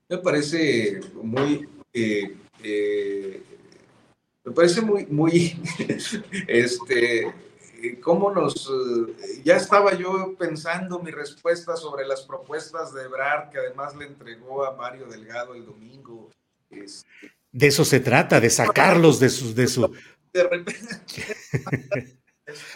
Me 0.09 0.17
parece 0.17 0.99
muy, 1.21 1.67
eh, 1.93 2.35
eh, 2.63 3.43
me 4.43 4.51
parece 4.53 4.81
muy, 4.81 5.05
muy, 5.05 5.55
este, 6.47 7.31
cómo 8.01 8.31
nos, 8.31 8.71
ya 9.43 9.55
estaba 9.55 9.93
yo 9.95 10.35
pensando 10.37 10.99
mi 10.99 11.11
respuesta 11.11 11.75
sobre 11.75 12.05
las 12.05 12.21
propuestas 12.21 12.93
de 12.93 13.03
Ebrard, 13.03 13.49
que 13.49 13.59
además 13.59 13.95
le 13.95 14.05
entregó 14.05 14.65
a 14.65 14.75
Mario 14.75 15.07
Delgado 15.07 15.55
el 15.55 15.65
domingo. 15.65 16.29
Este. 16.69 17.07
de 17.51 17.67
eso 17.67 17.85
se 17.85 17.99
trata, 17.99 18.39
de 18.39 18.49
sacarlos 18.49 19.19
de 19.19 19.29
su, 19.29 19.53
de 19.53 19.67
su. 19.67 19.95
De 20.33 20.43
repente. 20.43 20.97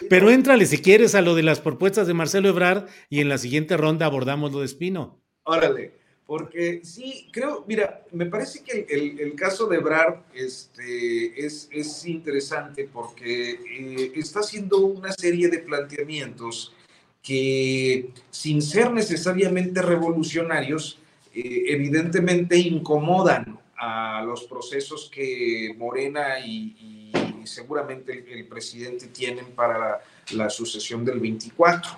Pero 0.08 0.30
éntrale 0.30 0.64
si 0.66 0.80
quieres 0.80 1.14
a 1.14 1.20
lo 1.20 1.34
de 1.34 1.42
las 1.42 1.60
propuestas 1.60 2.06
de 2.06 2.14
Marcelo 2.14 2.48
Ebrard 2.48 2.86
y 3.08 3.20
en 3.20 3.28
la 3.28 3.38
siguiente 3.38 3.76
ronda 3.76 4.06
abordamos 4.06 4.52
lo 4.52 4.60
de 4.60 4.66
Espino. 4.66 5.20
Órale. 5.42 5.98
Porque 6.28 6.82
sí, 6.84 7.26
creo, 7.32 7.64
mira, 7.66 8.02
me 8.12 8.26
parece 8.26 8.62
que 8.62 8.86
el, 8.90 9.34
caso 9.34 9.66
de 9.66 9.78
Ebrard 9.78 10.24
este, 10.34 11.46
es, 11.46 11.70
es 11.72 12.04
interesante 12.04 12.86
porque 12.92 13.52
eh, 13.52 14.12
está 14.14 14.40
haciendo 14.40 14.76
una 14.76 15.10
serie 15.12 15.48
de 15.48 15.60
planteamientos 15.60 16.74
que, 17.22 18.10
sin 18.30 18.60
ser 18.60 18.92
necesariamente 18.92 19.80
revolucionarios, 19.80 20.98
eh, 21.32 21.64
evidentemente 21.68 22.58
incomodan 22.58 23.58
a 23.78 24.22
los 24.22 24.44
procesos 24.44 25.10
que 25.10 25.74
Morena 25.78 26.40
y, 26.40 27.10
seguramente 27.44 28.26
el, 28.30 28.46
presidente 28.46 29.06
tienen 29.06 29.46
para 29.52 30.02
la, 30.32 30.50
sucesión 30.50 31.06
del 31.06 31.20
24. 31.20 31.90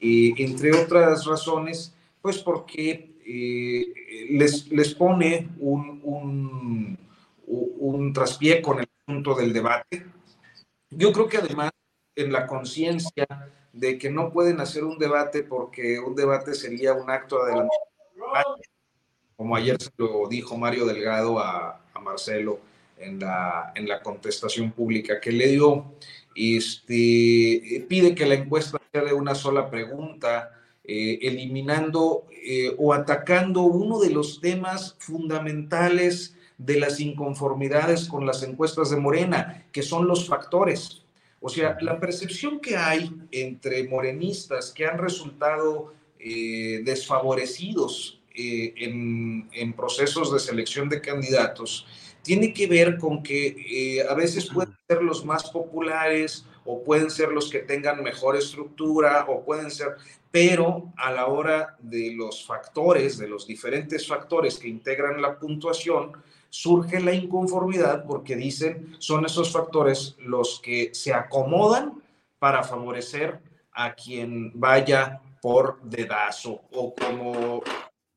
Eh, 0.00 0.32
entre 0.36 0.74
otras 0.74 1.24
razones, 1.24 1.94
pues 2.20 2.38
porque 2.38 3.07
eh, 3.30 4.26
les, 4.30 4.70
les 4.70 4.94
pone 4.94 5.48
un, 5.58 6.00
un, 6.02 6.98
un 7.46 8.12
traspié 8.12 8.62
con 8.62 8.80
el 8.80 8.88
punto 9.04 9.34
del 9.34 9.52
debate. 9.52 10.06
Yo 10.90 11.12
creo 11.12 11.28
que 11.28 11.36
además 11.36 11.70
en 12.16 12.32
la 12.32 12.46
conciencia 12.46 13.26
de 13.72 13.98
que 13.98 14.10
no 14.10 14.32
pueden 14.32 14.60
hacer 14.60 14.84
un 14.84 14.98
debate 14.98 15.42
porque 15.42 16.00
un 16.00 16.16
debate 16.16 16.54
sería 16.54 16.94
un 16.94 17.10
acto 17.10 17.44
de 17.44 17.68
como 19.36 19.54
ayer 19.54 19.80
se 19.80 19.90
lo 19.98 20.26
dijo 20.28 20.56
Mario 20.56 20.84
Delgado 20.84 21.38
a, 21.38 21.80
a 21.94 22.00
Marcelo 22.00 22.58
en 22.98 23.20
la, 23.20 23.72
en 23.76 23.86
la 23.86 24.02
contestación 24.02 24.72
pública 24.72 25.20
que 25.20 25.30
le 25.30 25.46
dio, 25.46 25.92
este, 26.34 27.86
pide 27.88 28.16
que 28.16 28.26
la 28.26 28.34
encuesta 28.34 28.80
sea 28.90 29.04
de 29.04 29.12
una 29.12 29.36
sola 29.36 29.70
pregunta, 29.70 30.57
eh, 30.90 31.18
eliminando 31.20 32.24
eh, 32.30 32.74
o 32.78 32.94
atacando 32.94 33.60
uno 33.60 34.00
de 34.00 34.08
los 34.08 34.40
temas 34.40 34.96
fundamentales 34.98 36.34
de 36.56 36.80
las 36.80 36.98
inconformidades 36.98 38.08
con 38.08 38.24
las 38.24 38.42
encuestas 38.42 38.88
de 38.88 38.96
Morena, 38.96 39.66
que 39.70 39.82
son 39.82 40.08
los 40.08 40.26
factores. 40.26 41.02
O 41.42 41.50
sea, 41.50 41.76
la 41.82 42.00
percepción 42.00 42.58
que 42.58 42.78
hay 42.78 43.12
entre 43.32 43.86
morenistas 43.86 44.72
que 44.72 44.86
han 44.86 44.96
resultado 44.96 45.92
eh, 46.18 46.80
desfavorecidos 46.82 48.22
en, 48.34 49.46
en, 49.52 49.72
procesos 49.74 50.32
de 50.32 50.38
selección 50.38 50.88
de 50.88 51.02
candidatos 51.02 51.86
tiene 52.22 52.54
que 52.54 52.66
ver 52.66 52.96
con 52.96 53.22
que 53.22 54.06
a 54.08 54.14
veces 54.14 54.46
pueden 54.46 54.74
ser 54.86 55.02
los 55.02 55.24
más 55.24 55.50
populares 55.50 56.46
o 56.70 56.82
pueden 56.84 57.10
ser 57.10 57.30
los 57.30 57.50
que 57.50 57.60
tengan 57.60 58.02
mejor 58.02 58.36
estructura 58.36 59.24
o 59.26 59.42
pueden 59.42 59.70
ser, 59.70 59.96
pero 60.30 60.92
a 60.96 61.10
la 61.10 61.26
hora 61.26 61.76
de 61.80 62.12
los 62.14 62.44
factores, 62.44 63.18
de 63.18 63.28
los 63.28 63.46
diferentes 63.46 64.06
factores 64.06 64.58
que 64.58 64.68
integran 64.68 65.22
la 65.22 65.38
puntuación, 65.38 66.12
surge 66.50 67.00
la 67.00 67.12
inconformidad 67.12 68.04
porque 68.06 68.36
dicen 68.36 68.96
son 68.98 69.26
esos 69.26 69.52
factores 69.52 70.16
los 70.18 70.60
que 70.60 70.94
se 70.94 71.12
acomodan 71.12 72.02
para 72.38 72.62
favorecer 72.62 73.40
a 73.72 73.94
quien 73.94 74.52
vaya 74.54 75.20
por 75.40 75.80
dedazo 75.82 76.62
o 76.72 76.94
como 76.94 77.62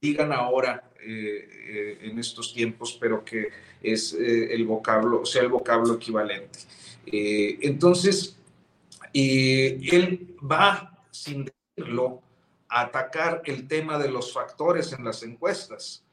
digan 0.01 0.31
ahora 0.31 0.91
eh, 1.03 1.49
eh, 1.67 1.97
en 2.01 2.19
estos 2.19 2.53
tiempos, 2.53 2.97
pero 2.99 3.23
que 3.23 3.49
es 3.81 4.13
eh, 4.13 4.53
el 4.53 4.65
vocablo, 4.65 5.25
sea 5.25 5.43
el 5.43 5.49
vocablo 5.49 5.95
equivalente. 5.95 6.59
entonces, 7.05 8.37
él 9.13 10.35
va 10.39 11.05
sin 11.11 11.49
atacar 12.69 13.41
el 13.45 13.67
tema 13.67 13.97
de 13.97 14.09
los 14.09 14.33
factores 14.33 14.93
en 14.93 15.03
las 15.03 15.23
encuestas, 15.23 16.03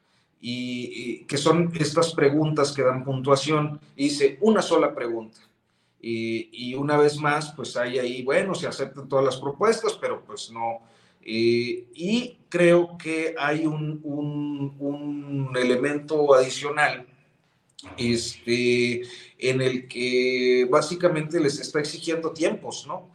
y, 0.40 1.24
que 1.24 1.36
son 1.36 1.72
estas 1.78 2.14
preguntas 2.14 2.72
que 2.72 2.82
dan 2.82 3.04
puntuación. 3.04 3.80
Hice 3.96 4.38
una 4.40 4.62
sola 4.62 4.94
pregunta. 4.94 5.40
Y, 6.00 6.74
una 6.74 6.96
vez 6.96 7.18
más, 7.18 7.52
pues 7.52 7.76
hay 7.76 7.98
ahí, 7.98 8.22
bueno, 8.22 8.54
se 8.54 8.66
aceptan 8.66 9.08
todas 9.08 9.24
las 9.24 9.36
propuestas, 9.36 9.98
pero 10.00 10.24
pues 10.24 10.50
no. 10.50 10.80
y 11.20 12.38
creo 12.48 12.96
que 12.96 13.34
hay 13.38 13.66
un, 13.66 14.00
un, 14.04 14.76
un, 14.78 15.56
elemento 15.56 16.32
adicional 16.34 17.06
este, 17.96 19.02
en 19.38 19.60
el 19.60 19.88
que 19.88 20.66
básicamente 20.70 21.40
les 21.40 21.58
está 21.60 21.80
exigiendo 21.80 22.32
tiempos, 22.32 22.86
¿no? 22.86 23.10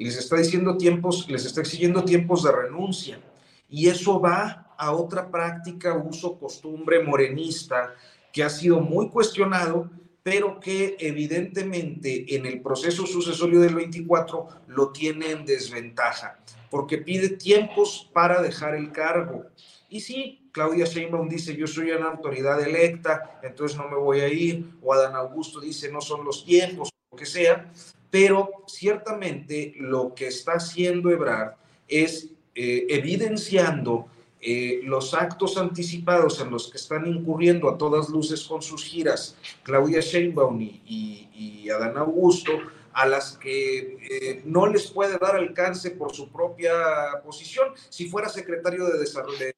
Y 0.00 0.04
les 0.04 0.16
está 0.16 0.36
diciendo 0.36 0.78
tiempos, 0.78 1.28
les 1.28 1.44
está 1.44 1.60
exigiendo 1.60 2.02
tiempos 2.02 2.42
de 2.42 2.50
renuncia. 2.50 3.20
Y 3.68 3.86
eso 3.86 4.18
va 4.18 4.72
a 4.78 4.92
otra 4.92 5.30
práctica, 5.30 5.92
uso, 5.92 6.38
costumbre 6.38 7.04
morenista 7.04 7.94
que 8.32 8.42
ha 8.42 8.48
sido 8.48 8.80
muy 8.80 9.10
cuestionado, 9.10 9.90
pero 10.22 10.58
que 10.58 10.96
evidentemente 11.00 12.34
en 12.34 12.46
el 12.46 12.62
proceso 12.62 13.04
sucesorio 13.04 13.60
del 13.60 13.74
24 13.74 14.48
lo 14.68 14.90
tiene 14.90 15.32
en 15.32 15.44
desventaja, 15.44 16.38
porque 16.70 16.96
pide 16.96 17.28
tiempos 17.36 18.08
para 18.14 18.40
dejar 18.40 18.76
el 18.76 18.92
cargo. 18.92 19.44
Y 19.90 20.00
sí, 20.00 20.48
Claudia 20.50 20.86
Sheinbaum 20.86 21.28
dice, 21.28 21.54
yo 21.54 21.66
soy 21.66 21.90
una 21.90 22.08
autoridad 22.08 22.58
electa, 22.66 23.38
entonces 23.42 23.76
no 23.76 23.86
me 23.86 23.98
voy 23.98 24.20
a 24.20 24.28
ir, 24.28 24.64
o 24.80 24.94
Adán 24.94 25.14
Augusto 25.14 25.60
dice, 25.60 25.92
no 25.92 26.00
son 26.00 26.24
los 26.24 26.46
tiempos, 26.46 26.88
lo 27.12 27.18
que 27.18 27.26
sea, 27.26 27.70
pero 28.10 28.50
ciertamente 28.66 29.74
lo 29.76 30.14
que 30.14 30.26
está 30.28 30.52
haciendo 30.54 31.10
Ebrard 31.10 31.54
es 31.88 32.28
eh, 32.54 32.86
evidenciando 32.88 34.06
eh, 34.42 34.80
los 34.84 35.12
actos 35.12 35.58
anticipados 35.58 36.40
en 36.40 36.50
los 36.50 36.70
que 36.70 36.78
están 36.78 37.06
incurriendo 37.06 37.68
a 37.68 37.76
todas 37.76 38.08
luces 38.08 38.42
con 38.44 38.62
sus 38.62 38.82
giras 38.84 39.36
Claudia 39.62 40.00
Sheinbaum 40.00 40.60
y, 40.60 41.28
y, 41.34 41.70
Adán 41.70 41.96
Augusto, 41.98 42.52
a 42.92 43.06
las 43.06 43.36
que 43.36 43.98
eh, 44.10 44.42
no 44.44 44.66
les 44.66 44.90
puede 44.90 45.18
dar 45.18 45.36
alcance 45.36 45.90
por 45.92 46.12
su 46.14 46.28
propia 46.30 46.72
posición. 47.24 47.68
Si 47.90 48.08
fuera 48.08 48.28
secretario 48.28 48.86
de 48.86 48.98
Desarrollo, 48.98 49.38
de 49.38 49.54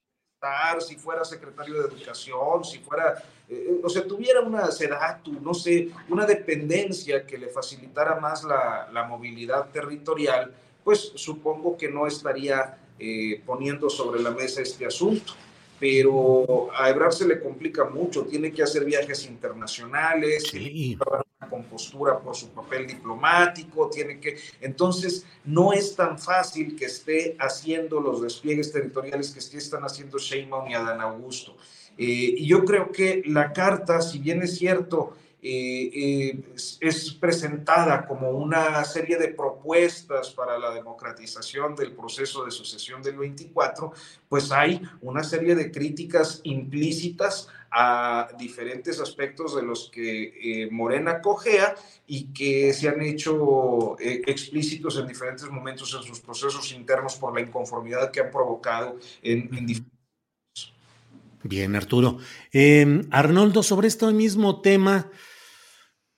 si 0.81 0.97
fuera 0.97 1.25
secretario 1.25 1.75
de 1.75 1.89
Educación, 1.89 2.65
si 2.65 2.79
fuera, 2.79 3.23
eh, 3.49 3.81
o 3.83 3.89
sea, 3.89 4.05
tuviera 4.05 4.41
una 4.41 4.71
SEDATU, 4.71 5.41
no 5.41 5.55
sé, 5.55 5.91
una 6.09 6.27
dependencia 6.27 7.25
que 7.25 7.39
le 7.39 7.49
facilitara 7.49 8.19
más 8.19 8.43
la, 8.43 8.89
la 8.93 9.05
movilidad 9.05 9.71
territorial, 9.71 10.53
pues 10.83 11.13
supongo 11.15 11.77
que 11.77 11.89
no 11.89 12.07
estaría 12.07 12.77
eh, 12.99 13.41
poniendo 13.47 13.89
sobre 13.89 14.21
la 14.21 14.31
mesa 14.31 14.63
este 14.63 14.85
asunto. 14.85 15.35
Pero 15.83 16.69
a 16.73 16.91
Ebrard 16.91 17.11
se 17.11 17.27
le 17.27 17.41
complica 17.41 17.85
mucho, 17.87 18.25
tiene 18.25 18.53
que 18.53 18.63
hacer 18.63 18.85
viajes 18.85 19.27
internacionales, 19.27 20.45
sí. 20.49 20.97
una 20.97 21.51
compostura 21.51 22.21
por 22.21 22.37
su 22.37 22.51
papel 22.51 22.87
diplomático, 22.87 23.91
tiene 23.91 24.21
que... 24.21 24.37
Entonces, 24.61 25.27
no 25.45 25.73
es 25.73 25.97
tan 25.97 26.21
fácil 26.21 26.77
que 26.77 26.85
esté 26.85 27.35
haciendo 27.41 27.99
los 27.99 28.23
despliegues 28.23 28.71
territoriales 28.71 29.33
que 29.33 29.59
están 29.59 29.83
haciendo 29.83 30.19
Sheinbaum 30.19 30.71
y 30.71 30.75
Adán 30.75 31.01
Augusto. 31.01 31.57
Eh, 31.99 32.37
y 32.39 32.47
yo 32.47 32.65
creo 32.65 32.93
que 32.93 33.25
la 33.27 33.53
carta, 33.53 34.03
si 34.03 34.21
bien 34.21 34.41
es 34.41 34.59
cierto, 34.59 35.17
eh, 35.45 35.91
eh, 35.93 36.45
es 36.79 37.15
presentada 37.15 38.07
como 38.07 38.31
una 38.31 38.85
serie 38.85 39.17
de 39.19 39.27
propuestas 39.27 40.31
para 40.31 40.57
la 40.57 40.73
democratización 40.73 41.75
del 41.75 41.97
proceso 41.97 42.45
de 42.45 42.53
sucesión 42.53 43.03
del 43.03 43.17
24, 43.17 43.93
pues 44.29 44.53
hay 44.53 44.81
una 45.01 45.25
serie 45.25 45.57
de 45.57 45.73
críticas 45.73 46.43
implícitas 46.45 47.49
a 47.73 48.29
diferentes 48.39 49.01
aspectos 49.01 49.57
de 49.57 49.63
los 49.63 49.91
que 49.91 50.63
eh, 50.63 50.71
Morena 50.71 51.21
cojea 51.21 51.75
y 52.07 52.33
que 52.33 52.73
se 52.73 52.89
han 52.89 53.03
hecho 53.03 53.97
explícitos 53.99 54.97
en 54.97 55.09
diferentes 55.09 55.51
momentos 55.51 55.93
en 55.93 56.05
sus 56.05 56.21
procesos 56.21 56.71
internos 56.71 57.17
por 57.17 57.35
la 57.35 57.41
inconformidad 57.41 58.13
que 58.13 58.21
han 58.21 58.31
provocado 58.31 58.97
en, 59.23 59.53
en 59.53 59.67
diferentes 59.67 59.93
Bien, 61.45 61.75
Arturo. 61.75 62.19
Arnoldo, 63.11 63.65
sobre 63.65 63.89
este 63.89 64.07
mismo 64.13 64.61
tema, 64.61 65.11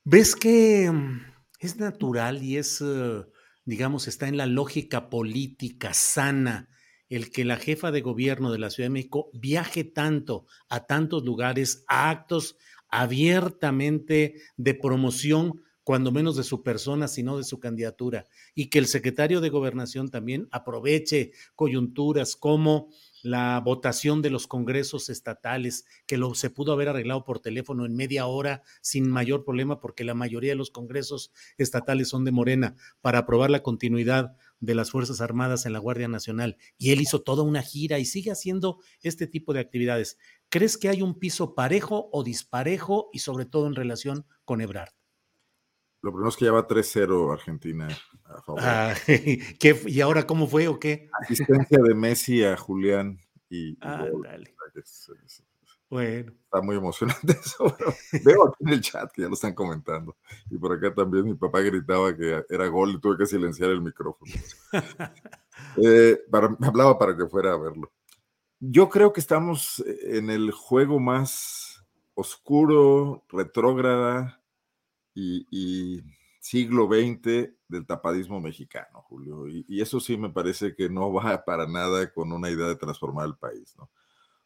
¿Ves 0.07 0.37
que 0.37 0.91
mm, 0.91 1.23
es 1.61 1.79
natural 1.79 2.43
y 2.43 2.59
es, 2.59 2.83
eh, 2.85 3.25
digamos, 3.65 4.07
está 4.07 4.29
en 4.29 4.37
la 4.37 4.45
lógica 4.45 5.09
política 5.09 5.95
sana 5.95 6.69
el 7.09 7.31
que 7.31 7.47
la 7.47 7.57
jefa 7.57 7.91
de 7.91 8.03
gobierno 8.03 8.53
de 8.53 8.59
la 8.59 8.69
Ciudad 8.69 8.87
de 8.89 8.93
México 8.93 9.31
viaje 9.33 9.83
tanto 9.83 10.47
a 10.69 10.87
tantos 10.87 11.25
lugares, 11.25 11.85
a 11.89 12.11
actos 12.11 12.59
abiertamente 12.89 14.35
de 14.59 14.75
promoción, 14.75 15.63
cuando 15.85 16.13
menos 16.13 16.37
de 16.37 16.45
su 16.45 16.63
persona, 16.63 17.09
sino 17.09 17.39
de 17.39 17.45
su 17.45 17.59
candidatura, 17.59 18.27
y 18.55 18.69
que 18.69 18.79
el 18.81 18.87
secretario 18.87 19.41
de 19.41 19.49
gobernación 19.49 20.11
también 20.11 20.49
aproveche 20.51 21.33
coyunturas 21.55 22.37
como 22.37 22.91
la 23.25 23.59
votación 23.61 24.23
de 24.23 24.31
los 24.31 24.47
congresos 24.47 25.09
estatales, 25.09 25.87
que 26.07 26.19
lo, 26.19 26.35
se 26.35 26.51
pudo 26.51 26.73
haber 26.73 26.89
arreglado 26.91 27.25
por 27.25 27.41
teléfono 27.41 27.87
en 27.87 27.97
media 27.97 28.27
hora 28.27 28.63
sin 28.83 29.09
mayor 29.09 29.45
problema, 29.45 29.81
porque 29.81 30.05
la 30.05 30.15
mayoría 30.15 30.53
de 30.53 30.57
los 30.57 30.71
congresos 30.71 31.33
estatales 31.57 32.09
son 32.09 32.25
de 32.25 32.33
Morena, 32.33 32.77
para 33.01 33.21
aprobar 33.21 33.51
la 33.51 33.63
continuidad 33.63 34.37
de 34.61 34.75
las 34.75 34.91
Fuerzas 34.91 35.21
Armadas 35.21 35.67
en 35.67 35.73
la 35.73 35.79
Guardia 35.79 36.09
Nacional. 36.09 36.59
Y 36.79 36.93
él 36.93 37.01
hizo 37.01 37.23
toda 37.23 37.43
una 37.43 37.63
gira 37.63 37.99
y 37.99 38.05
sigue 38.05 38.31
haciendo 38.31 38.79
este 39.03 39.27
tipo 39.27 39.53
de 39.53 39.61
actividades. 39.61 40.19
¿Crees 40.51 40.77
que 40.77 40.89
hay 40.89 41.03
un 41.03 41.19
piso 41.19 41.55
parejo 41.55 42.09
o 42.13 42.23
disparejo 42.23 43.09
y 43.13 43.21
sobre 43.21 43.47
todo 43.47 43.67
en 43.67 43.75
relación 43.75 44.27
con 44.45 44.61
Ebrard? 44.61 44.93
Lo 46.05 46.13
primero 46.13 46.29
es 46.29 46.37
que 46.37 46.45
ya 46.45 46.53
va 46.53 46.69
3-0 46.69 47.33
Argentina 47.33 47.89
a 48.27 48.43
favor. 48.43 48.61
Ah, 48.63 48.95
¿Y 49.87 50.01
ahora 50.03 50.27
cómo 50.27 50.47
fue 50.47 50.69
o 50.69 50.79
qué? 50.79 51.09
Asistencia 51.19 51.79
de 51.79 51.95
Messi 51.95 52.45
a 52.45 52.59
Julián 52.59 53.19
y. 53.49 53.79
Ah, 53.81 54.05
dale. 54.23 54.55
bueno. 55.89 56.33
Está 56.45 56.61
muy 56.61 56.77
emocionante 56.77 57.33
eso. 57.43 57.75
Veo 58.23 58.49
aquí 58.49 58.65
en 58.65 58.69
el 58.69 58.83
chat 58.83 59.11
que 59.13 59.23
ya 59.23 59.29
lo 59.29 59.33
están 59.33 59.55
comentando. 59.55 60.15
Y 60.51 60.59
por 60.59 60.75
acá 60.75 60.95
también 60.95 61.25
mi 61.25 61.33
papá 61.37 61.61
gritaba 61.61 62.15
que 62.15 62.45
era 62.51 62.67
gol 62.67 62.91
y 62.91 63.01
tuve 63.01 63.17
que 63.17 63.25
silenciar 63.25 63.71
el 63.71 63.81
micrófono. 63.81 64.31
eh, 65.83 66.19
me 66.59 66.67
hablaba 66.67 66.99
para 66.99 67.17
que 67.17 67.27
fuera 67.29 67.55
a 67.55 67.57
verlo. 67.57 67.91
Yo 68.61 68.91
creo 68.91 69.15
que 69.15 69.21
estamos 69.21 69.83
en 70.03 70.29
el 70.29 70.51
juego 70.51 71.01
más 71.01 71.83
oscuro, 72.13 73.25
retrógrada 73.31 74.44
y, 75.15 76.03
siglo 76.41 76.87
XX 76.87 77.55
del 77.69 77.87
tapadismo 77.87 78.39
mexicano, 78.39 79.03
Julio. 79.09 79.49
Y, 79.49 79.81
eso 79.81 79.99
sí 80.01 80.17
me 80.17 80.31
parece 80.31 80.75
que 80.75 80.89
no 80.91 81.13
va 81.13 81.43
para 81.47 81.67
nada 81.67 82.13
con 82.13 82.33
una 82.33 82.51
idea 82.51 82.67
de 82.67 82.77
transformar 82.77 83.27
el 83.27 83.37
país. 83.37 83.75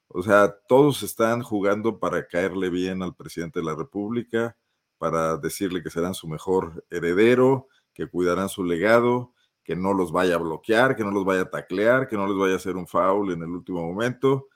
O 0.09 0.23
sea, 0.23 0.55
todos 0.69 1.03
están 1.03 1.43
jugando 1.43 1.99
para 1.99 2.27
caerle 2.27 2.71
bien 2.71 3.03
al 3.03 3.15
presidente 3.15 3.61
de 3.61 3.67
la 3.67 3.75
República, 3.75 4.57
para 4.97 5.37
decirle 5.37 5.83
que 5.83 5.91
serán 5.91 6.15
su 6.15 6.29
mejor 6.29 6.85
heredero, 6.91 7.69
que 7.93 8.07
cuidarán 8.07 8.49
su 8.49 8.65
legado, 8.65 9.33
que 9.65 9.77
no 9.77 9.93
los 9.93 10.13
vaya 10.13 10.37
a 10.37 10.39
bloquear, 10.39 10.97
que 10.97 11.05
no 11.05 11.11
los 11.11 11.25
vaya 11.25 11.43
a 11.43 11.51
taclear, 11.51 12.09
que 12.09 12.17
no 12.17 12.27
les 12.27 12.37
vaya 12.37 12.55
a 12.55 12.57
hacer 12.57 12.77
un 12.77 12.87
foul 12.87 13.33
en 13.33 13.43
el 13.43 13.51
último 13.51 13.87
momento 13.87 14.49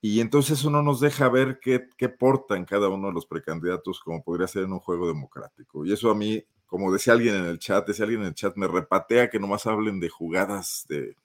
y 0.00 0.20
entonces 0.20 0.64
uno 0.64 0.82
nos 0.82 1.00
deja 1.00 1.28
ver 1.28 1.58
qué, 1.60 1.88
qué 1.96 2.08
portan 2.08 2.64
cada 2.64 2.88
uno 2.88 3.08
de 3.08 3.14
los 3.14 3.26
precandidatos, 3.26 4.00
como 4.00 4.22
podría 4.22 4.46
ser 4.46 4.64
en 4.64 4.72
un 4.72 4.78
juego 4.78 5.08
democrático. 5.08 5.84
Y 5.84 5.92
eso 5.92 6.10
a 6.10 6.14
mí, 6.14 6.44
como 6.66 6.92
decía 6.92 7.14
alguien 7.14 7.34
en 7.34 7.46
el 7.46 7.58
chat, 7.58 7.86
decía 7.86 8.04
alguien 8.04 8.22
en 8.22 8.28
el 8.28 8.34
chat, 8.34 8.56
me 8.56 8.68
repatea 8.68 9.28
que 9.28 9.40
nomás 9.40 9.66
hablen 9.66 9.98
de 9.98 10.08
jugadas 10.08 10.86
de 10.88 11.16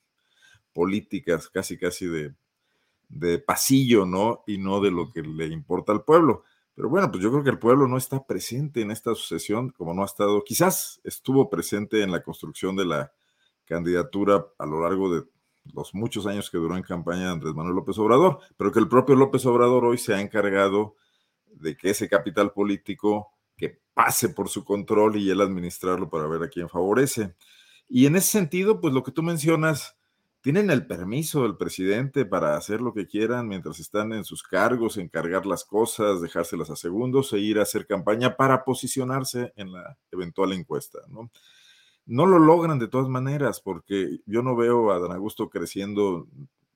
políticas, 0.73 1.49
casi 1.49 1.77
casi 1.77 2.07
de, 2.07 2.33
de 3.09 3.37
pasillo, 3.37 4.05
¿no? 4.07 4.43
Y 4.47 4.57
no 4.57 4.81
de 4.81 4.89
lo 4.89 5.11
que 5.11 5.21
le 5.21 5.47
importa 5.47 5.91
al 5.91 6.03
pueblo. 6.03 6.43
Pero 6.75 6.89
bueno, 6.89 7.11
pues 7.11 7.21
yo 7.21 7.31
creo 7.31 7.43
que 7.43 7.51
el 7.51 7.59
pueblo 7.59 7.87
no 7.87 7.97
está 7.97 8.25
presente 8.25 8.81
en 8.81 8.89
esta 8.89 9.13
sucesión, 9.13 9.69
como 9.69 9.93
no 9.93 10.01
ha 10.01 10.05
estado, 10.05 10.43
quizás 10.43 10.99
estuvo 11.03 11.47
presente 11.49 12.01
en 12.01 12.11
la 12.11 12.23
construcción 12.23 12.75
de 12.75 12.85
la 12.85 13.11
candidatura 13.65 14.47
a 14.57 14.65
lo 14.65 14.81
largo 14.81 15.13
de 15.13 15.23
los 15.73 15.93
muchos 15.93 16.27
años 16.27 16.49
que 16.49 16.57
duró 16.57 16.75
en 16.75 16.83
campaña 16.83 17.31
Andrés 17.31 17.53
Manuel 17.53 17.75
López 17.75 17.97
Obrador, 17.97 18.39
pero 18.57 18.71
que 18.71 18.79
el 18.79 18.87
propio 18.87 19.15
López 19.15 19.45
Obrador 19.45 19.85
hoy 19.85 19.97
se 19.97 20.13
ha 20.13 20.21
encargado 20.21 20.95
de 21.45 21.77
que 21.77 21.91
ese 21.91 22.09
capital 22.09 22.51
político 22.51 23.29
que 23.55 23.79
pase 23.93 24.29
por 24.29 24.49
su 24.49 24.63
control 24.63 25.17
y 25.17 25.29
él 25.29 25.41
administrarlo 25.41 26.09
para 26.09 26.27
ver 26.27 26.43
a 26.43 26.49
quién 26.49 26.67
favorece. 26.67 27.35
Y 27.87 28.05
en 28.05 28.15
ese 28.15 28.29
sentido, 28.29 28.81
pues 28.81 28.93
lo 28.93 29.03
que 29.03 29.11
tú 29.11 29.23
mencionas, 29.23 29.95
tienen 30.43 30.69
el 30.69 30.85
permiso 30.85 31.43
del 31.43 31.55
presidente 31.55 32.25
para 32.25 32.57
hacer 32.57 32.81
lo 32.81 32.93
que 32.93 33.07
quieran 33.07 33.47
mientras 33.47 33.79
están 33.79 34.11
en 34.11 34.25
sus 34.25 34.43
cargos, 34.43 34.97
encargar 34.97 35.45
las 35.45 35.63
cosas, 35.63 36.21
dejárselas 36.21 36.69
a 36.69 36.75
segundos 36.75 37.31
e 37.31 37.39
ir 37.39 37.59
a 37.59 37.61
hacer 37.61 37.87
campaña 37.87 38.35
para 38.35 38.65
posicionarse 38.65 39.53
en 39.55 39.71
la 39.71 39.97
eventual 40.11 40.51
encuesta, 40.51 40.99
¿no? 41.07 41.31
No 42.05 42.25
lo 42.25 42.39
logran 42.39 42.79
de 42.79 42.87
todas 42.87 43.07
maneras, 43.07 43.61
porque 43.61 44.19
yo 44.25 44.41
no 44.41 44.55
veo 44.55 44.91
a 44.91 44.99
Dan 44.99 45.13
Augusto 45.13 45.49
creciendo 45.49 46.27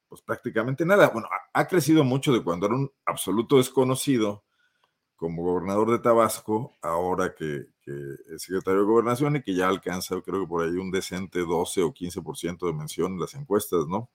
pues 0.07 0.21
prácticamente 0.21 0.85
nada. 0.85 1.09
Bueno, 1.09 1.27
ha 1.53 1.67
crecido 1.67 2.03
mucho 2.03 2.31
de 2.31 2.43
cuando 2.43 2.67
era 2.67 2.75
un 2.75 2.91
absoluto 3.05 3.57
desconocido 3.57 4.43
como 5.17 5.43
gobernador 5.43 5.91
de 5.91 5.99
Tabasco, 5.99 6.77
ahora 6.81 7.33
que, 7.35 7.65
es 7.85 8.41
secretario 8.41 8.81
de 8.81 8.85
gobernación 8.85 9.37
y 9.37 9.41
que 9.41 9.55
ya 9.55 9.67
alcanza, 9.67 10.21
creo 10.21 10.41
que 10.41 10.47
por 10.47 10.63
ahí 10.63 10.71
un 10.71 10.91
decente 10.91 11.39
12 11.39 11.83
o 11.83 11.93
15% 11.93 12.67
de 12.67 12.73
mención 12.73 13.13
en 13.13 13.19
las 13.19 13.33
encuestas, 13.33 13.87
¿no? 13.87 14.09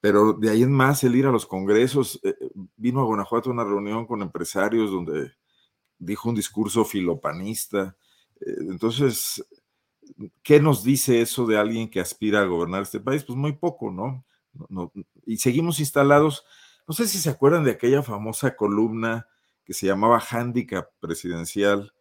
Pero 0.00 0.32
de 0.32 0.50
ahí 0.50 0.62
en 0.62 0.72
más, 0.72 1.04
el 1.04 1.14
ir 1.14 1.26
a 1.26 1.30
los 1.32 1.46
congresos, 1.46 2.18
eh, 2.22 2.34
eh, 2.40 2.50
vino 2.76 3.00
a 3.00 3.04
Guanajuato 3.04 3.50
a 3.50 3.52
una 3.52 3.64
reunión 3.64 4.06
con 4.06 4.22
empresarios 4.22 4.90
donde 4.90 5.32
dijo 5.98 6.28
un 6.28 6.34
discurso 6.34 6.84
filopanista. 6.84 7.96
Eh, 8.40 8.56
entonces, 8.60 9.44
¿qué 10.42 10.60
nos 10.60 10.84
dice 10.84 11.20
eso 11.20 11.46
de 11.46 11.58
alguien 11.58 11.90
que 11.90 12.00
aspira 12.00 12.40
a 12.40 12.46
gobernar 12.46 12.82
este 12.82 13.00
país? 13.00 13.24
Pues 13.24 13.36
muy 13.36 13.52
poco, 13.52 13.90
¿no? 13.90 14.24
y 15.24 15.36
seguimos 15.36 15.78
instalados, 15.78 16.44
no 16.88 16.94
sé 16.94 17.06
si 17.06 17.18
se 17.18 17.30
acuerdan 17.30 17.64
de 17.64 17.72
aquella 17.72 18.02
famosa 18.02 18.56
columna 18.56 19.28
que 19.64 19.74
se 19.74 19.86
llamaba 19.86 20.20
Handicap 20.30 20.90
Presidencial, 20.98 21.92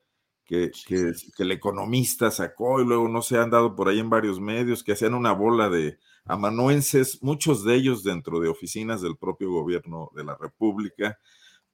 que, 0.46 0.72
que, 0.88 1.12
el 1.38 1.52
economista 1.52 2.32
sacó 2.32 2.82
y 2.82 2.86
luego 2.86 3.10
no 3.10 3.22
se 3.22 3.38
han 3.38 3.50
dado 3.52 3.76
por 3.76 3.90
ahí 3.90 4.00
en 4.00 4.10
varios 4.10 4.40
medios, 4.40 4.84
que 4.84 4.94
hacían 4.94 5.14
una 5.14 5.34
bola 5.34 5.70
de 5.70 6.00
amanuenses, 6.26 7.22
muchos 7.22 7.66
de 7.66 7.76
ellos 7.76 8.04
dentro 8.04 8.40
de 8.40 8.48
oficinas 8.48 9.02
del 9.02 9.18
propio 9.18 9.52
gobierno 9.52 10.10
de 10.16 10.24
la 10.24 10.38
República, 10.38 11.20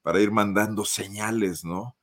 para 0.01 0.19
ir 0.19 0.31
mandando 0.31 0.83
señales, 0.85 1.63
¿no? 1.63 1.95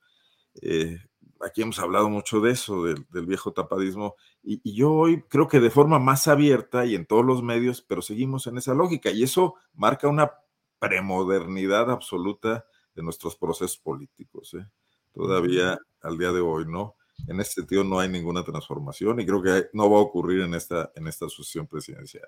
Eh, 0.61 0.97
aquí 1.45 1.61
hemos 1.61 1.79
hablado 1.79 2.09
mucho 2.09 2.39
de 2.39 2.51
eso, 2.51 2.83
del, 2.83 3.25
viejo 3.25 3.53
tapadismo, 3.53 4.15
y, 4.43 4.61
y, 4.63 4.75
yo 4.75 4.91
hoy 4.91 5.23
creo 5.29 5.47
que 5.47 5.59
de 5.59 5.69
forma 5.69 5.99
más 5.99 6.27
abierta 6.27 6.85
y 6.85 6.95
en 6.95 7.05
todos 7.05 7.25
los 7.25 7.43
medios, 7.43 7.81
pero 7.81 8.01
seguimos 8.01 8.47
en 8.47 8.57
esa 8.57 8.73
lógica, 8.73 9.11
y 9.11 9.23
eso 9.23 9.55
marca 9.73 10.07
una 10.07 10.31
premodernidad 10.79 11.91
absoluta 11.91 12.65
de 12.95 13.03
nuestros 13.03 13.35
procesos 13.35 13.77
políticos. 13.77 14.55
¿eh? 14.55 14.65
Todavía 15.13 15.77
al 16.01 16.17
día 16.17 16.31
de 16.31 16.41
hoy, 16.41 16.65
¿no? 16.67 16.95
En 17.27 17.39
ese 17.39 17.53
sentido 17.53 17.83
no 17.83 17.99
hay 17.99 18.09
ninguna 18.09 18.43
transformación 18.43 19.19
y 19.19 19.25
creo 19.25 19.43
que 19.43 19.69
no 19.73 19.89
va 19.91 19.97
a 19.97 20.01
ocurrir 20.01 20.41
en 20.41 20.55
esta, 20.55 20.91
en 20.95 21.07
esta 21.07 21.29
sucesión 21.29 21.67
presidencial. 21.67 22.27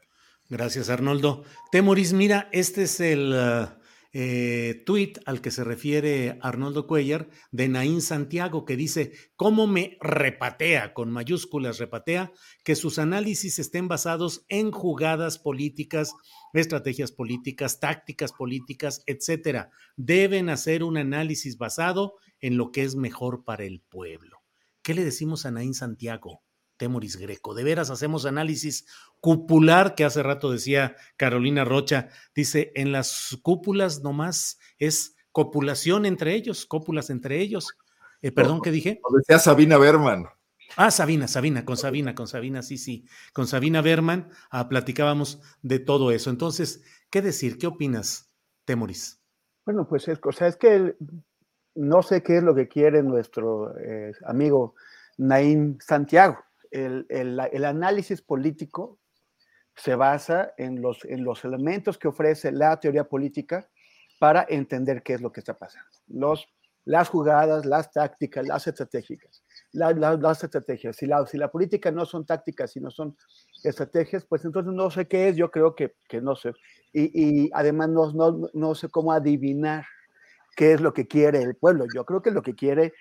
Gracias, 0.49 0.89
Arnoldo. 0.89 1.43
Temoris, 1.71 2.13
mira, 2.13 2.47
este 2.51 2.83
es 2.83 2.99
el 2.99 3.33
uh, 3.33 3.82
eh, 4.13 4.85
al 5.25 5.41
que 5.41 5.49
se 5.49 5.63
refiere 5.63 6.37
Arnoldo 6.41 6.85
Cuellar 6.85 7.29
de 7.51 7.67
Naín 7.67 8.01
Santiago, 8.01 8.63
que 8.63 8.77
dice, 8.77 9.13
¿cómo 9.35 9.65
me 9.65 9.97
repatea, 9.99 10.93
con 10.93 11.11
mayúsculas 11.11 11.79
repatea, 11.79 12.31
que 12.63 12.75
sus 12.75 12.99
análisis 12.99 13.57
estén 13.57 13.87
basados 13.87 14.45
en 14.49 14.71
jugadas 14.71 15.39
políticas, 15.39 16.13
estrategias 16.53 17.11
políticas, 17.11 17.79
tácticas 17.79 18.33
políticas, 18.33 19.03
etcétera? 19.07 19.71
Deben 19.97 20.49
hacer 20.49 20.83
un 20.83 20.97
análisis 20.97 21.57
basado 21.57 22.13
en 22.39 22.57
lo 22.57 22.71
que 22.71 22.83
es 22.83 22.95
mejor 22.95 23.43
para 23.43 23.63
el 23.63 23.81
pueblo. 23.81 24.43
¿Qué 24.83 24.93
le 24.93 25.03
decimos 25.03 25.45
a 25.45 25.51
Naín 25.51 25.73
Santiago? 25.73 26.42
Temoris 26.77 27.17
Greco. 27.17 27.53
De 27.53 27.63
veras 27.63 27.89
hacemos 27.89 28.25
análisis 28.25 28.85
cupular, 29.19 29.95
que 29.95 30.03
hace 30.03 30.23
rato 30.23 30.51
decía 30.51 30.95
Carolina 31.17 31.65
Rocha, 31.65 32.09
dice, 32.35 32.71
en 32.75 32.91
las 32.91 33.37
cúpulas 33.41 34.01
nomás 34.01 34.59
es 34.77 35.15
copulación 35.31 36.05
entre 36.05 36.33
ellos, 36.33 36.65
cópulas 36.65 37.09
entre 37.09 37.39
ellos. 37.39 37.77
Eh, 38.21 38.31
perdón, 38.31 38.61
¿qué 38.61 38.71
dije? 38.71 39.01
decía 39.17 39.39
Sabina 39.39 39.77
Berman. 39.77 40.25
Ah, 40.75 40.91
Sabina, 40.91 41.27
Sabina, 41.27 41.65
con 41.65 41.77
Sabina, 41.77 42.15
con 42.15 42.27
Sabina, 42.27 42.63
sí, 42.63 42.77
sí. 42.77 43.05
Con 43.31 43.47
Sabina 43.47 43.81
Berman 43.81 44.29
ah, 44.49 44.69
platicábamos 44.69 45.41
de 45.61 45.79
todo 45.79 46.11
eso. 46.11 46.29
Entonces, 46.29 46.83
¿qué 47.09 47.21
decir? 47.21 47.57
¿Qué 47.57 47.67
opinas, 47.67 48.33
Temoris? 48.65 49.19
Bueno, 49.65 49.87
pues 49.87 50.07
es, 50.07 50.19
o 50.23 50.31
sea, 50.31 50.47
es 50.47 50.57
que 50.57 50.95
no 51.75 52.01
sé 52.01 52.23
qué 52.23 52.37
es 52.37 52.43
lo 52.43 52.55
que 52.55 52.67
quiere 52.67 53.03
nuestro 53.03 53.77
eh, 53.77 54.13
amigo 54.25 54.75
Naim 55.17 55.77
Santiago. 55.79 56.39
El, 56.73 57.05
el, 57.09 57.65
análisis 57.65 58.21
político 58.21 58.99
se 59.75 59.95
basa 59.95 60.53
en 60.57 60.81
los, 60.81 61.05
en 61.05 61.23
los 61.23 61.45
elementos 61.45 61.97
que 61.99 62.07
ofrece 62.07 62.51
la 62.51 62.79
teoría 62.79 63.03
política 63.03 63.69
para 64.19 64.45
entender 64.49 65.03
qué 65.03 65.13
es 65.13 65.21
lo 65.21 65.31
que 65.31 65.41
está 65.41 65.57
pasando. 65.57 65.87
Los, 66.07 66.47
las 66.85 67.09
jugadas, 67.09 67.65
las 67.65 67.91
tácticas, 67.91 68.47
las 68.47 68.65
estratégicas. 68.65 69.43
las 69.71 70.43
estrategias. 70.43 70.95
Si 70.95 71.05
la, 71.05 71.25
si 71.27 71.37
la 71.37 71.51
política 71.51 71.91
no 71.91 72.05
son 72.05 72.25
tácticas, 72.25 72.71
sino 72.71 72.89
son 72.89 73.15
estrategias, 73.63 74.25
pues 74.25 74.43
entonces 74.43 74.73
no 74.73 74.89
sé 74.89 75.07
qué 75.07 75.29
es, 75.29 75.35
yo 75.35 75.51
creo 75.51 75.75
que, 75.75 75.95
que 76.09 76.21
no 76.21 76.35
sé. 76.35 76.53
Y, 76.91 77.45
y 77.45 77.49
además 77.53 77.89
no, 77.89 78.11
no, 78.13 78.49
no 78.53 78.75
sé 78.75 78.89
cómo 78.89 79.11
adivinar 79.11 79.85
qué 80.55 80.73
es 80.73 80.81
lo 80.81 80.91
que 80.91 81.07
quiere 81.07 81.43
el 81.43 81.55
pueblo. 81.55 81.85
Yo 81.93 82.03
creo 82.03 82.21
que 82.21 82.31
lo 82.31 82.41
que 82.41 82.55
quiere 82.55 82.93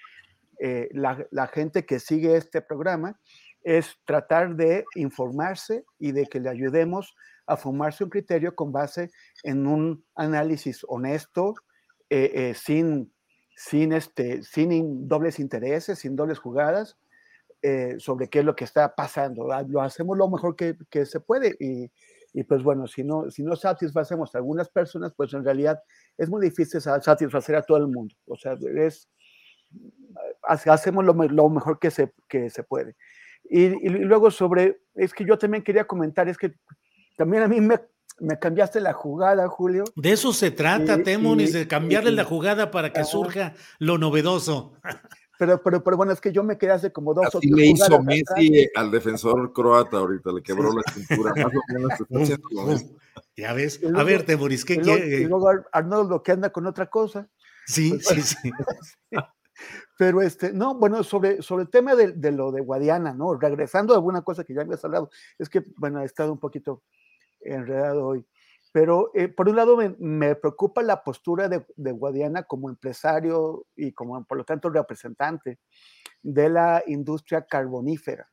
eh, 0.64 0.88
la, 0.92 1.48
gente 1.48 1.84
que 1.84 1.98
sigue 1.98 2.36
este 2.36 2.62
programa 2.62 3.18
es 3.64 3.96
tratar 4.04 4.56
de 4.56 4.84
informarse 4.94 5.84
y 5.98 6.12
de 6.12 6.26
que 6.26 6.40
le 6.40 6.48
ayudemos 6.48 7.14
a 7.46 7.56
formarse 7.56 8.04
un 8.04 8.10
criterio 8.10 8.54
con 8.54 8.72
base 8.72 9.10
en 9.42 9.66
un 9.66 10.04
análisis 10.14 10.84
honesto, 10.88 11.54
eh, 12.08 12.30
eh, 12.34 12.54
sin, 12.54 13.12
sin, 13.56 13.92
este, 13.92 14.42
sin 14.42 15.08
dobles 15.08 15.38
intereses, 15.38 15.98
sin 15.98 16.16
dobles 16.16 16.38
jugadas, 16.38 16.96
sobre 17.98 18.28
qué 18.28 18.40
es 18.40 18.44
lo 18.44 18.56
que 18.56 18.64
está 18.64 18.92
pasando. 18.92 19.52
Ah, 19.52 19.62
lo 19.62 19.80
hacemos 19.80 20.18
lo 20.18 20.28
mejor 20.28 20.56
que, 20.56 21.06
se 21.06 21.20
puede 21.20 21.54
y, 21.60 21.92
y, 22.32 22.42
pues 22.42 22.60
bueno, 22.64 22.88
si 22.88 23.04
no, 23.04 23.30
si 23.30 23.44
no 23.44 23.54
satisfacemos 23.54 24.34
a 24.34 24.38
algunas 24.38 24.68
personas, 24.68 25.12
pues 25.16 25.32
en 25.32 25.44
realidad 25.44 25.80
es 26.18 26.28
muy 26.28 26.42
difícil 26.42 26.80
satisfacer 26.80 27.54
a 27.54 27.62
todo 27.62 27.78
el 27.78 27.86
mundo. 27.86 28.16
O 28.26 28.36
sea, 28.36 28.58
es, 28.74 29.08
hacemos 30.42 31.04
lo, 31.04 31.12
lo 31.14 31.48
mejor 31.48 31.78
que 31.78 31.90
se, 31.90 32.12
que 32.28 32.50
se 32.50 32.62
puede. 32.62 32.96
Y, 33.44 33.68
luego 33.88 34.30
sobre, 34.30 34.82
es 34.94 35.12
que 35.12 35.24
yo 35.24 35.38
también 35.38 35.62
quería 35.62 35.84
comentar, 35.84 36.28
es 36.28 36.38
que 36.38 36.54
también 37.16 37.42
a 37.42 37.48
mí 37.48 37.60
me, 37.60 37.80
me 38.20 38.38
cambiaste 38.38 38.80
la 38.80 38.92
jugada, 38.92 39.48
Julio. 39.48 39.84
De 39.96 40.12
eso 40.12 40.32
se 40.32 40.50
trata, 40.50 41.02
Temonis, 41.02 41.52
de 41.52 41.68
cambiarle 41.68 42.12
la 42.12 42.24
jugada 42.24 42.70
para 42.70 42.92
que 42.92 43.04
surja 43.04 43.54
lo 43.78 43.98
novedoso. 43.98 44.74
Pero, 45.38 45.60
pero, 45.60 45.82
pero 45.82 45.96
bueno, 45.96 46.12
es 46.12 46.20
que 46.20 46.30
yo 46.30 46.44
me 46.44 46.56
quedé 46.56 46.70
hace 46.70 46.92
como 46.92 47.14
dos 47.14 47.34
o 47.34 47.40
tres 47.40 47.50
le 47.50 47.66
hizo 47.66 48.00
Messi 48.00 48.68
al 48.76 48.90
defensor 48.92 49.52
croata 49.52 49.96
ahorita, 49.96 50.30
le 50.30 50.42
quebró 50.42 50.70
la 50.72 50.82
cintura. 50.92 51.34
Ya 53.36 53.52
ves. 53.52 53.80
a 53.94 54.02
ver, 54.04 54.24
Temoris, 54.24 54.64
¿qué 54.64 54.78
quiere? 54.78 55.22
Y 55.22 55.24
luego 55.24 55.50
Arnoldo 55.72 56.22
que 56.22 56.32
anda 56.32 56.50
con 56.50 56.66
otra 56.66 56.88
cosa. 56.88 57.28
Sí, 57.66 57.90
pues, 57.90 58.06
sí, 58.06 58.22
sí. 58.22 58.52
Pero 59.98 60.22
este, 60.22 60.52
no, 60.52 60.74
bueno, 60.74 61.02
sobre, 61.04 61.42
sobre 61.42 61.64
el 61.64 61.70
tema 61.70 61.94
de, 61.94 62.12
de, 62.12 62.32
lo 62.32 62.52
de 62.52 62.60
Guadiana, 62.60 63.14
¿no? 63.14 63.34
Regresando 63.34 63.92
a 63.92 63.96
alguna 63.96 64.22
cosa 64.22 64.44
que 64.44 64.54
ya 64.54 64.62
habías 64.62 64.84
hablado, 64.84 65.10
es 65.38 65.48
que, 65.48 65.64
bueno, 65.76 66.00
he 66.00 66.04
estado 66.04 66.32
un 66.32 66.38
poquito 66.38 66.82
enredado 67.40 68.06
hoy. 68.06 68.26
Pero 68.72 69.10
eh, 69.14 69.28
por 69.28 69.48
un 69.48 69.56
lado 69.56 69.76
me, 69.76 69.94
me, 69.98 70.34
preocupa 70.34 70.82
la 70.82 71.04
postura 71.04 71.48
de, 71.48 71.64
de, 71.76 71.92
Guadiana 71.92 72.44
como 72.44 72.70
empresario 72.70 73.66
y 73.76 73.92
como, 73.92 74.24
por 74.24 74.38
lo 74.38 74.44
tanto, 74.44 74.70
representante 74.70 75.58
de 76.22 76.48
la 76.48 76.82
industria 76.86 77.44
carbonífera. 77.44 78.30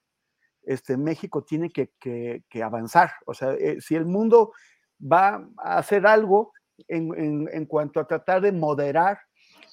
Este, 0.64 0.96
México 0.96 1.44
tiene 1.44 1.70
que, 1.70 1.92
que, 2.00 2.46
que 2.50 2.64
avanzar. 2.64 3.12
O 3.26 3.34
sea, 3.34 3.54
eh, 3.54 3.82
si 3.82 3.96
el 3.96 4.06
mundo 4.06 4.54
va 5.00 5.50
a 5.58 5.78
hacer 5.78 6.08
algo 6.08 6.54
en, 6.88 7.14
en, 7.20 7.50
en 7.52 7.66
cuanto 7.66 8.00
a 8.00 8.08
tratar 8.08 8.42
de 8.42 8.54
moderar 8.54 9.20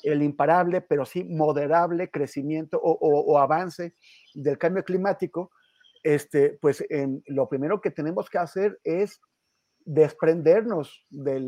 el 0.07 0.23
imparable, 0.23 0.81
pero 0.81 1.05
sí 1.05 1.25
moderable 1.25 2.11
crecimiento 2.11 2.81
o, 2.81 3.39
avance 3.39 3.95
del 4.35 4.57
cambio 4.57 4.85
climático, 4.85 5.51
este, 6.03 6.57
pues 6.61 6.85
en, 6.89 7.23
lo 7.27 7.49
primero 7.49 7.81
que 7.81 7.91
tenemos 7.91 8.31
que 8.31 8.39
hacer 8.39 8.79
es 8.85 9.21
desprendernos 9.85 11.05
de, 11.11 11.41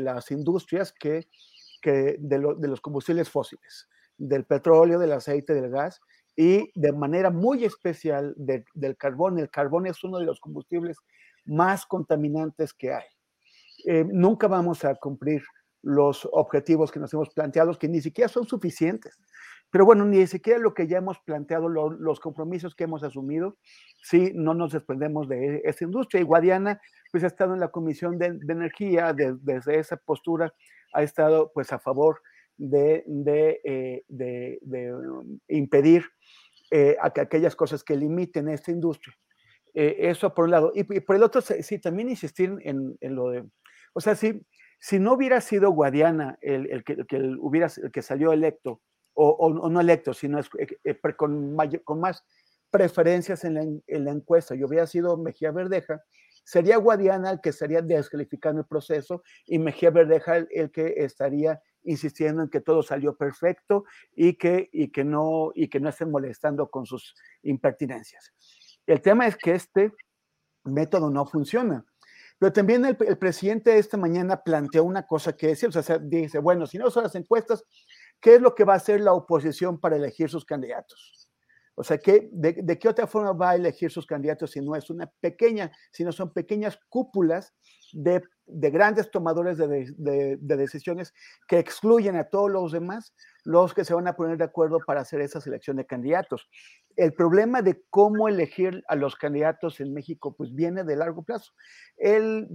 las 0.00 0.30
industrias 0.30 0.92
que, 0.92 1.28
de, 1.84 2.38
los 2.38 2.80
combustibles 2.80 3.28
fósiles, 3.28 3.86
del 4.16 4.44
petróleo, 4.44 4.98
del 4.98 5.12
aceite, 5.12 5.52
del 5.52 5.70
gas, 5.70 6.00
y 6.34 6.72
de 6.74 6.92
manera 6.92 7.30
muy 7.30 7.64
especial 7.64 8.34
del 8.36 8.96
carbón. 8.96 9.38
El 9.38 9.50
carbón 9.50 9.86
es 9.86 10.02
uno 10.04 10.18
de 10.18 10.24
los 10.24 10.40
combustibles 10.40 10.96
más 11.44 11.84
contaminantes 11.84 12.72
que 12.72 12.94
hay. 12.94 13.04
Eh, 13.86 14.06
nunca 14.08 14.46
vamos 14.46 14.84
a 14.86 14.94
cumplir 14.94 15.42
los 15.82 16.28
objetivos 16.32 16.90
que 16.92 17.00
nos 17.00 17.12
hemos 17.14 17.30
planteado, 17.30 17.78
que 17.78 17.88
ni 17.88 18.00
siquiera 18.00 18.28
son 18.28 18.46
suficientes. 18.46 19.18
Pero 19.70 19.84
bueno, 19.84 20.04
ni 20.04 20.26
siquiera 20.26 20.58
lo 20.58 20.74
que 20.74 20.88
ya 20.88 20.98
hemos 20.98 21.18
planteado, 21.20 21.68
los 21.68 22.20
compromisos 22.20 22.74
que 22.74 22.84
hemos 22.84 23.04
asumido, 23.04 23.56
si 24.02 24.32
no 24.34 24.52
nos 24.52 24.72
desprendemos 24.72 25.28
de 25.28 25.62
esa 25.64 25.84
industria. 25.84 26.20
Y 26.20 26.24
Guadiana, 26.24 26.80
pues 27.12 27.22
ha 27.22 27.28
estado 27.28 27.54
en 27.54 27.60
la 27.60 27.68
Comisión 27.68 28.18
de, 28.18 28.38
Energía, 28.48 29.12
desde 29.14 29.78
esa 29.78 29.96
postura 29.96 30.52
ha 30.92 31.02
estado 31.04 31.52
pues 31.54 31.72
a 31.72 31.78
favor 31.78 32.20
de, 32.56 33.04
eh, 33.64 34.04
de, 34.08 34.58
impedir 35.48 36.04
eh, 36.72 36.96
aquellas 37.00 37.54
cosas 37.54 37.84
que 37.84 37.96
limiten 37.96 38.48
esta 38.48 38.72
industria. 38.72 39.14
Eh, 39.72 39.96
eso 40.00 40.34
por 40.34 40.46
un 40.46 40.50
lado. 40.50 40.72
Y, 40.74 40.82
por 40.82 41.14
el 41.14 41.22
otro, 41.22 41.40
sí, 41.40 41.78
también 41.78 42.10
insistir 42.10 42.56
en, 42.62 42.96
en 43.00 43.14
lo 43.14 43.30
de, 43.30 43.44
o 43.92 44.00
sea, 44.00 44.16
sí, 44.16 44.44
si 44.80 44.98
no 44.98 45.12
hubiera 45.12 45.40
sido 45.40 45.70
Guadiana 45.70 46.38
el, 46.40 46.82
que, 46.84 46.96
hubiera, 47.38 47.68
que 47.92 48.02
salió 48.02 48.32
electo, 48.32 48.80
o, 49.12 49.68
no 49.68 49.80
electo, 49.80 50.14
sino 50.14 50.40
eh, 50.40 50.78
eh, 50.84 51.00
con, 51.16 51.56
con, 51.84 52.00
más 52.00 52.24
preferencias 52.70 53.44
en 53.44 53.82
la, 53.86 54.10
encuesta 54.10 54.54
y 54.54 54.64
hubiera 54.64 54.86
sido 54.86 55.18
Mejía 55.18 55.50
Verdeja, 55.50 56.02
sería 56.44 56.78
Guadiana 56.78 57.30
el 57.30 57.40
que 57.40 57.50
estaría 57.50 57.82
descalificando 57.82 58.62
el 58.62 58.66
proceso 58.66 59.22
y 59.44 59.58
Mejía 59.58 59.90
Verdeja 59.90 60.36
el, 60.36 60.70
que 60.70 60.94
estaría 60.96 61.60
insistiendo 61.82 62.42
en 62.42 62.48
que 62.48 62.60
todo 62.60 62.82
salió 62.82 63.16
perfecto 63.16 63.84
y, 64.14 64.34
que 64.34 65.04
no, 65.04 65.50
y 65.54 65.68
que 65.68 65.80
no 65.80 65.90
estén 65.90 66.10
molestando 66.10 66.70
con 66.70 66.86
sus 66.86 67.14
impertinencias. 67.42 68.32
El 68.86 69.02
tema 69.02 69.26
es 69.26 69.36
que 69.36 69.52
este 69.52 69.92
método 70.64 71.10
no 71.10 71.26
funciona. 71.26 71.84
Pero 72.40 72.54
también 72.54 72.86
el, 72.86 72.96
presidente 72.96 73.76
esta 73.76 73.98
mañana 73.98 74.42
planteó 74.42 74.82
una 74.84 75.06
cosa 75.06 75.34
que 75.34 75.48
decir, 75.48 75.68
o 75.68 75.82
sea, 75.82 75.98
dice, 75.98 76.38
bueno, 76.38 76.66
si 76.66 76.78
no 76.78 76.90
son 76.90 77.02
las 77.02 77.14
encuestas, 77.14 77.62
¿qué 78.18 78.36
es 78.36 78.40
lo 78.40 78.54
que 78.54 78.64
va 78.64 78.72
a 78.72 78.76
hacer 78.76 79.02
la 79.02 79.12
oposición 79.12 79.78
para 79.78 79.96
elegir 79.96 80.30
sus 80.30 80.46
candidatos? 80.46 81.28
O 81.74 81.84
sea, 81.84 81.98
que 81.98 82.30
de, 82.32 82.78
qué 82.78 82.88
otra 82.88 83.06
forma 83.06 83.32
va 83.32 83.50
a 83.50 83.56
elegir 83.56 83.90
sus 83.90 84.06
candidatos 84.06 84.52
si 84.52 84.62
no 84.62 84.74
es 84.74 84.88
una 84.88 85.06
pequeña, 85.20 85.70
si 85.92 86.02
no 86.02 86.12
son 86.12 86.32
pequeñas 86.32 86.78
cúpulas 86.88 87.52
de, 87.92 88.22
grandes 88.46 89.10
tomadores 89.10 89.58
de, 89.58 90.38
decisiones 90.40 91.12
que 91.46 91.58
excluyen 91.58 92.16
a 92.16 92.24
todos 92.24 92.50
los 92.50 92.72
demás, 92.72 93.14
los 93.44 93.74
que 93.74 93.84
se 93.84 93.92
van 93.92 94.08
a 94.08 94.16
poner 94.16 94.38
de 94.38 94.44
acuerdo 94.44 94.78
para 94.86 95.02
hacer 95.02 95.20
esa 95.20 95.42
selección 95.42 95.76
de 95.76 95.84
candidatos. 95.84 96.48
El 97.00 97.14
problema 97.14 97.62
de 97.62 97.82
cómo 97.88 98.28
elegir 98.28 98.84
a 98.86 98.94
los 98.94 99.16
candidatos 99.16 99.80
en 99.80 99.94
México, 99.94 100.34
pues 100.36 100.54
viene 100.54 100.84
de 100.84 100.96
largo 100.96 101.22
plazo. 101.22 101.52
El, 101.96 102.46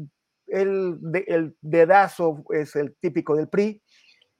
el, 0.48 1.00
el 1.28 1.58
dedazo 1.62 2.44
es 2.50 2.76
el 2.76 2.96
típico 2.98 3.36
del 3.36 3.50
PRI, 3.50 3.82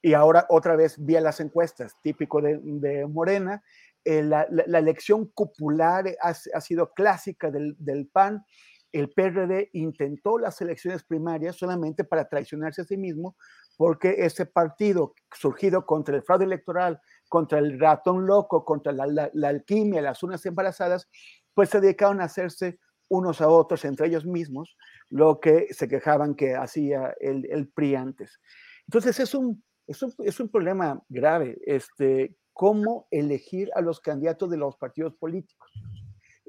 y 0.06 0.14
ahora 0.14 0.46
otra 0.50 0.76
vez 0.76 1.04
vía 1.04 1.20
las 1.20 1.40
encuestas, 1.40 1.96
típico 2.00 2.40
de, 2.40 3.06
Morena. 3.08 3.64
Eh, 4.04 4.22
la, 4.22 4.46
elección 4.78 5.32
popular 5.34 6.04
ha, 6.20 6.60
sido 6.60 6.92
clásica 6.94 7.50
del, 7.50 7.74
del, 7.80 8.06
PAN. 8.06 8.44
El 8.92 9.10
PRD 9.10 9.70
intentó 9.72 10.38
las 10.38 10.60
elecciones 10.60 11.02
primarias 11.02 11.56
solamente 11.56 12.04
para 12.04 12.28
traicionarse 12.28 12.82
a 12.82 12.84
sí 12.84 12.96
mismo, 12.96 13.36
porque 13.76 14.14
ese 14.18 14.46
partido 14.46 15.12
surgido 15.34 15.84
contra 15.84 16.14
el 16.14 16.22
fraude 16.22 16.44
electoral, 16.44 17.00
contra 17.28 17.58
el 17.58 17.78
ratón 17.78 18.26
loco, 18.26 18.64
contra 18.64 18.92
la, 18.92 19.30
alquimia, 19.48 20.02
las 20.02 20.22
unas 20.22 20.44
embarazadas, 20.46 21.08
pues 21.54 21.70
se 21.70 21.80
dedicaron 21.80 22.20
a 22.20 22.24
hacerse 22.24 22.78
unos 23.08 23.40
a 23.40 23.48
otros 23.48 23.84
entre 23.84 24.08
ellos 24.08 24.26
mismos, 24.26 24.76
lo 25.08 25.40
que 25.40 25.68
se 25.72 25.88
quejaban 25.88 26.34
que 26.34 26.54
hacía 26.54 27.14
el, 27.20 27.46
el 27.50 27.68
PRI 27.68 27.94
antes. 27.94 28.40
Entonces 28.86 29.20
es 29.20 29.34
un 29.34 29.62
es 29.86 30.02
un, 30.02 30.12
es 30.18 30.40
un 30.40 30.48
problema 30.48 31.02
grave, 31.08 31.58
este, 31.64 32.36
cómo 32.52 33.06
elegir 33.10 33.70
a 33.74 33.80
los 33.80 34.00
candidatos 34.00 34.50
de 34.50 34.56
los 34.56 34.76
partidos 34.76 35.14
políticos. 35.14 35.70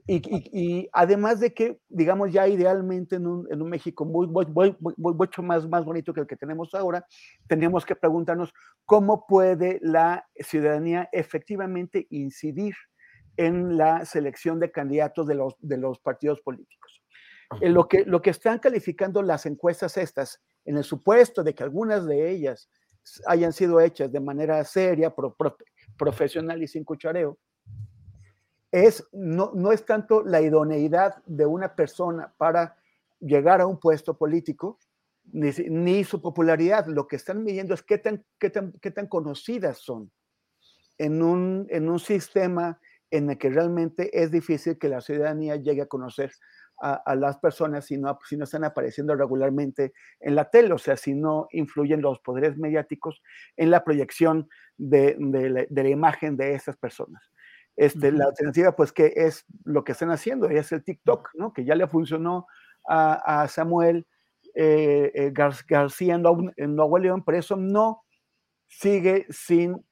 Y, 0.09 0.21
y, 0.53 0.89
además 0.93 1.41
de 1.41 1.53
que, 1.53 1.79
digamos, 1.89 2.31
ya 2.31 2.47
idealmente 2.47 3.17
en 3.17 3.27
un, 3.27 3.45
en 3.51 3.61
un 3.61 3.69
México 3.69 4.05
muy, 4.05 4.25
muy, 4.27 4.45
muy, 4.45 4.73
mucho 4.95 5.43
más, 5.43 5.67
más 5.67 5.83
bonito 5.83 6.13
que 6.13 6.21
el 6.21 6.27
que 6.27 6.37
tenemos 6.37 6.73
ahora, 6.73 7.05
tenemos 7.47 7.85
que 7.85 7.93
preguntarnos 7.93 8.53
cómo 8.85 9.25
puede 9.27 9.79
la 9.81 10.25
ciudadanía 10.39 11.09
efectivamente 11.11 12.07
incidir 12.09 12.73
en 13.35 13.77
la 13.77 14.05
selección 14.05 14.61
de 14.61 14.71
candidatos 14.71 15.27
de 15.27 15.35
los, 15.35 15.55
de 15.59 15.77
los 15.77 15.99
partidos 15.99 16.39
políticos. 16.39 17.03
En 17.61 17.73
lo, 17.73 17.87
que, 17.89 18.05
lo 18.05 18.21
que 18.21 18.29
están 18.29 18.59
calificando 18.59 19.21
las 19.21 19.45
encuestas 19.45 19.97
estas, 19.97 20.41
en 20.63 20.77
el 20.77 20.85
supuesto 20.85 21.43
de 21.43 21.53
que 21.53 21.63
algunas 21.63 22.05
de 22.05 22.29
ellas 22.29 22.69
hayan 23.25 23.51
sido 23.51 23.79
hechas 23.81 24.11
de 24.11 24.19
manera 24.21 24.63
seria, 24.63 25.13
profesional 25.97 26.63
y 26.63 26.67
sin 26.67 26.83
cuchareo, 26.83 27.37
no, 29.11 29.71
es 29.71 29.85
tanto 29.85 30.23
la 30.23 30.41
idoneidad 30.41 31.23
de 31.25 31.45
una 31.45 31.75
persona 31.75 32.33
para 32.37 32.77
llegar 33.19 33.61
a 33.61 33.67
un 33.67 33.79
puesto 33.79 34.17
político, 34.17 34.79
ni, 35.25 36.03
su 36.03 36.21
popularidad. 36.21 36.85
Lo 36.87 37.07
que 37.07 37.15
están 37.15 37.43
midiendo 37.43 37.73
es 37.73 37.83
qué 37.83 37.97
tan, 37.97 39.07
conocidas 39.07 39.79
son 39.79 40.11
en 40.97 41.21
un, 41.21 41.99
sistema 41.99 42.79
en 43.09 43.29
el 43.29 43.37
que 43.37 43.49
realmente 43.49 44.09
es 44.21 44.31
difícil 44.31 44.77
que 44.77 44.89
la 44.89 45.01
ciudadanía 45.01 45.55
llegue 45.55 45.83
a 45.83 45.87
conocer 45.87 46.31
a, 46.79 47.15
las 47.15 47.39
personas 47.39 47.85
si 47.85 47.97
no, 47.97 48.19
están 48.29 48.63
apareciendo 48.63 49.15
regularmente 49.15 49.93
en 50.19 50.35
la 50.35 50.49
tele, 50.49 50.73
o 50.73 50.77
sea, 50.77 50.95
si 50.95 51.15
no 51.15 51.47
influyen 51.51 52.01
los 52.01 52.19
poderes 52.19 52.57
mediáticos 52.57 53.23
en 53.55 53.71
la 53.71 53.83
proyección 53.83 54.47
de, 54.77 55.17
la, 55.69 55.89
imagen 55.89 56.37
de 56.37 56.53
esas 56.53 56.77
personas. 56.77 57.31
Este, 57.77 58.11
La 58.11 58.25
alternativa, 58.25 58.75
pues, 58.75 58.91
que 58.91 59.13
es 59.15 59.45
lo 59.63 59.83
que 59.83 59.93
están 59.93 60.11
haciendo, 60.11 60.49
es 60.49 60.71
el 60.71 60.83
TikTok, 60.83 61.29
¿no? 61.35 61.53
Que 61.53 61.63
ya 61.63 61.75
le 61.75 61.87
funcionó 61.87 62.47
a, 62.87 63.41
a 63.43 63.47
Samuel 63.47 64.07
eh, 64.55 65.11
eh, 65.13 65.31
García 65.31 66.15
en, 66.15 66.23
en 66.57 66.75
Nuevo 66.75 66.97
León, 66.97 67.23
pero 67.23 67.37
eso 67.37 67.55
no 67.55 68.03
sigue 68.65 69.27
sin 69.29 69.85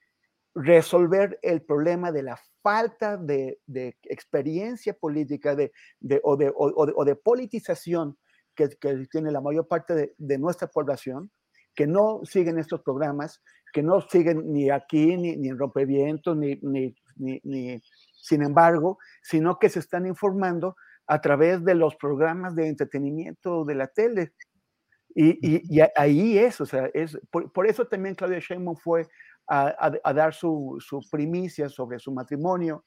resolver 0.56 1.38
el 1.44 1.62
problema 1.62 2.12
de 2.12 2.24
la 2.24 2.40
falta 2.64 3.16
de, 3.16 3.60
experiencia 4.06 4.96
política 4.96 5.56
de, 5.56 5.72
o, 6.24 6.36
de, 7.06 7.16
politización 7.16 8.18
que, 8.56 8.70
tiene 9.12 9.32
la 9.32 9.40
mayor 9.40 9.68
parte 9.68 10.16
de, 10.18 10.38
nuestra 10.40 10.68
población, 10.68 11.30
que 11.76 11.86
no 11.86 12.22
siguen 12.24 12.58
estos 12.58 12.82
programas, 12.82 13.44
que 13.72 13.84
no 13.84 14.02
siguen 14.02 14.52
ni 14.52 14.72
aquí, 14.72 15.16
ni, 15.16 15.38
ni 15.38 15.50
en 15.50 15.60
Rompevientos, 15.60 16.36
ni, 16.36 16.56
ni, 16.64 16.96
ni, 17.16 17.82
sin 18.14 18.44
embargo, 18.44 18.98
sino 19.22 19.60
que 19.60 19.70
se 19.70 19.80
están 19.80 20.06
informando 20.06 20.76
a 21.08 21.22
través 21.22 21.64
de 21.64 21.76
los 21.76 21.96
programas 21.96 22.56
de 22.56 22.68
entretenimiento 22.68 23.64
de 23.66 23.76
la 23.76 23.88
tele. 23.88 24.34
Y, 25.18 25.80
ahí 25.96 26.38
es, 26.38 26.60
o 26.60 26.66
sea, 26.66 26.90
es, 26.94 27.18
por, 27.32 27.52
por, 27.54 27.68
eso 27.68 27.88
también 27.88 28.16
Claudia 28.16 28.40
Sheinbaum 28.40 28.76
fue 28.76 29.08
a, 29.48 30.14
dar 30.14 30.34
su, 30.34 30.78
primicia 31.12 31.70
sobre 31.70 32.00
su 32.00 32.12
matrimonio 32.12 32.86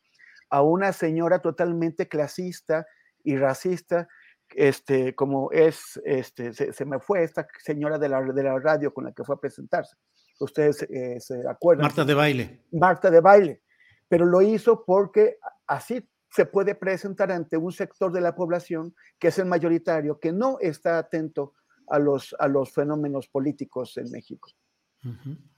a 0.50 0.62
una 0.62 0.92
señora 0.92 1.40
totalmente 1.40 2.08
clasista 2.08 2.86
y 3.22 3.36
racista, 3.36 4.08
este, 4.50 5.14
como 5.14 5.50
es, 5.52 6.00
este, 6.04 6.52
se, 6.52 6.84
me 6.86 6.98
fue 7.00 7.22
esta 7.22 7.46
señora 7.62 7.98
de 7.98 8.08
la, 8.08 8.22
de 8.22 8.42
la 8.42 8.58
radio 8.58 8.92
con 8.92 9.04
la 9.04 9.12
que 9.12 9.24
fue 9.24 9.36
a 9.36 9.38
presentarse. 9.38 9.96
Ustedes 10.40 10.82
eh, 10.82 11.20
se 11.20 11.42
acuerdan. 11.48 11.84
Marta 11.84 12.04
de 12.04 12.14
baile. 12.14 12.60
Marta 12.72 13.10
de 13.10 13.20
baile. 13.20 13.62
Pero 14.08 14.26
lo 14.26 14.42
hizo 14.42 14.84
porque 14.84 15.36
así 15.66 16.08
se 16.30 16.46
puede 16.46 16.74
presentar 16.74 17.32
ante 17.32 17.56
un 17.56 17.72
sector 17.72 18.12
de 18.12 18.20
la 18.20 18.34
población 18.34 18.94
que 19.18 19.28
es 19.28 19.38
el 19.38 19.46
mayoritario, 19.46 20.18
que 20.18 20.32
no 20.32 20.58
está 20.60 20.98
atento 20.98 21.54
a 21.88 21.98
los, 21.98 22.34
a 22.38 22.48
los 22.48 22.72
fenómenos 22.72 23.28
políticos 23.28 23.96
en 23.96 24.10
México. 24.10 24.50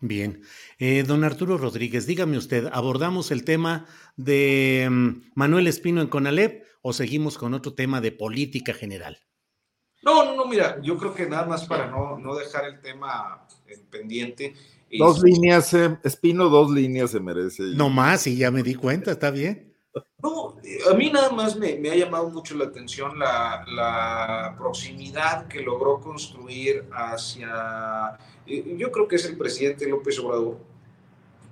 Bien. 0.01 0.43
Eh, 0.79 1.03
don 1.03 1.25
Arturo 1.25 1.57
Rodríguez, 1.57 2.07
dígame 2.07 2.37
usted, 2.37 2.69
¿abordamos 2.73 3.31
el 3.31 3.45
tema 3.45 3.87
de 4.17 4.87
mm, 4.91 5.33
Manuel 5.35 5.67
Espino 5.67 6.03
en 6.03 6.09
Conalep 6.09 6.65
o 6.83 6.93
seguimos 6.93 7.39
con 7.39 7.55
otro 7.55 7.75
tema 7.75 8.01
de 8.01 8.13
política 8.13 8.75
general? 8.75 9.19
No, 10.03 10.25
no, 10.25 10.35
no, 10.35 10.47
mira, 10.47 10.81
yo 10.83 10.97
creo 10.97 11.15
que 11.15 11.27
nada 11.27 11.47
más 11.47 11.67
para 11.67 11.87
no, 11.87 12.19
no 12.19 12.35
dejar 12.35 12.65
el 12.65 12.81
tema 12.81 13.47
en 13.67 13.81
pendiente. 13.87 14.55
Dos 14.99 15.23
líneas, 15.23 15.73
eh, 15.75 15.99
Espino, 16.03 16.49
dos 16.49 16.71
líneas 16.71 17.11
se 17.11 17.21
merece. 17.21 17.63
No 17.75 17.91
más, 17.91 18.27
y 18.27 18.37
ya 18.37 18.51
me 18.51 18.63
di 18.63 18.75
cuenta, 18.75 19.13
está 19.13 19.31
bien. 19.31 19.73
No, 20.23 20.57
a 20.91 20.95
mí 20.95 21.11
nada 21.11 21.31
más 21.31 21.57
me, 21.57 21.73
ha 21.91 21.95
llamado 21.95 22.31
mucho 22.31 22.55
la 22.57 22.67
atención 22.67 23.19
la, 23.19 24.55
proximidad 24.59 25.49
que 25.49 25.61
logró 25.61 26.01
construir 26.01 26.85
hacia, 26.93 28.19
eh, 28.47 28.77
yo 28.79 28.93
creo 28.93 29.09
que 29.09 29.17
es 29.17 29.25
el 29.25 29.37
presidente 29.37 29.89
López 29.89 30.19
Obrador, 30.19 30.59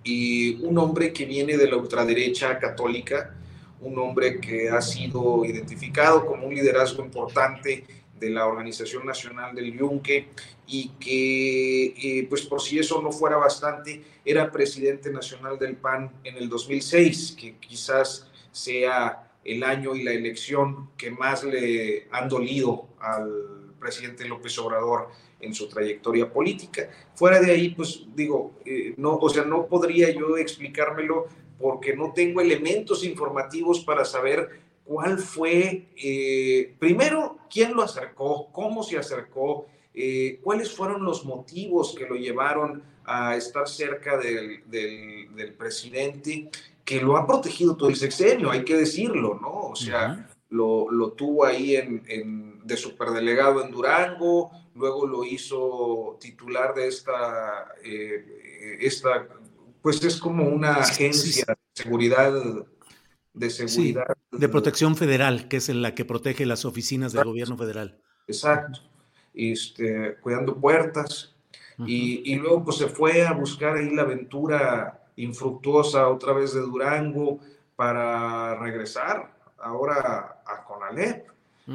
y 0.04 0.62
un 0.64 0.78
hombre 0.78 1.12
que 1.12 1.24
viene 1.24 1.56
de 1.56 1.68
la 1.68 1.76
ultraderecha 1.76 2.58
católica, 2.58 3.34
un 3.80 3.98
hombre 3.98 4.40
que 4.40 4.68
ha 4.68 4.80
sido 4.80 5.44
identificado 5.44 6.26
como 6.26 6.46
un 6.46 6.54
liderazgo 6.54 7.04
importante 7.04 7.84
de 8.18 8.30
la 8.30 8.46
Organización 8.46 9.06
Nacional 9.06 9.54
del 9.54 9.76
Yunque 9.76 10.28
y 10.66 10.90
que, 11.00 11.86
eh, 11.86 12.26
pues 12.28 12.42
por 12.42 12.60
si 12.60 12.78
eso 12.78 13.00
no 13.00 13.12
fuera 13.12 13.36
bastante, 13.36 14.02
era 14.24 14.50
presidente 14.50 15.10
nacional 15.10 15.58
del 15.58 15.76
PAN 15.76 16.10
en 16.24 16.36
el 16.36 16.48
2006, 16.48 17.36
que 17.38 17.56
quizás 17.56 18.30
sea 18.50 19.30
el 19.44 19.62
año 19.62 19.94
y 19.94 20.02
la 20.02 20.12
elección 20.12 20.90
que 20.96 21.10
más 21.10 21.44
le 21.44 22.08
han 22.10 22.28
dolido 22.28 22.88
al 23.00 23.74
presidente 23.80 24.26
López 24.26 24.58
Obrador 24.58 25.08
en 25.40 25.54
su 25.54 25.68
trayectoria 25.68 26.30
política. 26.30 26.90
Fuera 27.14 27.40
de 27.40 27.52
ahí, 27.52 27.70
pues 27.70 28.04
digo, 28.14 28.52
eh, 28.64 28.94
no, 28.96 29.16
o 29.16 29.28
sea, 29.28 29.44
no 29.44 29.66
podría 29.66 30.10
yo 30.10 30.36
explicármelo 30.36 31.26
porque 31.58 31.96
no 31.96 32.12
tengo 32.12 32.40
elementos 32.40 33.04
informativos 33.04 33.80
para 33.80 34.04
saber 34.04 34.60
cuál 34.84 35.18
fue, 35.18 35.86
eh, 35.96 36.74
primero, 36.78 37.37
quién 37.48 37.74
lo 37.74 37.82
acercó, 37.82 38.48
cómo 38.52 38.82
se 38.82 38.98
acercó, 38.98 39.66
eh, 39.94 40.40
cuáles 40.42 40.74
fueron 40.74 41.04
los 41.04 41.24
motivos 41.24 41.94
que 41.96 42.06
lo 42.06 42.14
llevaron 42.14 42.82
a 43.04 43.36
estar 43.36 43.68
cerca 43.68 44.16
del, 44.16 44.62
del 44.68 45.54
presidente 45.54 46.50
que 46.84 47.00
lo 47.02 47.16
ha 47.18 47.26
protegido 47.26 47.76
todo 47.76 47.90
el 47.90 47.96
sexenio, 47.96 48.50
hay 48.50 48.64
que 48.64 48.74
decirlo, 48.74 49.38
¿no? 49.42 49.68
O 49.68 49.76
sea, 49.76 50.26
lo, 50.48 50.90
lo, 50.90 51.12
tuvo 51.12 51.44
ahí 51.44 51.76
en, 51.76 52.02
en, 52.06 52.66
de 52.66 52.78
superdelegado 52.78 53.62
en 53.62 53.70
Durango, 53.70 54.50
luego 54.74 55.06
lo 55.06 55.22
hizo 55.22 56.16
titular 56.18 56.74
de 56.74 56.88
esta, 56.88 57.74
eh, 57.84 58.78
esta 58.80 59.28
pues 59.82 60.02
es 60.02 60.16
como 60.16 60.44
una 60.44 60.76
agencia 60.76 61.44
de 61.46 61.82
seguridad 61.82 62.32
de 63.32 63.50
seguridad. 63.50 64.06
de 64.32 64.48
protección 64.48 64.96
federal, 64.96 65.48
que 65.48 65.58
es 65.58 65.68
la 65.68 65.94
que 65.94 66.04
protege 66.04 66.46
las 66.46 66.64
oficinas 66.64 67.12
del 67.12 67.24
gobierno 67.24 67.56
federal. 67.56 68.00
Exacto. 68.26 68.80
Este, 69.34 70.16
cuidando 70.20 70.56
puertas. 70.56 71.34
y, 71.86 72.32
y, 72.32 72.36
luego 72.36 72.64
pues 72.64 72.78
se 72.78 72.88
fue 72.88 73.24
a 73.24 73.32
buscar 73.32 73.76
ahí 73.76 73.94
la 73.94 74.02
aventura 74.02 75.06
infructuosa 75.14 76.08
otra 76.08 76.32
vez 76.32 76.52
de 76.52 76.60
Durango, 76.60 77.38
para 77.78 78.56
regresar 78.56 79.32
ahora 79.58 80.42
a 80.44 80.64
Conalep. 80.64 81.28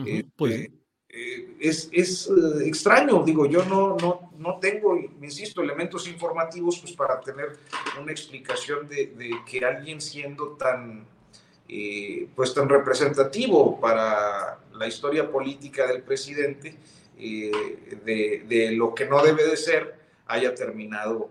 Este, 0.05 0.25
pues 0.35 0.69
eh, 1.07 1.55
es, 1.61 1.87
es 1.93 2.27
eh, 2.27 2.67
extraño, 2.67 3.23
digo, 3.23 3.45
yo 3.45 3.63
no, 3.63 3.95
no, 3.95 4.31
no 4.37 4.59
tengo, 4.59 4.97
insisto, 4.97 5.61
elementos 5.61 6.05
informativos 6.09 6.79
pues, 6.79 6.91
para 6.91 7.21
tener 7.21 7.57
una 8.01 8.11
explicación 8.11 8.89
de, 8.89 9.13
de 9.15 9.31
que 9.49 9.63
alguien 9.63 10.01
siendo 10.01 10.57
tan, 10.57 11.07
eh, 11.75 12.27
pues, 12.35 12.53
tan 12.53 12.69
representativo 12.69 13.79
para 13.79 14.59
la 14.73 14.87
historia 14.87 15.29
política 15.31 15.87
del 15.87 16.03
presidente, 16.03 16.77
de, 17.15 18.43
de, 18.49 18.71
lo 18.73 18.93
que 18.93 19.05
no 19.05 19.23
debe 19.23 19.47
de 19.47 19.55
ser, 19.55 19.95
haya 20.27 20.53
terminado 20.53 21.29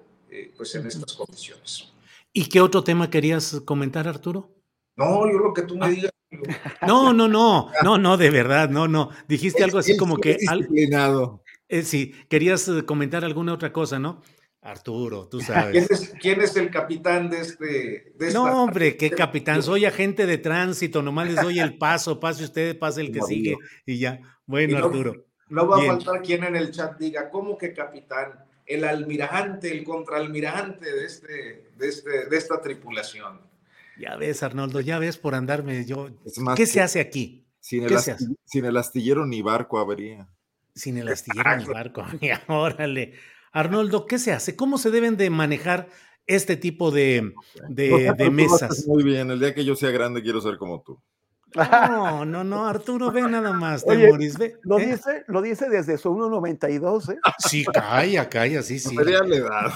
pues, 0.57 0.75
en 0.75 0.87
estas 0.87 1.13
condiciones. 1.13 1.93
¿Y 2.33 2.47
qué 2.47 2.61
otro 2.61 2.83
tema 2.83 3.11
querías 3.11 3.61
comentar, 3.65 4.09
Arturo? 4.09 4.51
No, 4.97 5.31
yo 5.31 5.39
lo 5.39 5.53
que 5.53 5.63
tú 5.63 5.77
me 5.77 5.87
ah. 5.87 5.89
digas. 5.91 6.13
No, 6.87 7.13
no, 7.13 7.29
no, 7.29 7.71
no, 7.85 7.99
no, 7.99 8.17
de 8.17 8.31
verdad, 8.31 8.71
no, 8.71 8.89
no. 8.89 9.11
Dijiste 9.29 9.63
algo 9.63 9.79
así 9.79 9.97
como 9.97 10.17
que. 10.17 10.35
Disciplinado. 10.35 11.43
Eh, 11.69 11.83
sí, 11.83 12.15
querías 12.29 12.67
eh, 12.69 12.85
comentar 12.85 13.25
alguna 13.25 13.53
otra 13.53 13.73
cosa, 13.73 13.99
¿no? 13.99 14.23
Arturo, 14.63 15.29
tú 15.29 15.41
sabes. 15.41 16.15
¿Quién 16.21 16.41
es, 16.41 16.57
el 16.57 16.71
capitán 16.71 17.29
de 17.29 17.41
este? 17.41 18.15
no, 18.33 18.63
hombre, 18.63 18.97
qué 18.97 19.11
capitán. 19.11 19.63
Soy 19.63 19.85
agente 19.85 20.25
de 20.25 20.39
tránsito, 20.39 21.03
nomás 21.03 21.27
les 21.27 21.43
doy 21.43 21.59
el 21.59 21.77
paso, 21.79 22.21
pase 22.21 22.45
usted, 22.45 22.79
pase 22.79 23.01
el 23.01 23.13
que 23.13 23.21
sigue 23.23 23.57
y 23.85 23.99
ya. 23.99 24.21
Bueno, 24.47 24.79
Arturo. 24.79 25.27
No 25.49 25.67
va 25.67 25.83
a 25.83 25.87
faltar 25.87 26.23
quien 26.23 26.45
en 26.45 26.57
el 26.57 26.71
chat 26.71 26.99
diga, 26.99 27.29
¿cómo 27.29 27.59
que 27.59 27.75
capitán? 27.75 28.45
El 28.65 28.85
almirante, 28.85 29.71
el 29.71 29.85
contraalmirante 29.85 30.91
de, 30.91 31.05
este, 31.05 31.73
de, 31.77 31.89
este, 31.89 32.27
de 32.27 32.37
esta 32.37 32.61
tripulación. 32.61 33.41
Ya 33.99 34.17
ves, 34.17 34.43
Arnoldo, 34.43 34.81
ya 34.81 34.99
ves 34.99 35.19
por 35.19 35.35
andarme 35.35 35.85
yo. 35.85 36.09
¿Qué 36.57 36.67
se 36.67 36.81
hace 36.81 37.01
aquí? 37.01 37.45
Sin 37.61 37.85
el, 37.85 37.99
sin 38.45 38.65
el, 38.65 38.77
astillero 38.77 39.27
ni 39.27 39.43
barco 39.43 39.79
habría. 39.79 40.29
Sin 40.75 40.97
el 40.97 41.09
astillero 41.09 41.57
ni 41.57 41.65
barco. 41.65 42.05
Órale. 42.49 43.13
Arnoldo, 43.53 44.07
¿qué 44.07 44.19
se 44.19 44.33
hace? 44.33 44.57
¿Cómo 44.57 44.79
se 44.79 44.91
deben 44.91 45.17
de 45.17 45.31
manejar 45.31 45.89
este 46.27 46.57
tipo 46.57 46.91
de, 46.91 47.33
de, 47.69 48.13
de 48.17 48.31
mesas? 48.31 48.87
Muy 48.87 49.03
bien, 49.03 49.31
el 49.31 49.41
día 49.41 49.55
que 49.55 49.65
yo 49.65 49.77
sea 49.77 49.91
grande 49.91 50.23
quiero 50.23 50.41
ser 50.41 50.57
como 50.57 50.83
tú. 50.83 51.01
No, 51.55 52.25
no, 52.25 52.45
no, 52.45 52.67
Arturo, 52.67 53.11
ve 53.11 53.23
nada 53.23 53.53
más, 53.53 53.85
Oye, 53.87 54.11
ve. 54.39 54.57
Lo, 54.63 54.79
¿eh? 54.79 54.87
dice, 54.87 55.25
lo 55.29 55.43
dice 55.43 55.69
desde 55.69 55.99
su 55.99 56.11
1.92, 56.11 57.13
¿eh? 57.13 57.19
Sí, 57.39 57.65
calla, 57.65 58.29
calla, 58.29 58.63
sí, 58.63 58.79
sí. 58.79 58.95
Sería 58.97 59.23
la 59.23 59.37
edad. 59.37 59.73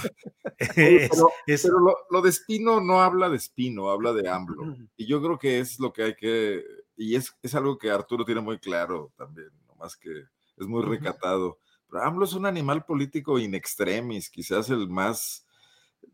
pero, 0.74 1.78
lo, 2.10 2.22
de 2.22 2.30
Espino 2.30 2.80
no 2.80 3.02
habla 3.02 3.28
de 3.28 3.36
Espino, 3.36 3.90
habla 3.90 4.12
de 4.12 4.28
AMLO. 4.28 4.76
Y 4.96 5.06
yo 5.06 5.22
creo 5.22 5.38
que 5.38 5.60
es 5.60 5.78
lo 5.78 5.92
que 5.92 6.02
hay 6.02 6.14
que, 6.14 6.64
y 6.96 7.14
es, 7.14 7.34
es 7.42 7.54
algo 7.54 7.76
que 7.78 7.90
Arturo 7.90 8.24
tiene 8.24 8.40
muy 8.40 8.58
claro 8.58 9.12
también, 9.16 9.50
más 9.78 9.96
que 9.96 10.10
es 10.10 10.66
muy 10.66 10.82
recatado. 10.82 11.58
Pero 11.88 12.02
AMLO 12.02 12.24
es 12.24 12.32
un 12.32 12.46
animal 12.46 12.84
político 12.84 13.38
in 13.38 13.54
extremis, 13.54 14.30
quizás 14.30 14.70
el 14.70 14.88
más, 14.88 15.46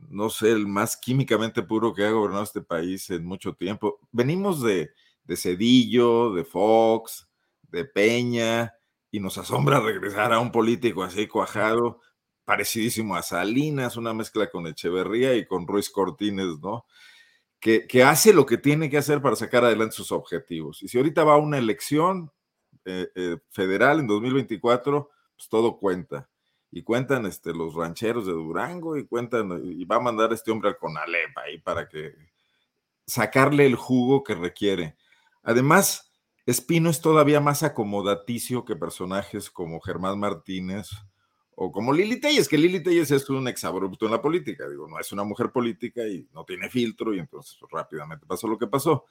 no 0.08 0.30
sé, 0.30 0.52
el 0.52 0.66
más 0.66 0.96
químicamente 0.96 1.62
puro 1.62 1.94
que 1.94 2.04
ha 2.04 2.10
gobernado 2.10 2.44
este 2.44 2.62
país 2.62 3.08
en 3.10 3.24
mucho 3.24 3.54
tiempo. 3.54 3.98
Venimos 4.10 4.62
de 4.62 4.92
de 5.24 5.36
Cedillo, 5.36 6.32
de 6.32 6.44
Fox, 6.44 7.28
de 7.70 7.84
Peña, 7.84 8.74
y 9.10 9.20
nos 9.20 9.38
asombra 9.38 9.80
regresar 9.80 10.32
a 10.32 10.40
un 10.40 10.50
político 10.50 11.02
así 11.02 11.26
cuajado, 11.26 12.00
parecidísimo 12.44 13.14
a 13.14 13.22
Salinas, 13.22 13.96
una 13.96 14.14
mezcla 14.14 14.50
con 14.50 14.66
Echeverría 14.66 15.34
y 15.34 15.46
con 15.46 15.66
Ruiz 15.66 15.90
Cortines, 15.90 16.58
¿no? 16.60 16.86
Que, 17.60 17.86
que, 17.86 18.02
hace 18.02 18.32
lo 18.32 18.44
que 18.44 18.58
tiene 18.58 18.90
que 18.90 18.98
hacer 18.98 19.22
para 19.22 19.36
sacar 19.36 19.64
adelante 19.64 19.94
sus 19.94 20.10
objetivos. 20.10 20.82
Y 20.82 20.88
si 20.88 20.98
ahorita 20.98 21.22
va 21.22 21.34
a 21.34 21.38
una 21.38 21.58
elección 21.58 22.32
eh, 22.84 23.08
eh, 23.14 23.36
federal 23.50 24.00
en 24.00 24.08
2024, 24.08 25.10
pues 25.42 25.48
todo 25.48 25.78
cuenta. 25.78 26.28
Y 26.70 26.82
cuentan 26.82 27.26
este, 27.26 27.52
los 27.52 27.74
rancheros 27.74 28.26
de 28.26 28.32
Durango 28.32 28.96
y 28.96 29.06
cuentan, 29.06 29.60
y 29.62 29.84
va 29.84 29.96
a 29.96 30.00
mandar 30.00 30.32
este 30.32 30.50
hombre 30.50 30.70
al 30.70 30.78
Conalep 30.78 31.36
ahí 31.36 31.58
para 31.58 31.88
que 31.88 32.14
sacarle 33.06 33.66
el 33.66 33.74
jugo 33.74 34.22
que 34.22 34.34
requiere. 34.34 34.96
Además, 35.42 36.12
Espino 36.46 36.88
es 36.88 37.00
todavía 37.00 37.40
más 37.40 37.62
acomodaticio 37.62 38.64
que 38.64 38.76
personajes 38.76 39.50
como 39.50 39.80
Germán 39.80 40.18
Martínez 40.18 40.88
o 41.54 41.70
como 41.70 41.92
Lili 41.92 42.18
Telles, 42.20 42.48
que 42.48 42.56
Lili 42.56 42.82
Telles 42.82 43.10
es 43.10 43.28
un 43.28 43.48
exabrupto 43.48 44.06
en 44.06 44.12
la 44.12 44.22
política, 44.22 44.66
digo, 44.68 44.88
no 44.88 44.98
es 44.98 45.12
una 45.12 45.24
mujer 45.24 45.50
política 45.50 46.06
y 46.06 46.26
no 46.32 46.44
tiene 46.44 46.70
filtro 46.70 47.12
y 47.12 47.18
entonces 47.18 47.58
rápidamente 47.70 48.24
pasó 48.26 48.48
lo 48.48 48.56
que 48.56 48.66
pasó. 48.66 49.04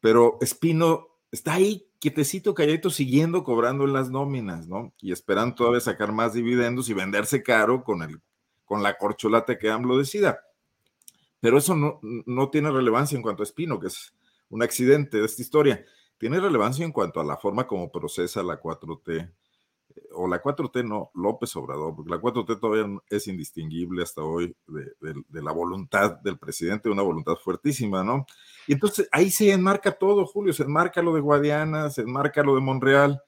Pero 0.00 0.36
Espino 0.42 1.20
está 1.30 1.54
ahí 1.54 1.88
quietecito, 2.04 2.52
calladito, 2.52 2.90
siguiendo 2.90 3.42
cobrando 3.44 3.86
las 3.86 4.10
nóminas, 4.10 4.68
¿no? 4.68 4.92
Y 5.00 5.10
esperando 5.10 5.54
todavía 5.54 5.80
sacar 5.80 6.12
más 6.12 6.34
dividendos 6.34 6.90
y 6.90 6.92
venderse 6.92 7.42
caro 7.42 7.82
con, 7.82 8.02
el, 8.02 8.20
con 8.66 8.82
la 8.82 8.98
corcholata 8.98 9.56
que 9.56 9.70
AMLO 9.70 9.96
decida. 9.96 10.38
Pero 11.40 11.56
eso 11.56 11.74
no, 11.74 12.00
no 12.02 12.50
tiene 12.50 12.70
relevancia 12.70 13.16
en 13.16 13.22
cuanto 13.22 13.42
a 13.42 13.44
Espino, 13.44 13.80
que 13.80 13.86
es 13.86 14.14
un 14.50 14.62
accidente 14.62 15.16
de 15.16 15.24
esta 15.24 15.40
historia. 15.40 15.82
Tiene 16.18 16.40
relevancia 16.40 16.84
en 16.84 16.92
cuanto 16.92 17.20
a 17.20 17.24
la 17.24 17.38
forma 17.38 17.66
como 17.66 17.90
procesa 17.90 18.42
la 18.42 18.60
4T, 18.60 19.22
eh, 19.22 19.32
o 20.12 20.26
la 20.26 20.42
4T 20.42 20.86
no, 20.86 21.10
López 21.14 21.54
Obrador, 21.56 21.94
porque 21.94 22.10
la 22.10 22.20
4T 22.20 22.60
todavía 22.60 22.98
es 23.08 23.26
indistinguible 23.28 24.02
hasta 24.02 24.22
hoy 24.22 24.56
de, 24.66 25.42
la 25.42 25.52
voluntad 25.52 26.18
del 26.20 26.38
presidente, 26.38 26.88
una 26.88 27.02
voluntad 27.02 27.36
fuertísima, 27.36 28.02
¿no? 28.02 28.26
Y 28.66 28.72
entonces 28.72 29.08
ahí 29.12 29.30
se 29.30 29.52
enmarca 29.52 29.92
todo, 29.92 30.26
Julio, 30.26 30.52
se 30.52 30.64
enmarca 30.64 31.02
lo 31.02 31.14
de 31.14 31.20
Guadiana, 31.20 31.90
se 31.90 32.02
enmarca 32.02 32.42
lo 32.42 32.54
de 32.54 32.60
Monreal. 32.60 33.22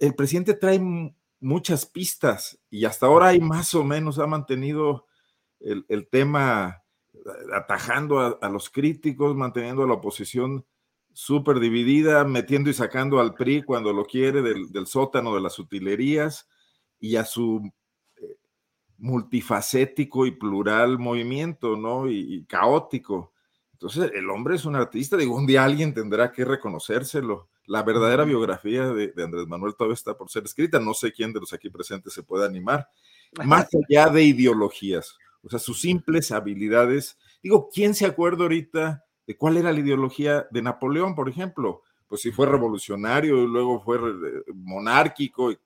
el 0.00 0.14
presidente 0.14 0.54
trae 0.54 0.80
muchas 1.40 1.86
pistas 1.86 2.58
y 2.70 2.84
hasta 2.84 3.06
ahora 3.06 3.28
hay 3.28 3.40
más 3.40 3.74
o 3.74 3.84
menos, 3.84 4.18
ha 4.18 4.26
mantenido 4.26 5.06
el, 5.60 5.84
el 5.88 6.08
tema 6.08 6.82
atajando 7.52 8.38
a, 8.40 8.48
los 8.48 8.70
críticos, 8.70 9.34
manteniendo 9.34 9.82
a 9.82 9.86
la 9.86 9.94
oposición 9.94 10.64
súper 11.16 11.60
dividida, 11.60 12.24
metiendo 12.24 12.68
y 12.68 12.74
sacando 12.74 13.20
al 13.20 13.32
PRI 13.32 13.62
cuando 13.62 13.90
lo 13.90 14.04
quiere 14.04 14.42
del, 14.42 14.86
sótano 14.86 15.34
de 15.34 15.40
las 15.40 15.58
utilerías 15.58 16.46
y 17.00 17.16
a 17.16 17.24
su 17.24 17.72
eh, 18.16 18.36
multifacético 18.98 20.26
y 20.26 20.32
plural 20.32 20.98
movimiento, 20.98 21.74
¿no? 21.74 22.06
Y, 22.10 22.44
caótico. 22.44 23.32
Entonces, 23.72 24.12
el 24.14 24.28
hombre 24.28 24.56
es 24.56 24.66
un 24.66 24.76
artista, 24.76 25.16
digo, 25.16 25.34
un 25.34 25.46
día 25.46 25.64
alguien 25.64 25.94
tendrá 25.94 26.30
que 26.30 26.44
reconocérselo. 26.44 27.48
La 27.64 27.82
verdadera 27.82 28.24
biografía 28.24 28.88
de, 28.88 29.08
de 29.08 29.24
Andrés 29.24 29.46
Manuel 29.46 29.74
todavía 29.74 29.94
está 29.94 30.18
por 30.18 30.28
ser 30.28 30.44
escrita, 30.44 30.78
no 30.80 30.92
sé 30.92 31.12
quién 31.12 31.32
de 31.32 31.40
los 31.40 31.54
aquí 31.54 31.70
presentes 31.70 32.12
se 32.12 32.24
puede 32.24 32.44
animar, 32.44 32.90
más 33.42 33.68
allá 33.88 34.10
de 34.10 34.22
ideologías 34.22 35.16
o 35.46 35.48
sea, 35.48 35.60
sus 35.60 35.80
simples 35.80 36.32
habilidades. 36.32 37.16
Digo, 37.40 37.70
¿quién 37.72 37.94
se 37.94 38.04
acuerda 38.04 38.42
ahorita 38.42 39.05
de 39.26 39.36
cuál 39.36 39.56
era 39.56 39.72
la 39.72 39.80
ideología 39.80 40.46
de 40.50 40.62
Napoleón, 40.62 41.14
por 41.14 41.28
ejemplo? 41.28 41.82
Pues 42.06 42.20
si 42.20 42.30
fue 42.30 42.46
revolucionario 42.46 43.42
y 43.42 43.46
luego 43.46 43.82
fue 43.82 43.98
monárquico 44.54 45.50
y 45.50 45.58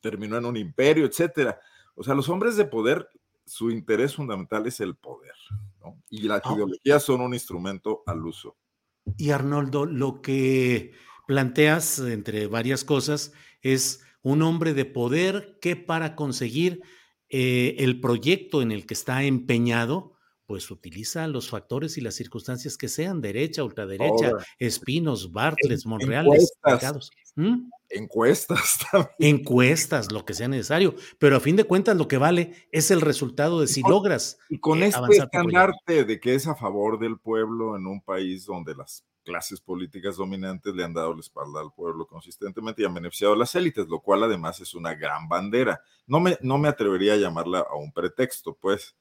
terminó 0.00 0.36
en 0.36 0.46
un 0.46 0.56
imperio, 0.56 1.06
etcétera. 1.06 1.58
O 1.94 2.04
sea, 2.04 2.14
los 2.14 2.28
hombres 2.28 2.56
de 2.56 2.64
poder, 2.64 3.08
su 3.44 3.70
interés 3.70 4.14
fundamental 4.14 4.66
es 4.66 4.80
el 4.80 4.94
poder, 4.94 5.34
¿no? 5.80 6.00
Y 6.10 6.22
las 6.22 6.42
ah. 6.44 6.52
ideologías 6.54 7.02
son 7.02 7.20
un 7.20 7.34
instrumento 7.34 8.02
al 8.06 8.24
uso. 8.24 8.56
Y 9.16 9.30
Arnoldo, 9.30 9.86
lo 9.86 10.22
que 10.22 10.92
planteas, 11.26 11.98
entre 11.98 12.46
varias 12.46 12.84
cosas, 12.84 13.32
es 13.62 14.04
un 14.22 14.42
hombre 14.42 14.74
de 14.74 14.84
poder 14.84 15.58
que 15.60 15.76
para 15.76 16.16
conseguir 16.16 16.82
eh, 17.28 17.76
el 17.78 18.00
proyecto 18.00 18.62
en 18.62 18.72
el 18.72 18.86
que 18.86 18.94
está 18.94 19.24
empeñado, 19.24 20.13
pues 20.46 20.70
utiliza 20.70 21.26
los 21.26 21.48
factores 21.48 21.96
y 21.96 22.00
las 22.00 22.14
circunstancias 22.14 22.76
que 22.76 22.88
sean, 22.88 23.20
derecha, 23.20 23.64
ultraderecha, 23.64 24.32
Espinos, 24.58 25.32
Bartles, 25.32 25.86
Monreal, 25.86 26.26
encuestas, 26.26 27.10
¿Mm? 27.34 27.70
encuestas 27.90 28.78
también. 28.90 29.36
Encuestas, 29.36 30.12
lo 30.12 30.24
que 30.24 30.34
sea 30.34 30.48
necesario, 30.48 30.94
pero 31.18 31.36
a 31.36 31.40
fin 31.40 31.56
de 31.56 31.64
cuentas 31.64 31.96
lo 31.96 32.08
que 32.08 32.18
vale 32.18 32.68
es 32.72 32.90
el 32.90 33.00
resultado 33.00 33.60
de 33.60 33.66
si 33.66 33.82
logras. 33.82 34.38
Y 34.48 34.58
con 34.58 34.82
eh, 34.82 34.88
este 34.88 35.16
estandarte 35.16 36.04
de 36.04 36.20
que 36.20 36.34
es 36.34 36.46
a 36.46 36.54
favor 36.54 36.98
del 36.98 37.18
pueblo 37.18 37.76
en 37.76 37.86
un 37.86 38.00
país 38.00 38.44
donde 38.44 38.74
las 38.74 39.04
clases 39.24 39.60
políticas 39.60 40.16
dominantes 40.16 40.74
le 40.74 40.84
han 40.84 40.92
dado 40.92 41.14
la 41.14 41.20
espalda 41.20 41.60
al 41.60 41.72
pueblo 41.72 42.06
consistentemente 42.06 42.82
y 42.82 42.84
han 42.84 42.94
beneficiado 42.94 43.32
a 43.32 43.36
las 43.38 43.54
élites, 43.54 43.88
lo 43.88 44.00
cual 44.00 44.22
además 44.22 44.60
es 44.60 44.74
una 44.74 44.94
gran 44.94 45.28
bandera. 45.28 45.80
No 46.06 46.20
me, 46.20 46.36
no 46.42 46.58
me 46.58 46.68
atrevería 46.68 47.14
a 47.14 47.16
llamarla 47.16 47.60
a 47.60 47.74
un 47.74 47.90
pretexto, 47.92 48.54
pues, 48.60 48.94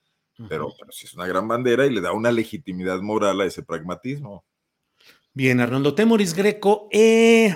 pero, 0.50 0.74
sí 0.92 1.06
es 1.06 1.14
una 1.14 1.28
gran 1.28 1.48
bandera 1.48 1.86
y 1.86 1.92
le 1.92 2.02
da 2.02 2.14
una 2.14 2.32
legitimidad 2.32 3.02
moral 3.02 3.42
a 3.42 3.46
ese 3.46 3.64
pragmatismo. 3.64 4.46
Bien, 5.34 5.60
Arnoldo 5.60 5.96
Temoris 5.96 6.34
Greco, 6.34 6.88
eh, 6.92 7.56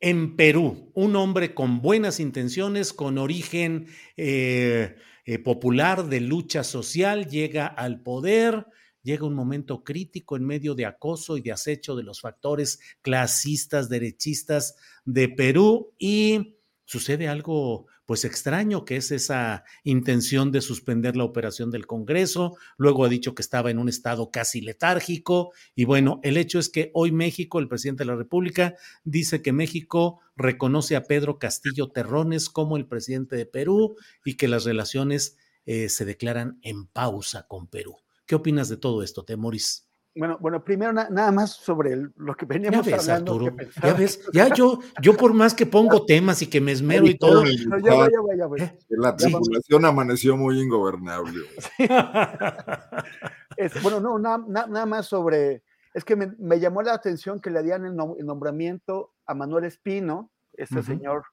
en 0.00 0.36
Perú, 0.36 0.90
un 0.94 1.16
hombre 1.16 1.54
con 1.54 1.80
buenas 1.82 2.20
intenciones, 2.20 2.92
con 2.92 3.18
origen 3.18 3.86
eh, 4.16 4.96
eh, 5.24 5.38
popular 5.38 6.06
de 6.06 6.20
lucha 6.20 6.64
social, 6.64 7.28
llega 7.28 7.66
al 7.66 8.02
poder 8.02 8.66
llega 9.02 9.26
un 9.26 9.34
momento 9.34 9.82
crítico 9.84 10.36
en 10.36 10.44
medio 10.44 10.74
de 10.74 10.86
acoso 10.86 11.36
y 11.36 11.42
de 11.42 11.52
acecho 11.52 11.96
de 11.96 12.04
los 12.04 12.20
factores 12.20 12.80
clasistas, 13.02 13.88
derechistas 13.88 14.76
de 15.04 15.28
Perú 15.28 15.94
y 15.98 16.56
sucede 16.84 17.28
algo 17.28 17.86
pues 18.06 18.24
extraño, 18.24 18.84
que 18.84 18.96
es 18.96 19.10
esa 19.10 19.64
intención 19.84 20.50
de 20.52 20.60
suspender 20.60 21.16
la 21.16 21.24
operación 21.24 21.70
del 21.70 21.86
Congreso. 21.86 22.56
Luego 22.76 23.04
ha 23.04 23.08
dicho 23.08 23.34
que 23.34 23.42
estaba 23.42 23.70
en 23.70 23.78
un 23.78 23.88
estado 23.88 24.30
casi 24.30 24.60
letárgico. 24.60 25.52
Y 25.74 25.84
bueno, 25.84 26.20
el 26.22 26.36
hecho 26.36 26.58
es 26.58 26.68
que 26.68 26.90
hoy 26.94 27.12
México, 27.12 27.58
el 27.58 27.68
presidente 27.68 28.02
de 28.02 28.08
la 28.08 28.16
República, 28.16 28.74
dice 29.04 29.42
que 29.42 29.52
México 29.52 30.20
reconoce 30.36 30.96
a 30.96 31.04
Pedro 31.04 31.38
Castillo 31.38 31.90
Terrones 31.90 32.50
como 32.50 32.76
el 32.76 32.86
presidente 32.86 33.36
de 33.36 33.46
Perú 33.46 33.96
y 34.24 34.34
que 34.34 34.48
las 34.48 34.64
relaciones 34.64 35.36
eh, 35.64 35.88
se 35.88 36.04
declaran 36.04 36.58
en 36.62 36.86
pausa 36.86 37.46
con 37.46 37.68
Perú. 37.68 37.96
¿Qué 38.26 38.34
opinas 38.34 38.68
de 38.68 38.76
todo 38.76 39.02
esto, 39.02 39.24
Temoris? 39.24 39.91
Bueno, 40.14 40.36
bueno, 40.40 40.62
primero 40.62 40.92
nada 40.92 41.32
más 41.32 41.52
sobre 41.52 41.96
lo 42.16 42.34
que 42.34 42.44
veníamos 42.44 42.84
ya 42.84 42.96
ves, 42.96 43.08
hablando. 43.08 43.32
Arturo, 43.32 43.56
ya 43.82 43.94
ves, 43.94 44.20
ya 44.34 44.54
yo, 44.54 44.78
yo 45.00 45.16
por 45.16 45.32
más 45.32 45.54
que 45.54 45.64
pongo 45.64 46.04
temas 46.04 46.42
y 46.42 46.48
que 46.48 46.60
me 46.60 46.72
esmero 46.72 47.06
y 47.06 47.16
todo. 47.16 47.44
No, 47.44 47.78
ya 47.78 47.94
voy, 47.94 48.10
ya 48.12 48.20
voy, 48.20 48.36
ya 48.36 48.46
voy. 48.46 48.60
La 48.90 49.16
tripulación 49.16 49.86
amaneció 49.86 50.36
muy 50.36 50.60
ingobernable. 50.60 51.46
es, 53.56 53.82
bueno, 53.82 54.00
no, 54.00 54.18
nada, 54.18 54.66
nada, 54.68 54.84
más 54.84 55.06
sobre. 55.06 55.62
Es 55.94 56.04
que 56.04 56.14
me, 56.14 56.32
me, 56.38 56.60
llamó 56.60 56.82
la 56.82 56.92
atención 56.92 57.40
que 57.40 57.50
le 57.50 57.62
dieran 57.62 57.86
el, 57.86 57.96
nombramiento 57.96 59.14
a 59.24 59.32
Manuel 59.32 59.64
Espino, 59.64 60.30
este 60.52 60.76
uh 60.76 60.78
-huh. 60.82 60.86
señor 60.86 61.24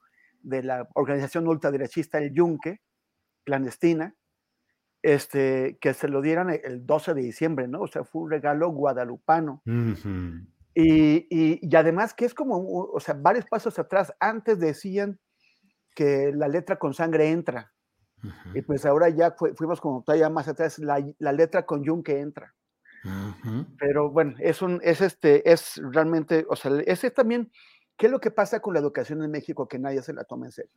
de 0.41 0.63
la 0.63 0.87
organización 0.95 1.49
ultraderechista 1.49 2.17
El 2.17 2.33
Yunque, 2.33 2.79
clandestina, 3.43 4.15
este, 5.01 5.77
que 5.79 5.93
se 5.93 6.07
lo 6.07 6.21
dieran 6.21 6.49
el 6.49 6.85
12 6.85 7.13
de 7.13 7.21
diciembre, 7.21 7.67
¿no? 7.67 7.81
O 7.81 7.87
sea, 7.87 8.03
fue 8.03 8.23
un 8.23 8.31
regalo 8.31 8.69
guadalupano. 8.69 9.61
Uh 9.65 9.71
-huh. 9.71 10.47
y, 10.75 11.27
y, 11.29 11.59
y, 11.61 11.75
además 11.75 12.13
que 12.13 12.25
es 12.25 12.33
como, 12.33 12.57
o 12.93 12.99
sea, 12.99 13.15
varios 13.15 13.45
pasos 13.45 13.79
atrás, 13.79 14.13
antes 14.19 14.59
decían 14.59 15.19
que 15.95 16.31
la 16.33 16.47
letra 16.47 16.77
con 16.77 16.93
sangre 16.93 17.29
entra. 17.31 17.73
Uh 18.23 18.27
-huh. 18.27 18.57
Y 18.59 18.61
pues 18.63 18.85
ahora 18.85 19.09
ya 19.09 19.31
fu 19.31 19.47
fuimos 19.55 19.81
como 19.81 20.03
todavía 20.03 20.29
más 20.29 20.47
atrás, 20.47 20.79
la, 20.79 21.05
la 21.19 21.31
letra 21.33 21.65
con 21.65 21.83
yunque 21.83 22.19
entra. 22.19 22.53
Uh 23.05 23.09
-huh. 23.09 23.65
Pero 23.79 24.11
bueno, 24.11 24.35
es 24.39 24.61
un, 24.61 24.79
es 24.83 25.01
este, 25.01 25.49
es 25.51 25.81
realmente, 25.93 26.45
o 26.49 26.55
sea, 26.55 26.71
ese 26.85 27.11
también, 27.11 27.51
¿qué 27.97 28.07
es 28.07 28.11
lo 28.11 28.19
que 28.19 28.31
pasa 28.31 28.59
con 28.61 28.73
la 28.73 28.79
educación 28.81 29.23
en 29.23 29.31
México 29.31 29.67
que 29.67 29.79
nadie 29.79 30.01
se 30.01 30.13
la 30.13 30.25
toma 30.25 30.47
en 30.47 30.51
serio? 30.51 30.71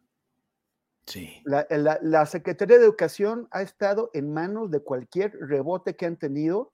La, 1.45 1.67
la, 1.71 1.99
la, 2.01 2.27
Secretaría 2.27 2.79
de 2.79 2.85
Educación 2.85 3.49
ha 3.51 3.63
estado 3.63 4.11
en 4.15 4.33
manos 4.33 4.71
de 4.71 4.81
cualquier 4.81 5.37
rebote 5.41 5.97
que 5.97 6.07
han 6.07 6.17
tenido, 6.17 6.73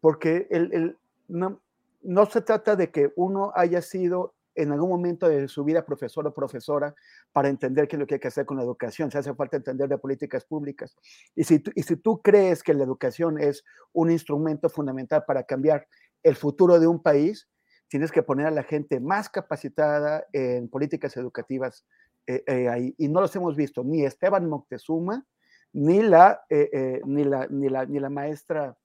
porque 0.00 0.48
el, 0.50 0.72
el, 0.72 0.98
no, 1.28 1.60
no, 2.02 2.26
se 2.26 2.40
trata 2.40 2.76
de 2.76 2.90
que 2.90 3.12
uno 3.16 3.52
haya 3.54 3.80
sido 3.80 4.34
en 4.56 4.72
algún 4.72 4.90
momento 4.90 5.28
de 5.28 5.48
su 5.48 5.64
vida 5.64 5.84
profesor 5.84 6.26
o 6.26 6.34
profesora 6.34 6.94
para 7.32 7.48
entender 7.48 7.88
qué 7.88 7.96
es 7.96 8.00
lo 8.00 8.06
que 8.06 8.14
hay 8.14 8.20
que 8.20 8.28
hacer 8.28 8.46
con 8.46 8.56
la 8.56 8.62
educación. 8.62 9.10
Se 9.10 9.18
hace 9.18 9.34
falta 9.34 9.56
entender 9.56 9.88
de 9.88 9.98
políticas 9.98 10.44
públicas. 10.44 10.96
Y 11.34 11.44
si, 11.44 11.62
y 11.74 11.82
si 11.82 11.96
tú 11.96 12.22
crees 12.22 12.62
que 12.62 12.74
la 12.74 12.84
educación 12.84 13.40
es 13.40 13.64
un 13.92 14.10
instrumento 14.10 14.68
fundamental 14.68 15.24
para 15.26 15.44
cambiar 15.44 15.86
el 16.22 16.36
futuro 16.36 16.78
de 16.78 16.86
un 16.86 17.02
país, 17.02 17.48
tienes 17.88 18.12
que 18.12 18.22
poner 18.22 18.46
a 18.46 18.50
la 18.50 18.62
gente 18.62 19.00
más 19.00 19.28
capacitada 19.28 20.26
en 20.32 20.68
políticas 20.68 21.16
educativas 21.16 21.84
eh, 22.26 22.42
eh, 22.46 22.68
ahí, 22.68 22.94
y 22.98 23.08
no 23.08 23.20
los 23.20 23.34
hemos 23.36 23.56
visto, 23.56 23.84
ni 23.84 24.04
Esteban 24.04 24.48
Moctezuma, 24.48 25.24
ni 25.72 26.02
la, 26.02 26.42
eh, 26.48 27.00
ni 27.04 27.24
la, 27.24 27.46
ni 27.48 27.68
la, 27.68 27.84
ni 27.84 27.98
la 28.00 28.10
maestra, 28.10 28.76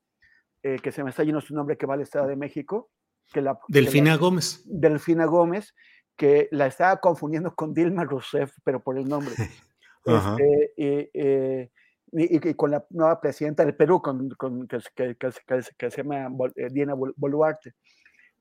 que 0.62 0.92
se 0.92 1.04
me 1.04 1.12
está 1.12 1.24
yendo 1.24 1.40
su 1.40 1.56
nombre, 1.56 1.78
que 1.78 1.86
va 1.86 1.94
al 1.94 2.02
Estado 2.02 2.28
de 2.28 2.36
México. 2.36 2.90
Que 3.32 3.42
la, 3.42 3.58
Delfina 3.70 4.06
que 4.06 4.10
la, 4.10 4.18
Gómez. 4.18 4.62
Delfina 4.66 5.26
Gómez, 5.26 5.74
que 6.18 6.50
la 6.52 6.68
estaba 6.68 7.00
confundiendo 7.00 7.56
con 7.56 7.74
Dilma 7.74 8.04
Rousseff, 8.04 8.52
pero 8.66 8.84
por 8.84 8.98
el 8.98 9.08
nombre. 9.08 9.34
este, 10.06 10.74
y, 10.76 11.20
y, 12.12 12.50
y, 12.50 12.54
con 12.56 12.72
la 12.72 12.86
nueva 12.90 13.22
presidenta 13.22 13.64
del 13.64 13.76
Perú, 13.76 14.02
con, 14.02 14.30
con 14.32 14.68
que, 14.68 14.80
que, 14.96 15.16
que, 15.16 15.92
se 15.92 16.04
llama 16.04 16.28
Diana 16.72 16.94
Boluarte. 16.94 17.74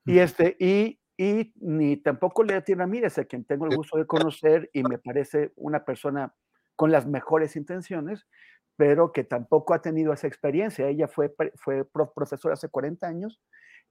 Y, 0.05 0.19
este, 0.19 0.57
y, 0.59 0.99
y 1.19 1.53
ni 1.57 1.97
tampoco 1.97 2.45
Leti 2.45 2.75
Ramírez, 2.75 3.19
a 3.19 3.25
quien 3.25 3.45
tengo 3.45 3.67
el 3.67 3.77
gusto 3.77 3.99
de 3.99 4.07
conocer 4.07 4.71
y 4.73 4.85
me 4.85 4.99
parece 4.99 5.53
una 5.57 5.85
persona 5.85 6.33
con 6.77 6.93
las 6.93 7.07
mejores 7.07 7.57
intenciones, 7.57 8.29
pero 8.77 9.13
que 9.13 9.25
tampoco 9.25 9.75
ha 9.75 9.83
tenido 9.83 10.13
esa 10.13 10.29
experiencia. 10.29 10.87
Ella 10.87 11.09
fue, 11.09 11.35
fue 11.57 11.85
profesora 11.85 12.55
hace 12.55 12.69
40 12.69 13.09
años 13.09 13.41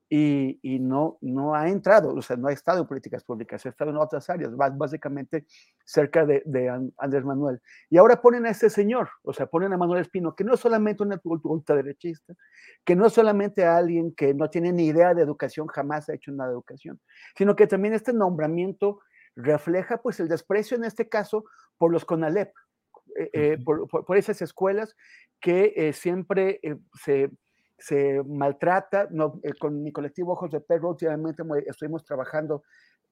y, 0.09 0.59
y, 0.61 0.79
no, 0.79 1.17
no 1.21 1.53
ha 1.53 1.67
entrado, 1.67 2.13
o 2.13 2.21
sea, 2.21 2.37
no 2.37 2.47
ha 2.47 2.53
estado 2.53 2.79
en 2.81 2.87
políticas 2.87 3.23
públicas, 3.25 3.65
ha 3.65 3.69
estado 3.69 3.91
en 3.91 3.97
otras 3.97 4.29
áreas, 4.29 4.55
básicamente 4.55 5.45
cerca 5.83 6.25
de, 6.25 6.41
de 6.45 6.69
Andrés 6.97 7.25
Manuel. 7.25 7.61
Y 7.89 7.97
ahora 7.97 8.21
ponen 8.21 8.45
a 8.45 8.51
este 8.51 8.69
señor, 8.69 9.09
o 9.23 9.33
sea, 9.33 9.47
ponen 9.47 9.73
a 9.73 9.77
Manuel 9.77 10.01
Espino, 10.01 10.33
que 10.33 10.45
no 10.45 10.53
es 10.53 10.61
solamente 10.61 11.03
un 11.03 11.19
ultraderechista, 11.43 12.33
que 12.85 12.95
no 12.95 13.07
es 13.07 13.13
solamente 13.13 13.65
alguien 13.65 14.13
que 14.13 14.33
no 14.33 14.49
tiene 14.49 14.71
ni 14.71 14.85
idea 14.85 15.13
de 15.13 15.23
educación, 15.23 15.67
jamás 15.67 16.07
ha 16.07 16.13
hecho 16.13 16.31
nada 16.31 16.49
de 16.49 16.53
educación, 16.53 17.01
sino 17.35 17.55
que 17.55 17.67
también 17.67 17.93
este 17.93 18.13
nombramiento 18.13 19.01
refleja 19.35 20.01
pues 20.01 20.19
el 20.21 20.29
desprecio 20.29 20.77
en 20.77 20.85
este 20.85 21.09
caso 21.09 21.43
por 21.77 21.91
los 21.91 22.05
CONALEP, 22.05 22.53
eh, 23.17 23.29
eh, 23.33 23.57
por, 23.63 23.87
por, 23.87 24.05
por, 24.05 24.17
esas 24.17 24.41
escuelas 24.41 24.95
que 25.39 25.73
eh, 25.75 25.93
siempre 25.93 26.59
se 27.03 27.29
se 27.77 28.21
maltrata. 28.23 29.07
No, 29.11 29.39
eh, 29.43 29.53
con 29.59 29.83
mi 29.83 29.91
colectivo 29.91 30.33
Ojos 30.33 30.51
de 30.51 30.61
Perro 30.61 30.89
últimamente 30.89 31.43
estuvimos 31.65 32.03
trabajando, 32.03 32.63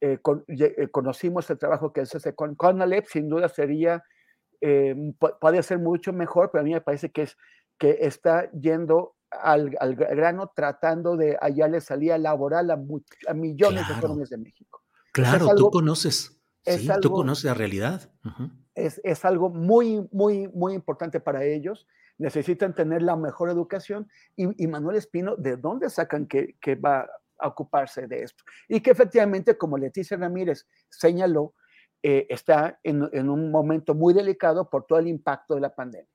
eh, 0.01 0.17
con, 0.21 0.43
eh, 0.47 0.87
conocimos 0.91 1.49
el 1.49 1.57
trabajo 1.57 1.93
que 1.93 2.05
se 2.05 2.17
hace 2.17 2.35
con 2.35 2.55
CONALEP, 2.55 3.05
sin 3.05 3.29
duda 3.29 3.49
sería, 3.49 4.03
puede 5.39 5.61
ser 5.61 5.77
mucho 5.79 6.11
mejor, 6.11 6.49
pero 6.51 6.61
a 6.61 6.65
mí 6.65 6.73
me 6.73 6.81
parece 6.81 7.11
que, 7.11 7.23
es, 7.23 7.37
que 7.77 7.97
está 8.01 8.49
yendo 8.51 9.15
al, 9.29 9.75
al 9.79 9.95
grano 9.95 10.51
tratando 10.55 11.17
de 11.17 11.37
hallarle 11.39 11.81
salida 11.81 12.17
laboral 12.17 12.71
a, 12.71 12.73
a 13.27 13.33
millones 13.33 13.85
claro. 13.85 14.01
de 14.01 14.07
jóvenes 14.07 14.29
de 14.29 14.37
México. 14.37 14.81
Claro, 15.11 15.49
algo, 15.49 15.55
tú 15.55 15.71
conoces. 15.71 16.41
Sí, 16.63 16.89
algo, 16.89 17.01
tú 17.01 17.11
conoces 17.11 17.45
la 17.45 17.53
realidad. 17.53 18.11
Uh 18.23 18.29
-huh. 18.29 18.51
es, 18.73 18.99
es 19.03 19.23
algo 19.23 19.49
muy, 19.49 20.07
muy, 20.11 20.47
muy 20.47 20.73
importante 20.73 21.19
para 21.19 21.43
ellos 21.43 21.85
necesitan 22.17 22.73
tener 22.73 23.01
la 23.01 23.15
mejor 23.15 23.49
educación. 23.49 24.09
Y, 24.35 24.63
y 24.63 24.67
Manuel 24.67 24.97
Espino, 24.97 25.35
¿de 25.35 25.57
dónde 25.57 25.89
sacan 25.89 26.27
que, 26.27 26.55
que, 26.59 26.75
va 26.75 27.07
a 27.37 27.47
ocuparse 27.47 28.07
de 28.07 28.23
esto? 28.23 28.43
Y 28.67 28.81
que 28.81 28.91
efectivamente, 28.91 29.57
como 29.57 29.77
Leticia 29.77 30.17
Ramírez 30.17 30.67
señaló, 30.89 31.53
eh, 32.01 32.27
está 32.29 32.79
en, 32.83 33.09
en, 33.13 33.29
un 33.29 33.51
momento 33.51 33.95
muy 33.95 34.13
delicado 34.13 34.69
por 34.69 34.85
todo 34.85 34.99
el 34.99 35.07
impacto 35.07 35.55
de 35.55 35.61
la 35.61 35.73
pandemia. 35.73 36.09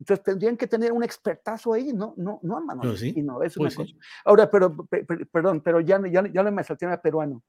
Entonces 0.00 0.24
tendrían 0.24 0.56
que 0.56 0.66
tener 0.66 0.92
un 0.92 1.02
expertazo 1.02 1.72
ahí, 1.72 1.92
no, 1.92 2.14
no, 2.16 2.38
no 2.42 2.56
a 2.56 2.60
Manuel 2.60 2.96
sí, 2.96 3.08
Espino, 3.08 3.42
es 3.42 3.54
pues 3.54 3.56
una 3.58 3.70
sí. 3.70 3.76
cosa. 3.76 4.06
Ahora, 4.24 4.50
pero, 4.50 4.76
per, 4.76 5.06
perdón, 5.28 5.60
pero 5.60 5.80
ya, 5.80 6.00
ya, 6.08 6.24
ya 6.26 6.42
no 6.42 6.52
me 6.52 6.64
salté 6.64 6.86
a 6.86 7.00
peruano. 7.00 7.42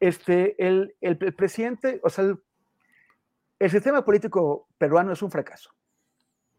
Este, 0.00 0.54
el, 0.66 0.94
el, 1.00 1.18
el 1.20 1.34
presidente, 1.34 2.00
o 2.02 2.10
sea, 2.10 2.24
el, 2.24 2.42
el 3.58 3.70
sistema 3.70 4.04
político 4.04 4.68
peruano 4.78 5.12
es 5.12 5.22
un 5.22 5.30
fracaso 5.30 5.70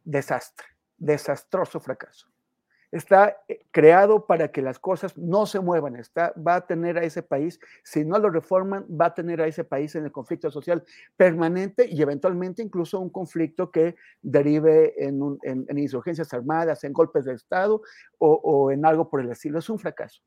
desastre, 0.05 0.65
desastroso 0.97 1.79
fracaso. 1.79 2.29
Está 2.91 3.41
eh, 3.49 3.65
creado 3.71 4.25
para 4.25 4.51
que 4.51 4.61
las 4.61 4.79
cosas 4.79 5.17
no 5.17 5.45
se 5.45 5.59
muevan, 5.59 5.97
está, 5.97 6.33
va 6.35 6.55
a 6.55 6.65
tener 6.65 6.97
a 6.97 7.03
ese 7.03 7.23
país, 7.23 7.59
si 7.83 8.05
no 8.05 8.17
lo 8.19 8.29
reforman, 8.29 8.85
va 8.89 9.07
a 9.07 9.13
tener 9.13 9.41
a 9.41 9.47
ese 9.47 9.65
país 9.65 9.95
en 9.95 10.05
el 10.05 10.11
conflicto 10.11 10.49
social 10.49 10.83
permanente 11.17 11.87
y 11.89 12.01
eventualmente 12.01 12.61
incluso 12.61 12.99
un 13.01 13.09
conflicto 13.09 13.69
que 13.69 13.95
derive 14.21 14.93
en, 15.03 15.21
un, 15.21 15.39
en, 15.43 15.65
en 15.67 15.77
insurgencias 15.77 16.33
armadas, 16.33 16.83
en 16.85 16.93
golpes 16.93 17.25
de 17.25 17.33
Estado 17.33 17.81
o, 18.19 18.33
o 18.35 18.71
en 18.71 18.85
algo 18.85 19.09
por 19.09 19.19
el 19.19 19.31
estilo. 19.31 19.59
Es 19.59 19.69
un 19.69 19.79
fracaso. 19.79 20.21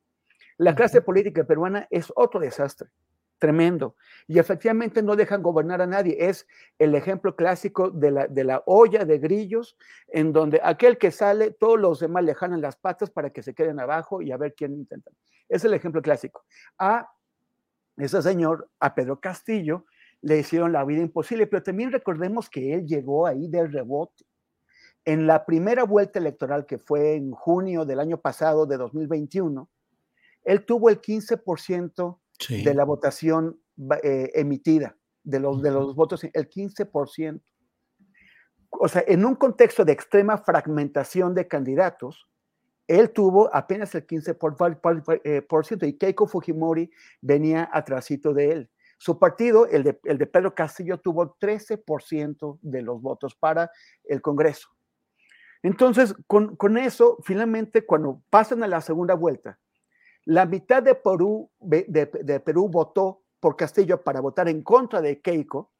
La 0.58 0.74
clase 0.74 1.00
política 1.00 1.44
peruana 1.44 1.86
es 1.88 2.12
otro 2.16 2.40
desastre 2.40 2.90
tremendo. 3.38 3.96
Y 4.26 4.38
efectivamente 4.38 5.02
no 5.02 5.16
dejan 5.16 5.42
gobernar 5.42 5.80
a 5.80 5.86
nadie. 5.86 6.16
Es 6.18 6.46
el 6.78 6.94
ejemplo 6.94 7.36
clásico 7.36 7.90
de 7.90 8.10
la, 8.10 8.26
de 8.26 8.44
la 8.44 8.62
olla 8.66 9.04
de 9.04 9.18
grillos, 9.18 9.76
en 10.08 10.32
donde 10.32 10.60
aquel 10.62 10.98
que 10.98 11.10
sale, 11.10 11.50
todos 11.52 11.78
los 11.78 12.00
demás 12.00 12.24
le 12.24 12.34
jalan 12.34 12.60
las 12.60 12.76
patas 12.76 13.10
para 13.10 13.30
que 13.30 13.42
se 13.42 13.54
queden 13.54 13.80
abajo 13.80 14.20
y 14.22 14.32
a 14.32 14.36
ver 14.36 14.54
quién 14.54 14.74
intenta. 14.74 15.10
Es 15.48 15.64
el 15.64 15.74
ejemplo 15.74 16.02
clásico. 16.02 16.44
A 16.78 17.10
ese 17.96 18.22
señor, 18.22 18.68
a 18.80 18.94
Pedro 18.94 19.18
Castillo, 19.20 19.84
le 20.20 20.38
hicieron 20.38 20.72
la 20.72 20.84
vida 20.84 21.00
imposible, 21.00 21.46
pero 21.46 21.62
también 21.62 21.92
recordemos 21.92 22.50
que 22.50 22.74
él 22.74 22.86
llegó 22.86 23.26
ahí 23.26 23.48
del 23.48 23.72
rebote. 23.72 24.24
En 25.04 25.26
la 25.26 25.46
primera 25.46 25.84
vuelta 25.84 26.18
electoral, 26.18 26.66
que 26.66 26.78
fue 26.78 27.14
en 27.14 27.30
junio 27.30 27.84
del 27.84 28.00
año 28.00 28.18
pasado, 28.20 28.66
de 28.66 28.76
2021, 28.76 29.68
él 30.44 30.64
tuvo 30.64 30.90
el 30.90 31.00
15% 31.00 32.18
sí. 32.38 32.62
de 32.62 32.74
la 32.74 32.84
votación 32.84 33.60
eh, 34.02 34.30
emitida, 34.34 34.96
de 35.22 35.40
los, 35.40 35.62
de 35.62 35.70
los 35.70 35.94
votos, 35.94 36.24
el 36.24 36.48
15%. 36.48 37.40
O 38.70 38.88
sea, 38.88 39.04
en 39.06 39.24
un 39.24 39.34
contexto 39.34 39.84
de 39.84 39.92
extrema 39.92 40.38
fragmentación 40.38 41.34
de 41.34 41.48
candidatos, 41.48 42.28
él 42.86 43.10
tuvo 43.10 43.54
apenas 43.54 43.94
el 43.94 44.06
15% 44.06 44.38
por, 44.38 44.56
por, 44.80 45.20
eh, 45.24 45.46
y 45.82 45.92
Keiko 45.98 46.26
Fujimori 46.26 46.90
venía 47.20 47.68
atrásito 47.72 48.32
de 48.32 48.52
él. 48.52 48.70
Su 48.98 49.18
partido, 49.18 49.66
el 49.66 49.84
de, 49.84 50.00
el 50.04 50.18
de 50.18 50.26
Pedro 50.26 50.54
Castillo, 50.54 50.98
tuvo 50.98 51.36
13% 51.38 52.58
de 52.62 52.82
los 52.82 53.00
votos 53.00 53.36
para 53.36 53.70
el 54.04 54.20
Congreso. 54.20 54.68
Entonces, 55.62 56.14
con, 56.26 56.56
con, 56.56 56.78
eso, 56.78 57.18
finalmente, 57.22 57.84
cuando 57.84 58.22
pasan 58.30 58.62
a 58.62 58.68
la 58.68 58.80
segunda 58.80 59.14
vuelta, 59.14 59.58
la 60.24 60.46
mitad 60.46 60.82
de 60.82 60.94
Perú, 60.94 61.50
de, 61.58 61.84
de 61.86 62.40
Perú 62.40 62.68
votó 62.68 63.22
por 63.40 63.56
Castillo 63.56 64.02
para 64.02 64.20
votar 64.20 64.48
en 64.48 64.62
contra 64.62 65.00
de 65.00 65.20
Keiko, 65.20 65.72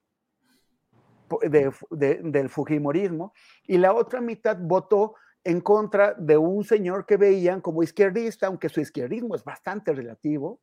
de, 1.41 2.19
del 2.23 2.49
Fujimorismo, 2.49 3.33
y 3.67 3.77
la 3.77 3.93
otra 3.93 4.21
mitad 4.21 4.57
votó 4.59 5.15
en 5.43 5.61
contra 5.61 6.13
de 6.15 6.37
un 6.37 6.63
señor 6.63 7.05
que 7.05 7.17
veían 7.17 7.61
como 7.61 7.83
izquierdista, 7.83 8.47
aunque 8.47 8.69
su 8.69 8.81
izquierdismo 8.81 9.35
es 9.35 9.43
bastante 9.43 9.93
relativo, 9.93 10.59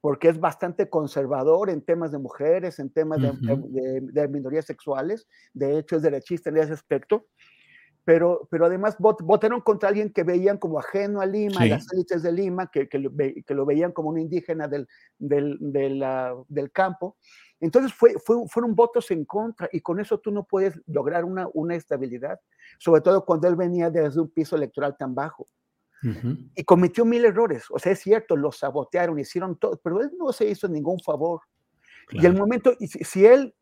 porque 0.00 0.28
es 0.28 0.38
bastante 0.38 0.88
conservador 0.88 1.70
en 1.70 1.82
temas 1.82 2.12
de 2.12 2.18
mujeres, 2.18 2.78
en 2.78 2.90
temas 2.90 3.18
de, 3.20 4.28
minorías 4.28 4.64
sexuales, 4.64 5.26
de 5.52 5.78
hecho 5.78 5.96
es 5.96 6.02
derechista 6.02 6.50
en 6.50 6.58
ese 6.58 6.72
aspecto, 6.72 7.26
pero, 8.08 8.48
pero 8.50 8.64
además 8.64 8.96
vot, 8.98 9.20
votaron 9.20 9.60
contra 9.60 9.90
alguien 9.90 10.10
que 10.10 10.22
veían 10.22 10.56
como 10.56 10.78
ajeno 10.78 11.20
a 11.20 11.26
Lima, 11.26 11.60
sí. 11.60 11.68
las 11.68 11.92
élites 11.92 12.22
de 12.22 12.32
Lima, 12.32 12.70
que, 12.70 12.88
que, 12.88 12.98
lo, 12.98 13.10
que, 13.14 13.54
lo, 13.54 13.66
veían 13.66 13.92
como 13.92 14.08
un 14.08 14.18
indígena 14.18 14.66
del, 14.66 14.88
del, 15.18 15.58
del, 15.60 16.02
uh, 16.02 16.42
del 16.48 16.72
campo. 16.72 17.18
Entonces 17.60 17.92
fue, 17.92 18.14
fue, 18.14 18.48
fueron 18.48 18.74
votos 18.74 19.10
en 19.10 19.26
contra 19.26 19.68
y 19.72 19.82
con 19.82 20.00
eso 20.00 20.18
tú 20.20 20.30
no 20.30 20.44
puedes 20.44 20.80
lograr 20.86 21.26
una, 21.26 21.48
una 21.52 21.74
estabilidad, 21.74 22.40
sobre 22.78 23.02
todo 23.02 23.26
cuando 23.26 23.46
él 23.46 23.56
venía 23.56 23.90
desde 23.90 24.22
un 24.22 24.30
piso 24.30 24.56
electoral 24.56 24.96
tan 24.96 25.14
bajo. 25.14 25.46
Uh 26.02 26.06
-huh. 26.06 26.50
Y 26.54 26.64
cometió 26.64 27.04
mil 27.04 27.26
errores, 27.26 27.66
o 27.68 27.78
sea, 27.78 27.92
es 27.92 27.98
cierto, 27.98 28.36
lo 28.36 28.52
sabotearon, 28.52 29.18
hicieron 29.18 29.58
todo, 29.58 29.78
pero 29.84 30.00
él 30.00 30.12
no 30.16 30.32
se 30.32 30.48
hizo 30.48 30.66
ningún 30.66 30.98
favor. 31.00 31.42
Claro. 32.06 32.22
Y 32.22 32.26
el 32.26 32.38
momento, 32.38 32.74
si, 32.80 33.04
si 33.04 33.26
él 33.26 33.54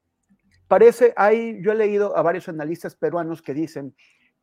parece, 0.69 1.13
hay, 1.17 1.61
yo 1.65 1.73
he 1.73 1.75
leído 1.75 2.17
a 2.17 2.23
varios 2.23 2.49
analistas 2.49 2.95
peruanos 2.95 3.43
que 3.43 3.53
dicen 3.53 3.93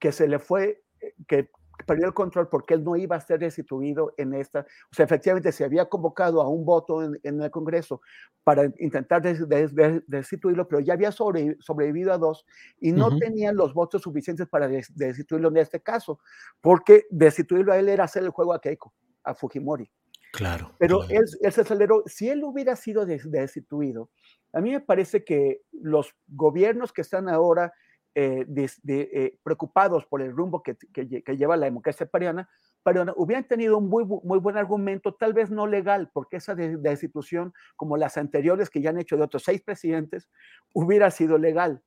que 0.03 0.11
se 0.11 0.27
le 0.27 0.37
fue, 0.37 0.83
que 1.29 1.49
perdió 1.87 2.07
el 2.07 2.13
control 2.13 2.49
porque 2.49 2.73
él 2.73 2.83
no 2.83 2.97
iba 2.97 3.15
a 3.15 3.21
ser 3.21 3.39
destituido 3.39 4.13
en 4.17 4.33
esta, 4.33 4.59
o 4.91 4.93
sea, 4.93 5.05
efectivamente 5.05 5.53
se 5.53 5.63
había 5.63 5.85
convocado 5.85 6.41
a 6.41 6.49
un 6.49 6.65
voto 6.65 7.01
en, 7.01 7.17
en 7.23 7.41
el 7.41 7.49
Congreso 7.49 8.01
para 8.43 8.65
intentar 8.79 9.21
des, 9.21 9.47
des, 9.47 9.73
des, 9.73 10.03
destituirlo, 10.05 10.67
pero 10.67 10.81
ya 10.81 10.91
había 10.95 11.13
sobre, 11.13 11.55
sobrevivido 11.61 12.11
a 12.11 12.17
dos 12.17 12.45
y 12.81 12.91
no 12.91 13.07
uh 13.07 13.11
-huh. 13.11 13.19
tenían 13.19 13.55
los 13.55 13.73
votos 13.73 14.01
suficientes 14.01 14.45
para 14.49 14.67
destituirlo 14.67 15.47
en 15.47 15.55
este 15.55 15.79
caso, 15.79 16.19
porque 16.59 17.05
destituirlo 17.09 17.71
a 17.71 17.77
él 17.77 17.87
era 17.87 18.03
hacer 18.03 18.23
el 18.23 18.31
juego 18.31 18.53
a 18.53 18.59
Keiko, 18.59 18.93
a 19.23 19.33
Fujimori. 19.33 19.89
Claro. 20.33 20.75
Pero 20.79 20.99
claro. 20.99 21.13
Él, 21.13 21.25
él, 21.41 21.51
se 21.53 21.61
aceleró, 21.61 22.03
si 22.07 22.27
él 22.27 22.43
hubiera 22.43 22.75
sido 22.75 23.05
destituido, 23.05 24.09
a 24.51 24.59
mí 24.59 24.71
me 24.71 24.81
parece 24.81 25.23
que 25.23 25.61
los 25.71 26.13
gobiernos 26.27 26.91
que 26.91 27.01
están 27.01 27.29
ahora 27.29 27.71
eh, 28.15 28.45
de, 28.47 28.69
de, 28.83 29.09
eh, 29.11 29.39
preocupados 29.41 30.05
por 30.05 30.21
el 30.21 30.31
rumbo 30.31 30.61
que, 30.61 30.75
que, 30.75 31.23
que, 31.23 31.37
lleva 31.37 31.57
la 31.57 31.65
democracia 31.65 32.05
peruana, 32.05 32.47
pero 32.83 33.11
hubieran 33.15 33.47
tenido 33.47 33.77
un 33.79 33.89
muy, 33.89 34.05
muy 34.05 34.37
buen 34.37 34.55
argumento, 34.55 35.15
tal 35.15 35.33
vez 35.33 35.49
no 35.49 35.65
legal, 35.65 36.11
porque 36.13 36.37
esa 36.37 36.53
destitución, 36.53 37.53
como 37.75 37.97
las 37.97 38.17
anteriores 38.17 38.69
que 38.69 38.81
ya 38.81 38.91
han 38.91 38.99
hecho 38.99 39.17
de 39.17 39.23
otros 39.23 39.43
seis 39.43 39.61
presidentes, 39.61 40.29
hubiera 40.73 41.09
sido 41.09 41.39
legal, 41.39 41.81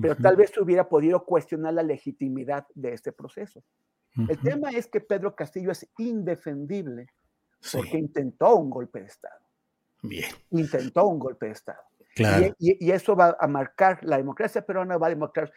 pero 0.00 0.12
uh 0.12 0.16
-huh. 0.16 0.22
tal 0.22 0.36
vez 0.36 0.50
se 0.50 0.60
hubiera 0.60 0.88
podido 0.88 1.24
cuestionar 1.24 1.72
la 1.72 1.82
legitimidad 1.82 2.66
de 2.74 2.92
este 2.92 3.12
proceso. 3.12 3.64
Uh 4.16 4.22
-huh. 4.22 4.30
El 4.32 4.38
tema 4.40 4.70
es 4.70 4.86
que 4.86 5.00
Pedro 5.00 5.34
Castillo 5.34 5.70
es 5.70 5.88
indefendible 5.96 7.06
porque 7.72 7.90
sí. 7.90 7.98
intentó 7.98 8.56
un 8.56 8.68
golpe 8.68 9.00
de 9.00 9.06
Estado. 9.06 9.40
Bien. 10.02 10.30
Intentó 10.50 11.06
un 11.06 11.18
golpe 11.18 11.46
de 11.46 11.52
Estado. 11.52 11.80
Claro. 12.14 12.54
Y, 12.58 12.72
y, 12.72 12.86
y, 12.86 12.90
eso 12.92 13.16
va 13.16 13.36
a 13.40 13.48
marcar, 13.48 13.98
la 14.02 14.18
democracia 14.18 14.64
peruana 14.64 14.96
va 14.98 15.08
a 15.08 15.10
demostrar 15.10 15.52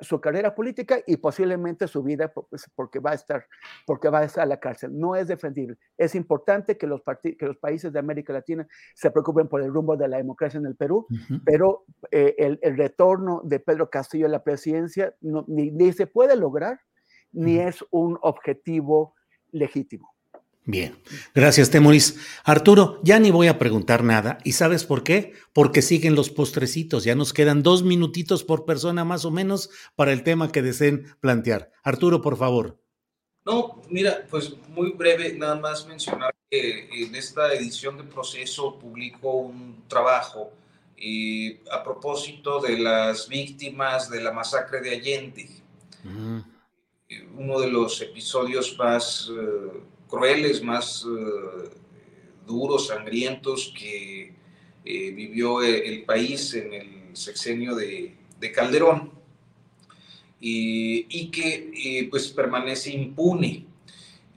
su 0.00 0.20
carrera 0.20 0.54
política 0.54 0.98
y 1.06 1.16
posiblemente 1.16 1.86
su 1.86 2.02
vida 2.02 2.32
pues, 2.32 2.70
porque 2.74 2.98
va 2.98 3.12
a 3.12 3.14
estar, 3.14 3.46
porque 3.86 4.08
va 4.08 4.20
a 4.20 4.24
estar 4.24 4.42
a 4.42 4.46
la 4.46 4.58
cárcel. 4.58 4.98
No 4.98 5.14
es 5.14 5.28
defendible. 5.28 5.76
Es 5.96 6.14
importante 6.14 6.76
que 6.76 6.86
los, 6.86 7.02
que 7.22 7.46
los 7.46 7.56
países 7.58 7.92
de 7.92 7.98
América 7.98 8.32
Latina 8.32 8.66
se 8.94 9.10
preocupen 9.10 9.48
por 9.48 9.62
el 9.62 9.72
rumbo 9.72 9.96
de 9.96 10.08
la 10.08 10.16
democracia 10.16 10.58
en 10.58 10.66
el 10.66 10.76
Perú, 10.76 11.06
uh 11.08 11.14
-huh. 11.14 11.42
pero 11.44 11.84
eh, 12.10 12.34
el, 12.38 12.58
el, 12.62 12.76
retorno 12.76 13.40
de 13.44 13.60
Pedro 13.60 13.88
Castillo 13.88 14.26
a 14.26 14.28
la 14.28 14.42
presidencia 14.42 15.14
no, 15.20 15.44
ni, 15.46 15.70
ni, 15.70 15.92
se 15.92 16.06
puede 16.06 16.36
lograr, 16.36 16.80
ni 17.32 17.58
uh 17.58 17.62
-huh. 17.62 17.68
es 17.68 17.84
un 17.90 18.18
objetivo 18.22 19.14
legítimo. 19.52 20.11
Bien, 20.64 20.96
gracias 21.34 21.70
Temoris. 21.70 22.20
Arturo, 22.44 23.00
ya 23.02 23.18
ni 23.18 23.32
voy 23.32 23.48
a 23.48 23.58
preguntar 23.58 24.04
nada. 24.04 24.38
¿Y 24.44 24.52
sabes 24.52 24.84
por 24.84 25.02
qué? 25.02 25.32
Porque 25.52 25.82
siguen 25.82 26.14
los 26.14 26.30
postrecitos. 26.30 27.02
Ya 27.02 27.16
nos 27.16 27.32
quedan 27.32 27.64
dos 27.64 27.82
minutitos 27.82 28.44
por 28.44 28.64
persona 28.64 29.04
más 29.04 29.24
o 29.24 29.32
menos 29.32 29.70
para 29.96 30.12
el 30.12 30.22
tema 30.22 30.52
que 30.52 30.62
deseen 30.62 31.16
plantear. 31.20 31.72
Arturo, 31.82 32.22
por 32.22 32.36
favor. 32.36 32.78
No, 33.44 33.82
mira, 33.90 34.24
pues 34.30 34.54
muy 34.68 34.92
breve, 34.92 35.34
nada 35.36 35.56
más 35.56 35.84
mencionar 35.88 36.32
que 36.48 36.88
en 36.92 37.12
esta 37.16 37.52
edición 37.52 37.96
de 37.96 38.04
Proceso 38.04 38.78
publicó 38.78 39.38
un 39.38 39.82
trabajo 39.88 40.52
eh, 40.96 41.60
a 41.72 41.82
propósito 41.82 42.60
de 42.60 42.78
las 42.78 43.28
víctimas 43.28 44.08
de 44.08 44.22
la 44.22 44.30
masacre 44.30 44.80
de 44.80 44.90
Allende. 44.90 45.50
Uh 46.04 46.08
-huh. 46.08 46.44
Uno 47.36 47.58
de 47.58 47.66
los 47.66 48.00
episodios 48.00 48.78
más... 48.78 49.28
Uh, 49.28 49.91
crueles, 50.12 50.62
más 50.62 51.06
uh, 51.06 51.70
duros, 52.46 52.88
sangrientos 52.88 53.72
que 53.78 54.34
eh, 54.84 55.10
vivió 55.12 55.62
el 55.62 56.02
país 56.02 56.52
en 56.52 56.74
el 56.74 57.16
sexenio 57.16 57.74
de, 57.74 58.14
de 58.38 58.52
Calderón 58.52 59.10
y, 60.38 61.30
que 61.30 61.70
eh, 61.74 62.08
pues 62.10 62.28
permanece 62.28 62.90
impune. 62.90 63.64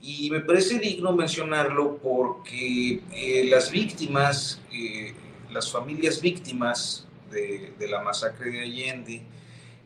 Y 0.00 0.30
me 0.30 0.40
parece 0.40 0.78
digno 0.78 1.12
mencionarlo 1.12 1.98
porque 1.98 3.02
eh, 3.12 3.46
las 3.50 3.70
víctimas, 3.70 4.62
las 5.50 5.70
familias 5.70 6.22
víctimas 6.22 7.06
de, 7.30 7.74
de 7.78 7.88
la 7.88 8.02
masacre 8.02 8.50
de 8.50 8.60
Allende, 8.60 9.22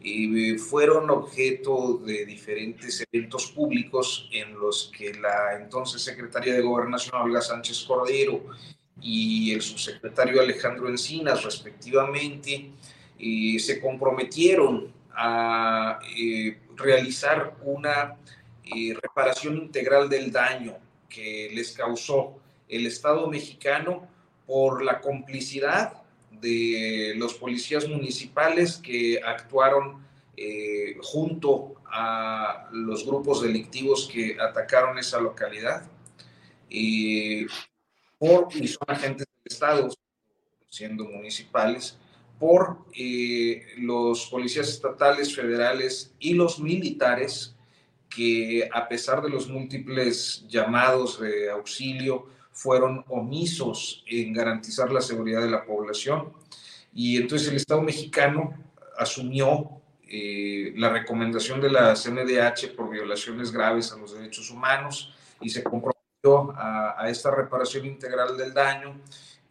y 0.02 0.54
fueron 0.56 1.10
objeto 1.10 1.98
de 1.98 2.24
diferentes 2.24 3.04
eventos 3.12 3.50
públicos 3.50 4.28
en 4.32 4.58
los 4.58 4.90
que 4.96 5.14
la 5.14 5.56
entonces 5.56 6.02
secretaria 6.02 6.54
de 6.54 6.62
Gobernación, 6.62 7.20
Olga 7.20 7.42
Sánchez 7.42 7.84
Cordero, 7.86 8.42
y 9.02 9.52
el 9.52 9.62
subsecretario 9.62 10.40
Alejandro 10.40 10.88
Encinas, 10.88 11.42
respectivamente, 11.44 12.70
eh, 13.18 13.58
se 13.58 13.80
comprometieron 13.80 14.92
a 15.14 15.98
eh, 16.16 16.58
realizar 16.76 17.56
una 17.62 18.16
eh, 18.64 18.94
reparación 19.00 19.56
integral 19.56 20.08
del 20.08 20.30
daño 20.30 20.76
que 21.08 21.50
les 21.52 21.72
causó 21.72 22.38
el 22.68 22.86
Estado 22.86 23.26
mexicano 23.28 24.08
por 24.46 24.82
la 24.82 25.00
complicidad 25.00 25.99
de 26.30 27.14
los 27.16 27.34
policías 27.34 27.88
municipales 27.88 28.76
que 28.76 29.20
actuaron 29.24 30.04
eh, 30.36 30.96
junto 31.02 31.74
a 31.86 32.68
los 32.72 33.04
grupos 33.04 33.42
delictivos 33.42 34.08
que 34.10 34.36
atacaron 34.40 34.98
esa 34.98 35.20
localidad. 35.20 35.88
Eh, 36.70 37.46
por, 38.18 38.48
y 38.54 38.68
son 38.68 38.84
agentes 38.86 39.26
del 39.26 39.52
Estado, 39.52 39.88
siendo 40.68 41.04
municipales, 41.04 41.98
por 42.38 42.86
eh, 42.94 43.66
los 43.78 44.26
policías 44.26 44.68
estatales, 44.68 45.34
federales 45.34 46.14
y 46.18 46.34
los 46.34 46.58
militares 46.58 47.54
que 48.08 48.68
a 48.72 48.88
pesar 48.88 49.22
de 49.22 49.30
los 49.30 49.48
múltiples 49.48 50.44
llamados 50.48 51.20
de 51.20 51.50
auxilio, 51.50 52.26
fueron 52.60 53.02
omisos 53.08 54.04
en 54.06 54.34
garantizar 54.34 54.92
la 54.92 55.00
seguridad 55.00 55.40
de 55.40 55.48
la 55.48 55.64
población. 55.64 56.30
Y 56.92 57.16
entonces 57.16 57.48
el 57.48 57.56
Estado 57.56 57.80
mexicano 57.80 58.52
asumió 58.98 59.80
eh, 60.06 60.74
la 60.76 60.90
recomendación 60.90 61.58
de 61.62 61.70
la 61.70 61.94
CNDH 61.94 62.76
por 62.76 62.90
violaciones 62.90 63.50
graves 63.50 63.92
a 63.92 63.96
los 63.96 64.12
derechos 64.12 64.50
humanos 64.50 65.14
y 65.40 65.48
se 65.48 65.64
comprometió 65.64 66.52
a, 66.54 67.06
esta 67.08 67.30
reparación 67.30 67.86
integral 67.86 68.36
del 68.36 68.52
daño. 68.52 69.00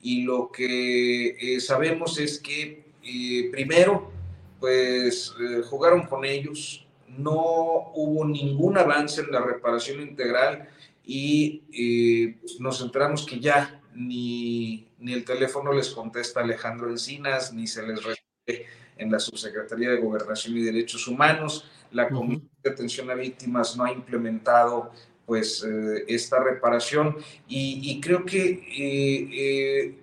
Y 0.04 0.22
lo 0.22 0.52
que 0.52 1.30
eh, 1.30 1.60
sabemos 1.62 2.20
es 2.20 2.38
que 2.38 2.92
eh, 3.02 3.50
primero, 3.52 4.12
pues 4.60 5.34
jugaron 5.68 6.04
con 6.04 6.26
ellos, 6.26 6.86
no 7.08 7.92
hubo 7.96 8.24
ningún 8.24 8.78
avance 8.78 9.22
en 9.22 9.32
la 9.32 9.42
reparación 9.42 10.00
integral 10.00 10.70
y 11.12 11.64
eh, 11.74 12.38
nos 12.60 12.82
enteramos 12.82 13.26
que 13.26 13.40
ya 13.40 13.82
ni, 13.96 14.88
ni, 15.00 15.14
el 15.14 15.26
teléfono 15.26 15.74
les 15.74 15.90
contesta 15.90 16.42
Alejandro 16.42 16.88
Encinas, 16.88 17.52
ni 17.52 17.66
se 17.66 17.82
les 17.82 17.96
responde 17.96 18.68
en 18.96 19.12
la 19.12 19.20
Subsecretaría 19.20 19.90
de 19.90 19.98
Gobernación 19.98 20.56
y 20.56 20.62
Derechos 20.62 21.08
Humanos. 21.08 21.66
La 21.94 22.10
Comisión 22.10 22.52
de 22.62 22.70
Atención 22.70 23.10
a 23.10 23.16
Víctimas 23.16 23.76
no 23.76 23.86
ha 23.86 23.92
implementado 23.92 24.92
pues 25.26 25.66
esta 26.08 26.44
reparación 26.44 27.18
y, 27.48 28.00
creo 28.02 28.24
que 28.24 29.98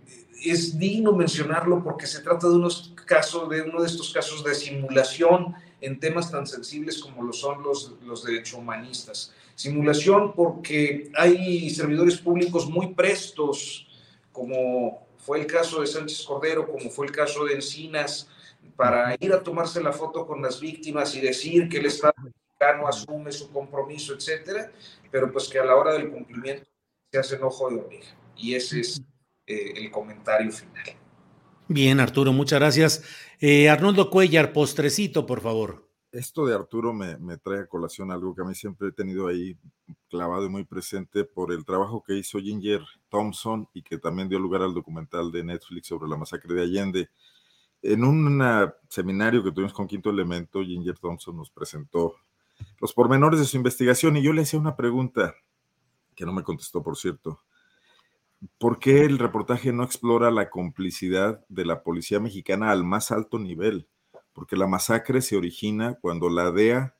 es 0.45 0.77
digno 0.77 1.13
mencionarlo 1.13 1.85
porque 1.85 2.09
se 2.09 2.21
trata 2.21 2.49
de 2.49 2.57
unos 2.57 2.93
casos, 3.05 3.49
de 3.49 3.63
uno 3.63 3.81
de 3.81 3.87
estos 3.87 4.13
casos 4.13 4.43
de 4.43 4.57
simulación 4.57 5.55
en 5.81 6.01
temas 6.01 6.33
tan 6.33 6.49
sensibles 6.49 6.99
como 6.99 7.23
lo 7.23 7.33
son 7.33 7.63
los, 7.63 7.95
los 8.05 8.25
derechos 8.25 8.55
humanistas. 8.59 9.33
Simulación 9.57 10.35
porque 10.35 11.11
hay 11.17 11.71
servidores 11.71 12.19
públicos 12.19 12.69
muy 12.69 12.95
prestos, 12.95 13.89
como 14.31 15.09
fue 15.17 15.41
el 15.41 15.47
caso 15.47 15.81
de 15.81 15.87
Sánchez 15.87 16.23
Cordero, 16.25 16.71
como 16.71 16.91
fue 16.91 17.07
el 17.07 17.13
caso 17.13 17.47
de 17.47 17.55
Encinas, 17.55 18.29
para 18.77 19.17
ir 19.19 19.33
a 19.33 19.43
tomarse 19.43 19.83
la 19.83 19.95
foto 19.95 20.27
con 20.27 20.43
las 20.43 20.61
víctimas 20.61 21.15
y 21.17 21.23
decir 21.23 21.71
que 21.71 21.79
el 21.79 21.87
Estado 21.87 22.13
mexicano 22.23 22.87
asume 22.87 23.33
su 23.33 23.51
compromiso, 23.51 24.13
etcétera, 24.13 24.71
pero 25.11 25.33
pues 25.33 25.49
que 25.49 25.59
a 25.59 25.65
la 25.65 25.75
hora 25.75 25.95
del 25.95 26.11
cumplimiento 26.11 26.69
se 27.11 27.19
hace 27.19 27.37
enojo 27.37 27.71
de 27.71 27.77
oreja. 27.77 28.15
Y 28.37 28.55
ese 28.55 28.81
es 28.81 29.03
eh, 29.47 29.73
el 29.77 29.91
comentario 29.91 30.53
final. 30.53 30.85
Bien, 31.69 31.99
Arturo, 31.99 32.35
muchas 32.35 32.61
gracias. 32.61 33.03
Eh, 33.41 33.71
Arnoldo 33.71 34.11
Cuellar, 34.11 34.53
postrecito, 34.53 35.25
por 35.25 35.41
favor. 35.41 35.86
Esto 36.17 36.47
de 36.47 36.55
Arturo 36.55 36.95
me, 36.95 37.37
trae 37.37 37.61
a 37.61 37.67
colación 37.67 38.11
algo 38.11 38.35
que 38.35 38.41
a 38.41 38.45
mí 38.47 38.55
siempre 38.55 38.89
he 38.89 38.93
tenido 38.93 39.29
ahí 39.29 39.55
clavado 40.09 40.47
y 40.47 40.49
muy 40.49 40.65
presente 40.65 41.25
por 41.25 41.53
el 41.53 41.63
trabajo 41.63 42.03
que 42.03 42.15
hizo 42.15 42.39
Ginger 42.39 42.81
Thompson 43.11 43.69
y 43.75 43.83
que 43.83 43.99
también 43.99 44.27
dio 44.27 44.39
lugar 44.39 44.63
al 44.63 44.73
documental 44.73 45.31
de 45.31 45.45
Netflix 45.45 45.89
sobre 45.89 46.09
la 46.09 46.17
masacre 46.17 46.55
de 46.55 46.63
Allende. 46.63 47.11
En 47.83 48.03
un 48.03 48.43
seminario 48.89 49.45
que 49.45 49.53
tuvimos 49.53 49.75
con 49.75 49.87
Quinto 49.87 50.09
Elemento, 50.09 50.63
Ginger 50.63 50.99
Thompson 50.99 51.37
nos 51.37 51.51
presentó 51.51 52.15
los 52.81 52.95
pormenores 52.95 53.39
de 53.39 53.45
su 53.45 53.59
investigación 53.59 54.17
y 54.17 54.23
yo 54.23 54.33
le 54.33 54.41
hacía 54.41 54.59
una 54.59 54.75
pregunta 54.75 55.35
que 56.15 56.25
no 56.25 56.33
me 56.33 56.45
contestó, 56.45 56.83
por 56.83 56.97
cierto. 56.97 57.43
¿Por 58.57 58.79
qué 58.79 59.05
el 59.05 59.19
reportaje 59.19 59.71
no 59.71 59.85
explora 59.85 60.31
la 60.31 60.49
complicidad 60.49 61.45
de 61.51 61.67
la 61.67 61.83
policía 61.83 62.21
mexicana 62.21 62.71
al 62.71 62.85
más 62.85 63.11
alto 63.11 63.39
nivel? 63.39 63.87
Porque 64.37 64.55
la 64.55 64.67
masacre 64.67 65.23
se 65.23 65.35
origina 65.35 65.95
cuando 65.95 66.29
la 66.29 66.51
DEA 66.51 66.95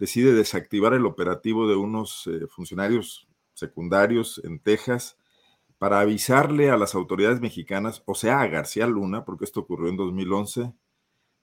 decide 0.00 0.34
desactivar 0.34 0.94
el 0.94 1.06
operativo 1.06 1.68
de 1.68 1.76
unos 1.76 2.26
eh, 2.26 2.48
funcionarios 2.48 3.28
secundarios 3.54 4.40
en 4.42 4.58
Texas 4.58 5.16
para 5.78 6.00
avisarle 6.00 6.70
a 6.70 6.76
las 6.76 6.96
autoridades 6.96 7.40
mexicanas, 7.40 8.02
o 8.04 8.16
sea, 8.16 8.40
a 8.40 8.48
García 8.48 8.88
Luna, 8.88 9.24
porque 9.24 9.44
esto 9.44 9.60
ocurrió 9.60 9.90
en 9.90 9.96
2011, 9.96 10.72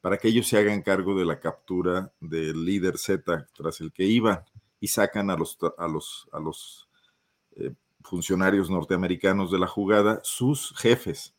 para 0.01 0.17
que 0.17 0.27
ellos 0.27 0.45
se 0.45 0.57
hagan 0.57 0.81
cargo 0.81 1.17
de 1.17 1.23
la 1.23 1.39
captura 1.39 2.11
del 2.19 2.65
líder 2.65 2.97
Z 2.97 3.47
tras 3.53 3.79
el 3.79 3.93
que 3.93 4.03
iban 4.03 4.43
y 4.81 4.87
sacan 4.87 5.29
a 5.29 5.37
los, 5.37 5.57
eh, 7.55 7.73
funcionarios 8.01 8.69
norteamericanos 8.69 9.51
de 9.51 9.59
la 9.59 9.67
jugada, 9.67 10.19
sus 10.23 10.73
jefes. 10.77 11.33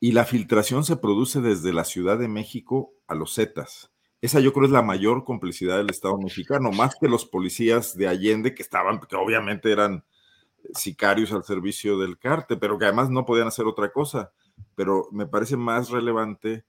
Y 0.00 0.10
la 0.10 0.24
filtración 0.24 0.82
se 0.82 0.96
produce 0.96 1.40
desde 1.40 1.72
la 1.72 1.84
Ciudad 1.84 2.18
de 2.18 2.26
México 2.26 2.93
a 3.06 3.14
los 3.14 3.34
Zetas. 3.34 3.90
Esa 4.20 4.40
yo 4.40 4.52
creo 4.52 4.64
es 4.66 4.72
la 4.72 4.82
mayor 4.82 5.24
complicidad 5.24 5.76
del 5.76 5.90
Estado 5.90 6.16
mexicano, 6.18 6.70
más 6.72 6.94
que 6.98 7.08
los 7.08 7.26
policías 7.26 7.96
de 7.96 8.08
Allende 8.08 8.54
que 8.54 8.62
estaban, 8.62 9.00
que 9.00 9.16
obviamente 9.16 9.70
eran 9.70 10.04
sicarios 10.72 11.32
al 11.32 11.44
servicio 11.44 11.98
del 11.98 12.18
cártel, 12.18 12.58
pero 12.58 12.78
que 12.78 12.86
además 12.86 13.10
no 13.10 13.26
podían 13.26 13.48
hacer 13.48 13.66
otra 13.66 13.92
cosa. 13.92 14.32
Pero 14.74 15.08
me 15.12 15.26
parece 15.26 15.56
más 15.56 15.90
relevante 15.90 16.64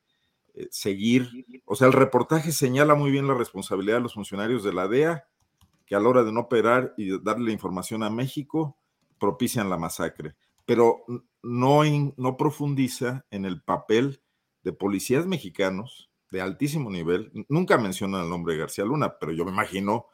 eh, 0.53 0.67
seguir, 0.71 1.45
o 1.65 1.75
sea, 1.75 1.87
el 1.87 1.93
reportaje 1.93 2.51
señala 2.51 2.95
muy 2.95 3.11
bien 3.11 3.27
la 3.27 3.35
responsabilidad 3.35 3.97
de 3.97 4.03
los 4.03 4.13
funcionarios 4.13 4.63
de 4.63 4.73
la 4.73 4.87
DEA, 4.87 5.27
que 5.85 5.95
a 5.95 5.99
la 5.99 6.09
hora 6.09 6.23
de 6.23 6.31
no 6.31 6.41
operar 6.41 6.93
y 6.97 7.21
darle 7.21 7.51
información 7.51 8.03
a 8.03 8.09
México, 8.09 8.77
propician 9.19 9.69
la 9.69 9.77
masacre, 9.77 10.35
pero 10.65 11.05
no, 11.41 11.81
no 12.17 12.37
profundiza 12.37 13.25
en 13.31 13.45
el 13.45 13.61
papel 13.61 14.21
de 14.63 14.73
policías 14.73 15.25
mexicanos 15.25 16.09
de 16.35 16.41
altísimo 16.41 16.91
nivel. 16.91 17.31
Nunca 17.47 17.77
menciona 17.77 18.21
el 18.21 18.29
nombre 18.29 18.53
de 18.53 18.59
García 18.59 18.83
Luna, 18.83 19.17
pero 19.17 19.31
yo 19.31 19.45
me 19.45 19.51
imagino 19.51 20.07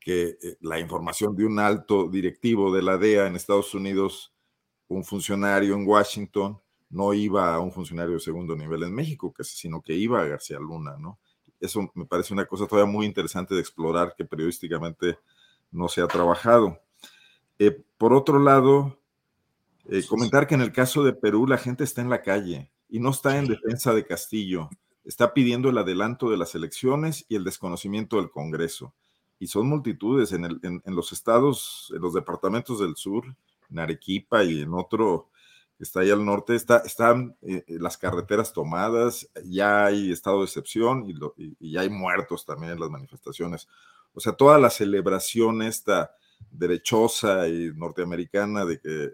que 0.00 0.36
eh, 0.42 0.56
la 0.60 0.80
información 0.80 1.36
de 1.36 1.46
un 1.46 1.60
alto 1.60 2.08
directivo 2.08 2.74
de 2.74 2.82
la 2.82 2.98
DEA 2.98 3.28
en 3.28 3.36
Estados 3.36 3.72
Unidos, 3.72 4.34
un 4.88 5.04
funcionario 5.04 5.74
en 5.74 5.86
Washington, 5.86 6.60
no 6.90 7.14
iba 7.14 7.54
a 7.54 7.60
un 7.60 7.70
funcionario 7.70 8.14
de 8.14 8.20
segundo 8.20 8.56
nivel 8.56 8.82
en 8.82 8.92
México, 8.92 9.32
sino 9.40 9.80
que 9.80 9.94
iba 9.94 10.20
a 10.20 10.26
García 10.26 10.58
Luna, 10.58 10.96
¿no? 10.98 11.20
Eso 11.60 11.88
me 11.94 12.06
parece 12.06 12.34
una 12.34 12.44
cosa 12.44 12.66
todavía 12.66 12.90
muy 12.92 13.06
interesante 13.06 13.54
de 13.54 13.60
explorar 13.60 14.14
que 14.16 14.24
periodísticamente 14.24 15.16
no 15.70 15.88
se 15.88 16.00
ha 16.00 16.08
trabajado. 16.08 16.80
Eh, 17.60 17.84
por 17.96 18.12
otro 18.12 18.40
lado, 18.40 18.98
eh, 19.84 20.04
comentar 20.08 20.48
que 20.48 20.56
en 20.56 20.62
el 20.62 20.72
caso 20.72 21.04
de 21.04 21.12
Perú 21.12 21.46
la 21.46 21.56
gente 21.56 21.84
está 21.84 22.02
en 22.02 22.10
la 22.10 22.20
calle 22.20 22.72
y 22.88 22.98
no 22.98 23.10
está 23.10 23.38
en 23.38 23.46
defensa 23.46 23.94
de 23.94 24.04
Castillo, 24.04 24.68
está 25.04 25.34
pidiendo 25.34 25.68
el 25.68 25.78
adelanto 25.78 26.30
de 26.30 26.36
las 26.36 26.54
elecciones 26.54 27.24
y 27.28 27.36
el 27.36 27.44
desconocimiento 27.44 28.16
del 28.16 28.30
Congreso. 28.30 28.94
Y 29.38 29.48
son 29.48 29.68
multitudes 29.68 30.32
en, 30.32 30.60
los 30.84 31.12
estados, 31.12 31.92
en 31.94 32.00
los 32.00 32.14
departamentos 32.14 32.78
del 32.78 32.94
sur, 32.96 33.24
en 33.70 33.78
Arequipa 33.78 34.44
y 34.44 34.60
en 34.60 34.72
otro 34.74 35.30
que 35.76 35.84
está 35.84 36.00
ahí 36.00 36.10
al 36.10 36.24
norte, 36.24 36.54
está, 36.54 36.78
están 36.78 37.36
eh, 37.42 37.64
las 37.66 37.98
carreteras 37.98 38.52
tomadas, 38.52 39.28
ya 39.44 39.86
hay 39.86 40.12
estado 40.12 40.38
de 40.38 40.44
excepción 40.44 41.04
y, 41.08 41.72
ya 41.72 41.80
hay 41.80 41.90
muertos 41.90 42.44
también 42.44 42.72
en 42.72 42.80
las 42.80 42.90
manifestaciones. 42.90 43.68
O 44.14 44.20
sea, 44.20 44.34
toda 44.34 44.58
la 44.58 44.70
celebración 44.70 45.62
esta 45.62 46.14
derechosa 46.50 47.48
y 47.48 47.72
norteamericana 47.74 48.64
de 48.64 48.80
que 48.80 49.12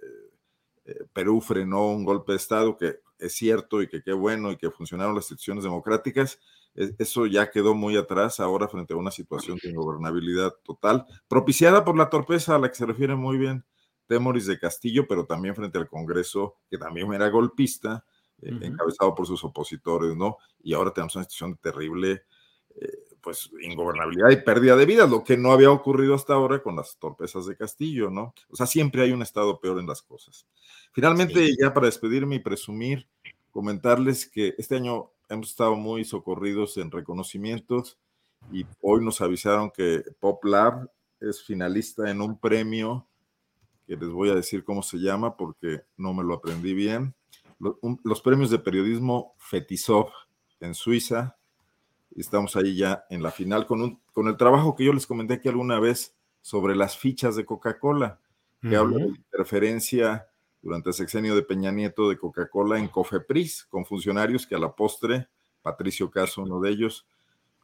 eh, 0.84 1.04
Perú 1.12 1.40
frenó 1.40 1.90
un 1.90 2.04
golpe 2.04 2.32
de 2.32 2.36
Estado, 2.36 2.76
que 2.76 3.00
es 3.18 3.34
cierto 3.34 3.82
y 3.82 3.88
que 3.88 4.02
qué 4.02 4.12
bueno 4.12 4.52
y 4.52 4.56
que 4.56 4.70
funcionaron 4.70 5.14
las 5.14 5.24
instituciones 5.24 5.64
democráticas, 5.64 6.38
e, 6.74 6.94
eso 6.98 7.26
ya 7.26 7.50
quedó 7.50 7.74
muy 7.74 7.96
atrás 7.96 8.40
ahora 8.40 8.68
frente 8.68 8.94
a 8.94 8.96
una 8.96 9.10
situación 9.10 9.58
de 9.62 9.70
ingobernabilidad 9.70 10.54
total, 10.62 11.06
propiciada 11.28 11.84
por 11.84 11.96
la 11.96 12.10
torpeza 12.10 12.54
a 12.54 12.58
la 12.58 12.68
que 12.68 12.76
se 12.76 12.86
refiere 12.86 13.14
muy 13.14 13.38
bien 13.38 13.64
Temoris 14.06 14.46
de 14.46 14.58
Castillo, 14.58 15.06
pero 15.06 15.26
también 15.26 15.54
frente 15.54 15.78
al 15.78 15.88
Congreso, 15.88 16.56
que 16.70 16.78
también 16.78 17.12
era 17.12 17.28
golpista, 17.28 18.04
eh, 18.40 18.56
encabezado 18.62 19.14
por 19.14 19.26
sus 19.26 19.44
opositores, 19.44 20.16
¿no? 20.16 20.38
Y 20.62 20.72
ahora 20.74 20.92
tenemos 20.92 21.14
una 21.16 21.24
situación 21.24 21.58
terrible. 21.58 22.22
Eh, 22.74 23.07
pues 23.20 23.50
ingobernabilidad 23.60 24.30
y 24.30 24.36
pérdida 24.36 24.76
de 24.76 24.86
vida, 24.86 25.06
lo 25.06 25.24
que 25.24 25.36
no 25.36 25.52
había 25.52 25.70
ocurrido 25.70 26.14
hasta 26.14 26.34
ahora 26.34 26.62
con 26.62 26.76
las 26.76 26.96
torpezas 26.98 27.46
de 27.46 27.56
Castillo, 27.56 28.10
¿no? 28.10 28.34
O 28.50 28.56
sea, 28.56 28.66
siempre 28.66 29.02
hay 29.02 29.12
un 29.12 29.22
estado 29.22 29.60
peor 29.60 29.78
en 29.78 29.86
las 29.86 30.02
cosas. 30.02 30.46
Finalmente, 30.92 31.48
ya 31.60 31.72
para 31.74 31.86
despedirme 31.86 32.36
y 32.36 32.40
presumir, 32.40 33.06
comentarles 33.50 34.28
que 34.28 34.54
este 34.58 34.76
año 34.76 35.10
hemos 35.28 35.50
estado 35.50 35.76
muy 35.76 36.04
socorridos 36.04 36.76
en 36.76 36.90
reconocimientos 36.90 37.98
y 38.52 38.64
hoy 38.80 39.04
nos 39.04 39.20
avisaron 39.20 39.70
que 39.70 40.02
Pop 40.20 40.44
Lab 40.44 40.90
es 41.20 41.42
finalista 41.42 42.10
en 42.10 42.20
un 42.20 42.38
premio 42.38 43.06
que 43.86 43.96
les 43.96 44.10
voy 44.10 44.28
a 44.30 44.34
decir 44.34 44.64
cómo 44.64 44.82
se 44.82 44.98
llama 44.98 45.36
porque 45.36 45.80
no 45.96 46.12
me 46.12 46.22
lo 46.22 46.34
aprendí 46.34 46.74
bien. 46.74 47.14
Los, 47.58 48.20
premios 48.20 48.50
de 48.50 48.58
periodismo 48.58 49.34
Fetisov 49.38 50.10
en 50.60 50.74
Suiza, 50.74 51.36
estamos 52.20 52.56
ahí 52.56 52.76
ya 52.76 53.04
en 53.10 53.22
la 53.22 53.30
final 53.30 53.66
con, 53.66 53.82
un, 53.82 54.00
con 54.12 54.28
el 54.28 54.36
trabajo 54.36 54.74
que 54.74 54.84
yo 54.84 54.92
les 54.92 55.06
comenté 55.06 55.34
aquí 55.34 55.48
alguna 55.48 55.78
vez 55.78 56.16
sobre 56.40 56.74
las 56.74 56.96
fichas 56.96 57.36
de 57.36 57.44
Coca-Cola, 57.44 58.20
que 58.60 58.74
habla 58.74 58.96
de 58.96 59.08
interferencia 59.08 60.28
durante 60.62 60.90
el 60.90 60.94
sexenio 60.94 61.36
de 61.36 61.42
Peña 61.42 61.70
Nieto 61.70 62.08
de 62.08 62.18
Coca-Cola 62.18 62.78
en 62.78 62.88
Cofepris, 62.88 63.64
con 63.64 63.84
funcionarios 63.84 64.46
que 64.46 64.54
a 64.54 64.58
la 64.58 64.74
postre, 64.74 65.28
Patricio 65.62 66.10
Caso, 66.10 66.42
uno 66.42 66.60
de 66.60 66.70
ellos, 66.70 67.06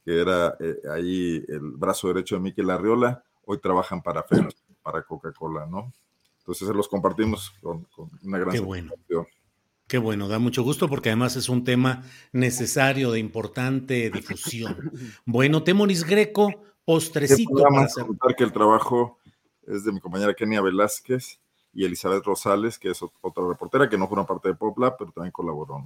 que 0.05 0.21
era 0.21 0.57
eh, 0.61 0.77
ahí 0.93 1.45
el 1.49 1.73
brazo 1.73 2.09
derecho 2.09 2.37
de 2.37 2.43
Miquel 2.43 2.71
Arriola, 2.71 3.25
hoy 3.45 3.59
trabajan 3.59 4.03
para, 4.03 4.25
para 4.83 5.03
Coca-Cola, 5.03 5.67
¿no? 5.67 5.93
Entonces 6.39 6.69
se 6.69 6.75
los 6.75 6.89
compartimos 6.89 7.53
con, 7.63 7.87
una 8.23 8.39
gran 8.39 8.53
Qué 8.53 8.61
bueno. 8.61 8.93
Qué 9.87 9.99
bueno, 9.99 10.29
da 10.29 10.39
mucho 10.39 10.63
gusto 10.63 10.89
porque 10.89 11.11
además 11.11 11.37
es 11.37 11.49
un 11.51 11.63
tema 11.63 12.05
necesario 12.33 13.11
de 13.13 13.19
importante 13.19 14.11
difusión. 14.11 14.77
Bueno, 15.27 15.63
Temoris 15.63 16.05
Greco, 16.05 16.51
postrecito. 16.85 17.63
Para 17.63 17.85
hacer... 17.85 18.05
que 18.37 18.45
el 18.45 18.53
trabajo 18.53 19.19
es 19.67 19.85
de 19.85 19.93
mi 19.93 20.01
compañera 20.01 20.35
Kenia 20.35 20.63
Velázquez 20.63 21.41
y 21.73 21.85
Elizabeth 21.85 22.25
Rosales, 22.25 22.79
que 22.79 22.91
es 22.91 23.03
otra 23.03 23.47
reportera 23.47 23.89
que 23.89 23.99
no 23.99 24.07
fue 24.07 24.17
una 24.17 24.27
parte 24.27 24.49
de 24.49 24.55
Popla, 24.55 24.97
pero 24.97 25.13
también 25.13 25.33
colaboró. 25.33 25.85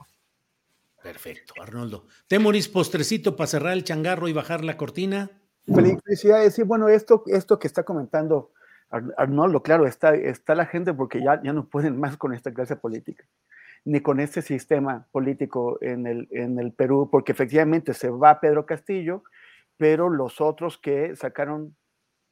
Perfecto, 1.02 1.54
Arnoldo. 1.60 2.06
Temoris, 2.28 2.68
postrecito 2.68 3.34
para 3.34 3.46
cerrar 3.48 3.72
el 3.72 3.84
changarro 3.84 4.28
y 4.28 4.32
bajar 4.32 4.64
la 4.64 4.76
cortina. 4.76 5.30
Felicidades. 5.66 6.54
Sí, 6.54 6.62
bueno, 6.62 6.88
esto, 6.88 7.24
esto 7.26 7.58
que 7.58 7.66
está 7.66 7.82
comentando 7.82 8.52
Arnoldo, 8.90 9.62
claro, 9.62 9.86
está, 9.86 10.14
está 10.14 10.54
la 10.54 10.66
gente 10.66 10.94
porque 10.94 11.22
ya, 11.22 11.42
ya 11.42 11.52
no 11.52 11.68
pueden 11.68 11.98
más 11.98 12.16
con 12.16 12.32
esta 12.32 12.54
clase 12.54 12.76
política 12.76 13.24
ni 13.84 14.00
con 14.00 14.20
este 14.20 14.42
sistema 14.42 15.06
político 15.12 15.78
en 15.80 16.06
el, 16.06 16.28
en 16.30 16.58
el 16.58 16.72
Perú, 16.72 17.08
porque 17.10 17.32
efectivamente 17.32 17.94
se 17.94 18.10
va 18.10 18.40
Pedro 18.40 18.66
Castillo, 18.66 19.22
pero 19.76 20.10
los 20.10 20.40
otros 20.40 20.78
que 20.78 21.16
sacaron 21.16 21.76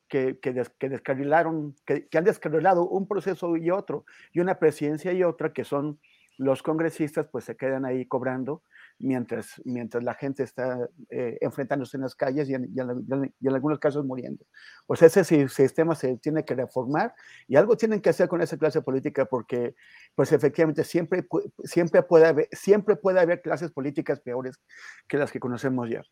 que, 0.09 0.39
que, 0.39 0.53
descarrilaron, 0.89 1.75
que, 1.85 2.07
han 2.15 2.25
descarrilado 2.25 2.87
un 2.87 3.09
proceso 3.09 3.57
y 3.57 3.71
otro, 3.71 4.05
y 4.33 4.41
una 4.41 4.59
presidencia 4.59 5.13
y 5.13 5.23
otra, 5.23 5.53
que 5.53 5.65
son 5.65 5.99
los 6.39 6.63
congresistas, 6.63 7.27
pues 7.27 7.45
se 7.45 7.57
quedan 7.57 7.85
ahí 7.85 8.07
cobrando 8.07 8.63
mientras, 8.99 9.61
mientras 9.65 10.03
la 10.03 10.15
gente 10.15 10.43
está 10.43 10.89
eh, 11.11 11.39
enfrentándose 11.41 11.97
en 11.97 12.03
las 12.03 12.15
calles 12.15 12.49
y 12.49 12.55
en, 12.55 12.65
en, 12.65 13.55
algunos 13.55 13.79
casos 13.79 14.05
muriendo. 14.05 14.45
Pues 14.87 15.03
ese 15.03 15.25
sistema 15.49 15.95
se 15.95 16.17
tiene 16.19 16.45
que 16.45 16.55
reformar 16.55 17.15
y 17.47 17.57
algo 17.57 17.77
tienen 17.77 18.01
que 18.01 18.11
hacer 18.11 18.29
con 18.29 18.41
esa 18.41 18.57
clase 18.57 18.83
política 18.83 19.27
porque, 19.27 19.75
pues 20.15 20.33
efectivamente, 20.33 20.85
siempre, 20.85 21.27
siempre, 21.65 22.03
puede, 22.03 22.27
haber, 22.27 22.49
siempre 22.53 22.97
puede 22.97 23.21
haber 23.21 23.43
clases 23.43 23.71
políticas 23.71 24.21
peores 24.21 24.61
que 25.09 25.19
las 25.19 25.31
que 25.33 25.41
conocemos 25.41 25.89
ya. 25.91 26.03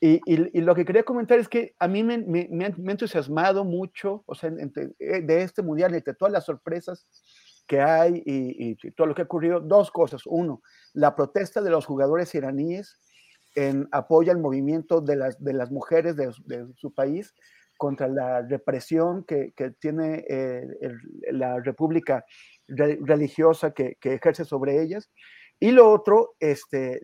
Y, 0.00 0.20
y, 0.26 0.60
lo 0.60 0.74
que 0.74 0.84
quería 0.84 1.04
comentar 1.04 1.38
es 1.38 1.48
que 1.48 1.74
a 1.78 1.88
mí 1.88 2.02
me, 2.02 2.18
me, 2.18 2.46
me, 2.50 2.66
ha, 2.66 2.68
entusiasmado 2.68 3.64
mucho, 3.64 4.22
o 4.26 4.34
sea, 4.34 4.50
eh, 4.50 5.22
de 5.22 5.42
este 5.42 5.62
mundial, 5.62 5.94
entre 5.94 6.12
todas 6.12 6.30
las 6.30 6.44
sorpresas 6.44 7.06
que 7.66 7.80
hay 7.80 8.22
y, 8.26 8.70
y, 8.70 8.90
todo 8.92 9.06
lo 9.06 9.14
que 9.14 9.22
ha 9.22 9.26
ocurrido, 9.26 9.60
dos 9.60 9.90
cosas. 9.90 10.22
Uno, 10.26 10.62
la 10.92 11.14
protesta 11.14 11.62
de 11.62 11.70
los 11.70 11.86
jugadores 11.86 12.34
iraníes 12.34 13.00
en 13.54 13.88
apoyo 13.92 14.32
al 14.32 14.38
movimiento 14.38 15.00
de 15.00 15.16
las, 15.16 15.42
de 15.42 15.52
las 15.52 15.70
mujeres 15.70 16.16
de, 16.16 16.32
de 16.44 16.66
su 16.76 16.92
país 16.92 17.34
contra 17.76 18.08
la 18.08 18.42
represión 18.42 19.24
que, 19.24 19.52
que 19.56 19.70
tiene 19.70 20.24
eh, 20.28 20.66
el, 20.80 20.98
la 21.38 21.60
república 21.60 22.24
religiosa 22.66 23.72
que, 23.72 23.96
que, 24.00 24.14
ejerce 24.14 24.44
sobre 24.44 24.82
ellas. 24.82 25.10
Y 25.60 25.70
lo 25.70 25.90
otro, 25.90 26.34
este, 26.40 27.00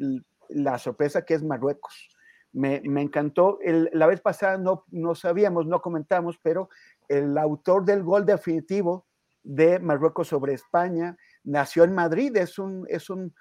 la 0.49 0.79
sorpresa 0.79 1.25
que 1.25 1.35
es 1.35 1.43
Marruecos. 1.43 2.09
Me, 2.53 2.81
me 2.85 3.03
encantó. 3.03 3.59
El, 3.61 3.91
la 3.93 4.07
vez 4.07 4.21
pasada 4.21 4.59
no, 4.59 4.85
no 4.91 5.15
sabíamos, 5.15 5.67
no 5.67 5.81
comentamos, 5.81 6.39
pero 6.43 6.69
el 7.09 7.37
autor 7.39 7.85
del 7.85 8.03
gol 8.03 8.27
definitivo 8.27 9.07
de 9.43 9.79
Marruecos 9.79 10.29
sobre 10.29 10.55
España 10.55 11.17
nació 11.45 11.85
en 11.85 11.95
Madrid, 11.95 12.37
es 12.37 12.59
un, 12.59 12.87
es 12.89 13.11
un, 13.11 13.35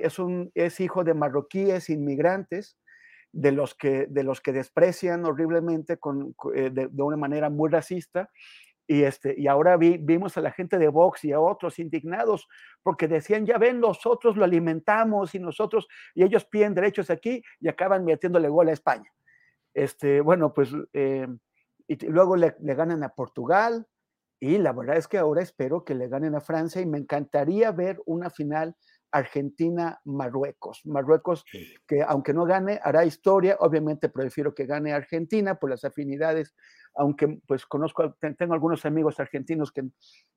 es 0.00 0.18
un, 0.18 0.50
es 0.54 0.80
hijo 0.80 1.04
de 1.04 1.14
marroquíes 1.14 1.90
inmigrantes 1.90 2.78
de 3.32 3.52
los 3.52 3.74
que, 3.74 4.06
de 4.08 4.24
los 4.24 4.40
que 4.40 4.52
desprecian 4.52 5.24
horriblemente 5.24 5.98
con, 5.98 6.34
de, 6.54 6.70
de, 6.70 7.02
una 7.02 7.16
manera 7.16 7.50
muy 7.50 7.70
racista. 7.70 8.30
Y, 8.86 9.04
este, 9.04 9.36
y 9.38 9.46
ahora 9.46 9.76
vi, 9.76 9.98
vimos 9.98 10.36
a 10.36 10.40
la 10.40 10.50
gente 10.50 10.76
de 10.76 10.88
Vox 10.88 11.24
y 11.24 11.30
a 11.30 11.38
otros 11.38 11.78
indignados 11.78 12.48
porque 12.82 13.06
decían, 13.06 13.46
ya 13.46 13.56
ven, 13.56 13.78
nosotros 13.78 14.36
lo 14.36 14.44
alimentamos 14.44 15.32
y 15.36 15.38
nosotros, 15.38 15.86
y 16.12 16.24
ellos 16.24 16.44
piden 16.44 16.74
derechos 16.74 17.08
aquí 17.08 17.40
y 17.60 17.68
acaban 17.68 18.04
metiéndole 18.04 18.48
gol 18.48 18.68
a 18.68 18.72
España. 18.72 19.08
Este, 19.74 20.20
bueno, 20.20 20.52
pues, 20.52 20.72
eh, 20.92 21.28
y 21.86 22.06
luego 22.06 22.36
le, 22.36 22.54
ganan 22.58 23.02
a 23.02 23.10
Portugal 23.10 23.86
y 24.40 24.56
la 24.56 24.72
verdad 24.72 24.96
es 24.96 25.06
que 25.06 25.18
ahora 25.18 25.42
espero 25.42 25.84
que 25.84 25.94
le 25.94 26.08
ganen 26.08 26.34
a 26.34 26.40
Francia 26.40 26.80
y 26.80 26.86
me 26.86 26.98
encantaría 26.98 27.70
ver 27.72 28.00
una 28.06 28.30
final 28.30 28.74
Argentina-Marruecos. 29.12 30.80
Marruecos, 30.86 31.44
que 31.86 32.02
aunque 32.02 32.32
no 32.32 32.44
gane, 32.44 32.80
hará 32.82 33.04
historia. 33.04 33.56
Obviamente 33.60 34.08
prefiero 34.08 34.54
que 34.54 34.66
gane 34.66 34.92
Argentina 34.92 35.56
por 35.56 35.68
las 35.68 35.84
afinidades, 35.84 36.54
aunque 36.94 37.40
pues 37.46 37.66
conozco, 37.66 38.16
tengo 38.38 38.54
algunos 38.54 38.84
amigos 38.86 39.20
argentinos 39.20 39.72
que 39.72 39.82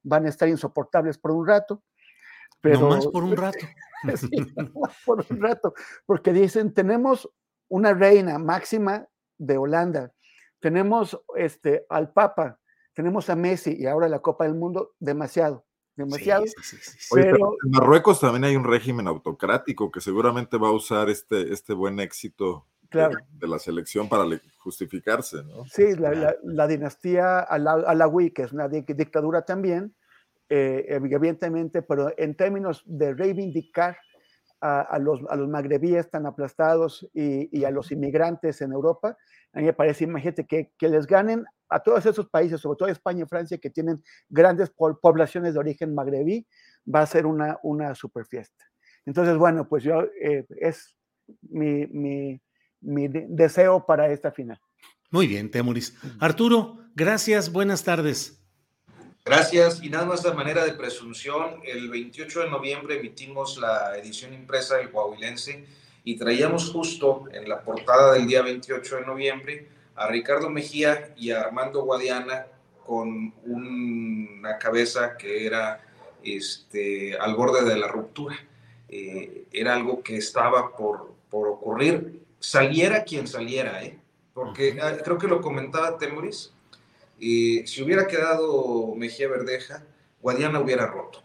van 0.04 0.26
a 0.26 0.30
estar 0.30 0.50
insoportables 0.50 1.18
por 1.18 1.32
un 1.32 1.48
rato. 1.48 1.84
Pero, 2.62 2.82
no 2.82 2.90
más 2.90 3.08
por 3.08 3.24
un 3.24 3.38
rato. 3.38 3.66
sí, 4.16 4.30
no 4.56 4.82
más 4.82 4.96
por 5.06 5.26
un 5.30 5.42
rato, 5.42 5.74
porque 6.06 6.34
dicen, 6.34 6.74
tenemos 6.74 7.30
una 7.70 7.94
reina 7.94 8.38
máxima 8.38 9.08
de 9.38 9.58
Holanda, 9.58 10.14
tenemos 10.60 11.20
este, 11.36 11.86
al 11.90 12.14
Papa, 12.14 12.60
tenemos 12.94 13.30
a 13.30 13.36
Messi 13.36 13.76
y 13.78 13.86
ahora 13.86 14.08
la 14.10 14.20
Copa 14.20 14.46
del 14.46 14.56
Mundo, 14.56 14.94
demasiado 15.00 15.66
demasiado. 15.96 16.46
Sí, 16.46 16.54
sí, 16.62 16.78
sí, 16.82 17.10
pero... 17.14 17.56
en 17.64 17.72
Marruecos 17.72 18.20
también 18.20 18.44
hay 18.46 18.56
un 18.56 18.64
régimen 18.64 19.08
autocrático 19.08 19.92
que 19.92 20.02
seguramente 20.02 20.58
va 20.58 20.70
a 20.70 20.72
usar 20.72 21.10
este, 21.10 21.54
este 21.54 21.74
buen 21.74 22.00
éxito 22.00 22.68
claro. 22.90 23.16
de, 23.16 23.40
de, 23.40 23.48
la 23.48 23.60
selección 23.60 24.10
para 24.10 24.24
justificarse, 24.58 25.44
¿no? 25.44 25.66
Sí, 25.66 25.96
la, 25.96 26.12
la, 26.12 26.36
la 26.44 26.68
dinastía 26.68 27.40
Alawi, 27.40 28.32
que 28.32 28.44
es 28.44 28.52
una 28.52 28.68
dictadura 28.68 29.44
también, 29.44 29.96
eh, 30.50 30.86
evidentemente, 30.90 31.82
pero 31.82 32.12
en 32.18 32.36
términos 32.36 32.84
de 32.86 33.14
reivindicar 33.14 33.98
a, 34.62 34.82
a, 34.82 35.00
los, 35.00 35.22
a 35.30 35.36
los 35.36 35.50
magrebíes 35.50 36.10
tan 36.10 36.26
aplastados 36.26 37.08
y, 37.14 37.50
y, 37.58 37.66
a 37.66 37.72
los 37.72 37.92
inmigrantes 37.92 38.62
en 38.62 38.72
Europa, 38.72 39.18
a 39.52 39.60
mí 39.60 39.66
me 39.66 39.74
parece, 39.74 40.06
imagínate, 40.06 40.46
que, 40.46 40.72
que 40.78 40.88
les 40.88 41.06
ganen 41.06 41.46
a 41.74 41.80
todos 41.80 42.06
esos 42.06 42.28
países, 42.30 42.62
sobre 42.62 42.78
todo 42.78 42.90
España 42.90 43.24
y 43.24 43.28
Francia, 43.28 43.58
que 43.58 43.70
tienen 43.70 44.04
grandes 44.30 44.70
poblaciones 44.70 45.54
de 45.54 45.60
origen 45.60 45.94
magrebí, 45.94 46.46
va 46.94 47.02
a 47.02 47.06
ser 47.06 47.26
una, 47.26 47.58
una 47.64 47.96
super 47.96 48.26
fiesta. 48.26 48.64
Entonces, 49.06 49.38
bueno, 49.38 49.68
pues 49.68 49.84
yo, 49.84 50.04
eh, 50.22 50.46
es 50.60 50.96
mi, 51.42 51.88
mi, 51.88 52.42
mi 52.82 53.08
deseo 53.08 53.86
para 53.86 54.12
esta 54.12 54.32
final. 54.32 54.60
Muy 55.12 55.28
bien, 55.28 55.50
Temuris. 55.52 55.96
Arturo, 56.20 56.80
gracias, 56.96 57.52
buenas 57.52 57.84
tardes. 57.84 58.40
Gracias. 59.26 59.82
Y 59.82 59.90
nada 59.90 60.06
más 60.06 60.24
de 60.24 60.34
manera 60.34 60.66
de 60.66 60.74
presunción, 60.74 61.62
el 61.64 61.90
28 61.90 62.42
de 62.42 62.50
noviembre 62.50 63.00
emitimos 63.00 63.58
la 63.58 63.98
edición 63.98 64.34
impresa 64.34 64.78
del 64.78 64.92
Coahuilense 64.92 65.66
y 66.04 66.18
traíamos 66.18 66.72
justo 66.72 67.26
en 67.32 67.48
la 67.48 67.62
portada 67.62 68.14
del 68.14 68.28
día 68.28 68.42
28 68.42 68.98
de 68.98 69.06
noviembre 69.06 69.68
a 69.96 70.08
Ricardo 70.08 70.50
Mejía 70.50 71.14
y 71.16 71.32
a 71.32 71.42
Armando 71.42 71.84
Guadiana 71.84 72.48
con 72.86 73.34
una 73.46 74.58
cabeza 74.58 75.16
que 75.18 75.46
era 75.46 75.82
este, 76.24 77.18
al 77.18 77.36
borde 77.36 77.64
de 77.64 77.78
la 77.78 77.88
ruptura. 77.88 78.36
Eh, 78.90 79.46
era 79.52 79.76
algo 79.76 80.04
que 80.04 80.18
estaba 80.18 80.76
por, 80.76 81.14
por, 81.30 81.48
ocurrir, 81.48 82.22
saliera 82.40 83.04
quien 83.04 83.28
saliera, 83.28 83.84
¿eh? 83.84 83.98
porque 84.34 84.78
ah, 84.82 84.98
creo 85.04 85.18
que 85.18 85.28
lo 85.28 85.42
comentaba 85.42 85.98
Temoris, 85.98 86.54
eh, 87.20 87.64
si 87.66 87.82
hubiera 87.82 88.08
quedado 88.08 88.94
Mejía 88.96 89.28
Verdeja, 89.30 89.84
Guadiana 90.22 90.60
hubiera 90.60 90.88
roto 90.88 91.24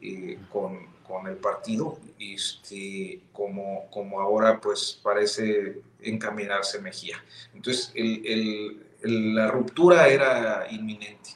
eh, 0.00 0.38
con, 0.52 0.86
con, 1.06 1.26
el 1.26 1.36
partido, 1.36 1.98
este, 2.18 3.22
como, 3.32 3.88
como 3.90 4.20
ahora 4.20 4.60
pues 4.60 5.00
parece 5.02 5.80
encaminarse 6.00 6.80
Mejía. 6.80 7.16
Entonces, 7.54 7.92
el, 7.94 8.82
el, 9.02 9.34
la 9.34 9.48
ruptura 9.48 10.08
era 10.08 10.66
inminente. 10.70 11.30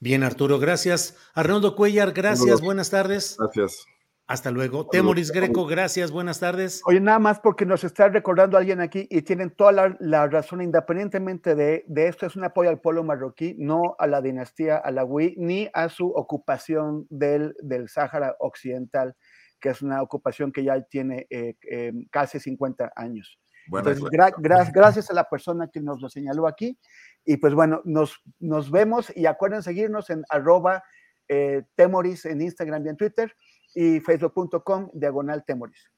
Bien, 0.00 0.22
Arturo, 0.22 0.58
gracias. 0.58 1.16
Arnoldo 1.34 1.76
Cuellar, 1.76 2.12
gracias, 2.12 2.60
buenas 2.60 2.90
tardes. 2.90 3.36
Gracias. 3.38 3.86
Hasta 4.26 4.50
luego. 4.50 4.86
Temoris 4.86 5.30
Greco, 5.30 5.66
gracias, 5.66 6.10
buenas 6.10 6.40
tardes. 6.40 6.80
Oye, 6.86 6.98
nada 6.98 7.18
más 7.18 7.40
porque 7.40 7.66
nos 7.66 7.84
está 7.84 8.08
recordando 8.08 8.56
alguien 8.56 8.80
aquí 8.80 9.06
y 9.10 9.20
tienen 9.20 9.50
toda 9.50 9.72
la, 9.72 9.96
la 10.00 10.26
razón, 10.28 10.62
independientemente 10.62 11.54
de, 11.54 11.84
de, 11.86 12.08
esto, 12.08 12.24
es 12.24 12.34
un 12.34 12.44
apoyo 12.44 12.70
al 12.70 12.80
pueblo 12.80 13.04
marroquí, 13.04 13.54
no 13.58 13.96
a 13.98 14.06
la 14.06 14.22
dinastía 14.22 14.78
alawi, 14.78 15.34
ni 15.36 15.68
a 15.74 15.90
su 15.90 16.08
ocupación 16.08 17.06
del, 17.10 17.54
del 17.60 17.90
Sáhara 17.90 18.34
Occidental, 18.38 19.14
que 19.64 19.70
es 19.70 19.80
una 19.80 20.02
ocupación 20.02 20.52
que 20.52 20.62
ya 20.62 20.78
tiene 20.82 21.26
eh, 21.30 21.56
eh, 21.70 21.90
casi 22.10 22.38
50 22.38 22.92
años. 22.96 23.40
Bueno, 23.66 23.88
Entonces, 23.88 24.10
gra 24.10 24.30
gra 24.36 24.70
gracias 24.70 25.10
a 25.10 25.14
la 25.14 25.24
persona 25.24 25.70
que 25.72 25.80
nos 25.80 26.02
lo 26.02 26.10
señaló 26.10 26.46
aquí. 26.46 26.78
Y 27.24 27.38
pues 27.38 27.54
bueno, 27.54 27.80
nos, 27.86 28.22
nos 28.40 28.70
vemos 28.70 29.10
y 29.16 29.24
acuerden 29.24 29.62
seguirnos 29.62 30.10
en 30.10 30.22
arroba 30.28 30.84
eh, 31.28 31.62
temoris 31.76 32.26
en 32.26 32.42
Instagram 32.42 32.84
y 32.84 32.88
en 32.90 32.96
Twitter 32.98 33.34
y 33.74 34.00
facebook.com 34.00 34.90
diagonal 34.92 35.42
temoris. 35.46 35.90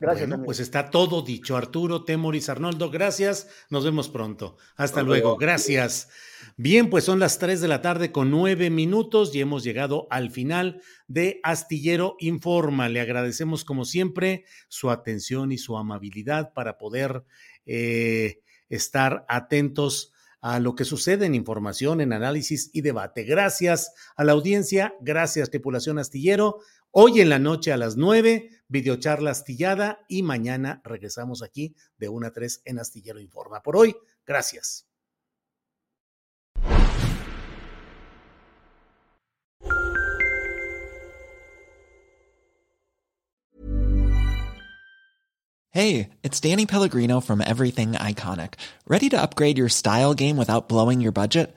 Gracias. 0.00 0.28
Bueno, 0.28 0.44
pues 0.44 0.60
está 0.60 0.90
todo 0.90 1.22
dicho. 1.22 1.56
Arturo, 1.56 2.04
Temoris, 2.04 2.48
Arnoldo, 2.48 2.90
gracias. 2.90 3.48
Nos 3.70 3.84
vemos 3.84 4.08
pronto. 4.08 4.56
Hasta 4.76 5.02
luego. 5.02 5.36
Gracias. 5.36 6.08
Bien, 6.56 6.90
pues 6.90 7.04
son 7.04 7.18
las 7.18 7.38
3 7.38 7.60
de 7.60 7.68
la 7.68 7.82
tarde 7.82 8.12
con 8.12 8.30
nueve 8.30 8.70
minutos 8.70 9.34
y 9.34 9.40
hemos 9.40 9.64
llegado 9.64 10.06
al 10.10 10.30
final 10.30 10.82
de 11.08 11.40
Astillero 11.42 12.16
Informa. 12.18 12.88
Le 12.88 13.00
agradecemos 13.00 13.64
como 13.64 13.84
siempre 13.84 14.44
su 14.68 14.90
atención 14.90 15.52
y 15.52 15.58
su 15.58 15.76
amabilidad 15.76 16.52
para 16.52 16.78
poder 16.78 17.24
eh, 17.66 18.40
estar 18.68 19.24
atentos 19.28 20.12
a 20.44 20.60
lo 20.60 20.74
que 20.74 20.84
sucede 20.84 21.24
en 21.24 21.34
información, 21.34 22.02
en 22.02 22.12
análisis 22.12 22.68
y 22.74 22.82
debate. 22.82 23.24
Gracias 23.24 23.94
a 24.14 24.24
la 24.24 24.32
audiencia, 24.32 24.94
gracias 25.00 25.48
tripulación 25.48 25.98
astillero. 25.98 26.58
Hoy 26.96 27.20
en 27.20 27.28
la 27.28 27.40
noche 27.40 27.72
a 27.72 27.76
las 27.76 27.96
9, 27.96 28.50
videocharla 28.68 29.32
astillada 29.32 30.04
y 30.06 30.22
mañana 30.22 30.80
regresamos 30.84 31.42
aquí 31.42 31.74
de 31.98 32.08
1 32.08 32.28
a 32.28 32.30
3 32.30 32.62
en 32.66 32.78
Astillero 32.78 33.18
Informa. 33.18 33.64
Por 33.64 33.76
hoy, 33.76 33.96
gracias. 34.24 34.86
Hey, 45.72 46.10
it's 46.22 46.38
Danny 46.38 46.64
Pellegrino 46.64 47.20
from 47.20 47.40
Everything 47.40 47.94
Iconic. 47.94 48.54
Ready 48.86 49.08
to 49.08 49.20
upgrade 49.20 49.58
your 49.58 49.68
style 49.68 50.14
game 50.14 50.36
without 50.36 50.68
blowing 50.68 51.00
your 51.00 51.10
budget? 51.10 51.56